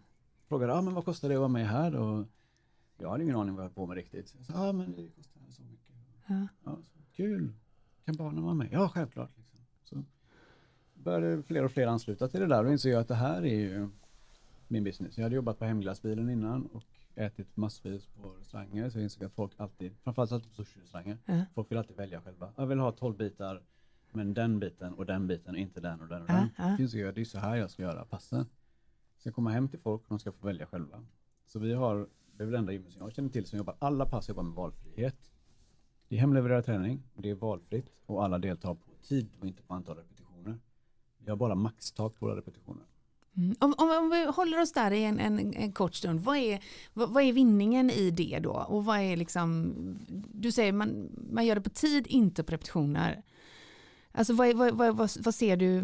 frågade, 0.49 0.75
ah, 0.75 0.83
men 0.83 0.95
vad 0.95 1.05
kostar 1.05 1.29
det 1.29 1.35
att 1.35 1.39
vara 1.39 1.49
med 1.49 1.69
här? 1.69 1.95
Och 1.97 2.27
jag 2.99 3.11
hade 3.11 3.25
ingen 3.25 3.37
aning 3.37 3.55
vad 3.55 3.65
jag 3.65 3.69
höll 3.69 3.75
på 3.75 3.87
med 3.87 3.97
riktigt. 3.97 4.29
Sa, 4.29 4.37
ah, 4.55 4.73
men 4.73 4.93
det 4.93 5.09
kostar 5.09 5.41
så 5.51 5.63
mycket. 5.63 5.95
Ja. 6.27 6.47
Ja, 6.65 6.77
så, 6.83 6.99
kul, 7.17 7.53
kan 8.05 8.17
barnen 8.17 8.43
vara 8.43 8.55
med? 8.55 8.69
Ja, 8.73 8.89
självklart. 8.89 9.31
Liksom. 9.37 9.59
Så 9.85 10.05
började 10.95 11.43
fler 11.43 11.65
och 11.65 11.73
fler 11.73 11.87
ansluta 11.87 12.29
till 12.29 12.41
det 12.41 12.47
där 12.47 12.65
och 12.65 12.73
insåg 12.73 12.93
att 12.93 13.09
det 13.09 13.15
här 13.15 13.47
är 13.47 13.59
ju 13.59 13.89
min 14.69 14.85
business. 14.85 15.19
Jag 15.19 15.23
hade 15.23 15.37
jobbat 15.37 15.59
på 15.59 15.65
hemglassbilen 15.65 16.31
innan 16.31 16.67
och 16.67 16.85
ätit 17.17 17.57
massvis 17.57 18.07
på 18.07 18.29
restauranger 18.29 18.91
så 18.91 18.99
jag 18.99 19.03
insåg 19.03 19.25
att 19.25 19.33
folk 19.33 19.53
alltid, 19.57 19.97
framförallt 20.03 20.33
alltid 20.33 20.49
på 20.51 20.55
sushi-restauranger, 20.65 21.19
Ja. 21.27 21.45
folk 21.55 21.71
vill 21.71 21.79
alltid 21.79 21.97
välja 21.97 22.21
själva. 22.21 22.53
Jag 22.57 22.67
vill 22.67 22.79
ha 22.79 22.93
12 22.93 23.17
bitar 23.17 23.63
men 24.13 24.35
den 24.35 24.59
biten 24.61 24.95
och 24.95 25.07
den 25.07 25.27
biten, 25.27 25.57
inte 25.57 25.81
den 25.81 26.01
och 26.01 26.09
den 26.09 26.23
och 26.23 26.29
Ja, 26.31 26.49
den. 26.57 26.77
Så 26.77 26.83
insåg 26.83 27.01
jag 27.01 27.15
det 27.15 27.21
är 27.21 27.25
så 27.25 27.39
här 27.39 27.57
jag 27.57 27.71
ska 27.71 27.83
göra 27.83 28.05
passen. 28.05 28.47
Så 29.19 29.29
jag 29.29 29.35
kommer 29.35 29.51
hem 29.51 29.69
till 29.69 29.79
folk 29.81 30.03
och 30.03 30.09
de 30.09 30.19
ska 30.19 30.33
få 30.33 30.47
välja 30.47 30.67
själva. 30.67 31.05
Så 31.47 31.59
vi 31.59 31.73
har, 31.73 32.09
det 32.33 32.43
är 32.43 32.47
väl 32.47 32.55
enda 32.55 32.73
gymmet 32.73 32.93
som 32.93 33.03
jag 33.03 33.13
känner 33.13 33.29
till 33.29 33.47
som 33.47 33.57
jobbar, 33.59 33.77
alla 33.79 34.07
pass 34.07 34.29
jobbar 34.29 34.43
med 34.43 34.53
valfrihet. 34.55 35.31
Det 36.09 36.17
är 36.17 36.21
hemlevererad 36.21 36.65
träning, 36.65 37.03
det 37.15 37.31
är 37.31 37.35
valfritt 37.35 37.91
och 38.07 38.25
alla 38.25 38.39
deltar 38.39 38.75
på 38.75 38.91
tid 39.03 39.29
och 39.41 39.47
inte 39.47 39.63
på 39.63 39.75
antal 39.75 39.97
repetitioner. 39.97 40.59
Vi 41.19 41.31
har 41.31 41.37
bara 41.37 41.55
maxtak 41.55 42.15
på 42.19 42.27
våra 42.27 42.37
repetitioner. 42.37 42.85
Mm. 43.37 43.57
Om, 43.61 43.75
om, 43.79 43.91
om 43.91 44.11
vi 44.11 44.25
håller 44.25 44.61
oss 44.61 44.73
där 44.73 44.91
i 44.91 45.05
en, 45.05 45.21
en, 45.21 45.55
en 45.55 45.73
kort 45.73 45.95
stund, 45.95 46.21
vad 46.21 46.37
är, 46.37 46.61
vad, 46.93 47.11
vad 47.11 47.23
är 47.23 47.33
vinningen 47.33 47.91
i 47.91 48.11
det 48.11 48.39
då? 48.43 48.53
Och 48.53 48.85
vad 48.85 48.99
är 49.01 49.17
liksom, 49.17 49.75
du 50.33 50.53
säger 50.53 50.73
man, 50.73 51.09
man 51.31 51.47
gör 51.47 51.55
det 51.55 51.61
på 51.61 51.71
tid, 51.71 52.07
inte 52.07 52.43
på 52.43 52.53
repetitioner. 52.53 53.23
Alltså 54.13 54.33
vad, 54.35 54.49
är, 54.49 54.73
vad, 54.73 54.97
vad, 54.97 55.35
ser 55.35 55.57
du, 55.57 55.81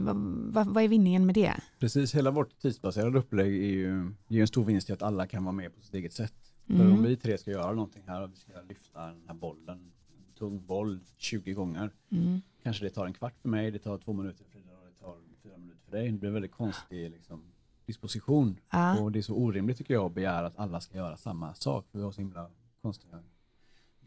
vad, 0.52 0.84
är 0.84 0.88
vinningen 0.88 1.26
med 1.26 1.34
det? 1.34 1.54
Precis, 1.78 2.14
hela 2.14 2.30
vårt 2.30 2.58
tidsbaserade 2.58 3.18
upplägg 3.18 3.52
är 3.54 3.68
ju, 3.68 4.12
ger 4.28 4.40
en 4.40 4.46
stor 4.48 4.64
vinst 4.64 4.90
i 4.90 4.92
att 4.92 5.02
alla 5.02 5.26
kan 5.26 5.44
vara 5.44 5.52
med 5.52 5.74
på 5.74 5.80
sitt 5.82 5.94
eget 5.94 6.12
sätt. 6.12 6.34
För 6.66 6.74
Mm. 6.74 6.92
om 6.92 7.02
vi 7.02 7.16
tre 7.16 7.38
ska 7.38 7.50
göra 7.50 7.72
någonting 7.72 8.02
här 8.06 8.22
och 8.22 8.30
vi 8.32 8.36
ska 8.36 8.52
lyfta 8.68 9.06
den 9.06 9.22
här 9.26 9.34
bollen, 9.34 9.68
en 9.68 10.34
tung 10.38 10.66
boll 10.66 11.00
20 11.18 11.52
gånger, 11.52 11.90
Mm. 12.12 12.40
kanske 12.62 12.84
det 12.84 12.90
tar 12.90 13.06
en 13.06 13.12
kvart 13.12 13.34
för 13.42 13.48
mig, 13.48 13.70
det 13.70 13.78
tar 13.78 13.98
två 13.98 14.12
minuter 14.12 14.44
för 14.44 14.50
Frida 14.50 14.72
och 14.72 14.86
det 14.86 15.04
tar 15.04 15.16
fyra 15.42 15.58
minuter 15.58 15.79
för 15.90 15.96
dig. 15.96 16.10
Det 16.12 16.18
blir 16.18 16.28
en 16.28 16.34
väldigt 16.34 16.52
konstig 16.52 17.10
liksom, 17.10 17.42
disposition. 17.86 18.60
Ja. 18.70 19.00
Och 19.00 19.12
det 19.12 19.18
är 19.18 19.22
så 19.22 19.34
orimligt 19.34 19.78
tycker 19.78 19.94
jag 19.94 20.04
att 20.06 20.14
begära 20.14 20.46
att 20.46 20.58
alla 20.58 20.80
ska 20.80 20.96
göra 20.96 21.16
samma 21.16 21.54
sak. 21.54 21.86
För 21.90 21.98
vi 21.98 22.04
har 22.04 22.12
så 22.12 22.20
himla 22.20 22.50
konstiga, 22.82 23.22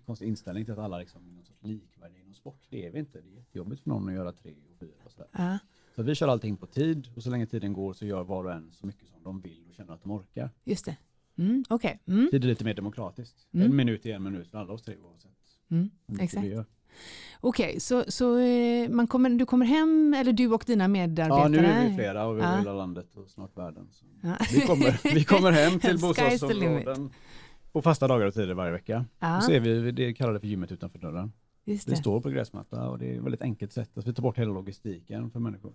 konstig 0.06 0.28
inställning 0.28 0.66
till 0.66 0.74
att 0.74 0.80
alla 0.80 0.98
liksom 0.98 1.28
är 1.28 1.32
någon 1.32 1.46
sorts 1.46 1.64
likvärdiga 1.64 2.20
inom 2.22 2.34
sport. 2.34 2.62
Det 2.70 2.86
är 2.86 2.92
vi 2.92 3.00
inte. 3.00 3.22
Det 3.22 3.30
är 3.30 3.34
jättejobbigt 3.36 3.82
för 3.82 3.90
någon 3.90 4.08
att 4.10 4.14
göra 4.16 4.32
tre 4.32 4.54
och 4.72 4.78
fyra 4.80 4.92
och 5.06 5.12
sådär. 5.12 5.28
Ja, 5.32 5.58
Så 5.96 6.04
vi 6.04 6.16
kör 6.16 6.28
allting 6.28 6.58
på 6.58 6.66
tid 6.68 7.08
och 7.16 7.24
så 7.24 7.30
länge 7.30 7.46
tiden 7.46 7.74
går 7.74 7.94
så 7.94 8.06
gör 8.06 8.24
var 8.24 8.44
och 8.44 8.52
en 8.54 8.72
så 8.72 8.88
mycket 8.88 9.08
som 9.10 9.24
de 9.24 9.42
vill 9.42 9.66
och 9.70 9.74
känner 9.76 9.94
att 9.94 10.02
de 10.02 10.12
orkar. 10.12 10.50
just 10.64 10.86
det. 10.86 10.98
Mm, 11.36 11.64
Okej. 11.70 12.00
Mm, 12.06 12.28
Tid 12.32 12.44
är 12.44 12.48
lite 12.48 12.66
mer 12.66 12.74
demokratiskt. 12.74 13.48
Mm. 13.52 13.66
En 13.72 13.76
minut 13.76 14.06
är 14.06 14.16
en 14.16 14.24
minut 14.24 14.48
för 14.48 14.58
alla 14.58 14.74
oss 14.74 14.82
tre 14.82 14.98
oavsett 14.98 15.32
mm, 15.70 15.90
exakt. 16.20 16.48
Vi. 16.94 17.48
Okej, 17.48 17.80
så, 17.80 18.04
så 18.08 18.38
eh, 18.40 18.90
man 18.90 19.08
kommer, 19.08 19.30
du 19.30 19.46
kommer 19.46 19.66
hem, 19.66 20.14
eller 20.18 20.34
du 20.34 20.48
och 20.48 20.64
dina 20.68 20.88
medarbetare? 20.88 21.40
Ja, 21.42 21.48
nu 21.48 21.58
är 21.58 21.90
vi 21.90 21.96
flera 21.96 22.26
och 22.26 22.38
vi 22.38 22.42
Ja. 22.42 22.48
över 22.48 22.58
hela 22.58 22.74
landet 22.74 23.16
och 23.16 23.30
snart 23.30 23.58
världen. 23.58 23.88
Ja. 24.22 24.36
Vi, 24.54 24.62
kommer, 24.62 25.14
vi 25.16 25.24
kommer 25.24 25.52
hem 25.52 25.80
till 25.80 26.00
bostadsområden 26.02 27.10
på 27.72 27.82
fasta 27.82 28.08
dagar 28.08 28.26
och 28.26 28.34
tider 28.34 28.54
varje 28.54 28.72
vecka. 28.72 29.06
Ja, 29.20 29.38
Och 29.38 29.44
så 29.44 29.52
är 29.52 29.60
vi, 29.60 29.92
det 29.92 30.14
kallar 30.14 30.34
det 30.34 30.40
för 30.40 30.48
gymmet 30.48 30.72
utanför 30.72 31.00
dörren. 31.00 31.32
just 31.66 31.88
Vi 31.88 31.92
det. 31.92 31.98
står 31.98 32.22
på 32.22 32.30
gräsmatta 32.30 32.90
och 32.90 33.00
det 33.00 33.06
är 33.14 33.18
ett 33.18 33.24
väldigt 33.24 33.42
enkelt 33.42 33.74
sätt. 33.74 33.90
Alltså 33.96 34.10
vi 34.12 34.16
tar 34.16 34.24
bort 34.24 34.38
hela 34.38 34.54
logistiken 34.54 35.32
för 35.32 35.40
människor. 35.40 35.74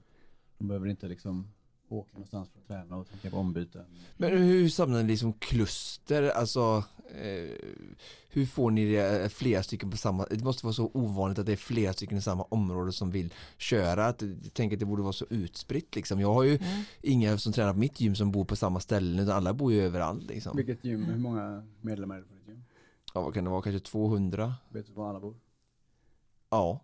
De 0.59 0.69
behöver 0.69 0.89
inte 0.89 1.09
liksom 1.09 1.49
åka 1.89 2.11
någonstans 2.13 2.49
för 2.51 2.59
att 2.61 2.67
träna 2.67 2.97
och 2.97 3.09
tänka 3.09 3.31
på 3.31 3.37
ombyten. 3.37 3.85
Men 4.17 4.39
hur 4.39 4.69
samlar 4.69 5.03
ni 5.03 5.09
liksom 5.09 5.33
kluster? 5.33 6.23
Alltså 6.31 6.85
eh, 7.23 7.51
hur 8.29 8.47
får 8.47 8.71
ni 8.71 8.93
det 8.93 9.23
eh, 9.23 9.29
flera 9.29 9.63
stycken 9.63 9.91
på 9.91 9.97
samma, 9.97 10.27
det 10.31 10.45
måste 10.45 10.67
vara 10.67 10.73
så 10.75 10.91
ovanligt 10.95 11.39
att 11.39 11.47
det 11.47 11.53
är 11.53 11.57
flera 11.57 11.93
stycken 11.93 12.19
i 12.19 12.23
samma 12.23 12.43
område 12.43 12.93
som 12.93 13.11
vill 13.11 13.35
köra. 13.59 14.07
Att, 14.07 14.23
jag 14.23 14.55
tänker 14.55 14.77
att 14.77 14.81
det 14.81 14.87
borde 14.87 15.03
vara 15.03 15.13
så 15.13 15.27
utspritt 15.31 15.97
liksom. 15.97 16.21
Jag 16.21 16.35
har 16.35 16.43
ju 16.43 16.53
Ja. 16.61 16.83
inga 17.03 17.39
som 17.39 17.53
tränar 17.53 17.73
på 17.73 17.79
mitt 17.79 18.01
gym 18.01 18.15
som 18.15 18.33
bor 18.33 18.45
på 18.45 18.57
samma 18.57 18.81
ställen 18.81 19.19
utan 19.19 19.37
alla 19.37 19.53
bor 19.55 19.73
ju 19.73 19.83
överallt 19.83 20.23
liksom. 20.23 20.57
Vilket 20.57 20.85
gym, 20.85 21.05
hur 21.05 21.19
många 21.19 21.63
medlemmar 21.81 22.15
är 22.15 22.19
det 22.21 22.27
på 22.27 22.35
ditt 22.35 22.49
gym? 22.49 22.65
Ja 23.15 23.21
vad 23.21 23.35
kan 23.35 23.45
det 23.45 23.51
vara, 23.51 23.63
kanske 23.63 23.81
200? 23.81 24.55
Vet 24.69 24.87
du 24.87 24.93
var 24.93 25.09
alla 25.11 25.21
bor? 25.21 25.37
Ja. 26.51 26.81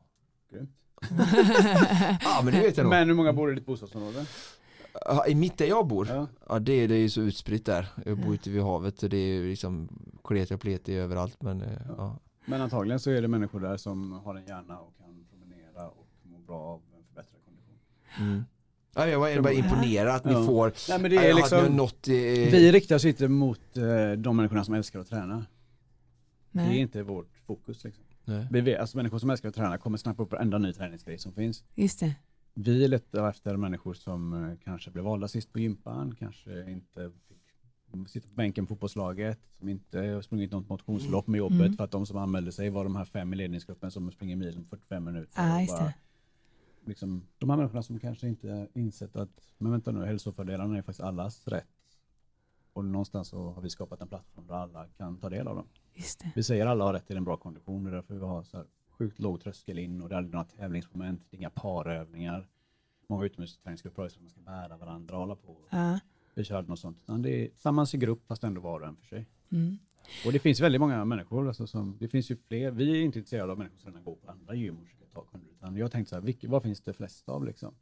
Grymt. 0.50 0.70
Ja 2.20 2.40
men 2.44 2.54
det 2.54 2.60
vet 2.60 2.76
jag 2.76 2.84
nog. 2.84 2.90
Men 2.90 3.08
hur 3.08 3.14
många 3.14 3.32
bor 3.32 3.52
i 3.52 3.54
ditt 3.54 3.66
bostadsområde? 3.66 4.26
Ja, 5.06 5.26
I 5.26 5.34
mitt 5.34 5.58
där 5.58 5.66
jag 5.66 5.86
bor? 5.86 6.08
Ja. 6.08 6.26
Ja 6.48 6.58
det, 6.58 6.72
är- 6.72 6.88
det 6.88 6.94
är 6.94 6.98
ju 6.98 7.10
så 7.10 7.20
utspritt 7.20 7.66
där. 7.66 7.88
Jag 8.04 8.16
bor 8.16 8.26
Ja. 8.26 8.34
ute 8.34 8.50
vid 8.50 8.62
havet 8.62 8.98
så 8.98 9.08
det 9.08 9.16
är 9.16 9.34
ju 9.34 9.48
liksom 9.50 9.88
kleti 10.24 10.54
och 10.54 10.60
pleti 10.60 10.94
överallt 10.94 11.42
men 11.42 11.62
eh, 11.62 11.68
ja. 11.96 12.18
Men 12.46 12.60
antagligen 12.60 13.00
så 13.00 13.10
är 13.10 13.22
det 13.22 13.28
människor 13.28 13.60
där 13.60 13.76
som 13.76 14.12
har 14.12 14.34
en 14.34 14.46
hjärna 14.46 14.78
och 14.78 14.96
kan 14.98 15.24
promenera 15.30 15.88
och 15.88 16.06
må 16.22 16.38
bra 16.38 16.56
av 16.60 16.80
en 16.96 17.04
förbättrad 17.08 17.40
kondition. 17.44 17.74
Mm. 18.18 18.44
Ja, 18.94 19.08
jag 19.08 19.20
var 19.20 19.40
bara 19.42 19.52
imponerad 19.52 20.14
att 20.16 20.24
ni 20.24 20.32
Ja. 20.32 20.46
får 20.46 20.72
Nej 20.88 20.98
men 21.00 21.10
det 21.10 21.16
Ja, 21.16 21.22
är 21.22 21.34
liksom, 21.34 21.58
hade 21.58 21.70
nått, 21.70 22.08
eh, 22.08 22.12
vi 22.14 22.72
riktar 22.72 22.96
oss 22.96 23.04
inte 23.04 23.28
mot 23.28 23.76
eh, 23.76 24.12
de 24.18 24.36
människorna 24.36 24.64
som 24.64 24.74
älskar 24.74 24.98
att 25.00 25.08
träna. 25.08 25.46
Det 26.50 26.60
är 26.60 26.66
Nej, 26.66 26.78
inte 26.78 27.02
vårt 27.02 27.32
fokus 27.46 27.84
liksom. 27.84 28.04
Nej. 28.24 28.46
Vi 28.50 28.60
vet, 28.60 28.80
alltså 28.80 28.96
människor 28.96 29.18
som 29.18 29.30
älskar 29.30 29.48
att 29.48 29.54
träna 29.54 29.78
kommer 29.78 29.98
snappa 29.98 30.22
upp 30.22 30.32
varenda 30.32 30.58
ny 30.58 30.72
träningsgrej 30.72 31.18
som 31.18 31.32
finns. 31.32 31.64
just 31.74 32.00
det. 32.00 32.14
Vi 32.54 32.88
letar 32.88 33.28
efter 33.28 33.56
människor 33.56 33.94
som 33.94 34.44
eh, 34.44 34.56
kanske 34.64 34.90
blev 34.90 35.04
valda 35.04 35.28
sist 35.28 35.52
på 35.52 35.58
gympan, 35.58 36.14
kanske 36.18 36.70
inte 36.70 37.10
fick 37.92 38.08
sitta 38.08 38.28
på 38.28 38.34
bänken 38.34 38.66
på 38.66 38.74
fotbollslaget, 38.74 39.38
som 39.58 39.68
inte 39.68 40.22
sprungit 40.22 40.50
något 40.52 40.68
motionslopp 40.68 41.26
med 41.26 41.38
jobbet 41.38 41.60
Mm. 41.60 41.76
för 41.76 41.84
att 41.84 41.90
de 41.90 42.06
som 42.06 42.16
anmälde 42.16 42.52
sig 42.52 42.70
var 42.70 42.84
de 42.84 42.96
här 42.96 43.04
fem 43.04 43.32
i 43.32 43.36
ledningsgruppen 43.36 43.90
som 43.90 44.10
springer 44.12 44.36
milen 44.36 44.64
på 44.64 44.68
45 44.76 45.04
minuter. 45.04 45.60
Just 45.60 45.72
bara, 45.72 45.92
liksom, 46.84 47.26
de 47.38 47.50
här 47.50 47.56
människorna 47.56 47.82
som 47.82 47.98
kanske 48.00 48.28
inte 48.28 48.68
insett 48.74 49.16
att, 49.16 49.52
men 49.58 49.72
vänta 49.72 49.92
nu, 49.92 50.04
hälsofördelarna 50.04 50.78
är 50.78 50.82
faktiskt 50.82 51.00
allas 51.00 51.48
rätt. 51.48 51.66
Och 52.72 52.84
någonstans 52.84 53.28
så 53.28 53.50
har 53.50 53.62
vi 53.62 53.70
skapat 53.70 54.00
en 54.00 54.08
plattform 54.08 54.46
där 54.46 54.54
alla 54.54 54.86
kan 54.86 55.16
ta 55.18 55.28
del 55.30 55.48
av 55.48 55.56
dem. 55.56 55.66
Vi 56.34 56.42
säger 56.42 56.66
alla 56.66 56.84
har 56.84 56.92
rätt 56.92 57.06
till 57.06 57.16
en 57.16 57.24
bra 57.24 57.36
kondition, 57.36 57.84
det 57.84 57.90
är 57.90 57.94
därför 57.94 58.14
vi 58.14 58.20
har 58.20 58.42
så 58.42 58.56
här 58.56 58.66
sjukt 58.98 59.18
låg 59.18 59.40
tröskel 59.40 59.78
in 59.78 60.02
och 60.02 60.08
det 60.08 60.14
är 60.14 60.16
aldrig 60.16 60.34
några 60.34 60.44
tävlingsmoment, 60.44 61.22
inga 61.30 61.50
parövningar. 61.50 62.48
Många 63.06 63.24
utomhusträningsgrupper 63.24 64.02
har 64.02 64.08
ju 64.08 64.20
man 64.20 64.30
ska 64.30 64.40
bära 64.40 64.76
varandra 64.76 65.14
och 65.14 65.20
hålla 65.20 65.36
på. 65.36 65.56
Ja. 65.70 66.00
Vi 66.34 66.44
kör 66.44 66.56
aldrig 66.56 66.70
något 66.70 66.78
sånt. 66.78 66.98
Utan 67.02 67.22
det 67.22 67.44
är 67.44 67.48
tillsammans 67.48 67.94
i 67.94 67.98
grupp 67.98 68.26
fast 68.26 68.44
ändå 68.44 68.60
var 68.60 68.80
och 68.80 68.86
en 68.86 68.96
för 68.96 69.06
sig. 69.06 69.26
Mm. 69.50 69.78
Och 70.26 70.32
det 70.32 70.38
finns 70.38 70.60
väldigt 70.60 70.80
många 70.80 71.04
människor, 71.04 71.48
alltså 71.48 71.66
som, 71.66 71.96
det 72.00 72.08
finns 72.08 72.30
ju 72.30 72.36
fler, 72.36 72.70
vi 72.70 72.90
är 72.90 73.02
inte 73.02 73.18
intresserade 73.18 73.52
av 73.52 73.58
människor 73.58 73.78
som 73.78 73.90
redan 73.90 74.04
går 74.04 74.16
på 74.16 74.30
andra 74.30 74.54
gym 74.54 74.76
och 74.78 74.84
försöker 74.84 75.06
ta 75.06 75.24
kunder. 75.24 75.50
Utan 75.50 75.76
jag 75.76 75.92
tänkte 75.92 76.10
så 76.10 76.16
här, 76.16 76.22
vilka, 76.22 76.48
vad 76.48 76.62
finns 76.62 76.80
det 76.80 76.92
flest 76.92 77.28
av 77.28 77.44
liksom? 77.44 77.74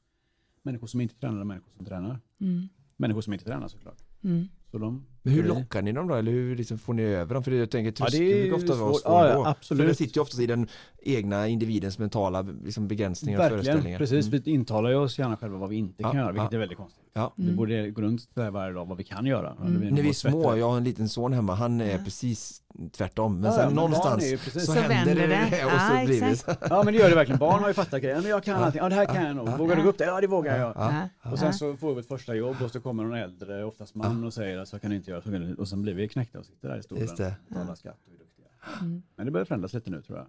Människor 0.62 0.86
som 0.86 1.00
inte 1.00 1.14
tränar 1.14 1.40
och 1.40 1.46
människor 1.46 1.70
som 1.76 1.86
tränar. 1.86 2.20
Mm. 2.38 2.68
Människor 2.96 3.20
som 3.20 3.32
inte 3.32 3.44
tränar 3.44 3.68
såklart. 3.68 4.02
Mm. 4.22 4.48
Så 4.70 4.78
de, 4.78 5.06
Men 5.22 5.34
hur 5.34 5.42
vi- 5.42 5.48
lockar 5.48 5.82
ni 5.82 5.92
dem 5.92 6.08
då? 6.08 6.14
Eller 6.14 6.32
hur 6.32 6.56
liksom 6.56 6.78
får 6.78 6.94
ni 6.94 7.02
över 7.02 7.34
dem? 7.34 7.44
För 7.44 7.50
jag 7.50 7.70
tänker 7.70 8.02
Ja, 8.02 8.06
tröskeln 8.06 8.26
är 8.28 8.40
brukar 8.42 8.56
ofta 8.56 8.74
vara 8.74 8.92
svårt. 8.92 9.00
svår 9.02 9.12
Ja, 9.12 9.28
ja, 9.28 9.48
absolut. 9.48 9.80
För 9.82 9.88
det 9.88 9.94
sitter 9.94 10.16
ju 10.18 10.22
oftast 10.22 10.40
i 10.40 10.46
den 10.46 10.68
egna 11.02 11.48
individens 11.48 11.98
mentala 11.98 12.42
liksom, 12.64 12.88
begränsningar 12.88 13.38
och 13.38 13.44
Verkligen, 13.44 13.64
föreställningar. 13.64 13.98
precis. 13.98 14.26
Mm. 14.28 14.40
Vi 14.44 14.50
intalar 14.50 14.90
ju 14.90 14.96
oss 14.96 15.18
gärna 15.18 15.36
själva 15.36 15.58
vad 15.58 15.68
vi 15.68 15.76
inte 15.76 16.02
kan 16.02 16.12
Ja, 16.16 16.20
göra, 16.22 16.32
vilket 16.32 16.52
ja. 16.52 16.56
är 16.56 16.60
väldigt 16.60 16.78
konstigt. 16.78 16.98
Ja. 17.14 17.32
Vi 17.36 17.52
borde 17.52 17.90
gå 17.90 18.02
runt 18.02 18.34
där 18.34 18.50
varje 18.50 18.72
dag 18.74 18.84
vad 18.86 18.98
vi 18.98 19.04
kan 19.04 19.26
göra. 19.26 19.50
Mm. 19.60 19.80
Det 19.80 19.86
är 19.86 19.90
När 19.90 20.02
vi 20.02 20.08
är 20.08 20.12
små, 20.12 20.42
bättre. 20.42 20.58
jag 20.58 20.70
har 20.70 20.76
en 20.76 20.84
liten 20.84 21.08
son 21.08 21.32
hemma, 21.32 21.54
han 21.54 21.80
är 21.80 21.92
Ja. 21.92 21.98
precis 22.04 22.62
tvärtom. 22.92 23.34
Men 23.40 23.44
Ja, 23.44 23.52
sen 23.56 23.64
ja, 23.68 23.74
någonstans 23.74 24.24
så, 24.52 24.60
Så 24.60 24.72
händer 24.72 25.14
det, 25.14 25.26
det. 25.26 25.64
och 25.64 25.70
så 25.70 25.76
Ja, 25.94 26.04
blir 26.04 26.20
det. 26.20 26.56
Ja 26.70 26.82
men 26.84 26.94
det 26.94 27.00
gör 27.00 27.08
det 27.08 27.14
verkligen. 27.14 27.38
Barn 27.38 27.60
har 27.60 27.68
ju 27.68 27.74
fattat 27.74 28.02
grejen. 28.02 28.24
Jag 28.26 28.44
kan 28.44 28.62
allting. 28.62 28.78
Ja 28.82 28.88
det 28.88 28.94
här 28.94 29.06
kan 29.06 29.24
jag 29.26 29.36
nog. 29.36 29.48
Vågar 29.58 29.76
du 29.76 29.82
gå 29.82 29.88
upp 29.88 29.98
det? 29.98 30.04
Ja 30.04 30.20
det 30.20 30.26
vågar 30.26 30.58
jag. 30.58 30.72
Ja. 30.76 30.92
Ja. 31.24 31.30
Och 31.32 31.38
sen 31.38 31.54
så 31.54 31.76
får 31.76 31.94
vi 31.94 32.00
ett 32.00 32.08
första 32.08 32.34
jobb 32.34 32.56
och 32.64 32.70
så 32.70 32.80
kommer 32.80 33.02
någon 33.04 33.14
äldre, 33.18 33.64
oftast 33.64 33.94
man, 33.94 34.24
och 34.24 34.32
säger 34.34 34.58
att 34.58 34.68
så 34.68 34.78
kan 34.78 34.90
du 34.90 34.96
inte 34.96 35.10
göra. 35.12 35.54
Så. 35.54 35.60
Och 35.60 35.68
sen 35.68 35.82
blir 35.82 35.94
vi 35.94 36.08
knäckta 36.08 36.38
och 36.38 36.46
sitter 36.46 36.68
där 36.68 36.78
i 36.78 36.82
stolen 36.82 37.08
och 37.08 37.16
betalar 37.48 37.74
skatt 37.74 38.00
och 38.06 38.12
är 38.12 38.18
duktiga. 38.18 38.46
Mm. 38.80 39.02
Men 39.16 39.26
det 39.26 39.32
börjar 39.32 39.44
förändras 39.44 39.72
lite 39.72 39.90
nu 39.90 40.02
tror 40.02 40.18
jag. 40.18 40.26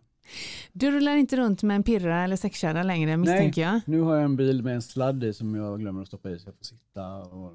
Du 0.74 0.92
rullar 0.92 1.16
inte 1.16 1.38
runt 1.38 1.64
med 1.64 1.76
en 1.76 1.84
pirra 1.84 2.24
eller 2.24 2.36
sexkärra 2.36 2.84
längre 2.84 3.18
misstänker 3.18 3.62
jag? 3.62 3.82
Nu 3.86 4.00
har 4.02 4.16
jag 4.16 4.24
en 4.24 4.36
bil 4.36 4.64
med 4.64 4.76
en 4.76 4.82
sladd 4.82 5.24
i 5.24 5.34
som 5.34 5.56
jag 5.56 5.80
glömmer 5.80 6.02
att 6.02 6.08
stoppa 6.08 6.30
i 6.30 6.40
så 6.40 6.48
jag 6.48 6.56
får 6.56 6.64
sitta 6.66 7.18
och 7.18 7.52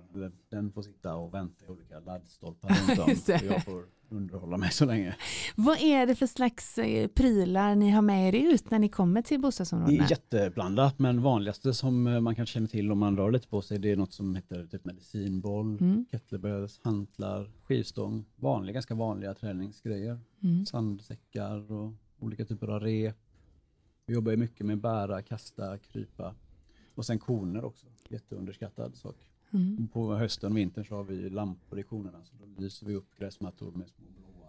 den 0.51 0.73
får 0.73 0.83
sitta 0.83 1.15
och 1.17 1.35
vänta 1.35 1.65
i 1.65 1.69
olika 1.69 2.01
laddstolpar 2.01 2.69
runt 2.89 2.99
om. 3.01 3.15
Det. 3.27 3.43
Jag 3.45 3.65
får 3.65 3.83
underhålla 4.11 4.57
mig 4.57 4.71
så 4.71 4.85
länge. 4.85 5.17
Vad 5.57 5.81
är 5.83 6.07
det 6.07 6.15
för 6.15 6.27
slags 6.27 6.79
eh, 6.79 7.09
prylar 7.09 7.75
ni 7.75 7.91
har 7.91 8.03
med 8.03 8.35
er 8.35 8.53
ut 8.53 8.71
när 8.71 8.79
ni 8.79 8.89
kommer 8.89 9.23
till 9.23 9.39
Det 9.39 9.43
bostadsområdena? 9.43 10.05
är 10.05 10.11
jätteblandat 10.11 10.99
men 10.99 11.23
vanligaste 11.23 11.75
som 11.75 12.07
eh, 12.07 12.21
man 12.21 12.35
kanske 12.35 12.53
känner 12.53 12.67
till 12.69 12.93
om 12.93 12.99
man 12.99 13.17
rör 13.17 13.31
lite 13.31 13.49
på 13.49 13.63
sig 13.63 13.79
det 13.79 13.91
är 13.93 13.97
något 13.97 14.13
som 14.13 14.35
heter 14.35 14.67
typ 14.67 14.85
medicinboll, 14.85 15.79
Mm. 15.81 16.07
kettlebells, 16.11 16.81
hantlar, 16.83 17.51
skivstång, 17.63 18.25
vanliga, 18.37 18.73
ganska 18.75 18.95
vanliga 18.95 19.35
träningsgrejer. 19.35 20.19
Mm. 20.43 20.67
Sandsäckar 20.67 21.73
och 21.73 21.93
olika 22.19 22.45
typer 22.45 22.69
av 22.69 22.81
rep. 22.81 23.17
Vi 24.07 24.15
jobbar 24.15 24.31
ju 24.31 24.37
mycket 24.37 24.67
med 24.67 24.79
bära, 24.79 25.23
kasta, 25.23 25.79
krypa 25.79 26.35
och 26.95 27.07
sen 27.07 27.19
koner 27.19 27.65
också. 27.65 27.87
Jätteunderskattad 28.09 28.97
sak. 28.97 29.17
Mm. 29.53 29.89
På 29.89 30.15
hösten 30.15 30.53
och 30.53 30.59
vintern 30.59 30.85
så 30.85 30.95
har 30.95 31.05
vi 31.05 31.31
lampor 31.31 31.79
i 31.79 31.83
konerna 31.83 32.25
så 32.25 32.35
då 32.41 32.63
lyser 32.63 32.87
vi 32.87 32.95
upp 32.95 33.17
gräsmattor 33.19 33.73
med 33.73 33.89
små 33.89 34.05
blåa 34.17 34.49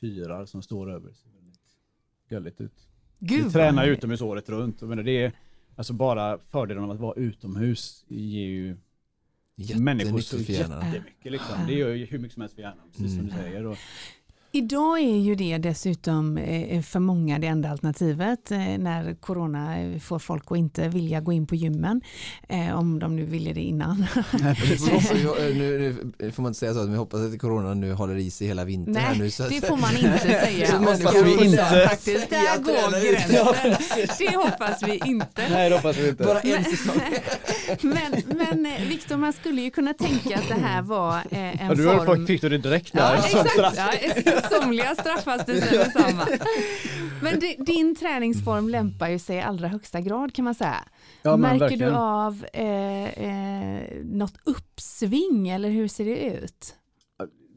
fyrar 0.00 0.46
som 0.46 0.62
står 0.62 0.90
över. 0.90 1.08
Det 1.08 1.14
ser 1.14 1.30
väldigt 1.30 1.60
gulligt 2.28 2.60
ut. 2.60 2.88
Gud, 3.18 3.44
Vi 3.44 3.50
tränar 3.50 3.86
utomhus 3.88 4.20
året 4.20 4.48
runt. 4.48 4.80
Jag 4.80 4.88
menar, 4.88 5.02
det 5.02 5.22
är, 5.24 5.32
alltså 5.76 5.92
bara 5.92 6.38
fördelen 6.38 6.84
av 6.84 6.90
att 6.90 7.00
vara 7.00 7.14
utomhus 7.14 8.04
ger 8.08 8.46
ju 8.48 8.76
människor 9.80 10.18
så 10.18 10.36
jättemycket. 10.38 11.32
Liksom. 11.32 11.66
Det 11.66 11.74
gör 11.74 11.94
ju 11.94 12.04
hur 12.04 12.18
mycket 12.18 12.34
som 12.34 12.40
helst 12.40 12.54
för 12.54 12.62
hjärnan, 12.62 12.90
precis 12.92 13.16
som 13.16 13.26
du 13.26 13.32
Mm. 13.32 13.42
säger. 13.44 13.66
Och, 13.66 13.76
Idag 14.54 14.98
är 15.00 15.16
ju 15.16 15.34
det 15.34 15.58
dessutom 15.58 16.38
eh, 16.38 16.82
för 16.82 17.00
många 17.00 17.38
det 17.38 17.46
enda 17.46 17.70
alternativet 17.70 18.50
eh, 18.50 18.58
när 18.58 19.14
corona 19.20 19.78
eh, 19.80 19.98
får 19.98 20.18
folk 20.18 20.44
att 20.50 20.58
inte 20.58 20.88
vilja 20.88 21.20
gå 21.20 21.32
in 21.32 21.46
på 21.46 21.54
gymmen. 21.54 22.00
Om 22.74 22.98
de 22.98 23.16
nu 23.16 23.24
ville 23.24 23.52
det 23.52 23.60
innan. 23.60 24.06
Det 24.32 25.20
jag- 25.22 25.56
nu, 25.56 25.96
nu 26.18 26.30
får 26.32 26.42
man 26.42 26.50
inte 26.50 26.58
säga 26.58 26.74
så, 26.74 26.78
men 26.80 26.92
jag 26.92 26.98
hoppas 26.98 27.20
att 27.20 27.38
corona 27.40 27.74
nu 27.74 27.92
håller 27.92 28.16
i 28.16 28.30
sig 28.30 28.46
hela 28.46 28.64
vintern 28.64 28.96
här 28.96 29.10
Nej, 29.10 29.18
nu. 29.18 29.30
Så 29.30 29.42
att, 29.42 29.48
det 29.50 29.66
får 29.66 29.76
man 29.76 29.96
inte 29.96 30.18
säga. 30.44 30.66
Så 30.66 30.80
människor 30.80 31.16
jag 31.16 31.24
vi 31.24 31.44
inte- 31.46 31.86
Faktiskt, 31.88 32.30
där 32.30 32.58
går 32.62 33.12
gränsen. 33.12 34.06
Det 34.18 34.36
hoppas 34.36 34.82
vi 34.82 35.00
inte. 35.06 35.48
Nej, 35.50 35.70
det 35.70 35.76
hoppas 35.76 35.96
vi 35.96 36.08
inte. 36.08 36.24
bara 36.24 36.40
en 36.40 36.64
säsong. 36.64 37.00
Men, 37.82 38.22
men 38.36 38.88
Viktor, 38.88 39.16
man 39.16 39.32
skulle 39.32 39.62
ju 39.62 39.70
kunna 39.70 39.94
tänka 39.94 40.36
att 40.38 40.48
det 40.48 40.54
här 40.66 40.82
var 40.82 41.20
en 41.30 41.68
Ja, 41.68 41.74
du 41.74 41.84
form... 41.84 42.26
fick 42.26 42.40
du 42.40 42.48
det 42.48 42.58
direkt 42.58 42.92
där. 42.92 43.00
Ja, 43.00 43.24
exakt. 43.26 43.50
Ja, 44.24 44.32
somliga 44.50 44.94
straffas 44.94 45.46
det 45.46 45.60
sen 45.60 45.78
detsamma. 45.78 46.26
Men 47.22 47.40
di- 47.40 47.56
din 47.66 47.94
träningsform 47.94 48.68
lämpar 48.68 49.08
ju 49.08 49.18
sig 49.18 49.36
i 49.36 49.40
allra 49.40 49.68
högsta 49.68 50.00
grad 50.00 50.34
kan 50.34 50.44
man 50.44 50.54
säga. 50.54 50.84
Ja, 51.22 51.36
Märker 51.36 51.58
verkligen. 51.58 51.92
du 51.92 51.98
av 51.98 52.44
eh, 52.52 53.24
eh, 53.24 53.82
något 54.04 54.34
uppsving 54.44 55.48
eller 55.48 55.70
hur 55.70 55.88
ser 55.88 56.04
det 56.04 56.24
ut? 56.42 56.74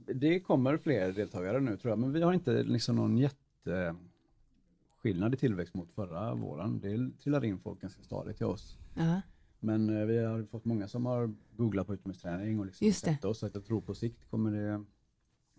Det 0.08 0.40
kommer 0.40 0.78
fler 0.78 1.12
deltagare 1.12 1.60
nu 1.60 1.78
tror 1.78 1.90
jag, 1.92 2.00
men 2.00 2.14
vi 2.14 2.22
har 2.22 2.34
inte 2.34 2.64
liksom 2.64 2.96
någon 2.96 3.18
jätteskillnad 3.18 5.34
i 5.34 5.38
tillväxt 5.38 5.74
mot 5.74 5.92
förra 5.92 6.34
våren. 6.36 6.80
Det 6.80 7.20
trillar 7.24 7.46
in 7.46 7.60
folk 7.60 7.82
ganska 7.82 8.04
stadigt 8.04 8.38
till 8.38 8.46
oss. 8.46 8.78
Ja. 8.98 9.22
Men 9.60 10.00
eh, 10.00 10.06
vi 10.06 10.26
har 10.26 10.44
fått 10.44 10.66
många 10.66 10.88
som 10.88 11.06
har 11.06 11.34
googlat 11.58 11.88
på 11.88 11.94
utomhusträning 11.94 12.60
och 12.60 12.66
liksom 12.66 12.92
sett 12.94 13.26
oss, 13.26 13.40
så 13.40 13.46
att 13.46 13.56
jag 13.56 13.66
tror 13.66 13.82
på 13.82 13.96
sikt 13.96 14.30
kommer 14.30 14.52
det 14.52 14.84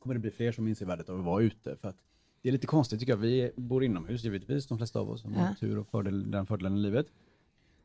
kommer 0.07 0.15
det 0.15 0.21
bli 0.21 0.31
fler 0.31 0.53
som 0.53 0.69
inser 0.69 0.87
värdet 0.87 1.09
av 1.09 1.19
att 1.19 1.25
vara 1.25 1.43
ute. 1.43 1.77
För 1.77 1.89
att 1.89 1.97
det 2.43 2.49
är 2.49 2.53
lite 2.53 2.67
konstigt 2.67 3.01
tycker 3.01 3.13
jag. 3.13 3.17
Vi 3.19 3.51
bor 3.57 3.85
inomhus 3.85 4.25
givetvis, 4.25 4.67
de 4.67 4.79
flesta 4.79 5.01
av 5.01 5.11
oss 5.11 5.21
som 5.23 5.33
Ja. 5.33 5.39
har 5.39 5.55
tur 5.55 5.79
och 5.79 5.89
fördel, 5.89 6.31
den 6.31 6.47
fördelen 6.47 6.77
i 6.77 6.81
livet. 6.81 7.07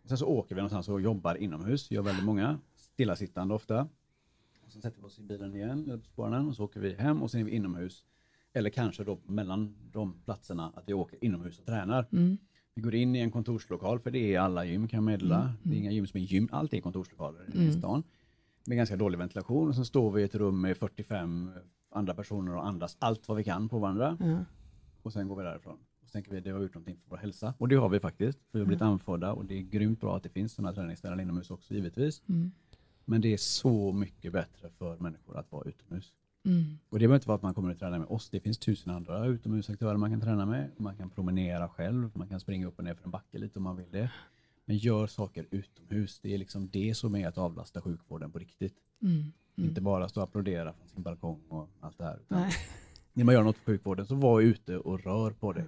Sen 0.05 0.17
så 0.17 0.25
åker 0.25 0.55
vi 0.55 0.59
någonstans 0.61 0.89
och 0.89 1.01
jobbar 1.01 1.35
inomhus, 1.35 1.91
gör 1.91 2.01
väldigt 2.01 2.25
många, 2.25 2.59
stillasittande 2.75 3.53
ofta. 3.53 3.87
Och 4.65 4.71
sen 4.71 4.81
sätter 4.81 4.99
vi 5.01 5.05
oss 5.07 5.19
i 5.19 5.21
bilen 5.21 5.55
igen, 5.55 5.83
eller 5.83 5.97
på 5.97 6.03
spåren, 6.05 6.47
och 6.47 6.55
så 6.55 6.63
åker 6.63 6.79
vi 6.79 6.93
hem 6.95 7.23
och 7.23 7.31
sen 7.31 7.41
är 7.41 7.45
vi 7.45 7.51
inomhus. 7.51 8.03
Eller 8.53 8.69
kanske 8.69 9.03
då 9.03 9.19
mellan 9.25 9.75
de 9.91 10.13
platserna 10.25 10.71
att 10.75 10.83
vi 10.87 10.93
åker 10.93 11.23
inomhus 11.25 11.59
och 11.59 11.65
tränar. 11.65 12.05
Mm. 12.11 12.37
Vi 12.75 12.81
går 12.81 12.95
in 12.95 13.15
i 13.15 13.19
en 13.19 13.31
kontorslokal, 13.31 13.99
för 13.99 14.11
det 14.11 14.35
är 14.35 14.39
alla 14.39 14.65
gym 14.65 14.87
kan 14.87 14.97
jag 14.97 15.03
meddela. 15.03 15.53
Det 15.63 15.75
är 15.75 15.79
inga 15.79 15.91
gym 15.91 16.07
som 16.07 16.19
är 16.19 16.23
gym, 16.23 16.47
allt 16.51 16.73
är 16.73 16.81
kontorslokaler 16.81 17.55
i 17.55 17.71
stan. 17.73 18.03
Med 18.65 18.77
ganska 18.77 18.95
dålig 18.95 19.17
ventilation 19.17 19.67
och 19.69 19.75
så 19.75 19.85
står 19.85 20.11
vi 20.11 20.21
i 20.21 20.25
ett 20.25 20.35
rum 20.35 20.61
med 20.61 20.77
45 20.77 21.51
andra 21.91 22.13
personer 22.13 22.55
och 22.55 22.67
andas 22.67 22.97
allt 22.99 23.27
vad 23.27 23.37
vi 23.37 23.43
kan 23.43 23.69
på 23.69 23.79
varandra. 23.79 24.17
Ja. 24.19 24.45
Och 25.01 25.13
sen 25.13 25.27
går 25.27 25.35
vi 25.35 25.43
därifrån. 25.43 25.77
Och 26.01 26.07
så 26.07 26.11
tänker 26.11 26.31
vi, 26.31 26.39
det 26.39 26.49
har 26.49 26.57
vi 26.57 26.63
gjort 26.63 26.73
någonting 26.73 26.97
för 26.97 27.09
vår 27.09 27.17
hälsa. 27.17 27.53
Och 27.57 27.67
det 27.67 27.75
har 27.75 27.89
vi 27.89 27.99
faktiskt. 27.99 28.39
För 28.39 28.57
vi 28.57 28.59
har 28.59 28.65
blivit 28.65 28.81
anförda 28.81 29.33
och 29.33 29.45
det 29.45 29.57
är 29.57 29.61
grymt 29.61 30.01
bra 30.01 30.17
att 30.17 30.23
det 30.23 30.29
finns 30.29 30.53
sådana 30.53 30.73
träningsställen 30.73 31.19
inomhus 31.19 31.51
också 31.51 31.73
givetvis. 31.73 32.21
Mm. 32.29 32.51
Men 33.05 33.21
det 33.21 33.33
är 33.33 33.37
så 33.37 33.91
mycket 33.91 34.33
bättre 34.33 34.69
för 34.69 34.97
människor 34.97 35.37
att 35.37 35.51
vara 35.51 35.69
utomhus. 35.69 36.13
Mm. 36.45 36.77
Och 36.89 36.99
det 36.99 37.07
behöver 37.07 37.15
inte 37.15 37.27
vara 37.27 37.35
att 37.35 37.41
man 37.41 37.53
kommer 37.53 37.71
att 37.71 37.79
träna 37.79 37.99
med 37.99 38.07
oss. 38.07 38.29
Det 38.29 38.39
finns 38.39 38.57
tusen 38.57 38.93
andra 38.93 39.25
utomhusaktörer 39.25 39.97
man 39.97 40.11
kan 40.11 40.21
träna 40.21 40.45
med. 40.45 40.69
Man 40.77 40.97
kan 40.97 41.09
promenera 41.09 41.69
själv, 41.69 42.11
man 42.13 42.27
kan 42.27 42.39
springa 42.39 42.67
upp 42.67 42.77
och 42.77 42.83
ner 42.83 42.93
för 42.93 43.03
en 43.03 43.11
backe 43.11 43.37
lite 43.37 43.59
om 43.59 43.63
man 43.63 43.75
vill 43.75 43.91
det. 43.91 44.11
Men 44.65 44.77
gör 44.77 45.07
saker 45.07 45.47
utomhus. 45.51 46.19
Det 46.19 46.33
är 46.33 46.37
liksom 46.37 46.69
det 46.69 46.97
som 46.97 47.15
är 47.15 47.27
att 47.27 47.37
avlasta 47.37 47.81
sjukvården 47.81 48.31
på 48.31 48.39
riktigt. 48.39 48.75
Mm. 49.01 49.23
Inte 49.55 49.81
bara 49.81 50.09
stå 50.09 50.21
och 50.21 50.27
applådera 50.27 50.73
från 50.73 50.87
sin 50.87 51.03
balkong 51.03 51.41
och 51.49 51.69
allt 51.79 51.97
det 51.97 52.03
här. 52.03 52.19
När 53.13 53.23
man 53.23 53.33
gör 53.35 53.43
något 53.43 53.57
för 53.57 53.65
sjukvården 53.65 54.05
så 54.05 54.15
var 54.15 54.41
ute 54.41 54.77
och 54.77 55.03
rör 55.03 55.31
på 55.31 55.53
dig. 55.53 55.65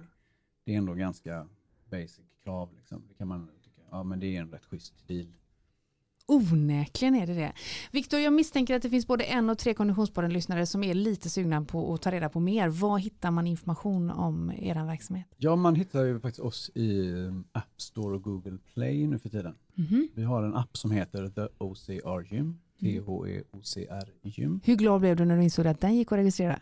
Det 0.64 0.74
är 0.74 0.78
ändå 0.78 0.94
ganska 0.94 1.46
basic 1.90 2.20
krav. 2.44 2.68
Liksom. 2.76 3.02
Det 3.08 3.14
kan 3.14 3.28
man 3.28 3.48
tycka, 3.64 3.80
ja 3.90 4.02
men 4.02 4.20
det 4.20 4.36
är 4.36 4.40
en 4.40 4.50
rätt 4.50 4.64
schysst 4.64 5.08
deal. 5.08 5.26
Onekligen 6.26 7.14
är 7.14 7.26
det 7.26 7.34
det. 7.34 7.52
Viktor, 7.92 8.20
jag 8.20 8.32
misstänker 8.32 8.76
att 8.76 8.82
det 8.82 8.90
finns 8.90 9.06
både 9.06 9.24
en 9.24 9.50
och 9.50 9.58
tre 9.58 9.74
Konditionspodden-lyssnare 9.74 10.66
som 10.66 10.84
är 10.84 10.94
lite 10.94 11.30
sugna 11.30 11.64
på 11.64 11.94
att 11.94 12.02
ta 12.02 12.10
reda 12.10 12.28
på 12.28 12.40
mer. 12.40 12.68
Var 12.68 12.98
hittar 12.98 13.30
man 13.30 13.46
information 13.46 14.10
om 14.10 14.52
er 14.58 14.86
verksamhet? 14.86 15.26
Ja, 15.36 15.56
man 15.56 15.74
hittar 15.74 16.04
ju 16.04 16.20
faktiskt 16.20 16.40
oss 16.40 16.70
i 16.74 17.12
um, 17.12 17.44
App 17.52 17.80
Store 17.80 18.14
och 18.14 18.22
Google 18.22 18.58
Play 18.74 19.06
nu 19.06 19.18
för 19.18 19.28
tiden. 19.28 19.54
Mhm. 19.74 20.08
Vi 20.14 20.22
har 20.22 20.42
en 20.42 20.54
app 20.54 20.76
som 20.76 20.90
heter 20.90 21.28
The 21.28 21.48
OCR 21.58 22.34
Gym. 22.34 22.58
T-H-E-O-C-R 22.80 24.08
Gym. 24.22 24.60
Hur 24.64 24.76
glad 24.76 25.00
blev 25.00 25.16
du 25.16 25.24
när 25.24 25.36
du 25.36 25.42
insåg 25.42 25.66
att 25.66 25.80
den 25.80 25.94
gick 25.96 26.12
att 26.12 26.18
registrera? 26.18 26.58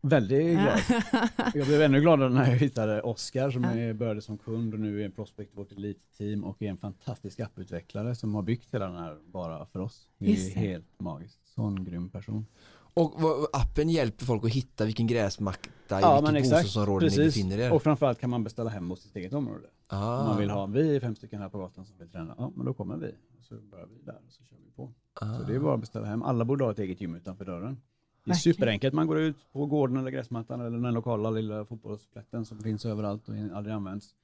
Väldigt 0.00 0.58
glad. 0.58 0.80
Jag 1.54 1.66
blev 1.66 1.82
ännu 1.82 2.00
gladare 2.00 2.28
när 2.28 2.50
jag 2.50 2.56
hittade 2.56 3.02
Oskar 3.02 3.50
som 3.50 3.64
Ja. 3.64 3.70
är, 3.70 3.92
började 3.92 4.22
som 4.22 4.38
kund 4.38 4.74
och 4.74 4.80
nu 4.80 5.00
är 5.00 5.04
en 5.04 5.12
prospect 5.12 5.52
i 5.52 5.56
vårt 5.56 5.72
elitteam 5.72 6.44
och 6.44 6.62
är 6.62 6.66
en 6.70 6.76
fantastisk 6.76 7.40
apputvecklare 7.40 8.14
som 8.14 8.34
har 8.34 8.42
byggt 8.42 8.74
hela 8.74 8.86
den 8.86 8.96
här 8.96 9.18
bara 9.26 9.66
för 9.66 9.80
oss. 9.80 10.08
Det 10.18 10.26
är 10.26 10.30
Just 10.30 10.54
det. 10.54 10.60
helt 10.60 11.00
magiskt. 11.00 11.38
Sån 11.54 11.84
grym 11.84 12.08
person. 12.10 12.46
Och 12.94 13.14
appen 13.52 13.88
hjälper 13.88 14.24
folk 14.24 14.44
att 14.44 14.50
hitta 14.50 14.84
vilken 14.84 15.06
gräsmatta 15.06 15.60
i 15.90 16.22
vilket 16.32 16.50
bostadsområde 16.50 17.08
ni 17.08 17.16
befinner 17.16 17.58
er. 17.58 17.72
Och 17.72 17.82
framförallt 17.82 18.18
kan 18.20 18.30
man 18.30 18.44
beställa 18.44 18.70
hem 18.70 18.90
hos 18.90 19.00
sitt 19.02 19.16
eget 19.16 19.32
område. 19.32 19.66
Ah. 19.86 20.20
Om 20.20 20.26
man 20.26 20.38
vill 20.38 20.50
ha, 20.50 20.66
vi 20.66 20.96
är 20.96 21.00
fem 21.00 21.14
stycken 21.16 21.40
här 21.40 21.48
på 21.48 21.58
gatan 21.58 21.84
som 21.84 21.98
vill 21.98 22.08
träna, 22.10 22.34
ja 22.38 22.52
men 22.56 22.66
då 22.66 22.74
kommer 22.74 22.96
vi. 22.96 23.06
Och 23.38 23.44
så 23.44 23.54
börjar 23.54 23.86
vi 23.86 24.02
där 24.04 24.20
och 24.26 24.32
så 24.32 24.44
kör 24.44 24.56
vi 24.64 24.70
på. 24.76 24.92
Ah. 25.14 25.38
Så 25.38 25.42
det 25.42 25.54
är 25.54 25.58
bara 25.58 25.74
att 25.74 25.80
beställa 25.80 26.06
hem. 26.06 26.22
Alla 26.22 26.44
borde 26.44 26.64
ha 26.64 26.70
ett 26.70 26.78
eget 26.78 27.00
gym 27.00 27.14
utanför 27.14 27.44
dörren. 27.44 27.80
Det 28.24 28.30
är 28.30 28.34
Verkligen. 28.34 28.54
superenkelt. 28.54 28.94
Man 28.94 29.06
går 29.06 29.18
ut 29.20 29.52
på 29.52 29.66
gården 29.66 29.96
eller 29.96 30.10
gräsmattan 30.10 30.60
eller 30.60 30.78
den 30.78 30.94
lokala 30.94 31.30
lilla 31.30 31.64
fotbollsplätten 31.64 32.44
som 32.44 32.58
finns 32.58 32.86
överallt 32.86 33.28
och 33.28 33.34
aldrig 33.54 33.74
används. 33.74 34.14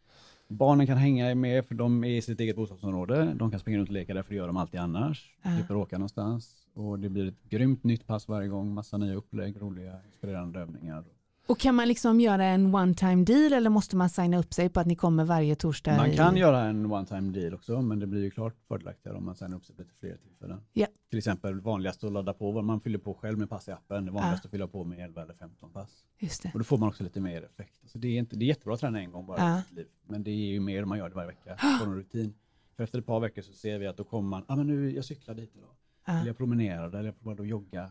Barnen 0.49 0.87
kan 0.87 0.97
hänga 0.97 1.35
med 1.35 1.67
för 1.67 1.75
de 1.75 2.05
är 2.05 2.09
i 2.09 2.23
sitt 2.23 2.41
eget 2.41 2.57
bostadsområde. 2.57 3.35
De 3.35 3.51
kan 3.51 3.61
springa 3.61 3.79
runt 3.79 3.89
och 3.89 3.93
leka 3.95 4.15
där 4.15 4.23
för 4.23 4.31
det 4.31 4.37
gör 4.37 4.47
de 4.47 4.57
alltid 4.57 4.81
annars. 4.81 5.35
Ja. 5.43 5.57
Slipper 5.57 5.77
åka 5.77 5.99
någonstans. 5.99 6.55
Och 6.75 6.99
det 6.99 7.09
blir 7.09 7.29
ett 7.29 7.43
grymt 7.51 7.85
nytt 7.85 8.07
pass 8.07 8.29
varje 8.29 8.49
gång. 8.49 8.75
Massa 8.75 8.97
nya 8.99 9.15
upplägg, 9.15 9.63
roliga, 9.63 9.97
inspirerande 10.07 10.61
övningar. 10.61 11.05
Och 11.49 11.59
kan 11.59 11.75
man 11.75 11.89
liksom 11.89 12.21
göra 12.21 12.45
en 12.45 12.75
one 12.75 12.95
time 12.95 13.25
deal 13.25 13.53
eller 13.53 13.71
måste 13.71 13.97
man 13.97 14.11
signa 14.11 14.39
upp 14.39 14.55
sig 14.55 14.69
på 14.69 14.81
att 14.81 14.87
ni 14.87 14.97
kommer 14.97 15.25
varje 15.25 15.55
torsdag? 15.57 15.97
Man 15.97 16.11
i- 16.11 16.17
kan 16.17 16.37
göra 16.37 16.61
en 16.65 16.93
one 16.93 17.07
time 17.07 17.33
deal 17.41 17.55
också, 17.55 17.83
men 17.83 17.99
det 17.99 18.07
blir 18.07 18.23
ju 18.23 18.31
klart 18.31 18.55
fördelaktigare 18.69 19.17
om 19.19 19.25
man 19.25 19.37
signar 19.37 19.57
upp 19.57 19.65
sig 19.67 19.77
på 19.77 19.83
lite 19.83 19.95
fler 19.95 20.17
tillfällen. 20.17 20.61
Ja. 20.73 20.87
Till 21.11 21.19
exempel 21.19 21.61
vanligast 21.61 22.05
att 22.05 22.13
ladda 22.13 22.33
på, 22.35 22.51
vad 22.53 22.65
man 22.65 22.81
fyller 22.81 22.99
på 22.99 23.15
själv 23.15 23.39
med 23.39 23.51
pass 23.51 23.69
i 23.69 23.73
appen. 23.73 24.05
Det 24.07 24.13
vanligaste 24.13 24.47
att 24.47 24.51
fylla 24.51 24.67
på 24.69 24.85
med 24.85 24.99
11 25.05 25.23
eller 25.23 25.35
15 25.35 25.71
pass. 25.71 26.05
Just 26.19 26.43
det. 26.43 26.51
Och 26.53 26.59
då 26.59 26.65
får 26.65 26.79
man 26.79 26.89
också 26.89 27.05
lite 27.05 27.21
mer 27.21 27.43
effekt. 27.45 27.79
Alltså 27.83 27.99
det, 27.99 28.09
är 28.09 28.19
inte, 28.19 28.37
det 28.37 28.45
är 28.45 28.47
jättebra 28.47 28.75
att 28.75 28.81
träna 28.81 29.01
en 29.01 29.13
gång 29.13 29.27
bara 29.27 29.39
Ja. 29.39 29.59
i 29.59 29.63
sitt 29.63 29.73
liv. 29.77 29.87
Men 30.07 30.23
det 30.25 30.31
är 30.31 30.35
ju 30.53 30.61
mer 30.61 30.83
om 30.83 30.89
man 30.89 30.99
gör 30.99 31.09
det 31.09 31.15
varje 31.15 31.29
vecka, 31.29 31.57
får 31.81 31.87
en 31.87 31.95
rutin. 31.97 32.35
För 32.77 32.85
efter 32.85 32.99
ett 32.99 33.07
par 33.07 33.21
veckor 33.21 33.43
så 33.43 33.53
ser 33.53 33.79
vi 33.79 33.87
att 33.87 33.97
då 33.97 34.05
kommer 34.05 34.29
man, 34.29 34.45
ah, 34.49 34.57
men 34.57 34.67
nu 34.67 34.91
jag 34.95 35.05
cyklar 35.05 35.35
dit 35.35 35.51
idag. 35.57 35.69
Ja. 36.07 36.13
Eller 36.13 36.27
jag 36.27 36.37
promenerade, 36.37 36.99
eller 36.99 37.09
jag 37.09 37.21
provade 37.21 37.43
att 37.43 37.49
jogga. 37.49 37.91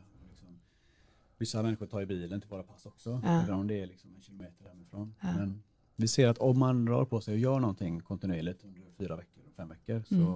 Vissa 1.37 1.63
människor 1.63 1.85
tar 1.85 1.99
ju 1.99 2.05
bilen 2.05 2.41
till 2.41 2.49
våra 2.49 2.63
pass 2.63 2.85
också, 2.85 3.21
Ja. 3.23 3.41
även 3.43 3.53
om 3.55 3.67
det 3.67 3.81
är 3.81 3.87
liksom 3.87 4.15
en 4.15 4.21
kilometer 4.21 4.65
hemifrån. 4.69 5.15
Ja. 5.21 5.27
Men 5.37 5.63
vi 5.95 6.07
ser 6.07 6.27
att 6.27 6.37
om 6.37 6.59
man 6.59 6.87
rör 6.89 7.05
på 7.05 7.21
sig 7.21 7.33
och 7.33 7.39
gör 7.39 7.59
någonting 7.59 7.99
kontinuerligt 7.99 8.63
under 8.63 8.81
fyra 8.97 9.15
veckor, 9.15 9.43
fem 9.57 9.69
veckor, 9.69 10.03
så 10.09 10.15
Mm. 10.15 10.33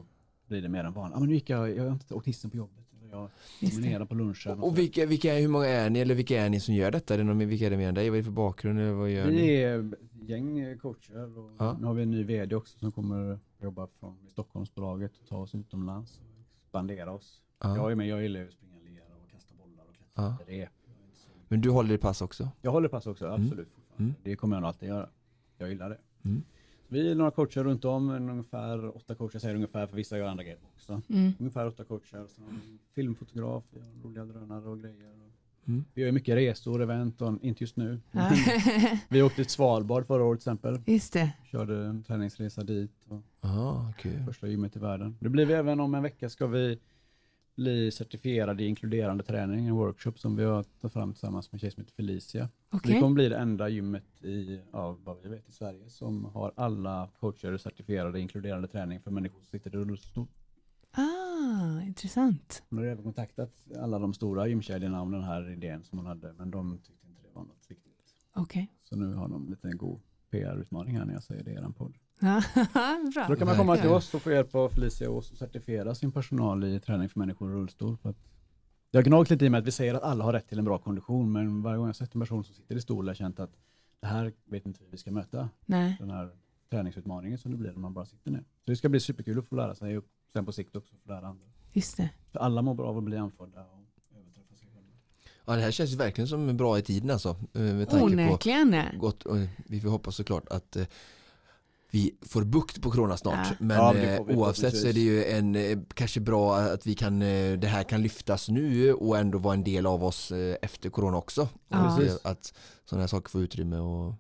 blir 0.48 0.62
det 0.62 0.70
mer 0.70 0.84
än 0.84 0.94
vanligt. 0.94 1.16
Ah, 1.18 1.20
men 1.20 1.30
nu 1.30 1.36
gick 1.36 1.50
jag, 1.50 1.76
jag 1.76 1.84
har 1.84 1.92
inte 1.92 2.14
åkt 2.14 2.28
hissen 2.28 2.52
på 2.52 2.58
jobbet. 2.58 2.86
Eller 3.02 3.12
jag 3.12 3.30
promenerade 3.72 4.06
på 4.06 4.16
lunchen. 4.16 4.60
Och 4.60 4.70
så. 4.70 4.76
vilka, 4.76 5.06
vilka, 5.06 5.34
hur 5.36 5.48
många 5.48 5.66
är 5.66 5.90
ni 5.90 6.00
eller 6.00 6.16
vilka 6.16 6.42
är 6.46 6.50
ni 6.50 6.60
som 6.60 6.76
gör 6.76 6.92
detta? 6.92 7.14
Är 7.14 7.18
det 7.18 7.24
någon, 7.24 7.38
vilka 7.38 7.66
är 7.66 7.70
det 7.70 7.78
mer 7.78 7.88
än 7.90 7.96
dig? 7.96 8.10
Vad 8.10 8.18
är 8.18 8.22
det 8.22 8.26
för 8.26 8.32
bakgrund? 8.32 8.80
Eller 8.80 8.92
vad 8.94 9.10
gör 9.10 9.26
ni? 9.26 9.32
Vi 9.42 9.64
är 9.64 9.80
ett 9.80 10.30
gäng 10.30 10.78
coacher 10.78 11.38
och 11.40 11.52
Ja. 11.60 11.78
nu 11.80 11.88
har 11.88 11.94
vi 11.94 12.04
en 12.04 12.12
ny 12.12 12.24
vd 12.24 12.56
också 12.56 12.78
som 12.80 12.92
kommer 12.92 13.40
jobba 13.62 13.88
från 14.00 14.18
Stockholmsbolaget 14.30 15.18
och 15.22 15.28
ta 15.28 15.38
oss 15.38 15.56
utomlands 15.56 16.18
och 16.20 16.42
expandera 16.64 17.12
oss. 17.12 17.42
Ja. 17.60 17.76
Jag 17.76 17.92
är 17.92 17.96
med, 17.96 18.08
jag 18.08 18.22
gillar 18.22 18.44
att 18.44 18.52
springa 18.52 18.76
lera 18.80 19.16
och 19.26 19.32
kasta 19.32 19.54
bollar 19.56 19.84
och 19.90 19.96
klättra 19.96 20.24
Ja. 20.24 20.38
rep. 20.40 20.48
Jag 20.48 20.96
är 20.96 21.06
inte 21.06 21.18
så- 21.18 21.30
Men 21.52 21.62
du 21.62 21.70
håller 21.70 21.96
i 21.96 21.98
pass 21.98 22.22
också? 22.22 22.50
Jag 22.62 22.72
håller 22.72 22.90
pass 22.90 23.08
också, 23.08 23.26
absolut. 23.28 23.50
fortfarande. 23.50 24.04
Mm. 24.04 24.14
Det 24.24 24.36
kommer 24.36 24.56
jag 24.56 24.62
nog 24.62 24.68
alltid 24.68 24.90
göra. 24.90 25.10
Jag 25.58 25.70
gillar 25.70 25.90
det. 25.90 25.98
Mm. 26.26 26.44
Vi 26.88 27.12
är 27.12 27.16
några 27.16 27.32
coacher 27.32 27.64
runt 27.64 27.86
om, 27.86 28.10
ungefär 28.10 28.96
åtta 28.98 29.16
coacher 29.16 29.40
säger 29.40 29.56
ungefär, 29.56 29.88
för 29.88 29.96
vissa 29.96 30.18
gör 30.18 30.28
andra 30.28 30.44
grejer 30.44 30.60
också. 30.76 31.02
Mm. 31.10 31.32
Ungefär 31.40 31.68
åtta 31.68 31.84
coacher, 31.84 32.28
filmfotograf, 32.96 33.64
vi 33.72 33.80
har 33.80 34.04
roliga 34.04 34.26
drönare 34.26 34.70
och 34.70 34.80
grejer. 34.80 35.12
Mm. 35.66 35.86
Vi 35.94 36.02
gör 36.02 36.12
mycket 36.12 36.36
resor, 36.36 36.82
event, 36.82 37.22
och, 37.22 37.34
inte 37.42 37.64
just 37.64 37.78
nu. 37.78 38.00
Ja. 38.12 38.32
Vi 39.10 39.22
åkte 39.22 39.36
till 39.36 39.46
Svalbard 39.46 40.08
förra 40.08 40.24
året 40.24 40.40
till 40.40 40.50
exempel. 40.52 40.82
Just 40.86 41.14
det. 41.14 41.34
Körde 41.52 41.86
en 41.86 42.04
träningsresa 42.04 42.64
dit. 42.64 42.92
Och 43.08 43.22
Ja, 43.42 43.94
kul. 44.00 44.24
första 44.26 44.48
gymmet 44.48 44.76
i 44.76 44.80
världen. 44.80 45.18
Det 45.20 45.30
blir 45.30 45.46
vi 45.46 45.54
även 45.54 45.80
om 45.80 45.96
en 45.96 46.04
vecka 46.04 46.30
ska 46.30 46.48
vi 46.48 46.80
bli 47.56 47.92
certifierade 47.92 48.64
i 48.64 48.68
inkluderande 48.68 49.24
träning, 49.24 49.68
en 49.68 49.76
workshop 49.76 50.12
som 50.16 50.36
vi 50.36 50.44
har 50.44 50.64
tagit 50.64 50.94
fram 50.94 51.14
tillsammans 51.14 51.52
med 51.52 51.56
en 51.56 51.60
tjej 51.60 51.72
som 51.72 51.82
heter 51.82 51.96
Felicia. 51.96 52.50
Okej. 52.70 52.94
Vi 52.94 53.00
kommer 53.00 53.14
bli 53.14 53.30
det 53.30 53.38
enda 53.38 53.70
gymmet 53.70 54.24
i, 54.24 54.62
ja, 54.72 54.98
vad 55.04 55.22
vi 55.24 55.30
vet 55.30 55.50
i 55.50 55.52
Sverige 55.52 55.90
som 55.90 56.26
har 56.26 56.54
alla 56.56 57.10
coacher 57.20 57.58
certifierade 57.58 58.20
i 58.20 58.22
inkluderande 58.22 58.68
träning 58.68 59.00
för 59.00 59.12
människor 59.12 59.40
som 59.40 59.46
sitter 59.46 59.76
i 59.76 59.78
rullstol. 59.78 60.28
Ah, 60.92 61.82
intressant. 61.82 62.64
Hon 62.70 62.80
har 62.80 62.86
även 62.86 63.04
kontaktat 63.04 63.64
alla 63.80 64.00
de 64.00 64.14
stora 64.14 64.48
gymkedjorna 64.48 65.02
om 65.02 65.12
den 65.12 65.24
här 65.24 65.50
idén 65.50 65.84
som 65.84 65.98
hon 65.98 66.08
hade, 66.08 66.34
men 66.34 66.52
de 66.52 66.78
tyckte 66.78 67.08
inte 67.08 67.22
det 67.22 67.34
var 67.34 67.44
något 67.44 67.66
viktigt. 67.68 67.92
Okej. 68.36 68.72
Så 68.84 68.96
nu 68.96 69.14
har 69.14 69.28
de 69.28 69.50
lite 69.50 69.68
en 69.68 69.78
god 69.78 70.00
PR-utmaning 70.30 70.98
här 70.98 71.06
när 71.06 71.14
jag 71.14 71.24
säger 71.24 71.44
det 71.44 71.52
i 71.52 71.54
er 71.54 71.74
podd. 71.78 71.98
Så 72.22 72.28
då 73.16 73.28
Bra. 73.28 73.36
kan 73.36 73.48
man 73.48 73.58
komma 73.58 73.78
till 73.78 73.90
oss 73.90 74.14
och 74.14 74.22
få 74.22 74.32
hjälp 74.32 74.56
av 74.56 74.70
Felicia 74.70 75.10
och 75.12 75.24
certifiera 75.26 75.96
sin 75.96 76.12
personal 76.12 76.64
i 76.64 76.80
träning 76.80 77.10
för 77.10 77.20
människor 77.20 77.52
i 77.52 77.54
rullstol. 77.54 77.98
För 77.98 78.10
att 78.10 78.18
jag 78.92 78.98
har 79.02 79.04
gnagt 79.06 79.30
lite 79.30 79.46
i 79.46 79.50
mig 79.50 79.60
att 79.60 79.66
vi 79.68 79.72
säger 79.72 79.94
att 79.94 80.04
alla 80.04 80.24
har 80.24 80.34
rätt 80.34 80.48
till 80.50 80.60
en 80.60 80.66
bra 80.66 80.78
kondition, 80.78 81.32
men 81.32 81.62
varje 81.62 81.78
gång 81.78 81.88
jag 81.88 81.96
sett 81.96 82.16
en 82.16 82.22
person 82.22 82.44
som 82.44 82.56
sitter 82.56 82.76
i 82.76 82.82
stol 82.82 83.06
har 83.06 83.10
jag 83.10 83.18
känt 83.18 83.40
att 83.40 83.52
det 84.00 84.08
här 84.08 84.34
vet 84.46 84.66
inte 84.66 84.80
vi 84.84 84.88
vi 84.92 84.98
ska 84.98 85.12
möta. 85.12 85.50
Nej. 85.66 85.96
Den 86.00 86.10
här 86.10 86.30
träningsutmaningen 86.70 87.38
som 87.38 87.52
det 87.52 87.58
blir 87.58 87.72
när 87.72 87.80
man 87.80 87.94
bara 87.94 88.06
sitter 88.06 88.32
ner. 88.32 88.40
Så 88.66 88.72
det 88.72 88.76
ska 88.76 88.90
bli 88.90 89.00
superkul 89.00 89.40
att 89.40 89.48
få 89.48 89.56
lära 89.56 89.76
sig 89.76 89.98
och 89.98 90.04
sen 90.34 90.46
på 90.46 90.52
sikt 90.52 90.76
också 90.76 90.96
få 91.04 91.10
lära 91.10 91.28
andra. 91.28 91.46
Just 91.74 91.98
det. 91.98 92.10
För 92.32 92.40
alla 92.40 92.62
mår 92.62 92.74
bra 92.74 92.88
av 92.88 92.98
att 92.98 93.04
bli 93.04 93.18
anförda 93.18 93.62
och 93.62 94.18
överträffa 94.20 94.56
sig 94.56 94.68
själva. 94.74 94.90
Ja, 95.46 95.56
det 95.56 95.62
här 95.62 95.72
känns 95.72 95.92
ju 95.92 95.96
verkligen 95.96 96.28
som 96.28 96.58
bra 96.58 96.78
i 96.80 96.82
tiden 96.82 97.10
alltså. 97.10 97.30
eh, 97.30 97.62
Med 97.62 97.90
tanke 97.90 98.00
på 98.00 98.06
Onekligen. 98.06 98.76
gott, 98.98 99.24
och 99.24 99.38
vi 99.68 99.82
får 99.82 99.90
hoppas 99.90 100.16
såklart 100.16 100.48
att 100.50 100.76
eh, 100.76 100.86
vi 101.92 102.16
får 102.22 102.44
bukt 102.44 102.82
på 102.82 102.92
corona 102.92 103.18
snart. 103.18 103.48
Ja. 103.50 103.56
Men 103.60 103.78
Ja, 103.78 103.94
det 103.94 104.16
eh, 104.18 104.24
vi 104.28 104.36
oavsett 104.36 104.78
så 104.78 104.88
är 104.88 104.94
det 104.94 105.00
ju 105.00 105.24
en, 105.26 105.56
eh, 105.56 105.80
kanske 105.94 106.20
bra 106.20 106.58
att 106.58 106.88
vi 106.88 106.96
kan, 106.96 107.22
eh, 107.22 107.58
det 107.60 107.68
här 107.68 107.84
kan 107.84 108.02
lyftas 108.02 108.50
nu 108.50 108.94
och 108.94 109.18
ändå 109.18 109.38
vara 109.38 109.54
en 109.54 109.64
del 109.64 109.86
av 109.86 110.04
oss 110.04 110.32
efter 110.62 110.90
corona 110.90 111.18
också. 111.18 111.50
Ja. 111.68 112.00
Att 112.24 112.54
sådana 112.86 113.02
här 113.02 113.08
saker 113.08 113.30
får 113.30 113.42
utrymme 113.42 113.78
och 113.78 114.14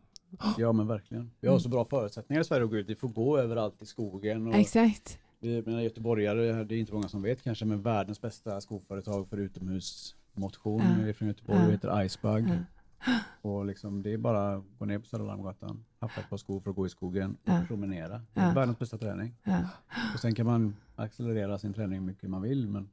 Ja 0.58 0.72
men 0.72 0.88
verkligen. 0.88 1.32
Vi 1.40 1.48
har 1.48 1.60
så 1.60 1.70
bra 1.70 1.86
förutsättningar 1.86 2.42
i 2.42 2.46
Sverige 2.46 2.64
att 2.64 2.70
gå 2.70 2.78
ut. 2.78 2.90
Vi 2.90 2.96
får 2.96 3.08
gå 3.08 3.38
överallt 3.38 3.82
i 3.82 3.86
skogen. 3.86 4.48
Och 4.48 4.56
Exakt. 4.56 5.18
Vi 5.40 5.62
menar 5.62 5.82
göteborgare, 5.82 6.64
det 6.64 6.76
är 6.76 6.80
inte 6.80 6.94
många 6.94 7.08
som 7.08 7.22
vet 7.22 7.44
kanske, 7.44 7.66
men 7.66 7.82
världens 7.82 8.22
bästa 8.22 8.62
skoföretag 8.62 9.28
för 9.30 9.38
utomhus 9.38 10.16
motion 10.34 10.82
Ja. 11.08 11.14
från 11.14 11.28
Göteborg 11.28 11.60
Ja. 11.60 11.66
och 11.66 11.72
heter 11.72 12.04
Icebug. 12.04 12.48
Ja. 12.50 13.20
Och 13.42 13.66
liksom, 13.66 14.04
det 14.04 14.14
är 14.14 14.18
bara 14.18 14.56
att 14.56 14.64
gå 14.80 14.86
ner 14.86 15.00
på 15.00 15.06
Södra 15.06 15.26
Larmgatan, 15.26 15.86
haffa 16.02 16.22
ett 16.22 16.30
par 16.30 16.38
skor 16.38 16.60
för 16.60 16.70
att 16.70 16.76
gå 16.76 16.86
i 16.86 16.90
skogen 16.90 17.32
och 17.44 17.50
Ja. 17.50 17.62
promenera. 17.68 18.22
Det 18.34 18.40
är 18.40 18.48
Ja. 18.48 18.54
världens 18.54 18.80
bästa 18.80 18.98
träning. 18.98 19.36
Ja. 19.44 19.60
Och 20.14 20.20
sen 20.20 20.36
kan 20.36 20.46
man 20.46 20.76
accelerera 20.96 21.60
sin 21.60 21.74
träning 21.74 22.00
hur 22.00 22.06
mycket 22.06 22.30
man 22.30 22.42
vill, 22.42 22.68
men 22.68 22.90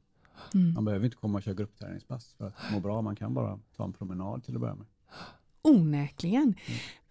Mm. 0.53 0.73
man 0.73 0.85
behöver 0.85 1.05
inte 1.05 1.17
komma 1.17 1.37
och 1.37 1.43
köra 1.43 1.53
gruppträningspass 1.55 2.33
för 2.37 2.47
att 2.47 2.53
må 2.73 2.79
bra. 2.79 3.01
Man 3.01 3.15
kan 3.15 3.33
bara 3.33 3.59
ta 3.75 3.83
en 3.83 3.93
promenad 3.93 4.43
till 4.43 4.55
att 4.55 4.61
börja 4.61 4.75
med. 4.75 4.85
Onekligen. 5.61 6.55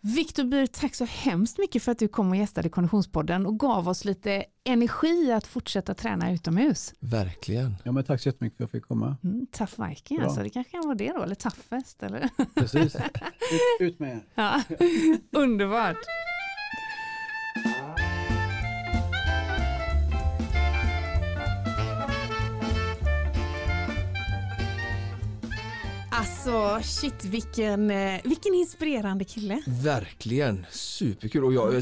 Viktor 0.01 0.45
Byr, 0.45 0.67
tack 0.67 0.95
så 0.95 1.05
hemskt 1.05 1.59
mycket 1.59 1.83
för 1.83 1.93
att 1.93 1.99
du 1.99 2.09
kom 2.09 2.31
och 2.31 2.37
gästade 2.37 2.69
Konditionspodden 2.69 3.47
och 3.47 3.59
gav 3.59 3.89
oss 3.89 4.05
lite 4.05 4.45
energi 4.65 5.33
att 5.33 5.47
fortsätta 5.47 5.95
träna 5.95 6.33
utomhus. 6.33 6.95
Verkligen. 7.01 7.75
Ja, 7.85 7.93
men 7.93 8.05
tack 8.05 8.21
så 8.21 8.29
jättemycket 8.29 8.57
för 8.57 8.65
att 8.65 8.73
jag 8.73 8.81
fick 8.81 8.89
komma. 8.89 9.17
Mm, 9.25 9.47
tough 9.53 9.89
Viking 9.89 10.17
Bra. 10.17 10.27
alltså, 10.27 10.43
det 10.43 10.51
kanske 10.51 10.71
kan 10.71 10.81
vara 10.85 10.95
det 10.95 11.13
då, 11.13 11.23
eller 11.23 11.35
toughest 11.35 12.03
eller? 12.03 12.29
Precis. 12.55 12.95
Ut, 12.97 13.03
ut 13.81 13.99
med 13.99 14.11
er. 14.11 14.21
Ja. 14.35 14.63
Underbart. 15.33 15.97
Alltså 26.53 26.89
shit 27.01 27.25
vilken, 27.25 27.91
eh, 27.91 28.21
vilken 28.25 28.55
inspirerande 28.55 29.25
kille. 29.25 29.63
Verkligen, 29.67 30.67
superkul. 30.71 31.45
Och 31.45 31.53
jag, 31.53 31.75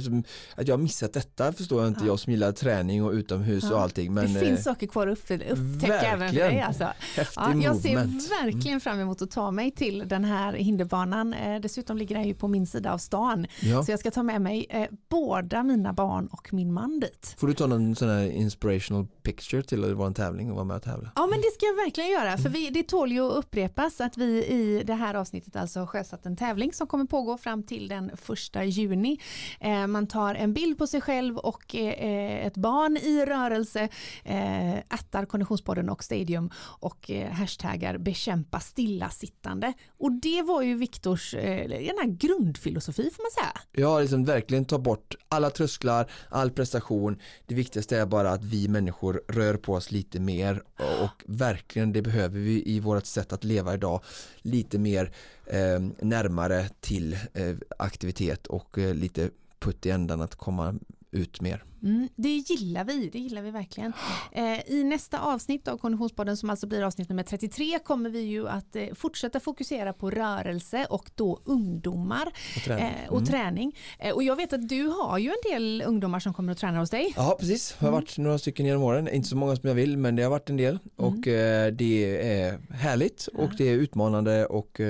att 0.56 0.68
jag 0.68 0.76
har 0.76 0.82
missat 0.82 1.12
detta 1.12 1.52
förstår 1.52 1.80
jag 1.82 1.88
inte, 1.88 2.00
Ja. 2.00 2.06
jag 2.06 2.18
som 2.20 2.32
gillar 2.32 2.52
träning 2.52 3.04
och 3.04 3.12
utomhus 3.12 3.64
och 3.64 3.70
Ja. 3.76 3.82
allting. 3.82 4.14
Men 4.14 4.32
det 4.34 4.40
eh, 4.40 4.46
finns 4.46 4.64
saker 4.64 4.86
kvar 4.86 5.06
att 5.06 5.18
upp- 5.30 5.42
upptäcka 5.50 6.00
även 6.00 6.28
för 6.28 6.36
dig. 6.36 6.60
Alltså. 6.60 6.84
häftig 7.16 7.40
Ja, 7.42 7.54
jag 7.54 7.76
ser 7.76 7.88
movement. 7.88 8.26
Mm. 8.32 8.52
verkligen 8.52 8.80
fram 8.80 9.00
emot 9.00 9.22
att 9.22 9.30
ta 9.30 9.50
mig 9.50 9.70
till 9.70 10.04
den 10.08 10.24
här 10.24 10.52
hinderbanan. 10.52 11.34
Eh, 11.34 11.60
dessutom 11.60 11.96
ligger 11.96 12.14
den 12.14 12.24
ju 12.28 12.34
på 12.34 12.48
min 12.48 12.66
sida 12.66 12.92
av 12.92 12.98
stan. 12.98 13.46
Ja. 13.62 13.82
Så 13.84 13.90
jag 13.90 14.00
ska 14.00 14.10
ta 14.10 14.22
med 14.22 14.42
mig 14.42 14.66
eh, 14.70 14.84
båda 15.08 15.62
mina 15.62 15.92
barn 15.92 16.26
och 16.26 16.52
min 16.52 16.72
man 16.72 17.00
dit. 17.00 17.34
Får 17.38 17.46
du 17.46 17.54
ta 17.54 17.66
någon 17.66 17.96
sån 17.96 18.08
här 18.08 18.30
inspirational 18.30 19.06
picture 19.22 19.62
till 19.62 19.94
vår 19.94 20.10
tävling 20.10 20.50
och 20.50 20.54
vara 20.56 20.64
med 20.64 20.76
och 20.76 20.82
tävla? 20.82 21.10
Ja 21.14 21.26
men 21.26 21.38
det 21.40 21.50
ska 21.54 21.66
jag 21.66 21.74
verkligen 21.84 22.10
göra 22.10 22.28
Mm. 22.28 22.38
för 22.42 22.48
vi, 22.50 22.70
det 22.70 22.82
tål 22.82 23.12
ju 23.12 23.20
att 23.30 23.36
upprepas 23.36 24.00
att 24.00 24.16
vi 24.16 24.44
i 24.56 24.82
det 24.84 24.94
här 24.94 25.14
avsnittet 25.14 25.56
alltså 25.56 25.80
har 25.80 25.86
sjösatt 25.86 26.26
en 26.26 26.36
tävling 26.36 26.72
som 26.72 26.86
kommer 26.86 27.04
pågå 27.04 27.38
fram 27.38 27.62
till 27.62 27.88
den 27.88 28.10
första 28.16 28.64
juni. 28.64 29.20
Eh, 29.60 29.86
man 29.86 30.06
tar 30.06 30.34
en 30.34 30.52
bild 30.52 30.78
på 30.78 30.86
sig 30.86 31.00
själv 31.00 31.36
och 31.36 31.74
eh, 31.74 32.46
ett 32.46 32.56
barn 32.56 32.96
i 32.96 33.24
rörelse, 33.26 33.88
eh, 34.24 34.74
attar 34.88 35.24
Konditionspodden 35.24 35.88
och 35.88 36.04
Stadium 36.04 36.50
och 36.80 37.10
eh, 37.10 37.30
hashtaggar 37.30 37.98
bekämpa 37.98 38.60
stillasittande. 38.60 39.72
Och 39.98 40.12
det 40.12 40.42
var 40.42 40.62
ju 40.62 40.74
Viktors 40.74 41.34
eh, 41.34 41.68
den 41.68 42.16
grundfilosofi 42.16 43.10
får 43.16 43.22
man 43.22 43.30
säga. 43.30 43.60
Ja, 43.72 44.00
liksom 44.00 44.24
verkligen 44.24 44.64
ta 44.64 44.78
bort 44.78 45.14
alla 45.28 45.50
trösklar, 45.50 46.10
all 46.28 46.50
prestation. 46.50 47.18
Det 47.46 47.54
viktigaste 47.54 47.98
är 47.98 48.06
bara 48.06 48.30
att 48.30 48.44
vi 48.44 48.68
människor 48.68 49.22
rör 49.28 49.56
på 49.56 49.72
oss 49.72 49.90
lite 49.90 50.20
mer 50.20 50.62
och 50.76 51.22
verkligen 51.26 51.92
det 51.92 52.02
behöver 52.02 52.38
vi 52.38 52.62
i 52.66 52.80
vårt 52.80 53.06
sätt 53.06 53.32
att 53.32 53.44
leva 53.44 53.74
idag. 53.74 54.00
Lite 54.46 54.78
mer 54.78 55.10
eh, 55.46 55.80
närmare 56.00 56.68
till 56.80 57.12
eh, 57.34 57.56
aktivitet 57.78 58.46
och 58.46 58.78
eh, 58.78 58.94
lite 58.94 59.30
putt 59.58 59.86
i 59.86 59.90
ändan 59.90 60.20
att 60.20 60.34
komma 60.34 60.74
ut 61.10 61.40
mer. 61.40 61.64
Mm, 61.82 62.08
det 62.16 62.28
gillar 62.36 62.84
vi, 62.84 63.08
det 63.12 63.18
gillar 63.18 63.42
vi 63.42 63.50
verkligen. 63.50 63.92
Eh, 64.32 64.70
I 64.70 64.84
nästa 64.84 65.20
avsnitt 65.20 65.68
av 65.68 65.76
Konditionspodden 65.78 66.36
som 66.36 66.50
alltså 66.50 66.66
blir 66.66 66.82
avsnitt 66.82 67.08
nummer 67.08 67.22
33 67.22 67.78
kommer 67.78 68.10
vi 68.10 68.20
ju 68.20 68.48
att 68.48 68.76
eh, 68.76 68.86
fortsätta 68.94 69.40
fokusera 69.40 69.92
på 69.92 70.10
rörelse 70.10 70.86
och 70.90 71.10
då 71.14 71.40
ungdomar 71.44 72.26
Och 72.56 72.62
träning. 72.64 72.84
eh, 73.04 73.08
och 73.10 73.16
Mm. 73.18 73.26
träning. 73.26 73.76
Eh, 73.98 74.14
och 74.14 74.22
jag 74.22 74.36
vet 74.36 74.52
att 74.52 74.68
du 74.68 74.86
har 74.86 75.18
ju 75.18 75.28
en 75.28 75.52
del 75.52 75.82
ungdomar 75.86 76.20
som 76.20 76.34
kommer 76.34 76.52
att 76.52 76.58
träna 76.58 76.78
hos 76.78 76.90
dig. 76.90 77.12
Ja 77.16 77.36
precis, 77.40 77.76
det 77.78 77.84
har 77.86 77.92
varit 77.92 78.18
några 78.18 78.38
stycken 78.38 78.66
genom 78.66 78.82
åren, 78.82 79.08
inte 79.08 79.28
så 79.28 79.36
många 79.36 79.56
som 79.56 79.68
jag 79.68 79.74
vill 79.74 79.96
men 79.98 80.16
det 80.16 80.22
har 80.22 80.30
varit 80.30 80.50
en 80.50 80.56
del 80.56 80.78
och 80.96 81.26
eh, 81.28 81.72
det 81.72 82.20
är 82.40 82.58
härligt 82.72 83.26
och 83.26 83.50
det 83.58 83.64
är 83.68 83.74
utmanande 83.74 84.46
och 84.46 84.80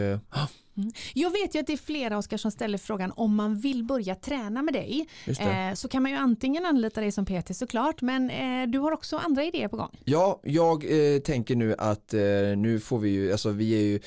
eh, 0.76 0.84
Jag 1.14 1.30
vet 1.30 1.54
ju 1.54 1.58
att 1.60 1.66
det 1.66 1.72
är 1.72 1.76
flera 1.76 2.18
Oskar 2.18 2.36
som 2.36 2.50
ställer 2.50 2.78
frågan 2.78 3.12
om 3.16 3.34
man 3.34 3.60
vill 3.60 3.84
börja 3.84 4.14
träna 4.14 4.62
med 4.62 4.74
dig 4.74 5.06
eh, 5.26 5.74
så 5.74 5.88
kan 5.88 6.02
man 6.02 6.12
ju 6.12 6.18
antingen 6.18 6.66
anlita 6.66 7.00
dig 7.00 7.12
som 7.12 7.24
PT 7.26 7.56
såklart 7.56 8.02
men 8.02 8.30
eh, 8.30 8.68
du 8.68 8.78
har 8.78 8.92
också 8.92 9.16
andra 9.16 9.44
idéer 9.44 9.68
på 9.68 9.76
gång. 9.76 9.90
Ja, 10.04 10.40
jag 10.44 10.84
eh, 11.14 11.20
tänker 11.20 11.56
nu 11.56 11.74
att 11.78 12.14
eh, 12.14 12.20
nu 12.56 12.80
får 12.80 12.98
vi 12.98 13.08
ju, 13.10 13.32
alltså 13.32 13.50
vi 13.50 13.72
är 13.74 13.80
ju, 13.82 14.00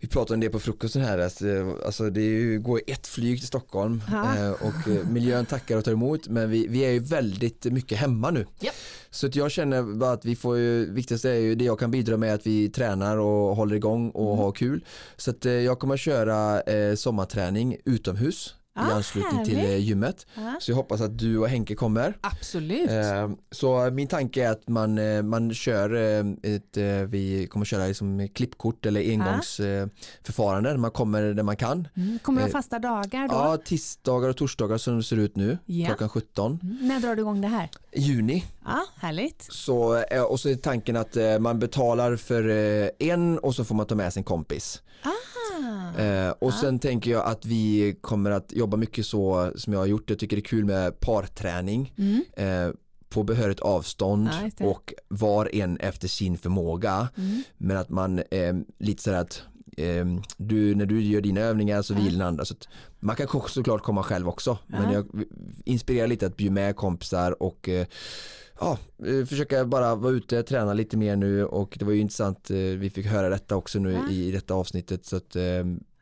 vi 0.00 0.08
pratar 0.08 0.34
om 0.34 0.40
det 0.40 0.50
på 0.50 0.60
frukosten 0.60 1.02
här, 1.02 1.18
alltså, 1.18 1.76
alltså 1.86 2.10
det 2.10 2.20
ju, 2.22 2.60
går 2.60 2.80
ett 2.86 3.06
flyg 3.06 3.38
till 3.38 3.46
Stockholm 3.46 4.02
och 4.60 5.08
miljön 5.10 5.46
tackar 5.46 5.76
och 5.76 5.84
tar 5.84 5.92
emot 5.92 6.28
men 6.28 6.50
vi, 6.50 6.66
vi 6.66 6.84
är 6.84 6.90
ju 6.90 6.98
väldigt 6.98 7.64
mycket 7.64 7.98
hemma 7.98 8.30
nu. 8.30 8.46
Japp. 8.60 8.74
Så 9.10 9.26
att 9.26 9.36
jag 9.36 9.50
känner 9.50 9.82
bara 9.82 10.12
att 10.12 10.24
vi 10.24 10.36
får 10.36 10.58
ju, 10.58 10.92
viktigaste 10.92 11.30
är 11.30 11.34
ju 11.38 11.54
det 11.54 11.64
jag 11.64 11.78
kan 11.78 11.90
bidra 11.90 12.16
med 12.16 12.34
att 12.34 12.46
vi 12.46 12.68
tränar 12.68 13.16
och 13.16 13.56
håller 13.56 13.76
igång 13.76 14.10
och 14.10 14.24
Mm. 14.34 14.38
har 14.44 14.52
kul. 14.52 14.84
Så 15.16 15.30
att 15.30 15.44
jag 15.44 15.78
kommer 15.78 15.94
att 15.94 16.00
köra 16.04 16.60
eh, 16.60 16.94
sommarträning 16.94 17.76
utomhus 17.84 18.54
i 18.76 18.80
Ah, 18.80 18.92
anslutning 18.92 19.44
till 19.44 19.56
härligt. 19.56 19.70
eh, 19.72 19.76
gymmet. 19.88 20.26
Ja. 20.34 20.56
Så 20.60 20.70
jag 20.70 20.76
hoppas 20.76 21.00
att 21.00 21.18
du 21.18 21.38
och 21.38 21.48
Henke 21.48 21.74
kommer. 21.74 22.16
Absolut. 22.20 22.90
Eh, 22.90 23.30
Så 23.50 23.90
min 23.90 24.08
tanke 24.08 24.44
är 24.44 24.50
att 24.50 24.68
man, 24.68 24.98
eh, 24.98 25.22
man 25.22 25.54
kör 25.54 25.94
eh, 25.94 26.54
ett, 26.54 26.76
vi 27.08 27.46
kommer 27.50 27.66
köra 27.66 27.86
liksom 27.86 28.28
klippkort 28.34 28.86
eller 28.86 29.00
engångsförfarande. 29.10 30.76
Man 30.76 30.90
kommer 30.90 31.22
där 31.22 31.42
man 31.42 31.56
kan. 31.56 31.88
Mm. 31.96 32.18
Kommer 32.18 32.42
det 32.44 32.48
fasta 32.50 32.78
dagar 32.78 33.28
då? 33.28 33.34
Ja, 33.34 33.56
tisdagar 33.64 34.28
och 34.28 34.36
torsdagar 34.36 34.78
som 34.78 34.96
det 34.96 35.02
ser 35.04 35.16
ut 35.16 35.36
nu, 35.36 35.58
Ja. 35.66 35.86
klockan 35.86 36.08
17 36.08 36.58
Mm. 36.62 36.88
När 36.88 37.00
drar 37.00 37.14
du 37.16 37.22
igång 37.22 37.40
det 37.40 37.48
här? 37.48 37.70
i 37.92 38.00
juni. 38.00 38.44
Ja, 38.64 38.80
härligt. 38.96 39.46
Så, 39.50 40.04
och 40.28 40.40
så 40.40 40.48
är 40.48 40.54
tanken 40.54 40.96
att 40.96 41.16
man 41.40 41.58
betalar 41.58 42.16
för 42.16 42.48
en 42.98 43.38
och 43.38 43.54
så 43.54 43.64
får 43.64 43.74
man 43.74 43.86
ta 43.86 43.94
med 43.94 44.12
sin 44.12 44.24
kompis. 44.24 44.82
Ah. 45.02 45.10
Eh, 45.98 46.30
och 46.38 46.54
sen 46.54 46.78
tänker 46.78 47.10
jag 47.10 47.24
att 47.26 47.44
vi 47.44 47.96
kommer 48.00 48.30
att 48.30 48.52
jobba 48.52 48.76
mycket 48.76 49.06
så 49.06 49.52
som 49.56 49.72
jag 49.72 49.80
har 49.80 49.86
gjort. 49.86 50.10
Jag 50.10 50.18
tycker 50.18 50.36
det 50.36 50.40
är 50.40 50.44
kul 50.44 50.64
med 50.64 51.00
parträning. 51.00 51.94
Mm. 51.98 52.24
eh, 52.36 52.74
på 53.08 53.22
behörigt 53.22 53.60
avstånd 53.60 54.30
det. 54.56 54.64
och 54.64 54.94
var 55.08 55.54
en 55.54 55.76
efter 55.76 56.08
sin 56.08 56.38
förmåga. 56.38 57.08
Mm. 57.16 57.42
Men 57.56 57.76
att 57.76 57.88
man 57.88 58.18
eh, 58.18 58.54
lite 58.78 59.02
så 59.02 59.10
här 59.10 59.20
att 59.20 59.42
eh, 59.76 60.04
du, 60.36 60.74
när 60.74 60.86
du 60.86 61.02
gör 61.02 61.20
dina 61.20 61.40
övningar 61.40 61.82
så 61.82 61.94
vill 61.94 62.18
den 62.18 62.26
andra. 62.26 62.44
Så 62.44 62.54
man 63.00 63.16
kan 63.16 63.28
såklart 63.48 63.82
komma 63.82 64.02
själv 64.02 64.28
också. 64.28 64.58
Men 64.66 64.92
Ja. 64.92 64.92
jag 64.92 65.24
inspirerar 65.64 66.06
lite 66.06 66.26
att 66.26 66.36
bjuda 66.36 66.54
med 66.54 66.76
kompisar 66.76 67.42
och 67.42 67.68
eh, 67.68 67.86
ja, 68.60 68.78
eh, 69.06 69.24
försöka 69.26 69.64
bara 69.64 69.94
vara 69.94 70.12
ute, 70.12 70.42
träna 70.42 70.72
lite 70.74 70.96
mer 70.96 71.16
nu 71.16 71.44
och 71.44 71.76
det 71.78 71.84
var 71.84 71.92
ju 71.92 72.00
intressant, 72.00 72.50
eh, 72.50 72.56
vi 72.56 72.90
fick 72.90 73.06
höra 73.06 73.28
detta 73.28 73.56
också 73.56 73.78
nu 73.78 73.92
Ja. 73.92 74.10
i 74.10 74.30
detta 74.32 74.54
avsnittet 74.54 75.06
så 75.06 75.16
att 75.16 75.36
eh, 75.36 75.42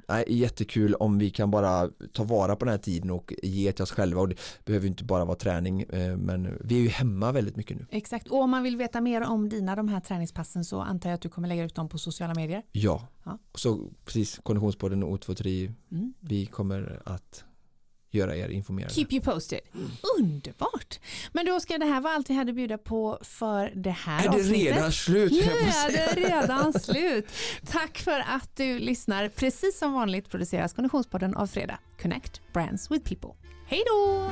Nej, 0.09 0.25
jättekul 0.29 0.95
om 0.95 1.19
vi 1.19 1.31
kan 1.31 1.51
bara 1.51 1.89
ta 2.13 2.25
vara 2.25 2.57
på 2.57 2.65
den 2.65 2.73
här 2.73 2.79
tiden 2.79 3.11
och 3.11 3.33
ge 3.43 3.73
till 3.73 3.83
oss 3.83 3.91
själva 3.93 4.21
och 4.21 4.29
det 4.29 4.37
behöver 4.65 4.87
inte 4.89 5.05
bara 5.05 5.25
vara 5.25 5.37
träning 5.37 5.83
eh, 5.83 6.17
men 6.17 6.59
vi 6.65 6.75
är 6.79 6.81
ju 6.83 6.89
hemma 6.89 7.33
väldigt 7.33 7.57
mycket 7.57 7.77
nu. 7.77 7.87
Exakt, 7.91 8.29
och 8.29 8.41
om 8.43 8.51
man 8.51 8.63
vill 8.63 8.77
veta 8.77 9.01
mer 9.01 9.21
om 9.29 9.49
dina 9.49 9.77
de 9.77 9.89
här 9.89 10.01
träningspassen 10.01 10.65
så 10.65 10.81
antar 10.81 11.11
jag 11.11 11.15
att 11.15 11.21
du 11.21 11.29
kommer 11.29 11.49
lägga 11.49 11.65
ut 11.65 11.75
dem 11.75 11.89
på 11.89 11.99
sociala 11.99 12.35
medier. 12.35 12.63
Ja, 12.73 13.09
Ja. 13.25 13.39
så 13.55 13.91
precis 14.05 14.41
Konditionspodden 14.43 15.03
och 15.03 15.19
O23 15.25 15.73
Mm. 15.93 16.15
vi 16.21 16.47
kommer 16.47 17.03
att 17.05 17.45
göra 18.15 18.37
er 18.37 18.49
informerade. 18.49 18.95
Keep 18.95 19.07
you 19.11 19.21
posted. 19.23 19.61
Underbart. 20.19 21.01
Men 21.33 21.47
då 21.47 21.61
ska 21.61 21.79
det 21.79 21.85
här 21.87 22.01
vara 22.01 22.15
allt 22.15 22.31
vi 22.31 22.35
hade 22.35 22.51
att 22.51 22.57
bjuda 22.57 22.79
på 22.79 23.19
för 23.23 23.73
det 23.75 23.91
här 23.91 24.19
är 24.19 24.23
det 24.31 24.37
avsnittet. 24.37 24.77
redan 24.77 24.93
slut? 24.93 25.33
Nu 25.33 25.39
är 25.41 25.93
det 25.93 26.29
redan 26.29 26.73
slut. 26.81 27.27
Tack 27.71 27.99
för 27.99 28.21
att 28.29 28.57
du 28.57 28.79
lyssnar. 28.79 29.29
Precis 29.29 29.79
som 29.79 29.93
vanligt 29.93 30.31
produceras 30.31 30.73
Konditionspodden 30.73 31.35
av 31.37 31.47
Fredag. 31.47 31.79
Connect 32.03 32.41
Brands 32.53 32.91
with 32.91 33.09
People. 33.09 33.31
Hej 33.67 33.83
då! 33.87 34.31